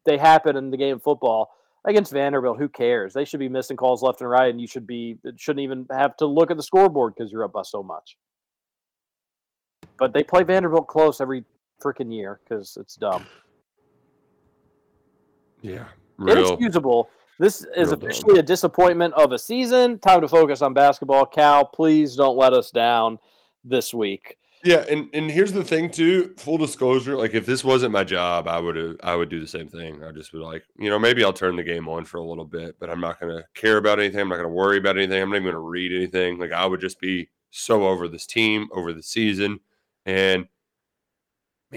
they 0.06 0.18
happen 0.18 0.58
in 0.58 0.72
the 0.72 0.78
game 0.78 0.96
of 0.96 1.04
football 1.04 1.52
against 1.86 2.12
Vanderbilt. 2.12 2.58
Who 2.58 2.68
cares? 2.68 3.14
They 3.14 3.26
should 3.26 3.40
be 3.40 3.50
missing 3.50 3.78
calls 3.78 4.02
left 4.02 4.22
and 4.22 4.30
right, 4.30 4.50
and 4.50 4.60
you 4.60 4.68
should 4.68 4.88
be 4.88 5.18
shouldn't 5.38 5.64
even 5.64 5.86
have 5.92 6.18
to 6.18 6.26
look 6.26 6.50
at 6.52 6.58
the 6.58 6.64
scoreboard 6.64 7.14
because 7.16 7.32
you're 7.32 7.44
up 7.46 7.54
by 7.54 7.62
so 7.62 7.84
much. 7.84 8.18
But 9.98 10.14
they 10.14 10.24
play 10.24 10.44
Vanderbilt 10.44 10.88
close 10.88 11.22
every 11.22 11.44
freaking 11.82 12.14
year 12.14 12.40
because 12.44 12.78
it's 12.80 12.96
dumb. 12.96 13.26
Yeah, 15.62 15.86
real. 16.18 16.38
inexcusable. 16.38 17.10
This 17.40 17.62
is 17.62 17.68
real 17.76 17.86
dumb. 17.92 18.02
officially 18.02 18.40
a 18.40 18.44
disappointment 18.44 19.14
of 19.14 19.32
a 19.32 19.40
season. 19.40 20.00
Time 20.00 20.22
to 20.22 20.28
focus 20.28 20.62
on 20.62 20.74
basketball. 20.74 21.26
Cal, 21.26 21.66
please 21.66 22.16
don't 22.16 22.38
let 22.38 22.54
us 22.54 22.72
down 22.72 23.20
this 23.64 23.94
week. 23.94 24.38
Yeah, 24.64 24.84
and 24.90 25.10
and 25.14 25.30
here's 25.30 25.54
the 25.54 25.64
thing 25.64 25.90
too. 25.90 26.34
Full 26.38 26.58
disclosure, 26.58 27.16
like 27.16 27.34
if 27.34 27.46
this 27.46 27.64
wasn't 27.64 27.92
my 27.92 28.04
job, 28.04 28.48
I 28.48 28.60
would 28.60 28.76
have 28.76 28.96
I 29.04 29.16
would 29.16 29.30
do 29.30 29.40
the 29.40 29.48
same 29.48 29.68
thing. 29.68 30.04
I 30.04 30.12
just 30.12 30.34
would 30.34 30.42
like, 30.42 30.64
you 30.78 30.90
know, 30.90 30.98
maybe 30.98 31.24
I'll 31.24 31.32
turn 31.32 31.56
the 31.56 31.64
game 31.64 31.88
on 31.88 32.06
for 32.06 32.18
a 32.18 32.24
little 32.24 32.46
bit, 32.46 32.76
but 32.80 32.90
I'm 32.90 33.00
not 33.00 33.20
gonna 33.20 33.44
care 33.54 33.78
about 33.78 34.00
anything. 34.00 34.20
I'm 34.20 34.30
not 34.30 34.38
gonna 34.38 34.50
worry 34.50 34.78
about 34.78 34.98
anything. 34.98 35.22
I'm 35.22 35.30
not 35.30 35.38
even 35.38 35.48
gonna 35.48 35.60
read 35.60 35.94
anything. 35.94 36.40
Like 36.40 36.52
I 36.52 36.66
would 36.66 36.82
just 36.82 37.00
be 37.00 37.30
so 37.52 37.88
over 37.88 38.08
this 38.08 38.26
team, 38.26 38.68
over 38.74 38.94
the 38.94 39.04
season, 39.04 39.60
and 40.06 40.48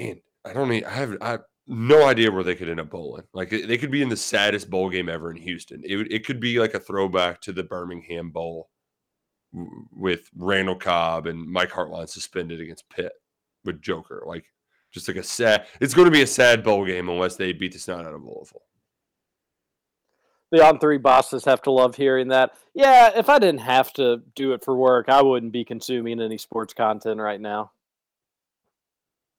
man, 0.01 0.21
I 0.45 0.53
don't 0.53 0.69
need. 0.69 0.85
I 0.85 0.91
have 0.91 1.17
I 1.21 1.31
have 1.31 1.43
no 1.67 2.07
idea 2.07 2.31
where 2.31 2.45
they 2.45 2.55
could 2.55 2.69
end 2.69 2.81
up 2.81 2.91
bowling. 2.91 3.25
Like 3.33 3.51
they 3.51 3.79
could 3.79 3.91
be 3.91 4.03
in 4.03 4.09
the 4.09 4.17
saddest 4.17 4.71
bowl 4.71 4.91
game 4.91 5.09
ever 5.09 5.31
in 5.31 5.37
Houston. 5.37 5.83
It 5.85 6.11
it 6.11 6.27
could 6.27 6.41
be 6.41 6.59
like 6.59 6.75
a 6.75 6.81
throwback 6.81 7.41
to 7.43 7.53
the 7.53 7.63
Birmingham 7.63 8.31
Bowl 8.31 8.71
with 9.93 10.31
Randall 10.37 10.77
Cobb 10.77 11.27
and 11.27 11.47
Mike 11.47 11.71
Hartline 11.71 12.09
suspended 12.09 12.61
against 12.61 12.89
Pitt 12.89 13.13
with 13.65 13.83
Joker. 13.83 14.23
Like 14.27 14.45
just 14.93 15.09
like 15.09 15.17
a 15.17 15.23
sad. 15.23 15.67
It's 15.81 15.95
going 15.95 16.07
to 16.07 16.13
be 16.13 16.23
a 16.23 16.27
sad 16.27 16.65
bowl 16.65 16.85
game 16.85 17.09
unless 17.09 17.37
they 17.37 17.53
beat 17.53 17.73
the 17.73 17.79
snot 17.79 18.07
out 18.07 18.15
of 18.15 18.23
Louisville. 18.23 18.63
The 20.51 20.67
on 20.67 20.81
three 20.81 20.99
bosses 20.99 21.45
have 21.45 21.63
to 21.63 21.71
love 21.71 21.95
hearing 21.95 22.29
that. 22.29 22.53
Yeah, 22.75 23.13
if 23.15 23.29
I 23.29 23.39
didn't 23.39 23.61
have 23.61 23.93
to 23.95 24.23
do 24.35 24.53
it 24.53 24.65
for 24.65 24.75
work, 24.75 25.09
I 25.09 25.23
wouldn't 25.23 25.53
be 25.53 25.65
consuming 25.65 26.21
any 26.21 26.39
sports 26.39 26.75
content 26.75 27.21
right 27.21 27.41
now. 27.41 27.71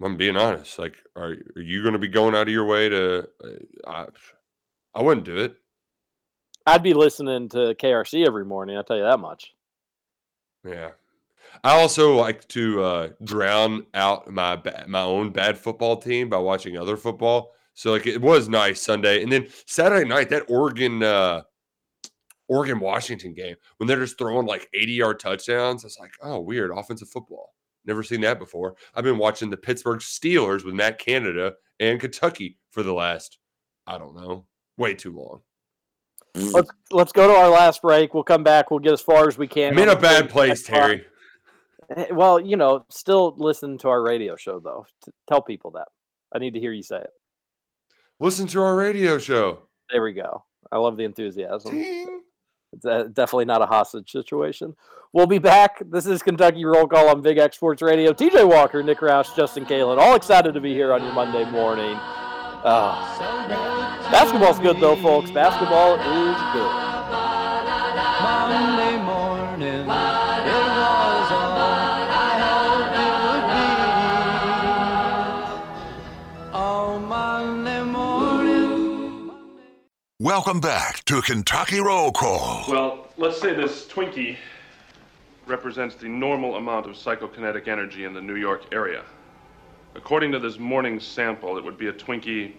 I'm 0.04 0.18
being 0.18 0.38
honest. 0.38 0.80
Like, 0.80 0.96
are 1.16 1.36
are 1.56 1.62
you 1.62 1.82
going 1.82 1.94
to 1.94 2.00
be 2.00 2.08
going 2.08 2.36
out 2.36 2.48
of 2.48 2.54
your 2.54 2.66
way 2.66 2.90
to? 2.90 3.28
Uh, 3.44 3.50
I, 3.88 4.06
I 4.96 5.02
wouldn't 5.02 5.26
do 5.26 5.38
it. 5.38 5.56
I'd 6.66 6.84
be 6.84 6.94
listening 6.94 7.50
to 7.50 7.76
KRC 7.76 8.26
every 8.26 8.46
morning. 8.46 8.78
I'll 8.78 8.84
tell 8.84 8.98
you 8.98 9.04
that 9.04 9.20
much. 9.20 9.54
Yeah. 10.68 10.92
I 11.64 11.80
also 11.80 12.16
like 12.16 12.48
to 12.50 12.84
uh, 12.84 13.10
drown 13.24 13.86
out 13.94 14.32
my 14.32 14.56
ba- 14.56 14.86
my 14.88 15.02
own 15.02 15.32
bad 15.32 15.58
football 15.58 15.98
team 15.98 16.30
by 16.30 16.38
watching 16.38 16.78
other 16.78 16.98
football. 16.98 17.52
So 17.74 17.92
like 17.92 18.08
it 18.08 18.22
was 18.22 18.50
nice 18.50 18.82
Sunday, 18.82 19.24
and 19.24 19.32
then 19.32 19.48
Saturday 19.66 20.08
night 20.08 20.30
that 20.30 20.50
Oregon 20.50 21.04
uh, 21.04 21.42
Oregon 22.48 22.80
Washington 22.80 23.34
game 23.34 23.56
when 23.78 23.88
they're 23.88 24.00
just 24.00 24.18
throwing 24.18 24.46
like 24.46 24.70
80 24.74 24.92
yard 24.94 25.20
touchdowns. 25.20 25.84
It's 25.84 26.00
like 26.00 26.14
oh 26.22 26.40
weird 26.40 26.72
offensive 26.76 27.10
football. 27.10 27.54
Never 27.86 28.04
seen 28.04 28.22
that 28.22 28.40
before. 28.40 28.76
I've 28.96 29.04
been 29.04 29.18
watching 29.18 29.50
the 29.50 29.58
Pittsburgh 29.58 30.00
Steelers 30.00 30.64
with 30.64 30.74
Matt 30.76 31.00
Canada 31.00 31.54
and 31.80 32.00
Kentucky 32.00 32.58
for 32.70 32.84
the 32.84 32.94
last 32.94 33.38
I 33.88 33.98
don't 33.98 34.16
know 34.16 34.46
way 34.78 34.94
too 34.94 35.12
long. 35.12 35.42
Let's 36.36 36.70
let's 36.92 37.12
go 37.12 37.28
to 37.28 37.34
our 37.34 37.50
last 37.50 37.82
break. 37.82 38.14
We'll 38.14 38.24
come 38.24 38.44
back. 38.44 38.72
We'll 38.72 38.80
get 38.80 38.94
as 38.94 39.02
far 39.02 39.28
as 39.28 39.38
we 39.38 39.48
can. 39.48 39.74
I'm 39.74 39.80
in 39.80 39.90
a 39.90 40.00
bad 40.00 40.30
place. 40.30 40.64
Terry. 40.64 41.06
Eh, 41.96 42.06
Well, 42.12 42.40
you 42.40 42.56
know, 42.56 42.86
still 42.90 43.36
listen 43.38 43.78
to 43.80 43.90
our 43.90 44.02
radio 44.02 44.36
show 44.36 44.60
though. 44.60 44.86
Tell 45.28 45.42
people 45.42 45.72
that. 45.72 45.88
I 46.34 46.40
need 46.40 46.54
to 46.54 46.60
hear 46.60 46.72
you 46.72 46.84
say 46.84 46.98
it. 47.00 47.10
Listen 48.20 48.48
to 48.48 48.62
our 48.62 48.76
radio 48.76 49.18
show. 49.18 49.64
There 49.92 50.04
we 50.04 50.14
go. 50.14 50.46
I 50.72 50.78
love 50.78 50.96
the 50.96 51.04
enthusiasm. 51.04 51.78
Uh, 51.78 52.11
Uh, 52.86 53.04
definitely 53.04 53.46
not 53.46 53.62
a 53.62 53.66
hostage 53.66 54.12
situation. 54.12 54.76
We'll 55.14 55.28
be 55.28 55.40
back. 55.40 55.82
This 55.92 56.06
is 56.06 56.24
Kentucky 56.24 56.64
Roll 56.64 56.88
Call 56.88 57.10
on 57.10 57.22
Big 57.22 57.38
X 57.38 57.58
Sports 57.58 57.82
Radio. 57.82 58.14
TJ 58.14 58.48
Walker, 58.48 58.82
Nick 58.82 59.00
Roush, 59.00 59.36
Justin 59.36 59.66
Kalen, 59.66 59.98
all 59.98 60.16
excited 60.16 60.54
to 60.54 60.62
be 60.62 60.74
here 60.74 60.94
on 60.94 61.04
your 61.04 61.14
Monday 61.14 61.44
morning. 61.52 61.98
Oh. 62.64 64.08
Basketball's 64.12 64.60
good 64.60 64.80
though, 64.80 64.96
folks. 64.98 65.32
Basketball 65.32 65.96
is 65.96 66.54
good. 66.54 66.81
Welcome 80.32 80.62
back 80.62 81.04
to 81.06 81.22
Kentucky 81.22 81.82
Roll 81.82 82.10
Call. 82.14 82.64
Well, 82.70 83.08
let's 83.18 83.42
say 83.42 83.54
this 83.54 83.86
Twinkie 83.86 84.38
represents 85.46 85.96
the 85.96 86.08
normal 86.08 86.56
amount 86.56 86.86
of 86.86 86.94
psychokinetic 86.94 87.68
energy 87.68 88.06
in 88.06 88.14
the 88.14 88.22
New 88.22 88.38
York 88.38 88.64
area. 88.72 89.04
According 89.94 90.32
to 90.32 90.40
this 90.40 90.58
morning's 90.58 91.06
sample, 91.06 91.58
it 91.58 91.66
would 91.66 91.78
be 91.78 91.88
a 91.88 91.92
Twinkie 91.92 92.54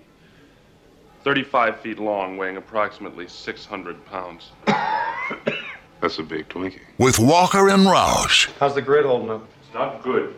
35 1.25 1.81
feet 1.81 1.99
long, 1.99 2.37
weighing 2.37 2.59
approximately 2.59 3.27
600 3.27 4.05
pounds. 4.05 4.51
That's 4.67 6.19
a 6.19 6.23
big 6.23 6.51
Twinkie. 6.51 6.83
With 6.99 7.19
Walker 7.19 7.71
and 7.71 7.87
Roush. 7.87 8.51
How's 8.61 8.75
the 8.75 8.83
grid 8.83 9.07
holding 9.07 9.31
up? 9.31 9.49
It's 9.65 9.73
not 9.73 10.03
good. 10.03 10.35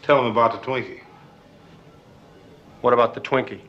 Tell 0.00 0.18
him 0.20 0.30
about 0.30 0.52
the 0.52 0.66
Twinkie. 0.66 1.02
What 2.80 2.94
about 2.94 3.12
the 3.12 3.20
Twinkie? 3.20 3.60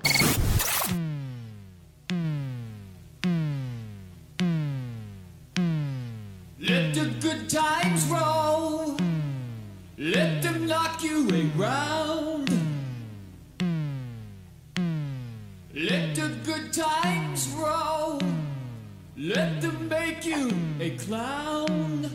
Knock 11.58 11.58
you 11.58 11.62
around. 11.62 12.50
Let 15.74 16.16
the 16.16 16.38
good 16.46 16.74
times 16.74 17.48
roll. 17.50 18.20
Let 19.18 19.62
them 19.62 19.88
make 19.88 20.26
you 20.26 20.52
a 20.80 20.92
clown. 20.98 22.10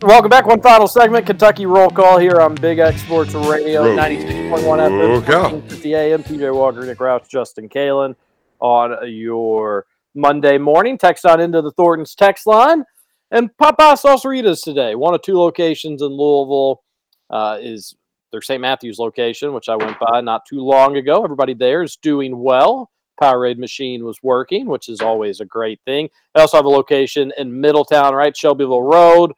Welcome 0.00 0.30
back. 0.30 0.46
One 0.46 0.62
final 0.62 0.86
segment, 0.86 1.26
Kentucky 1.26 1.66
Roll 1.66 1.90
Call 1.90 2.18
here 2.18 2.40
on 2.40 2.54
Big 2.54 2.78
X 2.78 3.02
Sports 3.02 3.34
Radio, 3.34 3.84
Roll 3.84 3.96
96.1 3.96 4.48
call. 4.48 4.78
FM, 4.78 5.22
1450 5.26 5.94
AM. 5.94 6.22
TJ 6.22 6.54
Walker, 6.54 6.86
Nick 6.86 6.98
Roush, 6.98 7.28
Justin 7.28 7.68
Kalen 7.68 8.14
on 8.60 8.96
your 9.10 9.86
Monday 10.14 10.56
morning. 10.56 10.96
Text 10.98 11.26
on 11.26 11.40
into 11.40 11.62
the 11.62 11.72
Thornton's 11.72 12.14
text 12.14 12.46
line. 12.46 12.84
And 13.30 13.54
Papa 13.58 13.98
Salsaritas 14.00 14.62
today. 14.62 14.94
One 14.94 15.14
of 15.14 15.22
two 15.22 15.36
locations 15.36 16.00
in 16.00 16.08
Louisville 16.08 16.82
uh, 17.28 17.58
is 17.60 17.94
their 18.30 18.42
St. 18.42 18.60
Matthews 18.60 18.98
location, 18.98 19.52
which 19.52 19.68
I 19.68 19.76
went 19.76 19.96
by 20.00 20.20
not 20.20 20.46
too 20.46 20.60
long 20.60 20.96
ago. 20.96 21.24
Everybody 21.24 21.54
there 21.54 21.82
is 21.82 21.96
doing 21.96 22.38
well. 22.38 22.90
Powerade 23.20 23.58
machine 23.58 24.04
was 24.04 24.22
working, 24.22 24.66
which 24.66 24.88
is 24.88 25.00
always 25.00 25.40
a 25.40 25.44
great 25.44 25.80
thing. 25.84 26.08
They 26.34 26.40
also 26.40 26.56
have 26.56 26.66
a 26.66 26.70
location 26.70 27.32
in 27.36 27.60
Middletown, 27.60 28.14
right? 28.14 28.36
Shelbyville 28.36 28.82
Road 28.82 29.32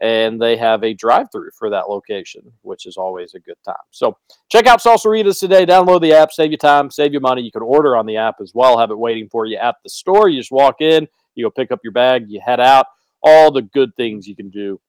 and 0.00 0.40
they 0.40 0.56
have 0.56 0.82
a 0.82 0.92
drive-through 0.92 1.50
for 1.56 1.70
that 1.70 1.88
location, 1.88 2.42
which 2.62 2.86
is 2.86 2.96
always 2.96 3.34
a 3.34 3.40
good 3.40 3.56
time. 3.64 3.76
So 3.90 4.16
check 4.50 4.66
out 4.66 4.82
Salsaritas 4.82 5.38
today. 5.38 5.64
Download 5.64 6.00
the 6.00 6.12
app, 6.12 6.32
save 6.32 6.50
you 6.50 6.58
time, 6.58 6.90
save 6.90 7.12
you 7.12 7.20
money. 7.20 7.42
You 7.42 7.52
can 7.52 7.62
order 7.62 7.96
on 7.96 8.06
the 8.06 8.16
app 8.16 8.36
as 8.40 8.52
well. 8.54 8.76
Have 8.76 8.90
it 8.90 8.98
waiting 8.98 9.28
for 9.28 9.46
you 9.46 9.56
at 9.56 9.76
the 9.82 9.88
store. 9.88 10.28
You 10.28 10.40
just 10.40 10.50
walk 10.50 10.80
in, 10.80 11.06
you 11.34 11.44
go 11.46 11.50
pick 11.50 11.70
up 11.70 11.80
your 11.84 11.92
bag, 11.92 12.26
you 12.28 12.40
head 12.44 12.60
out. 12.60 12.86
All 13.22 13.50
the 13.50 13.62
good 13.62 13.94
things 13.96 14.26
you 14.26 14.36
can 14.36 14.50
do 14.50 14.80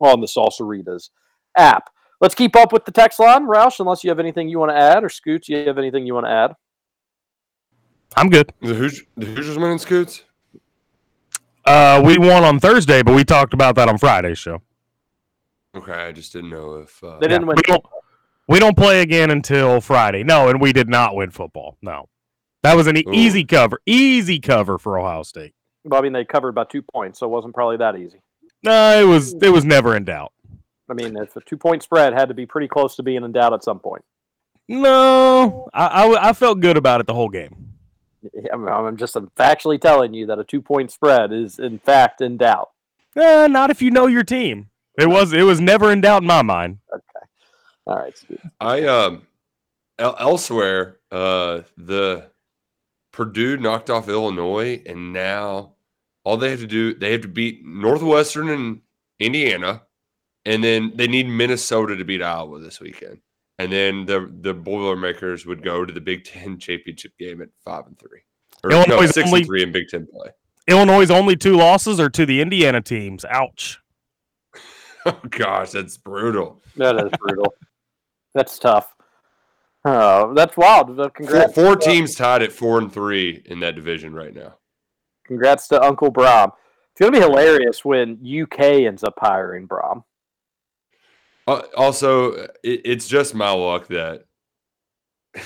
on 0.00 0.20
the 0.20 0.26
Salsaritas 0.26 1.10
app. 1.56 1.88
Let's 2.20 2.34
keep 2.34 2.56
up 2.56 2.72
with 2.72 2.84
the 2.84 2.90
text 2.90 3.20
line, 3.20 3.46
Roush. 3.46 3.78
Unless 3.78 4.02
you 4.02 4.10
have 4.10 4.18
anything 4.18 4.48
you 4.48 4.58
want 4.58 4.72
to 4.72 4.76
add, 4.76 5.04
or 5.04 5.08
Scoots, 5.08 5.48
you 5.48 5.56
have 5.66 5.78
anything 5.78 6.06
you 6.06 6.14
want 6.14 6.26
to 6.26 6.32
add? 6.32 6.56
I'm 8.16 8.28
good. 8.30 8.52
The 8.60 8.74
Hoosiers, 8.74 9.06
the 9.16 9.26
Hoosiers 9.26 9.58
winning 9.58 9.78
scoots. 9.78 10.24
Uh, 11.64 12.02
we 12.04 12.16
won 12.18 12.44
on 12.44 12.58
Thursday, 12.58 13.02
but 13.02 13.14
we 13.14 13.24
talked 13.24 13.52
about 13.52 13.74
that 13.76 13.88
on 13.88 13.98
Friday's 13.98 14.38
show. 14.38 14.62
Okay, 15.76 15.92
I 15.92 16.12
just 16.12 16.32
didn't 16.32 16.50
know 16.50 16.76
if 16.76 17.04
uh, 17.04 17.18
Yeah, 17.20 17.38
We 17.38 17.54
don't, 17.62 17.84
we 18.48 18.58
don't 18.58 18.76
play 18.76 19.02
again 19.02 19.30
until 19.30 19.80
Friday. 19.80 20.24
No, 20.24 20.48
and 20.48 20.60
we 20.60 20.72
did 20.72 20.88
not 20.88 21.14
win 21.14 21.30
football. 21.30 21.76
No. 21.82 22.08
That 22.62 22.74
was 22.74 22.86
an 22.86 22.96
Ooh. 22.96 23.12
easy 23.12 23.44
cover, 23.44 23.80
easy 23.86 24.40
cover 24.40 24.78
for 24.78 24.98
Ohio 24.98 25.22
State. 25.22 25.52
Well, 25.84 26.00
I 26.00 26.02
mean, 26.02 26.12
they 26.12 26.24
covered 26.24 26.54
by 26.54 26.64
two 26.64 26.82
points, 26.82 27.20
so 27.20 27.26
it 27.26 27.30
wasn't 27.30 27.54
probably 27.54 27.76
that 27.76 27.96
easy. 27.96 28.20
No, 28.64 29.00
it 29.00 29.04
was 29.04 29.34
it 29.34 29.50
was 29.50 29.64
never 29.64 29.94
in 29.94 30.04
doubt. 30.04 30.32
I 30.90 30.94
mean, 30.94 31.16
if 31.16 31.36
a 31.36 31.40
two 31.40 31.56
point 31.56 31.82
spread 31.82 32.12
had 32.12 32.28
to 32.28 32.34
be 32.34 32.46
pretty 32.46 32.68
close 32.68 32.96
to 32.96 33.02
being 33.02 33.24
in 33.24 33.32
doubt 33.32 33.52
at 33.52 33.64
some 33.64 33.78
point. 33.78 34.04
No, 34.68 35.68
I 35.72 36.16
I 36.20 36.32
felt 36.32 36.60
good 36.60 36.76
about 36.76 37.00
it 37.00 37.06
the 37.06 37.14
whole 37.14 37.28
game. 37.28 37.74
Yeah, 38.34 38.52
I'm, 38.52 38.68
I'm 38.68 38.96
just 38.96 39.14
factually 39.14 39.80
telling 39.80 40.12
you 40.12 40.26
that 40.26 40.38
a 40.38 40.44
two 40.44 40.60
point 40.60 40.90
spread 40.90 41.32
is, 41.32 41.58
in 41.58 41.78
fact, 41.78 42.20
in 42.20 42.36
doubt. 42.36 42.70
Eh, 43.16 43.46
not 43.46 43.70
if 43.70 43.80
you 43.80 43.90
know 43.90 44.06
your 44.06 44.24
team. 44.24 44.68
It 44.98 45.08
was 45.08 45.32
it 45.32 45.42
was 45.42 45.60
never 45.60 45.90
in 45.92 46.00
doubt 46.00 46.22
in 46.22 46.26
my 46.26 46.42
mind. 46.42 46.78
Okay, 46.92 47.26
all 47.86 47.96
right, 47.96 48.16
Steve. 48.16 48.40
I 48.60 48.84
um 48.84 49.26
el- 49.98 50.16
elsewhere, 50.18 50.98
uh 51.10 51.62
the 51.76 52.30
Purdue 53.12 53.56
knocked 53.56 53.90
off 53.90 54.08
Illinois, 54.08 54.82
and 54.84 55.12
now 55.12 55.72
all 56.24 56.36
they 56.36 56.50
have 56.50 56.60
to 56.60 56.66
do 56.66 56.94
they 56.94 57.12
have 57.12 57.22
to 57.22 57.28
beat 57.28 57.64
Northwestern 57.64 58.48
and 58.50 58.80
Indiana, 59.18 59.82
and 60.48 60.64
then 60.64 60.92
they 60.94 61.06
need 61.06 61.28
Minnesota 61.28 61.96
to 61.96 62.04
beat 62.04 62.22
Iowa 62.22 62.58
this 62.60 62.80
weekend. 62.80 63.18
And 63.58 63.72
then 63.72 64.04
the 64.06 64.32
the 64.40 64.54
Boilermakers 64.54 65.44
would 65.46 65.62
go 65.62 65.84
to 65.84 65.92
the 65.92 66.00
Big 66.00 66.24
Ten 66.24 66.58
championship 66.58 67.12
game 67.18 67.42
at 67.42 67.48
five 67.64 67.86
and 67.86 67.98
three. 67.98 68.20
Or 68.64 68.70
no, 68.70 68.80
Illinois 68.82 69.04
is 69.04 69.10
six 69.10 69.28
only- 69.28 69.40
and 69.40 69.46
three 69.46 69.62
in 69.62 69.72
Big 69.72 69.88
Ten 69.88 70.06
play. 70.06 70.30
Illinois' 70.66 71.10
only 71.10 71.34
two 71.34 71.56
losses 71.56 71.98
are 71.98 72.10
to 72.10 72.26
the 72.26 72.40
Indiana 72.40 72.80
teams. 72.80 73.24
Ouch. 73.24 73.78
Oh 75.06 75.18
gosh, 75.30 75.70
that's 75.70 75.96
brutal. 75.96 76.60
That 76.76 76.96
is 76.96 77.10
brutal. 77.18 77.54
that's 78.34 78.58
tough. 78.58 78.94
Oh, 79.84 80.34
that's 80.34 80.54
wild. 80.56 80.88
Well, 80.96 81.06
Four, 81.06 81.10
Congrats, 81.10 81.54
four 81.54 81.72
uh, 81.72 81.76
teams 81.76 82.14
tied 82.14 82.42
at 82.42 82.52
four 82.52 82.78
and 82.78 82.92
three 82.92 83.40
in 83.46 83.60
that 83.60 83.74
division 83.76 84.12
right 84.12 84.34
now. 84.34 84.56
Congrats 85.24 85.68
to 85.68 85.80
Uncle 85.82 86.12
Brohm. 86.12 86.52
It's 86.90 87.00
gonna 87.00 87.12
be 87.12 87.20
hilarious 87.20 87.84
when 87.84 88.18
UK 88.22 88.60
ends 88.60 89.04
up 89.04 89.14
hiring 89.18 89.66
Brohm. 89.68 90.02
Uh, 91.48 91.62
also, 91.78 92.32
it, 92.32 92.82
it's 92.84 93.08
just 93.08 93.34
my 93.34 93.50
luck 93.50 93.86
that 93.88 94.24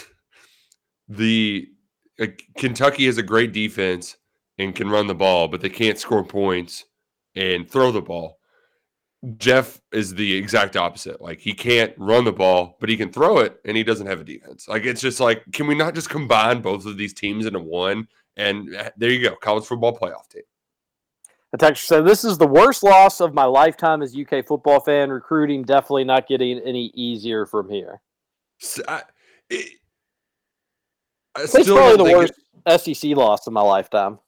the 1.08 1.68
Kentucky 2.58 3.06
has 3.06 3.18
a 3.18 3.22
great 3.22 3.52
defense 3.52 4.16
and 4.58 4.74
can 4.74 4.90
run 4.90 5.06
the 5.06 5.14
ball, 5.14 5.46
but 5.46 5.60
they 5.60 5.68
can't 5.68 5.96
score 5.96 6.24
points 6.24 6.86
and 7.36 7.70
throw 7.70 7.92
the 7.92 8.02
ball. 8.02 8.40
Jeff 9.36 9.80
is 9.92 10.12
the 10.12 10.34
exact 10.34 10.76
opposite. 10.76 11.20
Like 11.20 11.38
he 11.38 11.54
can't 11.54 11.94
run 11.96 12.24
the 12.24 12.32
ball, 12.32 12.76
but 12.80 12.88
he 12.88 12.96
can 12.96 13.12
throw 13.12 13.38
it, 13.38 13.60
and 13.64 13.76
he 13.76 13.84
doesn't 13.84 14.08
have 14.08 14.20
a 14.20 14.24
defense. 14.24 14.66
Like 14.66 14.84
it's 14.84 15.00
just 15.00 15.20
like, 15.20 15.44
can 15.52 15.68
we 15.68 15.76
not 15.76 15.94
just 15.94 16.10
combine 16.10 16.62
both 16.62 16.84
of 16.84 16.96
these 16.96 17.14
teams 17.14 17.46
into 17.46 17.60
one? 17.60 18.08
And 18.36 18.74
uh, 18.74 18.90
there 18.96 19.10
you 19.10 19.22
go, 19.22 19.36
college 19.36 19.66
football 19.66 19.96
playoff 19.96 20.28
team. 20.28 20.42
The 21.52 21.58
texter 21.58 21.84
said, 21.84 22.06
"This 22.06 22.24
is 22.24 22.38
the 22.38 22.46
worst 22.46 22.82
loss 22.82 23.20
of 23.20 23.34
my 23.34 23.44
lifetime 23.44 24.02
as 24.02 24.16
UK 24.16 24.44
football 24.46 24.80
fan. 24.80 25.10
Recruiting 25.10 25.62
definitely 25.62 26.04
not 26.04 26.26
getting 26.26 26.58
any 26.60 26.86
easier 26.94 27.44
from 27.44 27.68
here. 27.68 28.00
So 28.58 28.82
I, 28.88 29.02
it, 29.50 29.72
I 31.34 31.42
It's 31.42 31.52
probably 31.52 32.10
the 32.10 32.16
worst 32.16 32.32
SEC 32.84 33.10
loss 33.16 33.46
of 33.46 33.52
my 33.52 33.60
lifetime. 33.60 34.18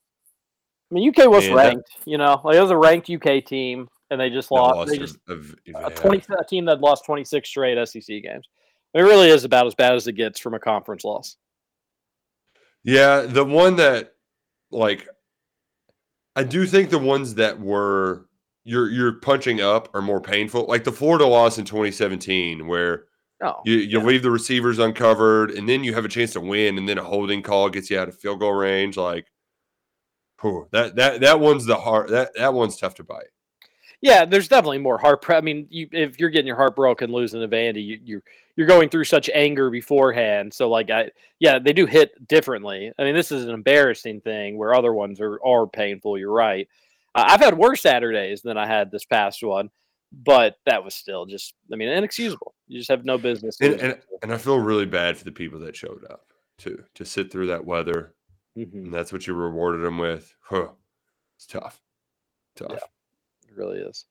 I 0.90 0.94
mean, 0.94 1.08
UK 1.08 1.26
was 1.30 1.46
Man, 1.46 1.56
that- 1.56 1.64
ranked. 1.66 1.90
You 2.04 2.18
know, 2.18 2.40
like 2.44 2.56
it 2.56 2.60
was 2.60 2.70
a 2.70 2.76
ranked 2.76 3.08
UK 3.08 3.42
team, 3.42 3.88
and 4.10 4.20
they 4.20 4.28
just 4.28 4.50
lost. 4.50 4.76
lost 4.76 4.90
they 4.90 4.96
a- 4.96 5.00
just 5.00 5.16
a- 5.28 5.86
a 5.86 5.90
twenty 5.90 6.22
a 6.38 6.44
team 6.44 6.66
that 6.66 6.80
lost 6.80 7.06
twenty 7.06 7.24
six 7.24 7.48
straight 7.48 7.78
SEC 7.88 8.20
games. 8.22 8.46
It 8.92 9.00
really 9.00 9.30
is 9.30 9.44
about 9.44 9.66
as 9.66 9.74
bad 9.74 9.94
as 9.94 10.06
it 10.06 10.12
gets 10.12 10.38
from 10.38 10.52
a 10.52 10.60
conference 10.60 11.04
loss. 11.04 11.36
Yeah, 12.84 13.22
the 13.22 13.44
one 13.44 13.76
that 13.76 14.12
like 14.70 15.08
I 16.36 16.44
do 16.44 16.66
think 16.66 16.90
the 16.90 16.98
ones 16.98 17.34
that 17.36 17.60
were 17.60 18.26
you're 18.64 18.88
you're 18.90 19.12
punching 19.14 19.60
up 19.60 19.88
are 19.94 20.02
more 20.02 20.20
painful. 20.20 20.66
Like 20.66 20.84
the 20.84 20.92
Florida 20.92 21.26
loss 21.26 21.58
in 21.58 21.64
2017 21.64 22.66
where 22.66 23.06
Oh, 23.42 23.60
you 23.64 23.76
you 23.76 24.00
leave 24.00 24.22
the 24.22 24.30
receivers 24.30 24.78
uncovered 24.78 25.50
and 25.50 25.68
then 25.68 25.84
you 25.84 25.92
have 25.94 26.04
a 26.04 26.08
chance 26.08 26.32
to 26.34 26.40
win 26.40 26.78
and 26.78 26.88
then 26.88 26.98
a 26.98 27.04
holding 27.04 27.42
call 27.42 27.68
gets 27.68 27.90
you 27.90 27.98
out 27.98 28.08
of 28.08 28.18
field 28.18 28.40
goal 28.40 28.52
range 28.52 28.96
like 28.96 29.26
whew, 30.40 30.68
that 30.72 30.96
that 30.96 31.20
that 31.20 31.40
one's 31.40 31.66
the 31.66 31.76
hard 31.76 32.08
that 32.10 32.30
that 32.36 32.54
one's 32.54 32.76
tough 32.76 32.94
to 32.96 33.04
bite. 33.04 33.30
Yeah, 34.04 34.26
there's 34.26 34.48
definitely 34.48 34.76
more 34.76 34.98
heart. 34.98 35.24
I 35.30 35.40
mean, 35.40 35.66
you, 35.70 35.88
if 35.90 36.20
you're 36.20 36.28
getting 36.28 36.46
your 36.46 36.56
heart 36.56 36.76
broken 36.76 37.10
losing 37.10 37.40
to 37.40 37.48
Vandy, 37.48 37.82
you, 37.82 37.98
you're 38.04 38.22
you're 38.54 38.66
going 38.66 38.90
through 38.90 39.04
such 39.04 39.30
anger 39.32 39.70
beforehand. 39.70 40.52
So, 40.52 40.68
like, 40.68 40.90
I 40.90 41.10
yeah, 41.38 41.58
they 41.58 41.72
do 41.72 41.86
hit 41.86 42.28
differently. 42.28 42.92
I 42.98 43.02
mean, 43.02 43.14
this 43.14 43.32
is 43.32 43.44
an 43.44 43.54
embarrassing 43.54 44.20
thing 44.20 44.58
where 44.58 44.74
other 44.74 44.92
ones 44.92 45.22
are 45.22 45.42
are 45.42 45.66
painful. 45.66 46.18
You're 46.18 46.30
right. 46.34 46.68
Uh, 47.14 47.24
I've 47.28 47.40
had 47.40 47.56
worse 47.56 47.80
Saturdays 47.80 48.42
than 48.42 48.58
I 48.58 48.66
had 48.66 48.90
this 48.90 49.06
past 49.06 49.42
one, 49.42 49.70
but 50.12 50.56
that 50.66 50.84
was 50.84 50.94
still 50.94 51.24
just, 51.24 51.54
I 51.72 51.76
mean, 51.76 51.88
inexcusable. 51.88 52.54
You 52.68 52.80
just 52.80 52.90
have 52.90 53.06
no 53.06 53.16
business. 53.16 53.56
And, 53.62 53.80
and 53.80 53.98
and 54.22 54.34
I 54.34 54.36
feel 54.36 54.58
really 54.58 54.84
bad 54.84 55.16
for 55.16 55.24
the 55.24 55.32
people 55.32 55.60
that 55.60 55.74
showed 55.74 56.04
up 56.10 56.26
too 56.58 56.84
to 56.96 57.06
sit 57.06 57.32
through 57.32 57.46
that 57.46 57.64
weather. 57.64 58.12
Mhm. 58.58 58.74
And 58.74 58.92
that's 58.92 59.14
what 59.14 59.26
you 59.26 59.32
rewarded 59.32 59.82
them 59.82 59.96
with. 59.96 60.36
Huh. 60.42 60.68
It's 61.38 61.46
tough. 61.46 61.80
Tough. 62.54 62.82
It 63.54 63.60
really 63.60 63.78
is. 63.78 64.06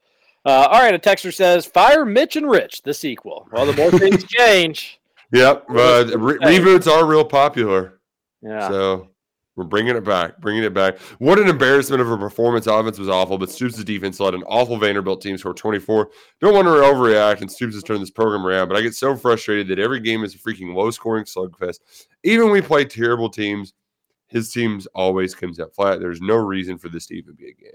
Uh, 0.46 0.68
all 0.70 0.82
right, 0.82 0.94
a 0.94 1.00
texter 1.00 1.34
says, 1.34 1.66
"Fire 1.66 2.06
Mitch 2.06 2.36
and 2.36 2.50
Rich, 2.50 2.82
the 2.84 2.94
sequel." 2.94 3.48
Well, 3.52 3.66
the 3.66 3.74
more 3.74 3.92
things 4.00 4.24
change, 4.26 5.00
Yep. 5.34 5.66
Uh, 5.70 6.06
re- 6.16 6.38
reboots 6.38 6.88
are 6.88 7.06
real 7.06 7.26
popular. 7.26 8.00
Yeah. 8.44 8.70
So 8.70 9.10
we're 9.56 9.64
bringing 9.64 9.96
it 9.96 10.04
back, 10.04 10.40
bringing 10.40 10.64
it 10.64 10.76
back. 10.76 11.00
What 11.18 11.40
an 11.40 11.48
embarrassment 11.48 12.02
of 12.02 12.12
a 12.12 12.18
performance. 12.18 12.68
Offense 12.68 13.00
was 13.00 13.10
awful, 13.10 13.40
but 13.40 13.50
Stoops' 13.50 13.84
defense 13.84 14.20
led 14.20 14.36
an 14.36 14.44
awful 14.44 14.78
Vanderbilt 14.78 15.22
team 15.22 15.38
score 15.40 15.56
24. 15.56 16.10
Don't 16.40 16.54
want 16.54 16.68
to 16.68 16.72
overreact, 16.72 17.42
and 17.42 17.52
Stoops 17.52 17.74
has 17.74 17.84
turned 17.84 18.02
this 18.02 18.12
program 18.12 18.46
around, 18.46 18.68
but 18.68 18.78
I 18.78 18.82
get 18.82 18.94
so 18.94 19.16
frustrated 19.16 19.68
that 19.70 19.80
every 19.80 20.00
game 20.00 20.24
is 20.24 20.36
a 20.36 20.38
freaking 20.38 20.76
low 20.76 20.92
scoring 20.92 21.26
slugfest. 21.26 21.80
Even 22.24 22.46
when 22.46 22.54
we 22.54 22.62
play 22.62 22.86
terrible 22.86 23.30
teams, 23.30 23.74
his 24.28 24.52
teams 24.52 24.86
always 24.94 25.34
comes 25.34 25.60
out 25.60 25.74
flat. 25.74 26.00
There's 26.00 26.22
no 26.22 26.36
reason 26.36 26.78
for 26.78 26.90
this 26.90 27.08
to 27.08 27.16
even 27.16 27.34
be 27.34 27.50
a 27.50 27.54
game. 27.54 27.72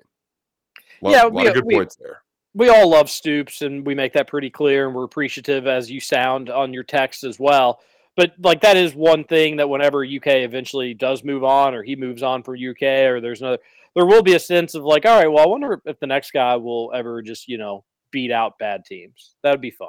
Lot, 1.00 1.10
Yeah, 1.12 1.22
lot 1.24 1.32
we- 1.34 1.46
of 1.48 1.54
good 1.54 1.64
we- 1.64 1.74
points 1.74 1.96
there. 1.96 2.22
we 2.54 2.68
all 2.68 2.88
love 2.88 3.08
Stoops, 3.10 3.62
and 3.62 3.86
we 3.86 3.94
make 3.94 4.12
that 4.14 4.26
pretty 4.26 4.50
clear, 4.50 4.86
and 4.86 4.94
we're 4.94 5.04
appreciative 5.04 5.66
as 5.66 5.90
you 5.90 6.00
sound 6.00 6.50
on 6.50 6.72
your 6.72 6.82
text 6.82 7.24
as 7.24 7.38
well. 7.38 7.80
But 8.16 8.32
like 8.40 8.60
that 8.62 8.76
is 8.76 8.94
one 8.96 9.22
thing 9.24 9.56
that 9.56 9.68
whenever 9.68 10.04
UK 10.04 10.42
eventually 10.42 10.92
does 10.94 11.22
move 11.22 11.44
on, 11.44 11.74
or 11.74 11.82
he 11.84 11.94
moves 11.94 12.22
on 12.22 12.42
for 12.42 12.56
UK, 12.56 13.06
or 13.06 13.20
there's 13.20 13.40
another, 13.40 13.58
there 13.94 14.06
will 14.06 14.22
be 14.22 14.34
a 14.34 14.40
sense 14.40 14.74
of 14.74 14.82
like, 14.84 15.06
all 15.06 15.16
right, 15.18 15.28
well, 15.30 15.44
I 15.44 15.48
wonder 15.48 15.80
if 15.84 16.00
the 16.00 16.06
next 16.08 16.32
guy 16.32 16.56
will 16.56 16.90
ever 16.94 17.22
just 17.22 17.46
you 17.48 17.58
know 17.58 17.84
beat 18.10 18.32
out 18.32 18.58
bad 18.58 18.84
teams. 18.84 19.34
That 19.42 19.52
would 19.52 19.60
be 19.60 19.70
fun. 19.70 19.88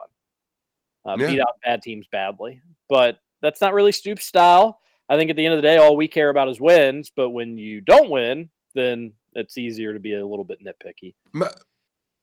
Uh, 1.05 1.15
Beat 1.17 1.39
out 1.39 1.55
bad 1.63 1.81
teams 1.81 2.05
badly, 2.11 2.61
but 2.89 3.17
that's 3.41 3.61
not 3.61 3.73
really 3.73 3.93
Stoops' 3.93 4.25
style. 4.25 4.79
I 5.07 5.17
think 5.17 5.31
at 5.31 5.35
the 5.37 5.45
end 5.45 5.55
of 5.55 5.57
the 5.57 5.67
day, 5.67 5.77
all 5.77 5.95
we 5.95 6.07
care 6.07 6.29
about 6.29 6.49
is 6.49 6.59
wins. 6.61 7.09
But 7.15 7.29
when 7.29 7.57
you 7.57 7.81
don't 7.81 8.09
win, 8.11 8.49
then 8.75 9.13
it's 9.33 9.57
easier 9.57 9.93
to 9.93 9.99
be 9.99 10.15
a 10.15 10.25
little 10.25 10.45
bit 10.45 10.63
nitpicky. 10.63 11.13
My, 11.33 11.49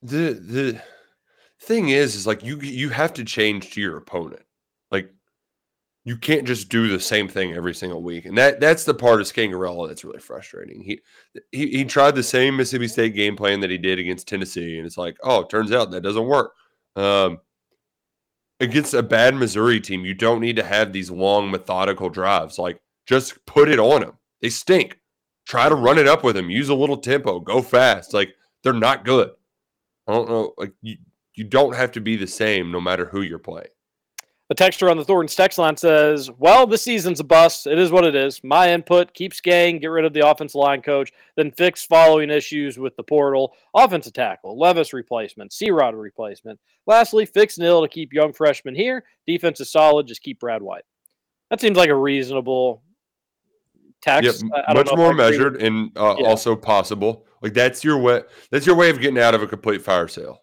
the 0.02 0.34
the 0.34 0.82
thing 1.60 1.88
is 1.88 2.14
is 2.14 2.26
like 2.26 2.44
you 2.44 2.58
you 2.58 2.90
have 2.90 3.12
to 3.14 3.24
change 3.24 3.72
to 3.72 3.80
your 3.80 3.96
opponent. 3.96 4.42
Like 4.90 5.10
you 6.04 6.16
can't 6.16 6.46
just 6.46 6.68
do 6.68 6.88
the 6.88 7.00
same 7.00 7.28
thing 7.28 7.54
every 7.54 7.74
single 7.74 8.02
week. 8.02 8.26
And 8.26 8.36
that 8.38 8.60
that's 8.60 8.84
the 8.84 8.94
part 8.94 9.20
of 9.20 9.26
Scangarello 9.26 9.88
that's 9.88 10.04
really 10.04 10.20
frustrating. 10.20 10.82
He, 10.82 11.00
he 11.52 11.68
he 11.68 11.84
tried 11.84 12.14
the 12.14 12.22
same 12.22 12.56
Mississippi 12.56 12.88
State 12.88 13.14
game 13.14 13.36
plan 13.36 13.60
that 13.60 13.70
he 13.70 13.78
did 13.78 13.98
against 13.98 14.28
Tennessee 14.28 14.78
and 14.78 14.86
it's 14.86 14.98
like 14.98 15.16
oh 15.22 15.40
it 15.40 15.50
turns 15.50 15.72
out 15.72 15.90
that 15.90 16.02
doesn't 16.02 16.26
work. 16.26 16.52
Um 16.94 17.38
against 18.58 18.94
a 18.94 19.02
bad 19.02 19.34
Missouri 19.34 19.80
team 19.80 20.04
you 20.04 20.14
don't 20.14 20.40
need 20.40 20.56
to 20.56 20.64
have 20.64 20.92
these 20.92 21.10
long 21.10 21.50
methodical 21.50 22.08
drives. 22.08 22.58
Like 22.58 22.80
just 23.06 23.44
put 23.46 23.68
it 23.68 23.78
on 23.78 24.00
them 24.00 24.18
they 24.40 24.48
stink 24.48 24.98
try 25.46 25.68
to 25.68 25.74
run 25.74 25.98
it 25.98 26.08
up 26.08 26.24
with 26.24 26.36
them 26.36 26.50
use 26.50 26.68
a 26.68 26.74
little 26.74 26.98
tempo 26.98 27.40
go 27.40 27.62
fast 27.62 28.12
like 28.12 28.34
they're 28.62 28.72
not 28.72 29.04
good 29.04 29.30
I 30.06 30.12
don't 30.12 30.28
know. 30.28 30.54
Like 30.56 30.72
you, 30.82 30.96
you 31.34 31.44
don't 31.44 31.74
have 31.74 31.92
to 31.92 32.00
be 32.00 32.16
the 32.16 32.26
same 32.26 32.70
no 32.70 32.80
matter 32.80 33.06
who 33.06 33.22
you're 33.22 33.38
playing. 33.38 33.68
The 34.48 34.54
texter 34.54 34.88
on 34.88 34.96
the 34.96 35.04
Thornton's 35.04 35.34
text 35.34 35.58
line 35.58 35.76
says, 35.76 36.30
Well, 36.38 36.68
this 36.68 36.82
season's 36.82 37.18
a 37.18 37.24
bust. 37.24 37.66
It 37.66 37.80
is 37.80 37.90
what 37.90 38.04
it 38.04 38.14
is. 38.14 38.44
My 38.44 38.72
input 38.72 39.12
keeps 39.12 39.40
gang, 39.40 39.80
get 39.80 39.88
rid 39.88 40.04
of 40.04 40.12
the 40.12 40.28
offensive 40.28 40.54
line 40.54 40.82
coach, 40.82 41.12
then 41.36 41.50
fix 41.50 41.84
following 41.84 42.30
issues 42.30 42.78
with 42.78 42.94
the 42.94 43.02
portal, 43.02 43.54
offensive 43.74 44.12
tackle, 44.12 44.56
Levis 44.56 44.92
replacement, 44.92 45.52
C 45.52 45.72
Rod 45.72 45.96
replacement. 45.96 46.60
Lastly, 46.86 47.26
fix 47.26 47.58
nil 47.58 47.82
to 47.82 47.88
keep 47.88 48.12
young 48.12 48.32
freshmen 48.32 48.76
here. 48.76 49.04
Defense 49.26 49.60
is 49.60 49.72
solid. 49.72 50.06
Just 50.06 50.22
keep 50.22 50.38
Brad 50.38 50.62
White. 50.62 50.84
That 51.50 51.60
seems 51.60 51.76
like 51.76 51.90
a 51.90 51.96
reasonable 51.96 52.82
text. 54.06 54.42
Yep, 54.42 54.52
I- 54.54 54.70
I 54.70 54.74
much 54.74 54.90
more 54.96 55.12
measured 55.14 55.60
and 55.62 55.90
uh, 55.96 56.16
Yeah. 56.18 56.26
also 56.28 56.54
possible. 56.56 57.26
Like 57.42 57.54
that's 57.54 57.84
your 57.84 57.98
way. 57.98 58.22
That's 58.50 58.66
your 58.66 58.76
way 58.76 58.90
of 58.90 59.00
getting 59.00 59.18
out 59.18 59.34
of 59.34 59.42
a 59.42 59.46
complete 59.46 59.82
fire 59.82 60.08
sale. 60.08 60.40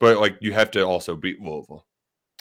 But 0.00 0.18
like 0.18 0.36
you 0.40 0.52
have 0.52 0.70
to 0.72 0.82
also 0.82 1.16
beat 1.16 1.40
Louisville. 1.40 1.86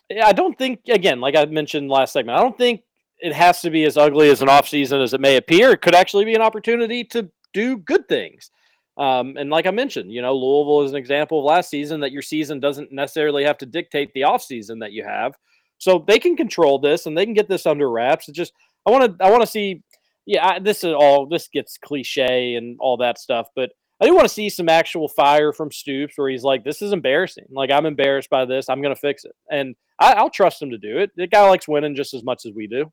Yeah, 0.10 0.28
I 0.28 0.34
don't 0.34 0.58
think 0.58 0.82
again, 0.90 1.20
like 1.22 1.36
I 1.36 1.46
mentioned 1.46 1.90
last 1.90 2.14
segment, 2.14 2.38
I 2.38 2.42
don't 2.42 2.58
think 2.58 2.82
it 3.20 3.34
has 3.34 3.62
to 3.62 3.70
be 3.70 3.86
as 3.86 3.98
ugly 3.98 4.30
as 4.30 4.42
an 4.42 4.50
offseason 4.50 5.02
as 5.02 5.14
it 5.14 5.22
may 5.22 5.38
appear. 5.38 5.72
It 5.72 5.82
could 5.82 5.96
actually 5.96 6.26
be 6.26 6.36
an 6.36 6.42
opportunity 6.42 7.04
to 7.06 7.30
do 7.54 7.78
good 7.78 8.08
things. 8.08 8.52
Um, 8.98 9.36
and 9.38 9.50
like 9.50 9.66
I 9.66 9.72
mentioned, 9.72 10.12
you 10.12 10.22
know, 10.22 10.34
Louisville 10.36 10.84
is 10.84 10.92
an 10.92 10.98
example 10.98 11.40
of 11.40 11.46
last 11.46 11.70
season 11.70 12.00
that 12.02 12.12
your 12.12 12.22
season 12.22 12.60
doesn't 12.60 12.92
necessarily 12.92 13.44
have 13.44 13.58
to 13.60 13.66
dictate 13.66 14.14
the 14.14 14.22
offseason 14.22 14.80
that 14.82 14.92
you 14.92 15.04
have. 15.04 15.34
So 15.78 16.04
they 16.08 16.20
can 16.20 16.38
control 16.38 16.78
this 16.80 17.06
and 17.06 17.18
they 17.18 17.26
can 17.26 17.34
get 17.34 17.50
this 17.50 17.66
under 17.66 17.90
wraps. 17.90 18.30
It 18.30 18.36
just 18.36 18.54
I 18.86 18.92
want 18.92 19.18
to 19.18 19.26
I 19.26 19.30
want 19.32 19.42
to 19.42 19.48
see 19.48 19.82
yeah, 20.26 20.48
I, 20.48 20.60
this 20.60 20.84
is 20.84 20.94
all 20.94 21.28
this 21.28 21.48
gets 21.48 21.78
cliche 21.78 22.56
and 22.56 22.78
all 22.80 22.98
that 22.98 23.20
stuff, 23.20 23.48
but 23.56 23.72
I 24.02 24.06
do 24.06 24.14
want 24.14 24.28
to 24.28 24.34
see 24.34 24.50
some 24.50 24.68
actual 24.68 25.08
fire 25.08 25.54
from 25.54 25.72
Stoops 25.72 26.18
where 26.18 26.30
he's 26.30 26.44
like, 26.44 26.64
"This 26.64 26.82
is 26.82 26.92
embarrassing. 26.92 27.46
Like 27.52 27.72
I'm 27.72 27.86
embarrassed 27.86 28.30
by 28.30 28.46
this. 28.46 28.70
I'm 28.70 28.82
to 28.82 28.96
fix 28.96 29.24
it." 29.24 29.36
And 29.50 29.76
I, 30.00 30.14
I'll 30.14 30.30
trust 30.30 30.62
him 30.62 30.72
to 30.72 30.78
do 30.78 30.98
it. 30.98 31.12
The 31.16 31.28
guy 31.28 31.48
likes 31.48 31.68
winning 31.68 31.96
just 31.96 32.14
as 32.14 32.24
much 32.24 32.46
as 32.46 32.54
we 32.54 32.68
do. 32.68 32.92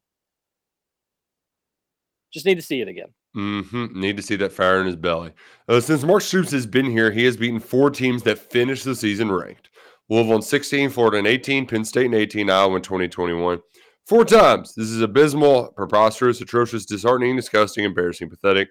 Just 2.32 2.46
need 2.46 2.54
to 2.54 2.62
see 2.62 2.80
it 2.80 2.88
again. 2.88 3.08
Mm-hmm. 3.36 3.98
Need 3.98 4.16
to 4.18 4.22
see 4.22 4.36
that 4.36 4.52
fire 4.52 4.80
in 4.80 4.86
his 4.86 4.96
belly. 4.96 5.32
Uh, 5.68 5.80
since 5.80 6.02
Mark 6.02 6.22
Stoops 6.22 6.50
has 6.52 6.66
been 6.66 6.90
here, 6.90 7.10
he 7.10 7.24
has 7.24 7.36
beaten 7.36 7.60
four 7.60 7.90
teams 7.90 8.22
that 8.22 8.38
finished 8.38 8.84
the 8.84 8.94
season 8.94 9.30
ranked. 9.30 9.70
Louisville 10.08 10.36
in 10.36 10.42
16, 10.42 10.90
Florida 10.90 11.18
in 11.18 11.26
18, 11.26 11.66
Penn 11.66 11.84
State 11.84 12.06
in 12.06 12.14
18, 12.14 12.50
Iowa 12.50 12.76
in 12.76 12.82
2021. 12.82 13.60
Four 14.06 14.24
times. 14.24 14.74
This 14.74 14.88
is 14.88 15.00
abysmal, 15.00 15.72
preposterous, 15.76 16.40
atrocious, 16.40 16.84
disheartening, 16.84 17.36
disgusting, 17.36 17.84
embarrassing, 17.84 18.28
pathetic. 18.28 18.68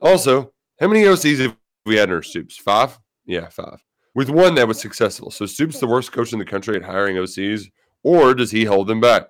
Also, 0.00 0.52
how 0.80 0.88
many 0.88 1.02
OCs 1.02 1.40
have 1.40 1.56
we 1.84 1.96
had 1.96 2.08
in 2.08 2.14
our 2.14 2.22
Stoops? 2.22 2.56
Five? 2.56 2.98
Yeah, 3.26 3.48
five. 3.48 3.84
With 4.14 4.30
one 4.30 4.54
that 4.54 4.66
was 4.66 4.80
successful. 4.80 5.30
So 5.30 5.44
Stoops 5.44 5.78
the 5.78 5.86
worst 5.86 6.12
coach 6.12 6.32
in 6.32 6.38
the 6.38 6.44
country 6.44 6.76
at 6.76 6.82
hiring 6.82 7.16
OCs, 7.16 7.70
or 8.02 8.34
does 8.34 8.50
he 8.50 8.64
hold 8.64 8.88
them 8.88 9.00
back? 9.00 9.24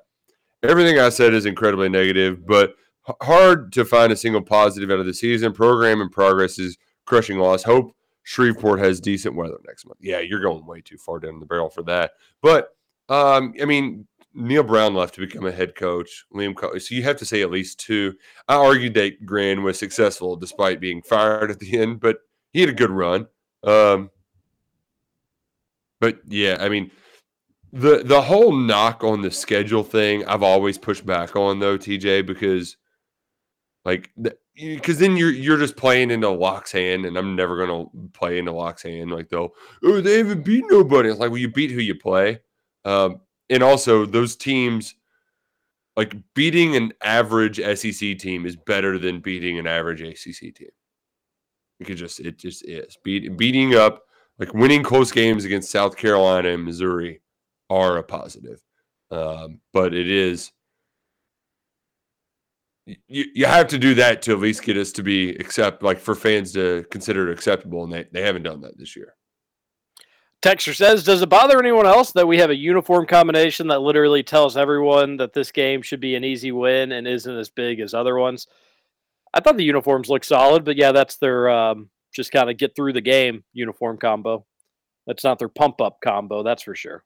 Everything 0.63 0.99
I 0.99 1.09
said 1.09 1.35
is 1.35 1.47
incredibly 1.47 1.89
negative, 1.89 2.47
but 2.47 2.75
hard 3.23 3.73
to 3.73 3.85
find 3.85 4.13
a 4.13 4.17
single 4.17 4.43
positive 4.43 4.91
out 4.91 5.01
of 5.01 5.07
the 5.07 5.15
season. 5.15 5.53
Program 5.53 6.01
and 6.01 6.11
progress 6.11 6.59
is 6.59 6.77
crushing 7.05 7.39
loss. 7.39 7.63
Hope 7.63 7.95
Shreveport 8.23 8.81
has 8.81 9.01
decent 9.01 9.37
weather 9.37 9.59
next 9.67 9.87
month. 9.87 9.99
Yeah, 10.01 10.21
you're 10.21 10.41
going 10.41 10.67
way 10.67 10.81
too 10.81 10.99
far 10.99 11.21
down 11.21 11.39
the 11.39 11.47
barrel 11.47 11.71
for 11.71 11.83
that. 11.85 12.13
But 12.43 12.71
um, 13.09 13.55
I 13.61 13.65
mean, 13.65 14.07
Neal 14.37 14.63
Brown 14.63 14.95
left 14.95 15.15
to 15.15 15.21
become 15.21 15.47
a 15.47 15.53
head 15.53 15.75
coach. 15.75 16.27
Liam, 16.33 16.55
Co- 16.55 16.77
so 16.79 16.95
you 16.95 17.03
have 17.03 17.17
to 17.17 17.25
say 17.25 17.43
at 17.43 17.51
least 17.51 17.81
two. 17.81 18.15
I 18.49 18.57
argued 18.57 18.95
that 18.95 19.25
Gran 19.25 19.63
was 19.63 19.79
successful 19.79 20.37
despite 20.37 20.79
being 20.79 21.03
fired 21.03 21.51
at 21.51 21.59
the 21.59 21.79
end, 21.79 22.01
but 22.01 22.19
he 22.53 22.61
had 22.61 22.69
a 22.69 22.75
good 22.75 22.91
run. 22.91 23.27
Um, 23.65 24.11
but 26.01 26.19
yeah, 26.27 26.59
I 26.61 26.69
mean, 26.69 26.91
the 27.73 28.03
the 28.05 28.21
whole 28.21 28.53
knock 28.53 29.03
on 29.03 29.23
the 29.23 29.31
schedule 29.31 29.83
thing, 29.83 30.25
I've 30.27 30.43
always 30.43 30.77
pushed 30.77 31.07
back 31.07 31.35
on 31.35 31.59
though, 31.59 31.79
TJ, 31.79 32.27
because 32.27 32.77
like 33.87 34.11
because 34.55 34.99
then 34.99 35.17
you're 35.17 35.31
you're 35.31 35.59
just 35.59 35.77
playing 35.77 36.11
into 36.11 36.29
Locke's 36.29 36.73
hand, 36.73 37.07
and 37.07 37.17
I'm 37.17 37.37
never 37.37 37.57
gonna 37.67 37.87
play 38.13 38.39
into 38.39 38.53
Locke's 38.53 38.83
hand. 38.83 39.11
Like 39.11 39.31
they'll 39.31 39.55
oh 39.83 40.01
they 40.03 40.19
haven't 40.19 40.45
beat 40.45 40.65
nobody. 40.69 41.09
It's 41.09 41.19
like 41.19 41.31
well 41.31 41.39
you 41.39 41.49
beat 41.49 41.71
who 41.71 41.81
you 41.81 41.95
play, 41.95 42.41
um, 42.85 43.21
and 43.51 43.63
also 43.63 44.07
those 44.07 44.37
teams 44.37 44.95
like 45.97 46.15
beating 46.35 46.77
an 46.77 46.93
average 47.03 47.57
SEC 47.59 48.19
team 48.19 48.45
is 48.45 48.57
better 48.57 48.99
than 48.99 49.21
beating 49.21 49.59
an 49.59 49.67
average 49.67 50.03
ACC 50.03 50.55
team. 50.55 50.69
It 51.81 51.87
could 51.87 51.97
just 51.97 52.21
it 52.21 52.39
just 52.39 52.67
is. 52.69 52.97
Beat, 53.03 53.37
beating 53.37 53.75
up 53.75 54.03
like 54.39 54.53
winning 54.55 54.83
close 54.83 55.11
games 55.11 55.45
against 55.45 55.71
South 55.71 55.97
Carolina 55.97 56.51
and 56.51 56.65
Missouri 56.65 57.23
are 57.71 57.97
a 57.97 58.03
positive, 58.03 58.61
um, 59.11 59.61
but 59.73 59.95
it 59.95 60.11
is 60.11 60.53
you, 62.87 63.25
you 63.35 63.47
have 63.47 63.67
to 63.69 63.79
do 63.79 63.95
that 63.95 64.23
to 64.23 64.33
at 64.33 64.39
least 64.39 64.63
get 64.63 64.77
us 64.77 64.93
to 64.93 65.03
be 65.03 65.31
accept 65.37 65.83
like 65.83 65.99
for 65.99 66.15
fans 66.15 66.53
to 66.53 66.85
consider 66.91 67.29
it 67.29 67.33
acceptable 67.33 67.85
and 67.85 67.93
they, 67.93 68.07
they 68.13 68.23
haven't 68.23 68.45
done 68.45 68.61
that 68.61 68.79
this 68.79 68.95
year 68.95 69.15
Texture 70.43 70.75
says, 70.75 71.03
"Does 71.03 71.23
it 71.23 71.29
bother 71.29 71.59
anyone 71.59 71.87
else 71.87 72.13
that 72.13 72.29
we 72.29 72.39
have 72.39 72.51
a 72.51 72.57
uniform 72.57 73.07
combination 73.07 73.69
that 73.69 73.81
literally 73.81 74.23
tells 74.23 74.57
everyone 74.57 75.17
that 75.17 75.33
this 75.33 75.51
game 75.51 75.83
should 75.83 76.01
be 76.01 76.15
an 76.15 76.25
easy 76.25 76.53
win 76.53 76.93
and 76.93 77.07
isn't 77.07 77.37
as 77.37 77.49
big 77.49 77.81
as 77.81 77.95
other 77.95 78.17
ones?" 78.17 78.47
I 79.35 79.41
thought 79.41 79.57
the 79.57 79.65
uniforms 79.65 80.09
look 80.09 80.25
solid, 80.25 80.65
but 80.65 80.77
yeah, 80.77 80.93
that's 80.93 81.17
their 81.17 81.49
um, 81.49 81.91
just 82.13 82.33
kind 82.33 82.51
of 82.51 82.57
get 82.57 82.77
through 82.77 82.93
the 82.93 83.01
game 83.01 83.45
uniform 83.53 83.99
combo. 83.99 84.47
That's 85.07 85.25
not 85.25 85.39
their 85.39 85.49
pump 85.49 85.81
up 85.81 85.99
combo, 86.03 86.43
that's 86.43 86.63
for 86.63 86.75
sure. 86.75 87.05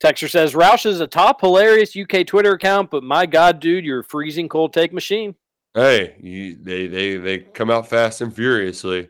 Texture 0.00 0.28
says, 0.28 0.54
"Roush 0.54 0.86
is 0.86 1.00
a 1.00 1.06
top 1.06 1.40
hilarious 1.40 1.96
UK 1.96 2.26
Twitter 2.26 2.52
account, 2.52 2.90
but 2.90 3.02
my 3.02 3.26
God, 3.26 3.60
dude, 3.60 3.84
you're 3.84 4.00
a 4.00 4.04
freezing 4.04 4.48
cold 4.48 4.72
take 4.72 4.92
machine." 4.92 5.34
hey 5.74 6.16
you, 6.20 6.56
they 6.60 6.86
they 6.86 7.16
they 7.16 7.38
come 7.38 7.70
out 7.70 7.88
fast 7.88 8.20
and 8.20 8.34
furiously 8.34 9.08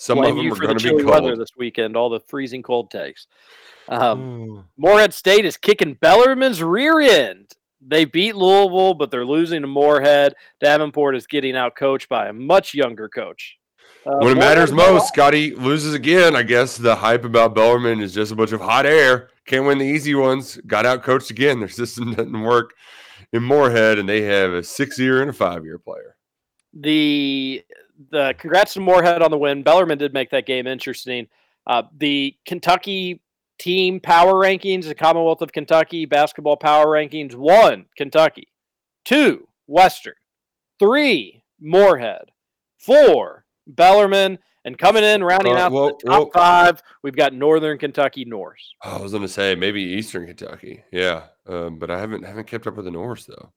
some 0.00 0.16
Blame 0.16 0.30
of 0.30 0.36
them 0.36 0.46
you 0.46 0.52
are 0.52 0.56
for 0.56 0.60
the 0.62 0.66
going 0.68 0.78
to 0.78 0.82
chilly 0.82 1.02
be 1.02 1.04
weather 1.10 1.28
cold 1.28 1.40
this 1.40 1.50
weekend. 1.58 1.94
All 1.94 2.08
the 2.08 2.20
freezing 2.20 2.62
cold 2.62 2.90
takes. 2.90 3.26
Um, 3.90 4.64
Morehead 4.78 5.12
State 5.12 5.44
is 5.44 5.58
kicking 5.58 5.92
Bellarmine's 5.92 6.62
rear 6.62 7.00
end. 7.00 7.52
They 7.86 8.06
beat 8.06 8.34
Louisville, 8.34 8.94
but 8.94 9.10
they're 9.10 9.26
losing 9.26 9.60
to 9.60 9.66
Morehead. 9.68 10.32
Davenport 10.58 11.16
is 11.16 11.26
getting 11.26 11.54
out 11.54 11.76
coached 11.76 12.08
by 12.08 12.28
a 12.28 12.32
much 12.32 12.72
younger 12.72 13.10
coach. 13.10 13.58
Uh, 14.06 14.16
when 14.20 14.38
it 14.38 14.40
matters 14.40 14.72
Morehead- 14.72 14.94
most, 14.94 15.08
Scotty 15.08 15.54
loses 15.54 15.92
again. 15.92 16.34
I 16.34 16.44
guess 16.44 16.78
the 16.78 16.96
hype 16.96 17.26
about 17.26 17.54
Bellarmine 17.54 18.00
is 18.00 18.14
just 18.14 18.32
a 18.32 18.36
bunch 18.36 18.52
of 18.52 18.62
hot 18.62 18.86
air. 18.86 19.28
Can't 19.44 19.66
win 19.66 19.76
the 19.76 19.84
easy 19.84 20.14
ones. 20.14 20.56
Got 20.66 20.86
out 20.86 21.02
coached 21.02 21.30
again. 21.30 21.60
Their 21.60 21.68
system 21.82 22.14
doesn't 22.14 22.40
work 22.40 22.72
in 23.34 23.42
Morehead, 23.42 23.98
and 23.98 24.08
they 24.08 24.22
have 24.22 24.54
a 24.54 24.62
six 24.62 24.98
year 24.98 25.20
and 25.20 25.28
a 25.28 25.34
five 25.34 25.62
year 25.66 25.78
player. 25.78 26.16
the 26.72 27.62
the 28.10 28.34
congrats 28.38 28.74
to 28.74 28.80
Morehead 28.80 29.22
on 29.22 29.30
the 29.30 29.38
win. 29.38 29.62
Bellarmine 29.62 29.98
did 29.98 30.14
make 30.14 30.30
that 30.30 30.46
game 30.46 30.66
interesting. 30.66 31.28
Uh, 31.66 31.82
the 31.98 32.34
Kentucky 32.46 33.20
team 33.58 34.00
power 34.00 34.34
rankings, 34.34 34.86
the 34.86 34.94
Commonwealth 34.94 35.42
of 35.42 35.52
Kentucky 35.52 36.06
basketball 36.06 36.56
power 36.56 36.86
rankings: 36.86 37.34
one 37.34 37.86
Kentucky, 37.96 38.48
two 39.04 39.46
Western, 39.66 40.14
three 40.78 41.44
Morehead, 41.60 42.30
four 42.78 43.44
Bellarmine, 43.66 44.38
and 44.64 44.78
coming 44.78 45.04
in 45.04 45.22
rounding 45.22 45.54
Uh, 45.54 45.58
out 45.58 45.72
whoa, 45.72 45.88
the 45.88 46.10
top 46.10 46.22
whoa. 46.24 46.30
five, 46.32 46.82
we've 47.02 47.16
got 47.16 47.34
Northern 47.34 47.78
Kentucky 47.78 48.24
Norse. 48.24 48.74
I 48.82 48.98
was 48.98 49.12
going 49.12 49.22
to 49.22 49.28
say 49.28 49.54
maybe 49.54 49.82
Eastern 49.82 50.26
Kentucky, 50.26 50.82
yeah, 50.90 51.24
um, 51.46 51.78
but 51.78 51.90
I 51.90 51.98
haven't 51.98 52.24
haven't 52.24 52.46
kept 52.46 52.66
up 52.66 52.76
with 52.76 52.86
the 52.86 52.90
North 52.90 53.26
though. 53.26 53.52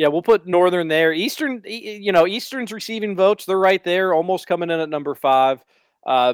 Yeah, 0.00 0.08
we'll 0.08 0.22
put 0.22 0.46
Northern 0.46 0.88
there. 0.88 1.12
Eastern, 1.12 1.60
you 1.66 2.10
know, 2.10 2.26
Eastern's 2.26 2.72
receiving 2.72 3.14
votes. 3.14 3.44
They're 3.44 3.58
right 3.58 3.84
there, 3.84 4.14
almost 4.14 4.46
coming 4.46 4.70
in 4.70 4.80
at 4.80 4.88
number 4.88 5.14
five. 5.14 5.62
Uh, 6.06 6.32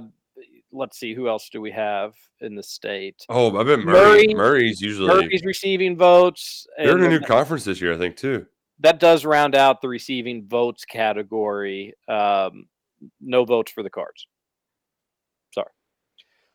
let's 0.71 1.01
see, 1.01 1.15
who 1.15 1.27
else 1.29 1.49
do 1.49 1.61
we 1.61 1.73
have 1.73 2.15
in 2.41 2.55
the 2.55 2.63
state? 2.63 3.27
Oh, 3.29 3.49
I 3.59 3.65
bet 3.65 3.81
Murray. 3.81 4.29
Murray- 4.29 4.35
Murray's 4.35 4.81
usually 4.81 5.09
Murray's 5.09 5.43
receiving 5.45 5.97
votes. 5.97 6.69
they're 6.79 6.97
in 6.97 7.03
a 7.03 7.09
new 7.09 7.19
conference 7.19 7.65
this 7.65 7.81
year, 7.81 7.93
I 7.93 7.99
think 7.99 8.17
too. 8.17 8.47
that 8.79 9.01
does 9.01 9.25
round 9.25 9.57
out 9.57 9.81
the 9.81 9.89
receiving 9.89 10.47
votes 10.47 10.85
category. 10.85 11.93
Um, 12.07 12.69
no 13.21 13.45
votes 13.45 13.73
for 13.73 13.83
the 13.83 13.91
cards. 13.91 14.29
Sorry. 15.53 15.71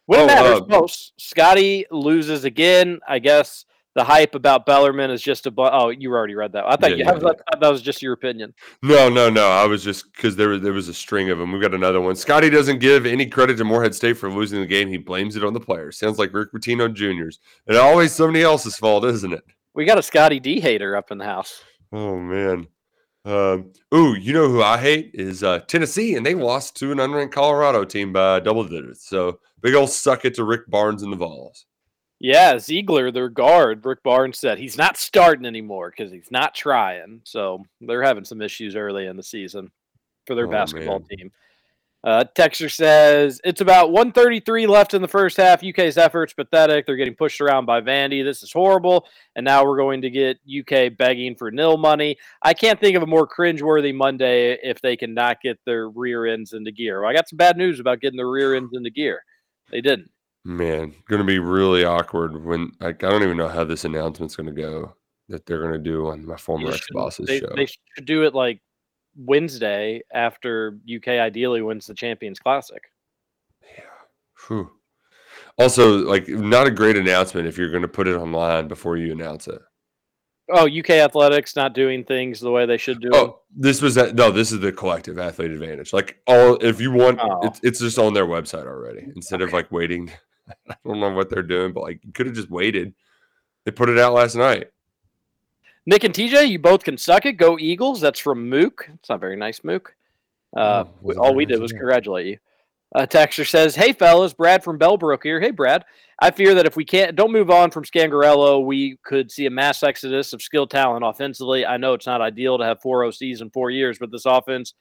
When 0.05 0.21
it 0.21 0.23
Oh, 0.23 0.27
matters 0.27 0.61
uh, 0.61 0.65
most, 0.69 1.11
Scotty 1.17 1.87
loses 1.91 2.45
again. 2.45 3.01
I 3.05 3.19
guess 3.19 3.65
the 3.93 4.03
hype 4.03 4.35
about 4.35 4.65
Bellarmine 4.65 5.11
is 5.11 5.21
just 5.21 5.45
a. 5.45 5.51
Bu- 5.51 5.69
oh, 5.71 5.89
you 5.89 6.11
already 6.11 6.35
read 6.35 6.53
that. 6.53 6.65
I 6.65 6.75
thought, 6.75 6.91
Yeah, 6.91 6.95
you, 6.95 7.03
yeah, 7.03 7.11
I 7.11 7.19
thought 7.19 7.41
that 7.59 7.71
was 7.71 7.81
just 7.81 8.01
your 8.01 8.13
opinion. 8.13 8.53
No, 8.81 9.09
no, 9.09 9.29
no. 9.29 9.47
I 9.49 9.65
was 9.65 9.83
just 9.83 10.11
because 10.13 10.35
there 10.35 10.49
was 10.49 10.61
there 10.61 10.73
was 10.73 10.87
a 10.87 10.93
string 10.93 11.29
of 11.29 11.37
them. 11.37 11.51
We've 11.51 11.61
got 11.61 11.73
another 11.73 11.99
one. 11.99 12.15
Scotty 12.15 12.49
doesn't 12.49 12.79
give 12.79 13.05
any 13.05 13.25
credit 13.25 13.57
to 13.57 13.63
Morehead 13.63 13.93
State 13.93 14.17
for 14.17 14.31
losing 14.31 14.61
the 14.61 14.67
game. 14.67 14.87
He 14.87 14.97
blames 14.97 15.35
it 15.35 15.43
on 15.43 15.53
the 15.53 15.59
players. 15.59 15.97
Sounds 15.97 16.17
like 16.17 16.33
Rick 16.33 16.53
Pitino 16.53 16.91
Jr.'s. 16.93 17.39
And 17.67 17.77
always 17.77 18.13
somebody 18.13 18.43
else's 18.43 18.77
fault, 18.77 19.03
isn't 19.05 19.33
it? 19.33 19.43
We 19.73 19.85
got 19.85 19.97
a 19.97 20.03
Scotty 20.03 20.39
D 20.39 20.59
hater 20.59 20.95
up 20.95 21.11
in 21.11 21.17
the 21.17 21.25
house. 21.25 21.61
Oh 21.91 22.17
man. 22.17 22.67
Um, 23.23 23.71
ooh, 23.93 24.15
you 24.15 24.33
know 24.33 24.49
who 24.49 24.63
I 24.63 24.79
hate 24.79 25.11
is 25.13 25.43
uh, 25.43 25.59
Tennessee, 25.59 26.15
and 26.15 26.25
they 26.25 26.33
lost 26.33 26.75
to 26.77 26.91
an 26.91 26.97
unranked 26.97 27.31
Colorado 27.31 27.83
team 27.83 28.11
by 28.11 28.39
double 28.39 28.63
digits. 28.63 29.07
So 29.07 29.39
big 29.61 29.75
old 29.75 29.91
suck 29.91 30.25
it 30.25 30.33
to 30.35 30.43
Rick 30.43 30.67
Barnes 30.67 31.03
and 31.03 31.13
the 31.13 31.17
Vols. 31.17 31.65
Yeah, 32.23 32.53
Zeigler, 32.55 33.11
their 33.11 33.29
guard, 33.29 33.83
Rick 33.83 34.03
Barnes 34.03 34.37
said 34.37 34.59
he's 34.59 34.77
not 34.77 34.95
starting 34.97 35.45
anymore 35.45 35.89
because 35.89 36.11
he's 36.11 36.29
not 36.29 36.53
trying. 36.53 37.21
So 37.23 37.65
they're 37.81 38.03
having 38.03 38.25
some 38.25 38.41
issues 38.41 38.75
early 38.75 39.07
in 39.07 39.17
the 39.17 39.23
season 39.23 39.71
for 40.27 40.35
their 40.35 40.47
Oh, 40.47 40.51
basketball 40.51 40.99
man. 40.99 41.07
team. 41.17 41.31
Uh, 42.03 42.23
Texter 42.35 42.71
says 42.71 43.39
it's 43.43 43.61
about 43.61 43.91
133 43.91 44.65
left 44.67 44.93
in 44.93 45.01
the 45.01 45.07
first 45.07 45.37
half. 45.37 45.63
UK's 45.63 45.97
efforts 45.97 46.33
pathetic. 46.33 46.85
They're 46.85 46.95
getting 46.95 47.15
pushed 47.15 47.41
around 47.41 47.65
by 47.65 47.81
Vandy. 47.81 48.23
This 48.23 48.43
is 48.43 48.51
horrible. 48.51 49.07
And 49.35 49.43
now 49.43 49.63
we're 49.65 49.77
going 49.77 50.01
to 50.01 50.09
get 50.09 50.37
UK 50.47 50.95
begging 50.97 51.35
for 51.35 51.49
nil 51.51 51.77
money. 51.77 52.17
I 52.41 52.53
can't 52.53 52.79
think 52.79 52.95
of 52.95 53.03
a 53.03 53.07
more 53.07 53.27
cringeworthy 53.27 53.93
Monday 53.95 54.59
if 54.63 54.79
they 54.81 54.95
cannot 54.95 55.41
get 55.41 55.59
their 55.65 55.89
rear 55.89 56.27
ends 56.27 56.53
into 56.53 56.71
gear. 56.71 57.01
Well, 57.01 57.09
I 57.09 57.13
got 57.13 57.29
some 57.29 57.37
bad 57.37 57.57
news 57.57 57.79
about 57.79 57.99
getting 57.99 58.17
the 58.17 58.25
rear 58.25 58.55
ends 58.55 58.73
into 58.73 58.91
gear. 58.91 59.23
They 59.71 59.81
didn't. 59.81 60.10
Man, 60.43 60.93
going 61.07 61.19
to 61.21 61.25
be 61.25 61.39
really 61.39 61.83
awkward 61.83 62.43
when 62.43 62.71
like 62.79 63.03
I 63.03 63.09
don't 63.09 63.23
even 63.23 63.37
know 63.37 63.47
how 63.47 63.63
this 63.63 63.85
announcement's 63.85 64.35
going 64.35 64.53
to 64.53 64.61
go. 64.61 64.95
that 65.29 65.45
they're 65.45 65.61
going 65.61 65.73
to 65.73 65.77
do 65.79 66.07
on 66.07 66.25
my 66.25 66.35
former 66.37 66.71
ex 66.71 66.87
boss's 66.91 67.29
show. 67.29 67.53
they 67.55 67.67
should 67.67 68.05
do 68.05 68.23
it 68.23 68.33
like 68.33 68.59
Wednesday 69.15 70.01
after 70.13 70.79
UK 70.93 71.09
ideally 71.09 71.61
wins 71.61 71.85
the 71.85 71.93
Champions 71.93 72.39
Classic. 72.39 72.81
Yeah. 73.61 73.83
Whew. 74.47 74.71
Also, 75.57 75.97
like, 75.99 76.27
not 76.27 76.65
a 76.67 76.71
great 76.71 76.95
announcement 76.97 77.47
if 77.47 77.57
you're 77.57 77.69
going 77.69 77.81
to 77.83 77.87
put 77.87 78.07
it 78.07 78.15
online 78.15 78.67
before 78.67 78.97
you 78.97 79.11
announce 79.11 79.47
it. 79.47 79.61
Oh, 80.51 80.65
UK 80.67 80.91
athletics 80.91 81.55
not 81.55 81.73
doing 81.73 82.03
things 82.03 82.39
the 82.39 82.51
way 82.51 82.65
they 82.65 82.77
should 82.77 82.99
do. 82.99 83.09
them. 83.09 83.19
Oh, 83.21 83.39
this 83.55 83.81
was 83.81 83.95
that. 83.95 84.15
No, 84.15 84.31
this 84.31 84.51
is 84.51 84.59
the 84.59 84.71
collective 84.71 85.19
athlete 85.19 85.51
advantage. 85.51 85.93
Like, 85.93 86.17
all 86.27 86.55
if 86.61 86.81
you 86.81 86.91
want, 86.91 87.19
Oh. 87.21 87.39
it's, 87.43 87.59
it's 87.63 87.79
just 87.79 87.99
on 87.99 88.13
their 88.13 88.25
website 88.25 88.65
already. 88.65 89.01
Mm, 89.01 89.15
instead 89.17 89.41
of 89.41 89.53
like 89.53 89.71
waiting, 89.71 90.09
I 90.69 90.75
don't 90.85 90.99
know 90.99 91.11
what 91.11 91.29
they're 91.29 91.43
doing, 91.43 91.73
but 91.73 91.83
like, 91.83 92.01
you 92.03 92.11
could 92.11 92.25
have 92.27 92.35
just 92.35 92.49
waited. 92.49 92.93
They 93.65 93.71
put 93.71 93.89
it 93.89 93.99
out 93.99 94.13
last 94.13 94.35
night. 94.35 94.67
Nick 95.85 96.03
and 96.03 96.13
TJ, 96.13 96.49
you 96.49 96.59
both 96.59 96.83
can 96.83 96.97
suck 96.97 97.25
it. 97.25 97.33
Go 97.33 97.57
Eagles. 97.59 98.01
That's 98.01 98.19
from 98.19 98.49
Mook. 98.49 98.89
It's 98.93 99.09
not 99.09 99.19
very 99.19 99.35
nice, 99.35 99.63
Mook. 99.63 99.95
Uh, 100.55 100.85
Oh, 101.03 101.13
all 101.17 101.33
we 101.33 101.45
did 101.45 101.59
was 101.59 101.71
congratulate 101.71 102.27
you. 102.27 102.37
Uh, 102.93 103.05
Texter 103.05 103.47
says, 103.47 103.73
"Hey 103.73 103.93
fellas, 103.93 104.33
Brad 104.33 104.63
from 104.63 104.77
Bellbrook 104.77 105.23
here. 105.23 105.39
Hey 105.39 105.51
Brad, 105.51 105.85
I 106.19 106.29
fear 106.29 106.53
that 106.55 106.65
if 106.65 106.75
we 106.75 106.83
can't 106.83 107.15
don't 107.15 107.31
move 107.31 107.49
on 107.49 107.71
from 107.71 107.85
Scangarello, 107.85 108.65
we 108.65 108.97
could 109.05 109.31
see 109.31 109.45
a 109.45 109.49
mass 109.49 109.81
exodus 109.81 110.33
of 110.33 110.41
skilled 110.41 110.71
talent 110.71 111.05
offensively. 111.05 111.65
I 111.65 111.77
know 111.77 111.93
it's 111.93 112.05
not 112.05 112.19
ideal 112.19 112.57
to 112.57 112.65
have 112.65 112.81
four 112.81 113.03
OCs 113.03 113.41
in 113.41 113.49
four 113.49 113.69
years, 113.69 113.97
but 113.97 114.11
this 114.11 114.25
offense 114.25 114.73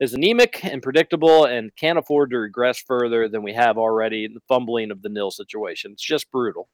is 0.00 0.14
anemic 0.14 0.64
and 0.64 0.82
predictable 0.82 1.44
and 1.44 1.74
can't 1.76 1.98
afford 1.98 2.30
to 2.30 2.38
regress 2.38 2.78
further 2.80 3.28
than 3.28 3.42
we 3.42 3.52
have 3.52 3.78
already 3.78 4.24
in 4.24 4.34
the 4.34 4.40
fumbling 4.48 4.90
of 4.90 5.02
the 5.02 5.08
nil 5.08 5.30
situation. 5.30 5.92
It's 5.92 6.02
just 6.02 6.30
brutal. 6.30 6.68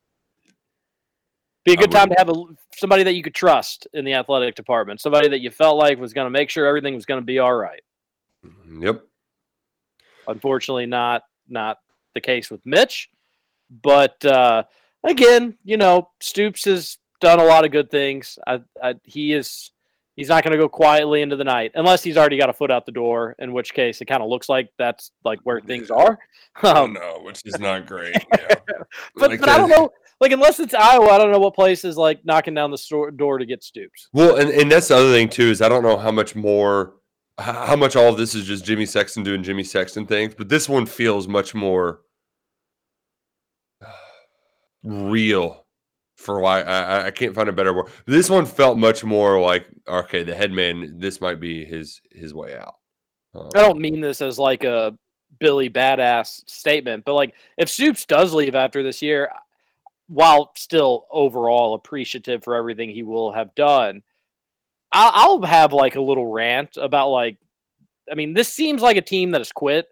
Be 1.64 1.74
a 1.74 1.76
good 1.76 1.90
time 1.90 2.09
to 2.09 2.14
have 2.16 2.30
a, 2.30 2.34
somebody 2.74 3.02
that 3.02 3.14
you 3.14 3.22
could 3.22 3.34
trust 3.34 3.86
in 3.92 4.05
the 4.05 4.14
athletic 4.14 4.55
department, 4.55 5.01
somebody 5.01 5.28
that 5.28 5.40
you 5.40 5.51
felt 5.51 5.76
like 5.76 5.98
was 5.98 6.14
going 6.14 6.24
to 6.24 6.30
make 6.30 6.48
sure 6.48 6.66
everything 6.66 6.94
was 6.94 7.05
going 7.05 7.20
to 7.20 7.24
be 7.24 7.38
all 7.38 7.55
right. 7.55 7.82
Yep. 8.80 9.02
Unfortunately, 10.26 10.86
not 10.86 11.22
not 11.48 11.78
the 12.14 12.20
case 12.20 12.51
with 12.51 12.64
Mitch, 12.64 13.10
but 13.82 14.24
uh, 14.24 14.62
again, 15.05 15.59
you 15.62 15.76
know, 15.76 16.09
Stoops 16.20 16.64
has 16.64 16.97
done 17.20 17.40
a 17.40 17.44
lot 17.44 17.64
of 17.66 17.72
good 17.72 17.90
things. 17.90 18.38
I, 18.47 18.60
I, 18.82 18.94
he 19.05 19.34
is 19.34 19.70
he's 20.20 20.28
not 20.28 20.44
going 20.44 20.52
to 20.52 20.59
go 20.59 20.68
quietly 20.68 21.22
into 21.22 21.34
the 21.34 21.44
night 21.44 21.72
unless 21.76 22.02
he's 22.02 22.18
already 22.18 22.36
got 22.36 22.51
a 22.51 22.52
foot 22.52 22.70
out 22.70 22.84
the 22.84 22.92
door. 22.92 23.34
In 23.38 23.55
which 23.55 23.72
case, 23.72 24.02
it 24.02 24.05
kind 24.05 24.22
of 24.22 24.28
looks 24.28 24.51
like 24.51 24.68
that's 24.78 25.12
like 25.24 25.38
where 25.44 25.62
things 25.62 25.90
are. 25.90 26.18
Oh 26.62 26.82
Um, 26.84 26.92
no, 26.92 27.20
which 27.22 27.40
is 27.47 27.59
not 27.59 27.86
great. 27.86 28.14
Yeah. 28.38 28.55
but 29.16 29.30
Like 29.30 29.40
but 29.40 29.48
I 29.48 29.56
don't 29.56 29.70
know. 29.70 29.88
Like 30.20 30.32
unless 30.32 30.60
it's 30.60 30.74
Iowa, 30.74 31.09
I 31.09 31.16
don't 31.16 31.32
know 31.32 31.38
what 31.38 31.55
place 31.55 31.86
is 31.86 31.97
like 31.97 32.22
knocking 32.22 32.52
down 32.52 32.70
the 32.70 32.76
store, 32.76 33.10
door 33.10 33.38
to 33.38 33.47
get 33.47 33.64
Stoops. 33.64 34.10
Well, 34.12 34.36
and, 34.36 34.51
and 34.51 34.70
that's 34.70 34.88
the 34.88 34.97
other 34.97 35.10
thing 35.10 35.30
too 35.30 35.44
is 35.44 35.62
I 35.62 35.70
don't 35.70 35.82
know 35.82 35.97
how 35.97 36.10
much 36.10 36.36
more, 36.36 36.97
how 37.38 37.76
much 37.76 37.97
all 37.97 38.10
of 38.10 38.18
this 38.18 38.34
is 38.34 38.44
just 38.44 38.66
Jimmy 38.66 38.84
Sexton 38.84 39.22
doing 39.22 39.42
Jimmy 39.42 39.64
Sexton 39.64 40.05
things, 40.05 40.34
but 40.36 40.51
this 40.51 40.68
one 40.68 40.84
feels 40.84 41.26
much 41.26 41.55
more 41.55 42.02
real. 44.84 45.64
For 46.20 46.38
why 46.38 46.60
I, 46.60 47.06
I- 47.06 47.10
can't 47.10 47.34
find 47.34 47.48
a 47.48 47.52
better 47.52 47.72
word. 47.72 47.86
This 48.05 48.28
one 48.28 48.44
felt 48.44 48.76
much 48.76 49.02
more 49.05 49.40
like 49.40 49.66
okay, 49.88 50.22
the 50.22 50.34
headman. 50.34 50.98
This 50.98 51.20
might 51.20 51.40
be 51.40 51.64
his 51.64 52.02
his 52.12 52.34
way 52.34 52.56
out. 52.56 52.74
Um, 53.34 53.48
I 53.55 53.60
don't 53.60 53.80
mean 53.80 54.01
this 54.01 54.20
as 54.20 54.38
like 54.38 54.62
a 54.64 54.97
Billy 55.38 55.70
badass 55.70 56.42
statement, 56.47 57.05
but 57.06 57.14
like 57.14 57.34
if 57.56 57.70
Stoops 57.70 58.05
does 58.05 58.34
leave 58.34 58.55
after 58.55 58.82
this 58.82 59.01
year, 59.01 59.30
while 60.09 60.52
still 60.56 61.06
overall 61.10 61.72
appreciative 61.74 62.44
for 62.44 62.55
everything 62.55 62.90
he 62.90 63.02
will 63.02 63.32
have 63.32 63.55
done, 63.55 64.02
I'll, 64.92 65.12
I'll 65.14 65.42
have 65.42 65.72
like 65.72 65.94
a 65.94 66.02
little 66.02 66.26
rant 66.26 66.76
about 66.76 67.09
like, 67.09 67.38
I 68.10 68.14
mean, 68.14 68.34
this 68.34 68.52
seems 68.52 68.82
like 68.82 68.97
a 68.98 69.02
team 69.02 69.30
that 69.30 69.40
has 69.40 69.52
quit. 69.52 69.86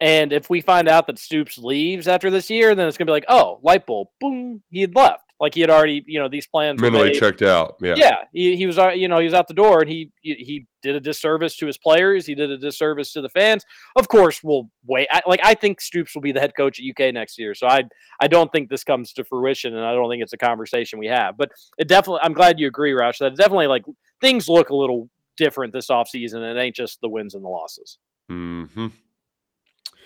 And 0.00 0.32
if 0.32 0.50
we 0.50 0.60
find 0.60 0.88
out 0.88 1.06
that 1.06 1.18
Stoops 1.18 1.56
leaves 1.56 2.08
after 2.08 2.30
this 2.30 2.50
year, 2.50 2.74
then 2.74 2.86
it's 2.86 2.98
gonna 2.98 3.06
be 3.06 3.12
like, 3.12 3.26
oh, 3.28 3.60
light 3.62 3.86
bulb, 3.86 4.08
boom, 4.20 4.62
he 4.68 4.82
had 4.82 4.94
left. 4.94 5.23
Like 5.40 5.54
he 5.54 5.60
had 5.60 5.68
already, 5.70 6.04
you 6.06 6.20
know, 6.20 6.28
these 6.28 6.46
plans 6.46 6.80
were 6.80 6.90
mentally 6.90 7.10
made. 7.10 7.18
checked 7.18 7.42
out. 7.42 7.76
Yeah. 7.80 7.94
Yeah, 7.96 8.16
he, 8.32 8.56
he 8.56 8.66
was, 8.66 8.78
uh, 8.78 8.90
you 8.90 9.08
know, 9.08 9.18
he 9.18 9.24
was 9.24 9.34
out 9.34 9.48
the 9.48 9.54
door, 9.54 9.80
and 9.80 9.90
he 9.90 10.10
he- 10.20 10.34
he 10.34 10.66
did 10.82 10.94
a 10.94 11.00
disservice 11.00 11.56
to 11.56 11.66
his 11.66 11.76
players. 11.76 12.24
He 12.24 12.34
did 12.34 12.50
a 12.50 12.56
disservice 12.56 13.12
to 13.14 13.20
the 13.20 13.28
fans. 13.28 13.64
Of 13.96 14.06
course, 14.08 14.42
we'll 14.44 14.70
wait. 14.86 15.08
I, 15.10 15.22
like 15.26 15.40
I 15.42 15.54
think 15.54 15.80
Stoops 15.80 16.14
will 16.14 16.22
be 16.22 16.30
the 16.32 16.40
head 16.40 16.52
coach 16.56 16.78
at 16.78 16.84
UK 16.84 17.12
next 17.12 17.38
year, 17.38 17.54
so 17.54 17.66
I 17.66 17.82
I 18.20 18.28
don't 18.28 18.50
think 18.52 18.70
this 18.70 18.84
comes 18.84 19.12
to 19.14 19.24
fruition, 19.24 19.74
and 19.74 19.84
I 19.84 19.92
don't 19.92 20.08
think 20.08 20.22
it's 20.22 20.32
a 20.32 20.38
conversation 20.38 20.98
we 21.00 21.08
have. 21.08 21.36
But 21.36 21.50
it 21.78 21.88
definitely, 21.88 22.20
I'm 22.22 22.32
glad 22.32 22.60
you 22.60 22.68
agree, 22.68 22.92
Roush. 22.92 23.18
That 23.18 23.32
it 23.32 23.36
definitely 23.36 23.66
like 23.66 23.82
things 24.20 24.48
look 24.48 24.70
a 24.70 24.76
little 24.76 25.10
different 25.36 25.72
this 25.72 25.88
offseason. 25.88 26.36
and 26.36 26.56
It 26.56 26.60
ain't 26.60 26.76
just 26.76 27.00
the 27.00 27.08
wins 27.08 27.34
and 27.34 27.44
the 27.44 27.48
losses. 27.48 27.98
hmm 28.28 28.64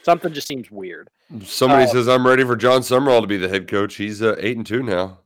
Something 0.02 0.32
just 0.32 0.48
seems 0.48 0.70
weird. 0.70 1.10
Somebody 1.44 1.84
Uh, 1.84 1.88
says 1.88 2.08
I'm 2.08 2.26
ready 2.26 2.44
for 2.44 2.56
Jon 2.56 2.80
Sumrall 2.80 3.20
to 3.20 3.26
be 3.26 3.36
the 3.36 3.48
head 3.48 3.68
coach. 3.68 3.96
He's 3.96 4.22
uh, 4.22 4.36
eight 4.38 4.56
and 4.56 4.66
two 4.66 4.82
now. 4.82 5.20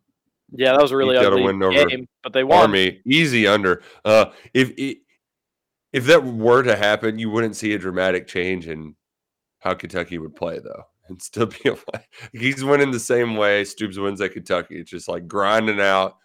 Yeah, 0.50 0.72
that 0.72 0.82
was 0.82 0.90
a 0.90 0.96
really 0.96 1.16
out 1.16 1.26
ugly 1.26 1.44
win 1.44 1.62
over 1.62 1.86
game, 1.86 2.08
but 2.22 2.32
they 2.32 2.44
won. 2.44 2.58
Army 2.58 3.00
easy 3.06 3.46
under. 3.46 3.82
Uh, 4.04 4.26
if 4.52 4.72
if 5.92 6.04
that 6.06 6.24
were 6.24 6.62
to 6.62 6.76
happen, 6.76 7.18
you 7.18 7.30
wouldn't 7.30 7.56
see 7.56 7.72
a 7.74 7.78
dramatic 7.78 8.26
change 8.26 8.66
in 8.68 8.96
how 9.60 9.74
Kentucky 9.74 10.18
would 10.18 10.34
play, 10.34 10.58
though, 10.58 10.84
and 11.08 11.22
still 11.22 11.46
be 11.46 11.70
like 11.92 12.08
he's 12.32 12.64
winning 12.64 12.90
the 12.90 12.98
same 13.00 13.36
way. 13.36 13.64
Stoops 13.64 13.96
wins 13.98 14.20
at 14.20 14.32
Kentucky. 14.32 14.78
It's 14.80 14.90
just 14.90 15.08
like 15.08 15.28
grinding 15.28 15.80
out, 15.80 16.16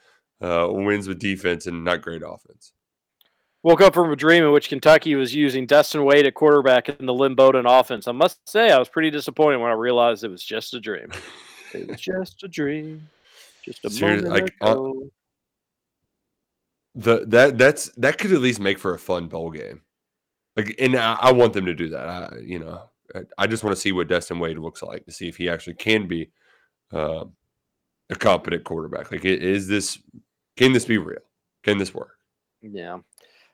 uh, 0.41 0.67
wins 0.71 1.07
with 1.07 1.19
defense 1.19 1.67
and 1.67 1.83
not 1.83 2.01
great 2.01 2.23
offense. 2.25 2.73
Woke 3.63 3.81
up 3.81 3.93
from 3.93 4.11
a 4.11 4.15
dream 4.15 4.43
in 4.43 4.51
which 4.51 4.69
Kentucky 4.69 5.15
was 5.15 5.34
using 5.34 5.65
Destin 5.65 6.05
Wade 6.05 6.25
at 6.25 6.35
quarterback 6.35 6.89
in 6.89 7.05
the 7.05 7.13
Lynn 7.13 7.35
Bowden 7.35 7.65
offense. 7.65 8.07
I 8.07 8.11
must 8.11 8.47
say, 8.47 8.71
I 8.71 8.79
was 8.79 8.88
pretty 8.88 9.09
disappointed 9.09 9.57
when 9.57 9.71
I 9.71 9.73
realized 9.73 10.23
it 10.23 10.29
was 10.29 10.43
just 10.43 10.73
a 10.73 10.79
dream. 10.79 11.11
It 11.73 11.85
was 11.89 11.99
just 11.99 12.43
a 12.43 12.47
dream. 12.47 13.09
Just 13.65 13.84
a 13.84 13.89
Serious- 13.89 14.23
moment 14.23 14.41
like, 14.41 14.53
uh, 14.61 14.71
ago. 14.71 15.11
The 16.95 17.25
that 17.27 17.57
that's 17.57 17.89
that 17.97 18.17
could 18.17 18.31
at 18.31 18.39
least 18.39 18.61
make 18.61 18.79
for 18.79 18.93
a 18.93 18.97
fun 18.97 19.27
bowl 19.27 19.51
game. 19.51 19.81
Like, 20.55 20.73
and 20.79 20.95
I, 20.95 21.17
I 21.21 21.31
want 21.34 21.51
them 21.51 21.65
to 21.65 21.75
do 21.75 21.89
that. 21.89 22.07
I, 22.07 22.38
you 22.41 22.59
know, 22.59 22.84
I, 23.13 23.19
I 23.38 23.47
just 23.47 23.65
want 23.65 23.75
to 23.75 23.81
see 23.81 23.91
what 23.91 24.07
Destin 24.07 24.39
Wade 24.39 24.57
looks 24.57 24.81
like 24.81 25.05
to 25.05 25.11
see 25.11 25.27
if 25.27 25.35
he 25.35 25.49
actually 25.49 25.73
can 25.75 26.07
be 26.07 26.31
uh, 26.93 27.25
a 28.09 28.15
competent 28.15 28.63
quarterback. 28.63 29.11
Like, 29.11 29.25
is 29.25 29.67
this 29.67 29.99
can 30.55 30.71
this 30.71 30.85
be 30.85 30.97
real? 30.97 31.19
Can 31.63 31.77
this 31.77 31.93
work? 31.93 32.17
Yeah. 32.61 32.99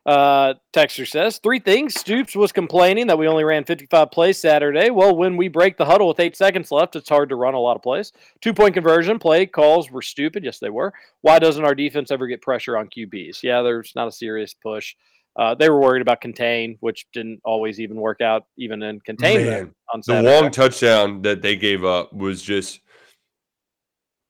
Uh, 0.05 0.55
Texter 0.73 1.07
says 1.07 1.38
three 1.38 1.59
things. 1.59 1.97
Stoops 1.97 2.35
was 2.35 2.51
complaining 2.51 3.07
that 3.07 3.17
we 3.17 3.27
only 3.27 3.45
ran 3.45 3.63
55 3.63 4.11
plays 4.11 4.38
Saturday. 4.38 4.89
Well, 4.89 5.15
when 5.15 5.38
we 5.38 5.47
break 5.47 5.77
the 5.77 5.85
huddle 5.85 6.09
with 6.09 6.19
eight 6.19 6.35
seconds 6.35 6.71
left, 6.71 6.95
it's 6.97 7.07
hard 7.07 7.30
to 7.30 7.38
run 7.38 7.53
a 7.53 7.59
lot 7.59 7.77
of 7.77 7.81
plays. 7.81 8.11
Two 8.41 8.53
point 8.53 8.73
conversion 8.73 9.17
play 9.17 9.45
calls 9.45 9.89
were 9.89 10.01
stupid. 10.01 10.43
Yes, 10.43 10.59
they 10.59 10.69
were. 10.69 10.93
Why 11.21 11.39
doesn't 11.39 11.63
our 11.63 11.75
defense 11.75 12.11
ever 12.11 12.27
get 12.27 12.41
pressure 12.41 12.77
on 12.77 12.89
QBs? 12.89 13.43
Yeah, 13.43 13.61
there's 13.61 13.93
not 13.95 14.09
a 14.09 14.11
serious 14.11 14.53
push. 14.53 14.95
Uh, 15.35 15.55
they 15.55 15.69
were 15.69 15.80
worried 15.80 16.01
about 16.01 16.21
contain, 16.21 16.77
which 16.81 17.07
didn't 17.11 17.39
always 17.43 17.80
even 17.80 17.97
work 17.97 18.21
out, 18.21 18.45
even 18.57 18.84
in 18.84 18.99
containment 18.99 19.49
Man, 19.49 19.73
on 19.93 20.01
the 20.05 20.21
long 20.21 20.51
touchdown 20.51 21.21
that 21.23 21.41
they 21.41 21.55
gave 21.55 21.85
up 21.85 22.13
was 22.13 22.41
just. 22.41 22.81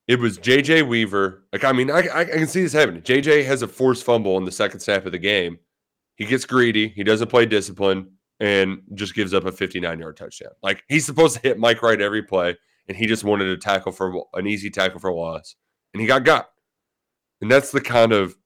It 0.06 0.18
was 0.18 0.38
JJ 0.38 0.86
Weaver. 0.86 1.44
Like, 1.52 1.64
I 1.64 1.72
mean, 1.72 1.90
I, 1.90 2.06
I 2.12 2.24
can 2.24 2.46
see 2.46 2.62
this 2.62 2.72
happening. 2.74 3.02
JJ 3.02 3.46
has 3.46 3.62
a 3.62 3.68
forced 3.68 4.04
fumble 4.04 4.36
in 4.36 4.44
the 4.44 4.52
second 4.52 4.80
snap 4.80 5.06
of 5.06 5.12
the 5.12 5.18
game. 5.18 5.58
He 6.16 6.26
gets 6.26 6.44
greedy. 6.44 6.88
He 6.88 7.02
doesn't 7.02 7.28
play 7.28 7.46
discipline 7.46 8.10
and 8.38 8.82
just 8.94 9.14
gives 9.14 9.32
up 9.32 9.46
a 9.46 9.52
59 9.52 9.98
yard 9.98 10.16
touchdown. 10.16 10.52
Like, 10.62 10.82
he's 10.88 11.06
supposed 11.06 11.36
to 11.36 11.42
hit 11.42 11.58
Mike 11.58 11.82
Wright 11.82 12.00
every 12.00 12.22
play, 12.22 12.56
and 12.88 12.96
he 12.96 13.06
just 13.06 13.24
wanted 13.24 13.48
a 13.48 13.56
tackle 13.56 13.92
for 13.92 14.24
an 14.34 14.46
easy 14.46 14.70
tackle 14.70 15.00
for 15.00 15.12
loss, 15.12 15.56
and 15.94 16.00
he 16.00 16.06
got 16.06 16.24
got. 16.24 16.50
And 17.40 17.50
that's 17.50 17.70
the 17.72 17.80
kind 17.80 18.12
of 18.12 18.36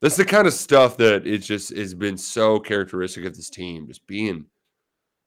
that's 0.00 0.16
the 0.16 0.24
kind 0.24 0.46
of 0.46 0.54
stuff 0.54 0.96
that 0.96 1.26
it 1.26 1.38
just 1.38 1.76
has 1.76 1.94
been 1.94 2.16
so 2.16 2.58
characteristic 2.58 3.24
of 3.26 3.36
this 3.36 3.50
team, 3.50 3.86
just 3.86 4.06
being 4.06 4.46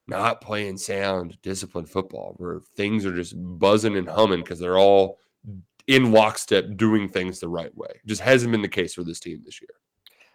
not 0.06 0.40
playing 0.40 0.76
sound, 0.76 1.38
disciplined 1.42 1.88
football, 1.88 2.34
where 2.36 2.60
things 2.76 3.06
are 3.06 3.14
just 3.14 3.34
buzzing 3.36 3.96
and 3.96 4.08
humming 4.08 4.40
because 4.40 4.58
they're 4.58 4.78
all 4.78 5.18
in 5.86 6.12
lockstep 6.12 6.76
doing 6.76 7.08
things 7.08 7.40
the 7.40 7.48
right 7.48 7.74
way. 7.76 8.00
Just 8.06 8.20
hasn't 8.20 8.52
been 8.52 8.62
the 8.62 8.68
case 8.68 8.94
for 8.94 9.04
this 9.04 9.20
team 9.20 9.42
this 9.44 9.60
year. 9.60 9.70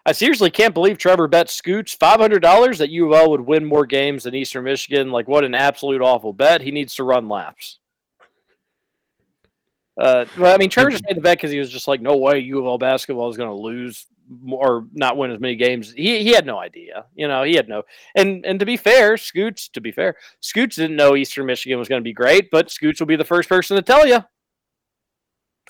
I 0.05 0.11
seriously 0.11 0.49
can't 0.49 0.73
believe 0.73 0.97
Trevor 0.97 1.27
bet 1.27 1.49
Scoots 1.49 1.93
five 1.93 2.19
hundred 2.19 2.39
dollars 2.39 2.77
that 2.79 2.89
U 2.89 3.13
of 3.13 3.19
L 3.19 3.31
would 3.31 3.41
win 3.41 3.65
more 3.65 3.85
games 3.85 4.23
than 4.23 4.33
Eastern 4.33 4.63
Michigan. 4.63 5.11
Like 5.11 5.27
what 5.27 5.43
an 5.43 5.53
absolute 5.53 6.01
awful 6.01 6.33
bet. 6.33 6.61
He 6.61 6.71
needs 6.71 6.95
to 6.95 7.03
run 7.03 7.27
laps. 7.27 7.79
Uh, 9.99 10.25
well, 10.37 10.53
I 10.53 10.57
mean, 10.57 10.69
Trevor 10.69 10.91
just 10.91 11.03
made 11.07 11.17
the 11.17 11.21
bet 11.21 11.37
because 11.37 11.51
he 11.51 11.59
was 11.59 11.69
just 11.69 11.87
like, 11.87 12.01
no 12.01 12.15
way 12.15 12.39
U 12.39 12.59
of 12.59 12.65
L 12.65 12.77
basketball 12.77 13.29
is 13.29 13.37
going 13.37 13.49
to 13.49 13.55
lose 13.55 14.07
or 14.51 14.85
not 14.93 15.17
win 15.17 15.31
as 15.31 15.39
many 15.39 15.55
games. 15.55 15.91
He 15.91 16.23
he 16.23 16.31
had 16.33 16.45
no 16.45 16.59
idea. 16.59 17.05
You 17.15 17.27
know, 17.27 17.43
he 17.43 17.55
had 17.55 17.67
no. 17.67 17.83
And 18.15 18.45
and 18.45 18.59
to 18.59 18.65
be 18.65 18.77
fair, 18.77 19.17
Scoots. 19.17 19.69
To 19.69 19.81
be 19.81 19.91
fair, 19.91 20.15
Scoots 20.39 20.75
didn't 20.75 20.95
know 20.95 21.15
Eastern 21.15 21.45
Michigan 21.45 21.79
was 21.79 21.87
going 21.87 22.01
to 22.01 22.03
be 22.03 22.13
great, 22.13 22.49
but 22.51 22.71
Scoots 22.71 22.99
will 22.99 23.07
be 23.07 23.15
the 23.15 23.25
first 23.25 23.49
person 23.49 23.75
to 23.75 23.83
tell 23.83 24.05
you. 24.05 24.23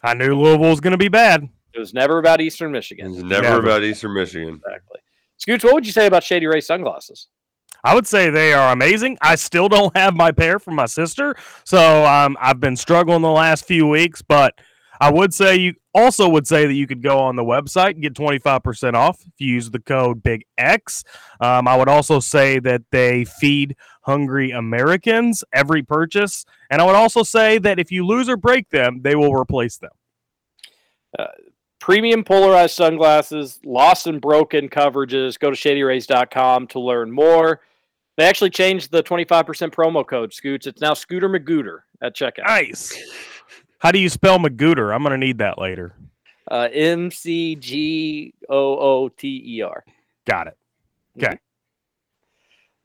I 0.03 0.13
knew 0.13 0.35
Louisville 0.35 0.69
was 0.69 0.79
going 0.79 0.91
to 0.91 0.97
be 0.97 1.09
bad. 1.09 1.47
It 1.73 1.79
was 1.79 1.93
never 1.93 2.19
about 2.19 2.41
Eastern 2.41 2.71
Michigan. 2.71 3.13
It's 3.13 3.23
never, 3.23 3.59
about 3.59 3.83
Eastern 3.83 4.13
Michigan. 4.13 4.55
Exactly. 4.55 4.99
Scoots, 5.37 5.63
what 5.63 5.73
would 5.73 5.85
you 5.85 5.91
say 5.91 6.07
about 6.07 6.23
Shady 6.23 6.47
Ray 6.47 6.61
sunglasses? 6.61 7.27
I 7.83 7.95
would 7.95 8.07
say 8.07 8.29
they 8.29 8.53
are 8.53 8.73
amazing. 8.73 9.17
I 9.21 9.35
still 9.35 9.69
don't 9.69 9.95
have 9.97 10.15
my 10.15 10.31
pair 10.31 10.59
from 10.59 10.75
my 10.75 10.85
sister, 10.85 11.35
so 11.63 12.05
um, 12.05 12.37
I've 12.39 12.59
been 12.59 12.75
struggling 12.75 13.21
the 13.21 13.29
last 13.29 13.65
few 13.65 13.87
weeks. 13.87 14.21
But 14.21 14.59
I 14.99 15.11
would 15.11 15.33
say 15.33 15.55
you 15.55 15.73
also 15.93 16.27
would 16.29 16.45
say 16.47 16.65
that 16.65 16.73
you 16.73 16.87
could 16.87 17.01
go 17.01 17.19
on 17.19 17.35
the 17.35 17.43
website 17.43 17.91
and 17.91 18.01
get 18.01 18.15
twenty 18.15 18.39
five 18.39 18.63
percent 18.63 18.95
off 18.95 19.21
if 19.21 19.33
you 19.37 19.53
use 19.53 19.69
the 19.69 19.79
code 19.79 20.21
Big 20.21 20.45
X. 20.57 21.03
Um, 21.39 21.67
I 21.67 21.75
would 21.75 21.89
also 21.89 22.19
say 22.19 22.59
that 22.59 22.81
they 22.91 23.25
feed 23.25 23.75
hungry 24.01 24.51
Americans 24.51 25.43
every 25.53 25.83
purchase, 25.83 26.45
and 26.69 26.81
I 26.81 26.85
would 26.85 26.95
also 26.95 27.23
say 27.23 27.57
that 27.59 27.79
if 27.79 27.91
you 27.91 28.05
lose 28.05 28.27
or 28.27 28.37
break 28.37 28.69
them, 28.69 29.01
they 29.03 29.15
will 29.15 29.33
replace 29.33 29.77
them. 29.77 29.91
Uh, 31.17 31.25
premium 31.79 32.23
polarized 32.23 32.75
sunglasses, 32.75 33.59
lost 33.65 34.07
and 34.07 34.21
broken 34.21 34.69
coverages. 34.69 35.39
Go 35.39 35.49
to 35.49 35.55
shadyrays.com 35.55 36.67
to 36.67 36.79
learn 36.79 37.11
more. 37.11 37.61
They 38.17 38.25
actually 38.25 38.49
changed 38.49 38.91
the 38.91 39.01
25% 39.01 39.45
promo 39.73 40.05
code, 40.05 40.33
Scoots. 40.33 40.67
It's 40.67 40.81
now 40.81 40.93
Scooter 40.93 41.29
Magooter 41.29 41.79
at 42.01 42.15
checkout. 42.15 42.47
Nice. 42.47 42.97
How 43.79 43.91
do 43.91 43.99
you 43.99 44.09
spell 44.09 44.37
Magooter? 44.39 44.93
I'm 44.93 45.01
going 45.03 45.19
to 45.19 45.25
need 45.25 45.39
that 45.39 45.57
later. 45.57 45.95
Uh, 46.49 46.67
M 46.71 47.11
C 47.11 47.55
G 47.55 48.33
O 48.49 48.77
O 48.77 49.09
T 49.09 49.41
E 49.57 49.61
R. 49.61 49.83
Got 50.25 50.47
it. 50.47 50.57
Okay. 51.17 51.37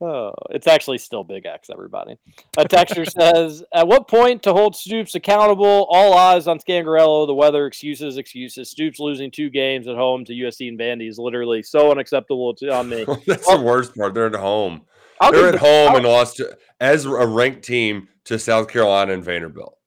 Oh, 0.01 0.33
it's 0.49 0.67
actually 0.67 0.97
still 0.97 1.23
Big 1.23 1.45
X, 1.45 1.69
everybody. 1.71 2.17
A 2.57 2.67
texture 2.67 3.05
says, 3.05 3.63
At 3.73 3.87
what 3.87 4.07
point 4.09 4.43
to 4.43 4.51
hold 4.53 4.75
Stoops 4.75 5.15
accountable? 5.15 5.87
All 5.89 6.13
eyes 6.17 6.47
on 6.47 6.59
Scangarello. 6.59 7.25
The 7.25 7.33
weather, 7.33 7.65
excuses, 7.65 8.17
excuses. 8.17 8.69
Stoops 8.69 8.99
losing 8.99 9.31
two 9.31 9.49
games 9.49 9.87
at 9.87 9.95
home 9.95 10.25
to 10.25 10.33
USC 10.33 10.67
and 10.67 10.77
Vandy 10.77 11.07
is 11.09 11.17
literally 11.17 11.63
so 11.63 11.91
unacceptable 11.91 12.53
to, 12.55 12.73
on 12.73 12.89
me. 12.89 13.05
That's 13.25 13.47
the 13.47 13.61
worst 13.61 13.95
part. 13.95 14.13
They're 14.13 14.27
at 14.27 14.35
home. 14.35 14.81
I'll 15.21 15.31
They're 15.31 15.47
at 15.47 15.51
the- 15.53 15.59
home 15.59 15.89
I'll- 15.91 15.95
and 15.97 16.05
lost 16.05 16.37
to, 16.37 16.57
as 16.81 17.05
a 17.05 17.25
ranked 17.25 17.63
team 17.63 18.09
to 18.25 18.37
South 18.37 18.67
Carolina 18.67 19.13
and 19.13 19.23
Vanderbilt. 19.23 19.77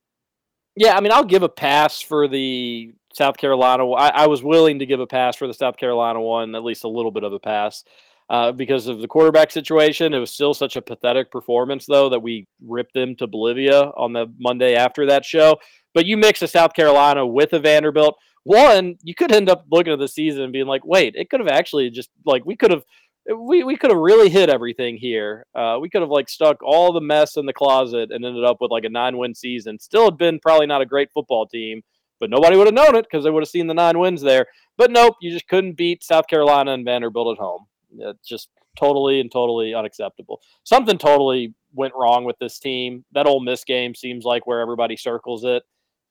Yeah, 0.78 0.96
I 0.96 1.00
mean, 1.00 1.10
I'll 1.10 1.24
give 1.24 1.42
a 1.42 1.48
pass 1.48 2.00
for 2.00 2.28
the 2.28 2.94
South 3.12 3.36
Carolina. 3.36 3.90
I, 3.90 4.10
I 4.10 4.26
was 4.28 4.44
willing 4.44 4.78
to 4.78 4.86
give 4.86 5.00
a 5.00 5.08
pass 5.08 5.34
for 5.34 5.48
the 5.48 5.54
South 5.54 5.76
Carolina 5.76 6.20
one, 6.20 6.54
at 6.54 6.62
least 6.62 6.84
a 6.84 6.88
little 6.88 7.10
bit 7.10 7.24
of 7.24 7.32
a 7.32 7.40
pass, 7.40 7.82
uh, 8.30 8.52
because 8.52 8.86
of 8.86 9.00
the 9.00 9.08
quarterback 9.08 9.50
situation. 9.50 10.14
It 10.14 10.20
was 10.20 10.30
still 10.30 10.54
such 10.54 10.76
a 10.76 10.82
pathetic 10.82 11.32
performance, 11.32 11.84
though, 11.84 12.08
that 12.10 12.20
we 12.20 12.46
ripped 12.64 12.94
them 12.94 13.16
to 13.16 13.26
Bolivia 13.26 13.86
on 13.96 14.12
the 14.12 14.32
Monday 14.38 14.76
after 14.76 15.04
that 15.06 15.24
show. 15.24 15.58
But 15.94 16.06
you 16.06 16.16
mix 16.16 16.42
a 16.42 16.46
South 16.46 16.74
Carolina 16.74 17.26
with 17.26 17.54
a 17.54 17.58
Vanderbilt. 17.58 18.16
One, 18.44 18.98
you 19.02 19.16
could 19.16 19.32
end 19.32 19.50
up 19.50 19.66
looking 19.72 19.92
at 19.92 19.98
the 19.98 20.06
season 20.06 20.44
and 20.44 20.52
being 20.52 20.68
like, 20.68 20.84
wait, 20.84 21.16
it 21.16 21.28
could 21.28 21.40
have 21.40 21.48
actually 21.48 21.90
just 21.90 22.10
like 22.24 22.46
we 22.46 22.54
could 22.54 22.70
have 22.70 22.84
we, 23.36 23.64
we 23.64 23.76
could 23.76 23.90
have 23.90 23.98
really 23.98 24.28
hit 24.28 24.48
everything 24.48 24.96
here. 24.96 25.44
Uh, 25.54 25.78
we 25.80 25.88
could 25.90 26.00
have 26.00 26.10
like 26.10 26.28
stuck 26.28 26.62
all 26.62 26.92
the 26.92 27.00
mess 27.00 27.36
in 27.36 27.46
the 27.46 27.52
closet 27.52 28.10
and 28.10 28.24
ended 28.24 28.44
up 28.44 28.58
with 28.60 28.70
like 28.70 28.84
a 28.84 28.88
nine 28.88 29.16
win 29.18 29.34
season. 29.34 29.78
Still 29.78 30.06
had 30.06 30.16
been 30.18 30.40
probably 30.40 30.66
not 30.66 30.80
a 30.80 30.86
great 30.86 31.10
football 31.12 31.46
team, 31.46 31.82
but 32.20 32.30
nobody 32.30 32.56
would 32.56 32.66
have 32.66 32.74
known 32.74 32.96
it 32.96 33.06
because 33.10 33.24
they 33.24 33.30
would 33.30 33.42
have 33.42 33.48
seen 33.48 33.66
the 33.66 33.74
nine 33.74 33.98
wins 33.98 34.22
there. 34.22 34.46
But 34.76 34.90
nope, 34.90 35.16
you 35.20 35.30
just 35.30 35.48
couldn't 35.48 35.76
beat 35.76 36.02
South 36.02 36.26
Carolina 36.26 36.72
and 36.72 36.84
Vanderbilt 36.84 37.36
at 37.36 37.42
home. 37.42 37.66
It's 37.98 38.28
just 38.28 38.48
totally 38.78 39.20
and 39.20 39.30
totally 39.30 39.74
unacceptable. 39.74 40.40
Something 40.64 40.98
totally 40.98 41.54
went 41.74 41.94
wrong 41.94 42.24
with 42.24 42.38
this 42.38 42.58
team. 42.58 43.04
That 43.12 43.26
Ole 43.26 43.40
Miss 43.40 43.64
game 43.64 43.94
seems 43.94 44.24
like 44.24 44.46
where 44.46 44.60
everybody 44.60 44.96
circles 44.96 45.44
it, 45.44 45.62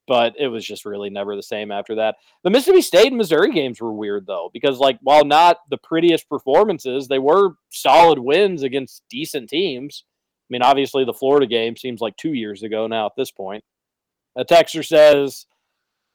but 0.08 0.34
it 0.40 0.48
was 0.48 0.66
just 0.66 0.86
really 0.86 1.10
never 1.10 1.36
the 1.36 1.44
same 1.44 1.72
after 1.72 1.96
that. 1.96 2.16
The 2.44 2.50
Mississippi 2.50 2.82
State 2.82 3.08
and 3.08 3.18
Missouri 3.18 3.52
games 3.52 3.82
were 3.82 3.94
weird 3.94 4.26
though, 4.26 4.50
because 4.54 4.80
like 4.80 4.98
while 5.02 5.26
not 5.26 5.58
the 5.70 5.78
prettiest 5.78 6.30
performances, 6.30 7.08
they 7.08 7.20
were 7.20 7.56
solid 7.70 8.20
wins 8.20 8.64
against 8.64 9.04
decent 9.10 9.50
teams. 9.50 10.04
I 10.50 10.50
mean, 10.50 10.62
obviously 10.62 11.04
the 11.04 11.14
Florida 11.14 11.46
game 11.46 11.76
seems 11.76 12.00
like 12.00 12.16
two 12.16 12.34
years 12.34 12.64
ago 12.64 12.88
now 12.88 13.06
at 13.06 13.18
this 13.18 13.32
point. 13.32 13.64
A 14.38 14.46
texter 14.46 14.86
says, 14.86 15.46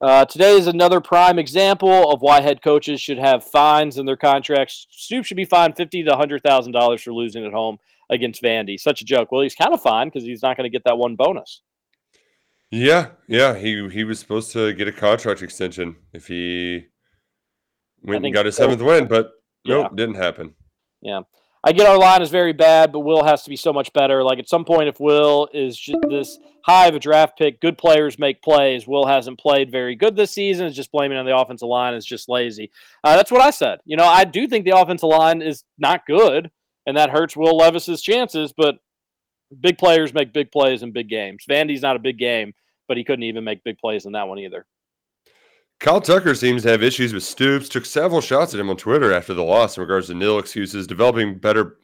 uh, 0.00 0.24
today 0.24 0.56
is 0.56 0.66
another 0.66 1.00
prime 1.00 1.38
example 1.38 2.10
of 2.10 2.22
why 2.22 2.40
head 2.40 2.62
coaches 2.62 3.00
should 3.00 3.18
have 3.18 3.44
fines 3.44 3.98
in 3.98 4.06
their 4.06 4.16
contracts. 4.16 4.86
Stoop 4.90 5.24
should 5.24 5.36
be 5.36 5.44
fined 5.44 5.76
fifty 5.76 6.02
to 6.02 6.16
hundred 6.16 6.42
thousand 6.42 6.72
dollars 6.72 7.02
for 7.02 7.12
losing 7.12 7.44
at 7.44 7.52
home 7.52 7.78
against 8.10 8.42
Vandy. 8.42 8.80
Such 8.80 9.00
a 9.00 9.04
joke. 9.04 9.30
Well, 9.30 9.42
he's 9.42 9.54
kind 9.54 9.72
of 9.72 9.80
fine 9.80 10.08
because 10.08 10.24
he's 10.24 10.42
not 10.42 10.56
going 10.56 10.64
to 10.64 10.74
get 10.74 10.82
that 10.84 10.98
one 10.98 11.14
bonus. 11.14 11.60
Yeah, 12.72 13.08
yeah. 13.28 13.54
He 13.54 13.88
he 13.90 14.02
was 14.02 14.18
supposed 14.18 14.50
to 14.52 14.72
get 14.72 14.88
a 14.88 14.92
contract 14.92 15.42
extension 15.42 15.94
if 16.12 16.26
he 16.26 16.86
went 18.02 18.24
and 18.24 18.34
got 18.34 18.46
his 18.46 18.56
so. 18.56 18.64
seventh 18.64 18.82
win, 18.82 19.06
but 19.06 19.30
Yeah. 19.64 19.82
nope, 19.82 19.96
didn't 19.96 20.14
happen. 20.16 20.54
Yeah. 21.02 21.20
I 21.64 21.72
get 21.72 21.86
our 21.86 21.98
line 21.98 22.22
is 22.22 22.30
very 22.30 22.52
bad, 22.52 22.90
but 22.90 23.00
Will 23.00 23.22
has 23.22 23.44
to 23.44 23.50
be 23.50 23.56
so 23.56 23.72
much 23.72 23.92
better. 23.92 24.24
Like 24.24 24.40
at 24.40 24.48
some 24.48 24.64
point, 24.64 24.88
if 24.88 24.98
Will 24.98 25.48
is 25.52 25.78
just 25.78 26.00
this 26.08 26.38
high 26.64 26.88
of 26.88 26.94
a 26.96 26.98
draft 26.98 27.38
pick, 27.38 27.60
good 27.60 27.78
players 27.78 28.18
make 28.18 28.42
plays. 28.42 28.88
Will 28.88 29.06
hasn't 29.06 29.38
played 29.38 29.70
very 29.70 29.94
good 29.94 30.16
this 30.16 30.32
season. 30.32 30.66
It's 30.66 30.74
just 30.74 30.90
blaming 30.90 31.18
on 31.18 31.26
the 31.26 31.36
offensive 31.36 31.68
line. 31.68 31.94
Is 31.94 32.06
just 32.06 32.28
lazy. 32.28 32.72
Uh, 33.04 33.14
that's 33.14 33.30
what 33.30 33.42
I 33.42 33.50
said. 33.50 33.78
You 33.84 33.96
know, 33.96 34.06
I 34.06 34.24
do 34.24 34.48
think 34.48 34.64
the 34.64 34.76
offensive 34.76 35.08
line 35.08 35.40
is 35.42 35.62
not 35.78 36.06
good, 36.06 36.50
and 36.86 36.96
that 36.96 37.10
hurts 37.10 37.36
Will 37.36 37.56
Levis's 37.56 38.02
chances. 38.02 38.52
But 38.56 38.78
big 39.60 39.78
players 39.78 40.14
make 40.14 40.32
big 40.32 40.50
plays 40.50 40.82
in 40.82 40.90
big 40.90 41.08
games. 41.08 41.44
Vandy's 41.48 41.82
not 41.82 41.94
a 41.96 42.00
big 42.00 42.18
game, 42.18 42.54
but 42.92 42.98
he 42.98 43.04
couldn't 43.04 43.22
even 43.22 43.42
make 43.42 43.64
big 43.64 43.78
plays 43.78 44.04
in 44.04 44.12
that 44.12 44.28
one 44.28 44.38
either. 44.38 44.66
Kyle 45.80 45.98
Tucker 45.98 46.34
seems 46.34 46.62
to 46.64 46.68
have 46.68 46.82
issues 46.82 47.14
with 47.14 47.22
Stoops. 47.22 47.70
Took 47.70 47.86
several 47.86 48.20
shots 48.20 48.52
at 48.52 48.60
him 48.60 48.68
on 48.68 48.76
Twitter 48.76 49.14
after 49.14 49.32
the 49.32 49.42
loss 49.42 49.78
in 49.78 49.80
regards 49.80 50.08
to 50.08 50.14
nil 50.14 50.38
excuses, 50.38 50.86
developing 50.86 51.38
better 51.38 51.78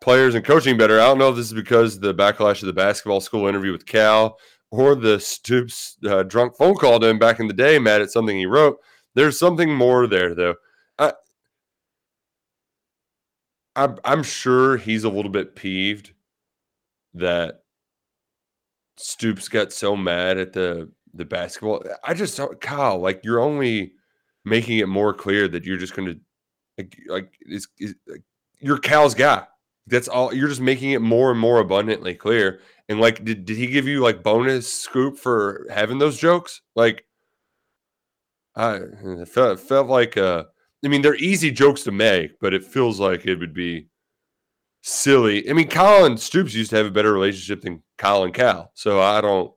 players 0.00 0.36
and 0.36 0.44
coaching 0.44 0.76
better. 0.76 1.00
I 1.00 1.06
don't 1.06 1.18
know 1.18 1.30
if 1.30 1.34
this 1.34 1.46
is 1.46 1.52
because 1.52 1.98
the 1.98 2.14
backlash 2.14 2.62
of 2.62 2.66
the 2.66 2.72
basketball 2.72 3.20
school 3.20 3.48
interview 3.48 3.72
with 3.72 3.84
Cal 3.84 4.38
or 4.70 4.94
the 4.94 5.18
Stoops 5.18 5.96
uh, 6.06 6.22
drunk 6.22 6.56
phone 6.56 6.76
call 6.76 7.00
to 7.00 7.08
him 7.08 7.18
back 7.18 7.40
in 7.40 7.48
the 7.48 7.52
day, 7.52 7.80
mad 7.80 8.00
at 8.00 8.12
something 8.12 8.38
he 8.38 8.46
wrote. 8.46 8.78
There's 9.16 9.36
something 9.36 9.74
more 9.74 10.06
there, 10.06 10.36
though. 10.36 10.54
I, 11.00 11.14
I'm, 13.74 13.98
I'm 14.04 14.22
sure 14.22 14.76
he's 14.76 15.02
a 15.02 15.10
little 15.10 15.32
bit 15.32 15.56
peeved 15.56 16.12
that 17.14 17.63
Stoops 18.96 19.48
got 19.48 19.72
so 19.72 19.96
mad 19.96 20.38
at 20.38 20.52
the 20.52 20.90
the 21.14 21.24
basketball. 21.24 21.82
I 22.02 22.14
just 22.14 22.36
don't, 22.36 22.60
Kyle, 22.60 22.98
like 22.98 23.24
you're 23.24 23.40
only 23.40 23.92
making 24.44 24.78
it 24.78 24.88
more 24.88 25.14
clear 25.14 25.48
that 25.48 25.64
you're 25.64 25.78
just 25.78 25.94
going 25.94 26.08
to 26.08 26.20
like, 26.76 26.96
like 27.08 27.32
is, 27.46 27.68
is 27.78 27.94
like, 28.06 28.22
you're 28.60 28.78
Cal's 28.78 29.14
guy. 29.14 29.46
That's 29.86 30.08
all. 30.08 30.34
You're 30.34 30.48
just 30.48 30.60
making 30.60 30.92
it 30.92 31.02
more 31.02 31.30
and 31.30 31.38
more 31.38 31.60
abundantly 31.60 32.14
clear. 32.14 32.60
And 32.88 33.00
like, 33.00 33.24
did, 33.24 33.44
did 33.44 33.56
he 33.56 33.66
give 33.66 33.86
you 33.86 34.00
like 34.00 34.22
bonus 34.22 34.72
scoop 34.72 35.18
for 35.18 35.66
having 35.70 35.98
those 35.98 36.18
jokes? 36.18 36.62
Like, 36.74 37.04
I 38.56 38.80
felt, 39.26 39.60
felt 39.60 39.88
like 39.88 40.16
uh, 40.16 40.44
I 40.84 40.88
mean, 40.88 41.02
they're 41.02 41.16
easy 41.16 41.50
jokes 41.50 41.82
to 41.84 41.92
make, 41.92 42.38
but 42.40 42.54
it 42.54 42.64
feels 42.64 43.00
like 43.00 43.26
it 43.26 43.38
would 43.38 43.54
be 43.54 43.88
silly. 44.84 45.48
I 45.48 45.54
mean, 45.54 45.68
Colin 45.68 46.16
Stoops 46.16 46.54
used 46.54 46.70
to 46.70 46.76
have 46.76 46.86
a 46.86 46.90
better 46.90 47.12
relationship 47.12 47.62
than 47.62 47.82
Kyle 47.96 48.24
and 48.24 48.34
Cal. 48.34 48.70
So 48.74 49.00
I 49.00 49.20
don't, 49.20 49.50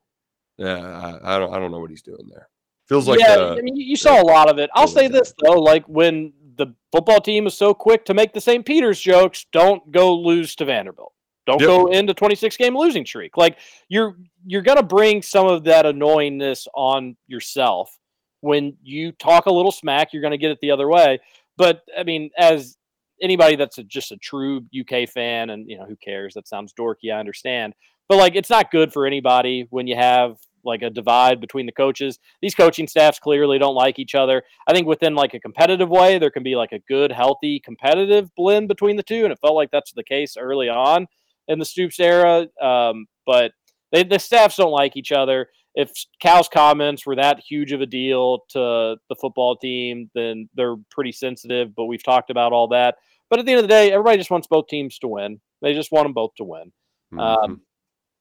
yeah, 0.56 1.20
I, 1.22 1.36
I 1.36 1.38
don't, 1.38 1.52
I 1.52 1.58
don't 1.58 1.70
know 1.70 1.80
what 1.80 1.90
he's 1.90 2.02
doing 2.02 2.26
there. 2.30 2.48
Feels 2.86 3.06
like 3.06 3.20
yeah, 3.20 3.34
uh, 3.34 3.56
I 3.56 3.60
mean, 3.60 3.76
you 3.76 3.84
you 3.84 3.96
saw 3.96 4.20
a 4.20 4.24
lot 4.24 4.48
of 4.48 4.58
it. 4.58 4.70
I'll 4.74 4.88
say 4.88 5.08
this 5.08 5.34
though, 5.44 5.60
like 5.60 5.84
when 5.86 6.32
the 6.56 6.68
football 6.90 7.20
team 7.20 7.46
is 7.46 7.56
so 7.56 7.74
quick 7.74 8.06
to 8.06 8.14
make 8.14 8.32
the 8.32 8.40
St. 8.40 8.64
Peter's 8.64 8.98
jokes, 8.98 9.44
don't 9.52 9.92
go 9.92 10.14
lose 10.16 10.56
to 10.56 10.64
Vanderbilt. 10.64 11.12
Don't 11.46 11.60
Yep. 11.60 11.68
go 11.68 11.86
into 11.88 12.14
26 12.14 12.56
game 12.56 12.74
losing 12.76 13.04
streak. 13.04 13.36
Like 13.36 13.58
you're 13.90 14.16
you're 14.46 14.62
gonna 14.62 14.82
bring 14.82 15.20
some 15.20 15.46
of 15.46 15.64
that 15.64 15.84
annoyingness 15.84 16.66
on 16.74 17.14
yourself 17.26 17.94
when 18.40 18.74
you 18.82 19.12
talk 19.12 19.44
a 19.44 19.52
little 19.52 19.72
smack. 19.72 20.14
You're 20.14 20.22
gonna 20.22 20.38
get 20.38 20.50
it 20.50 20.58
the 20.62 20.70
other 20.70 20.88
way. 20.88 21.18
But 21.58 21.82
I 21.96 22.04
mean, 22.04 22.30
as 22.38 22.77
anybody 23.22 23.56
that's 23.56 23.78
a, 23.78 23.84
just 23.84 24.12
a 24.12 24.16
true 24.16 24.62
UK 24.78 25.08
fan, 25.08 25.50
and 25.50 25.68
you 25.68 25.78
know 25.78 25.84
who 25.84 25.96
cares? 25.96 26.34
That 26.34 26.48
sounds 26.48 26.72
dorky. 26.72 27.12
I 27.12 27.18
understand, 27.18 27.74
but 28.08 28.18
like 28.18 28.36
it's 28.36 28.50
not 28.50 28.70
good 28.70 28.92
for 28.92 29.06
anybody 29.06 29.66
when 29.70 29.86
you 29.86 29.96
have 29.96 30.36
like 30.64 30.82
a 30.82 30.90
divide 30.90 31.40
between 31.40 31.66
the 31.66 31.72
coaches. 31.72 32.18
These 32.42 32.54
coaching 32.54 32.86
staffs 32.86 33.18
clearly 33.18 33.58
don't 33.58 33.74
like 33.74 33.98
each 33.98 34.14
other. 34.14 34.42
I 34.66 34.72
think 34.72 34.86
within 34.86 35.14
like 35.14 35.34
a 35.34 35.40
competitive 35.40 35.88
way, 35.88 36.18
there 36.18 36.30
can 36.30 36.42
be 36.42 36.56
like 36.56 36.72
a 36.72 36.80
good, 36.80 37.12
healthy, 37.12 37.60
competitive 37.60 38.34
blend 38.36 38.68
between 38.68 38.96
the 38.96 39.02
two, 39.02 39.24
and 39.24 39.32
it 39.32 39.38
felt 39.40 39.54
like 39.54 39.70
that's 39.70 39.92
the 39.92 40.04
case 40.04 40.36
early 40.38 40.68
on 40.68 41.06
in 41.48 41.58
the 41.58 41.64
Stoops 41.64 41.98
era. 41.98 42.46
Um, 42.60 43.06
but 43.26 43.52
they, 43.92 44.04
the 44.04 44.18
staffs 44.18 44.56
don't 44.56 44.70
like 44.70 44.96
each 44.96 45.12
other. 45.12 45.48
If 45.78 45.92
Cal's 46.20 46.48
comments 46.48 47.06
were 47.06 47.16
that 47.16 47.38
huge 47.38 47.72
of 47.72 47.80
a 47.80 47.86
deal 47.86 48.40
to 48.50 48.96
the 49.08 49.14
football 49.20 49.56
team, 49.56 50.10
then 50.14 50.48
they're 50.54 50.76
pretty 50.90 51.12
sensitive. 51.12 51.74
But 51.74 51.84
we've 51.84 52.02
talked 52.02 52.30
about 52.30 52.52
all 52.52 52.68
that. 52.68 52.96
But 53.30 53.38
at 53.38 53.46
the 53.46 53.52
end 53.52 53.60
of 53.60 53.64
the 53.64 53.68
day, 53.68 53.92
everybody 53.92 54.18
just 54.18 54.30
wants 54.30 54.48
both 54.48 54.66
teams 54.66 54.98
to 54.98 55.08
win. 55.08 55.40
They 55.62 55.74
just 55.74 55.92
want 55.92 56.06
them 56.06 56.14
both 56.14 56.34
to 56.36 56.44
win. 56.44 56.72
Um, 57.20 57.60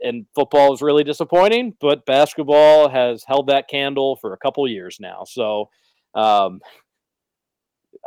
and 0.02 0.26
football 0.36 0.74
is 0.74 0.82
really 0.82 1.04
disappointing, 1.04 1.76
but 1.82 2.06
basketball 2.06 2.90
has 2.90 3.24
held 3.28 3.48
that 3.48 3.68
candle 3.68 4.18
for 4.18 4.34
a 4.34 4.38
couple 4.38 4.68
years 4.68 4.98
now. 5.00 5.24
So 5.26 5.70
Um, 6.14 6.62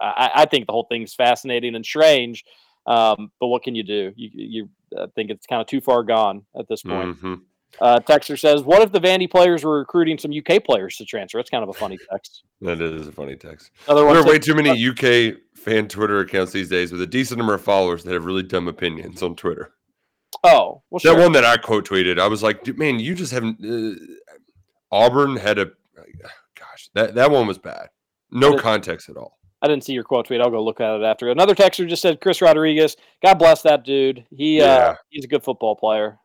I, 0.00 0.30
I 0.34 0.44
think 0.46 0.66
the 0.66 0.72
whole 0.72 0.86
thing's 0.90 1.14
fascinating 1.14 1.74
and 1.74 1.84
strange. 1.84 2.44
Um, 2.86 3.30
but 3.40 3.48
what 3.48 3.62
can 3.62 3.74
you 3.74 3.82
do? 3.82 4.12
You, 4.16 4.30
you 4.32 4.68
I 4.98 5.06
think 5.14 5.30
it's 5.30 5.46
kind 5.46 5.60
of 5.60 5.66
too 5.68 5.80
far 5.80 6.02
gone 6.02 6.44
at 6.58 6.66
this 6.68 6.82
point. 6.82 7.20
Mhm. 7.20 7.42
Uh, 7.80 7.98
Texter 8.00 8.38
says, 8.38 8.62
"What 8.62 8.82
if 8.82 8.92
the 8.92 9.00
Vandy 9.00 9.30
players 9.30 9.64
were 9.64 9.78
recruiting 9.78 10.18
some 10.18 10.32
UK 10.32 10.62
players 10.64 10.96
to 10.96 11.04
transfer?" 11.04 11.38
It's 11.38 11.50
kind 11.50 11.62
of 11.62 11.68
a 11.68 11.74
funny 11.74 11.98
text. 12.10 12.42
That 12.60 12.80
is 12.80 13.06
a 13.06 13.12
funny 13.12 13.36
text. 13.36 13.70
Another 13.86 14.06
there 14.06 14.22
are 14.22 14.26
way 14.26 14.38
too 14.38 14.54
many 14.54 14.70
UK 14.70 15.36
fan 15.54 15.88
Twitter 15.88 16.20
accounts 16.20 16.52
these 16.52 16.68
days 16.68 16.92
with 16.92 17.00
a 17.02 17.06
decent 17.06 17.38
number 17.38 17.54
of 17.54 17.62
followers 17.62 18.04
that 18.04 18.12
have 18.12 18.24
really 18.24 18.42
dumb 18.42 18.68
opinions 18.68 19.22
on 19.22 19.36
Twitter. 19.36 19.72
Oh, 20.44 20.82
well, 20.90 21.00
that 21.02 21.02
sure. 21.02 21.18
one 21.18 21.32
that 21.32 21.44
I 21.44 21.56
quote 21.56 21.86
tweeted, 21.86 22.18
I 22.18 22.26
was 22.26 22.42
like, 22.42 22.66
man, 22.78 22.98
you 22.98 23.14
just 23.14 23.32
haven't. 23.32 23.58
Uh, 23.64 24.00
Auburn 24.92 25.36
had 25.36 25.58
a, 25.58 25.66
gosh, 26.58 26.90
that 26.94 27.14
that 27.14 27.30
one 27.30 27.46
was 27.46 27.58
bad. 27.58 27.88
No 28.30 28.56
context 28.56 29.08
at 29.08 29.16
all. 29.16 29.38
I 29.62 29.68
didn't 29.68 29.84
see 29.84 29.92
your 29.92 30.04
quote 30.04 30.26
tweet. 30.26 30.40
I'll 30.40 30.50
go 30.50 30.64
look 30.64 30.80
at 30.80 31.00
it 31.00 31.02
after. 31.02 31.28
Another 31.30 31.54
texter 31.54 31.86
just 31.86 32.02
said, 32.02 32.20
"Chris 32.20 32.40
Rodriguez, 32.40 32.96
God 33.22 33.34
bless 33.34 33.62
that 33.62 33.84
dude. 33.84 34.24
He 34.30 34.60
uh, 34.62 34.94
he's 35.10 35.24
a 35.24 35.28
good 35.28 35.44
football 35.44 35.76
player." 35.76 36.18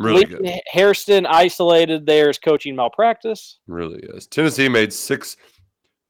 Really 0.00 0.24
Leighton 0.24 0.44
good. 0.44 0.60
Hairston 0.66 1.26
isolated 1.26 2.06
there's 2.06 2.38
coaching 2.38 2.74
malpractice. 2.74 3.58
Really 3.66 4.00
is. 4.14 4.26
Tennessee 4.26 4.68
made 4.68 4.94
six 4.94 5.36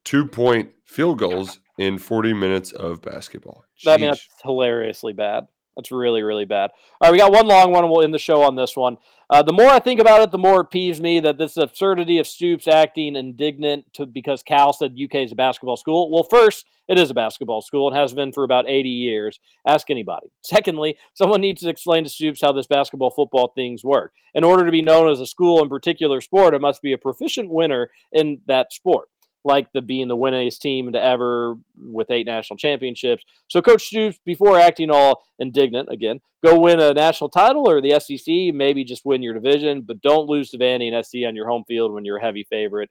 two 0.04 0.26
point 0.26 0.70
field 0.84 1.18
goals 1.18 1.58
in 1.76 1.98
40 1.98 2.32
minutes 2.34 2.70
of 2.70 3.02
basketball. 3.02 3.64
I 3.84 3.96
mean, 3.96 4.10
that's 4.10 4.28
hilariously 4.44 5.12
bad. 5.12 5.48
That's 5.80 5.90
really, 5.90 6.22
really 6.22 6.44
bad. 6.44 6.72
All 7.00 7.08
right, 7.08 7.12
we 7.12 7.16
got 7.16 7.32
one 7.32 7.46
long 7.46 7.72
one, 7.72 7.84
and 7.84 7.90
we'll 7.90 8.02
end 8.02 8.12
the 8.12 8.18
show 8.18 8.42
on 8.42 8.54
this 8.54 8.76
one. 8.76 8.98
Uh, 9.30 9.42
the 9.42 9.52
more 9.52 9.70
I 9.70 9.78
think 9.78 9.98
about 9.98 10.20
it, 10.20 10.30
the 10.30 10.36
more 10.36 10.60
it 10.60 10.70
peeves 10.70 11.00
me 11.00 11.20
that 11.20 11.38
this 11.38 11.56
absurdity 11.56 12.18
of 12.18 12.26
Stoops 12.26 12.68
acting 12.68 13.16
indignant 13.16 13.90
to 13.94 14.04
because 14.04 14.42
Cal 14.42 14.74
said 14.74 14.98
UK 15.02 15.14
is 15.14 15.32
a 15.32 15.36
basketball 15.36 15.78
school. 15.78 16.10
Well, 16.10 16.24
first, 16.24 16.66
it 16.86 16.98
is 16.98 17.08
a 17.08 17.14
basketball 17.14 17.62
school 17.62 17.88
and 17.88 17.96
has 17.96 18.12
been 18.12 18.30
for 18.30 18.44
about 18.44 18.68
80 18.68 18.90
years. 18.90 19.40
Ask 19.66 19.88
anybody. 19.88 20.26
Secondly, 20.42 20.98
someone 21.14 21.40
needs 21.40 21.62
to 21.62 21.70
explain 21.70 22.04
to 22.04 22.10
Stoops 22.10 22.42
how 22.42 22.52
this 22.52 22.66
basketball 22.66 23.10
football 23.10 23.52
things 23.54 23.82
work. 23.82 24.12
In 24.34 24.44
order 24.44 24.66
to 24.66 24.72
be 24.72 24.82
known 24.82 25.10
as 25.10 25.20
a 25.20 25.26
school 25.26 25.62
in 25.62 25.70
particular 25.70 26.20
sport, 26.20 26.52
it 26.52 26.60
must 26.60 26.82
be 26.82 26.92
a 26.92 26.98
proficient 26.98 27.48
winner 27.48 27.90
in 28.12 28.42
that 28.46 28.70
sport 28.70 29.08
like 29.44 29.72
the 29.72 29.82
being 29.82 30.08
the 30.08 30.16
winningest 30.16 30.58
team 30.58 30.92
to 30.92 31.02
ever 31.02 31.56
with 31.78 32.10
eight 32.10 32.26
national 32.26 32.56
championships. 32.56 33.24
So, 33.48 33.62
Coach 33.62 33.84
Stoops, 33.84 34.18
before 34.24 34.58
acting 34.58 34.90
all 34.90 35.22
indignant 35.38 35.88
again, 35.90 36.20
go 36.44 36.58
win 36.58 36.80
a 36.80 36.92
national 36.92 37.30
title 37.30 37.68
or 37.68 37.80
the 37.80 37.98
SEC, 38.00 38.54
maybe 38.54 38.84
just 38.84 39.04
win 39.04 39.22
your 39.22 39.34
division, 39.34 39.82
but 39.82 40.00
don't 40.02 40.28
lose 40.28 40.50
to 40.50 40.58
Vandy 40.58 40.92
and 40.92 41.04
SC 41.04 41.26
on 41.26 41.36
your 41.36 41.48
home 41.48 41.64
field 41.66 41.92
when 41.92 42.04
you're 42.04 42.18
a 42.18 42.22
heavy 42.22 42.44
favorite. 42.44 42.90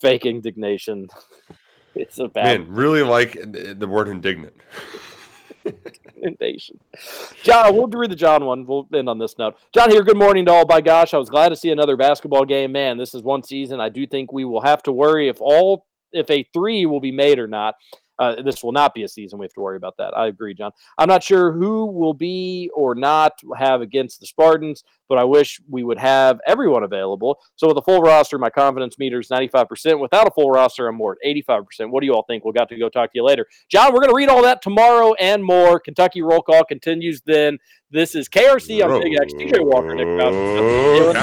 Fake 0.00 0.26
indignation. 0.26 1.08
It's 1.94 2.18
a 2.20 2.28
bad 2.28 2.60
Man, 2.60 2.72
really 2.72 3.02
like 3.02 3.32
the 3.32 3.74
the 3.76 3.88
word 3.88 4.06
indignant. 4.06 4.54
invasion. 6.22 6.78
John, 7.42 7.74
we'll 7.74 7.86
read 7.88 8.10
the 8.10 8.16
John 8.16 8.44
one. 8.44 8.66
We'll 8.66 8.88
end 8.94 9.08
on 9.08 9.18
this 9.18 9.38
note. 9.38 9.56
John 9.72 9.90
here. 9.90 10.02
Good 10.02 10.16
morning 10.16 10.44
to 10.46 10.52
all. 10.52 10.66
By 10.66 10.80
gosh, 10.80 11.14
I 11.14 11.18
was 11.18 11.30
glad 11.30 11.50
to 11.50 11.56
see 11.56 11.70
another 11.70 11.96
basketball 11.96 12.44
game. 12.44 12.72
Man, 12.72 12.98
this 12.98 13.14
is 13.14 13.22
one 13.22 13.42
season. 13.42 13.80
I 13.80 13.88
do 13.88 14.06
think 14.06 14.32
we 14.32 14.44
will 14.44 14.62
have 14.62 14.82
to 14.84 14.92
worry 14.92 15.28
if 15.28 15.40
all 15.40 15.86
if 16.12 16.30
a 16.30 16.48
three 16.52 16.86
will 16.86 17.00
be 17.00 17.12
made 17.12 17.38
or 17.38 17.46
not. 17.46 17.74
Uh, 18.18 18.42
this 18.42 18.62
will 18.62 18.72
not 18.72 18.94
be 18.94 19.04
a 19.04 19.08
season 19.08 19.38
we 19.38 19.44
have 19.44 19.52
to 19.52 19.60
worry 19.60 19.76
about 19.76 19.96
that. 19.98 20.16
I 20.16 20.26
agree, 20.26 20.54
John. 20.54 20.72
I'm 20.96 21.08
not 21.08 21.22
sure 21.22 21.52
who 21.52 21.86
will 21.86 22.14
be 22.14 22.70
or 22.74 22.94
not 22.94 23.40
have 23.56 23.80
against 23.80 24.20
the 24.20 24.26
Spartans, 24.26 24.84
but 25.08 25.18
I 25.18 25.24
wish 25.24 25.60
we 25.68 25.82
would 25.82 25.98
have 25.98 26.40
everyone 26.46 26.82
available. 26.82 27.38
So 27.56 27.68
with 27.68 27.78
a 27.78 27.82
full 27.82 28.00
roster, 28.00 28.38
my 28.38 28.50
confidence 28.50 28.98
meter 28.98 29.20
is 29.20 29.28
95%. 29.28 30.00
Without 30.00 30.26
a 30.26 30.30
full 30.30 30.50
roster, 30.50 30.88
I'm 30.88 30.96
more 30.96 31.16
at 31.24 31.36
85%. 31.46 31.90
What 31.90 32.00
do 32.00 32.06
you 32.06 32.14
all 32.14 32.24
think? 32.24 32.44
We'll 32.44 32.52
got 32.52 32.68
to 32.70 32.78
go 32.78 32.88
talk 32.88 33.12
to 33.12 33.18
you 33.18 33.24
later. 33.24 33.46
John, 33.68 33.92
we're 33.92 34.00
going 34.00 34.10
to 34.10 34.16
read 34.16 34.28
all 34.28 34.42
that 34.42 34.62
tomorrow 34.62 35.14
and 35.14 35.44
more. 35.44 35.80
Kentucky 35.80 36.22
roll 36.22 36.42
call 36.42 36.64
continues 36.64 37.22
then. 37.22 37.58
This 37.90 38.14
is 38.14 38.28
KRC 38.28 38.84
on 38.84 39.00
Big 39.00 39.14
X. 39.14 39.32
TJ 39.32 39.64
Walker, 39.64 39.94
Nick 39.94 40.06
Roush. 40.06 41.14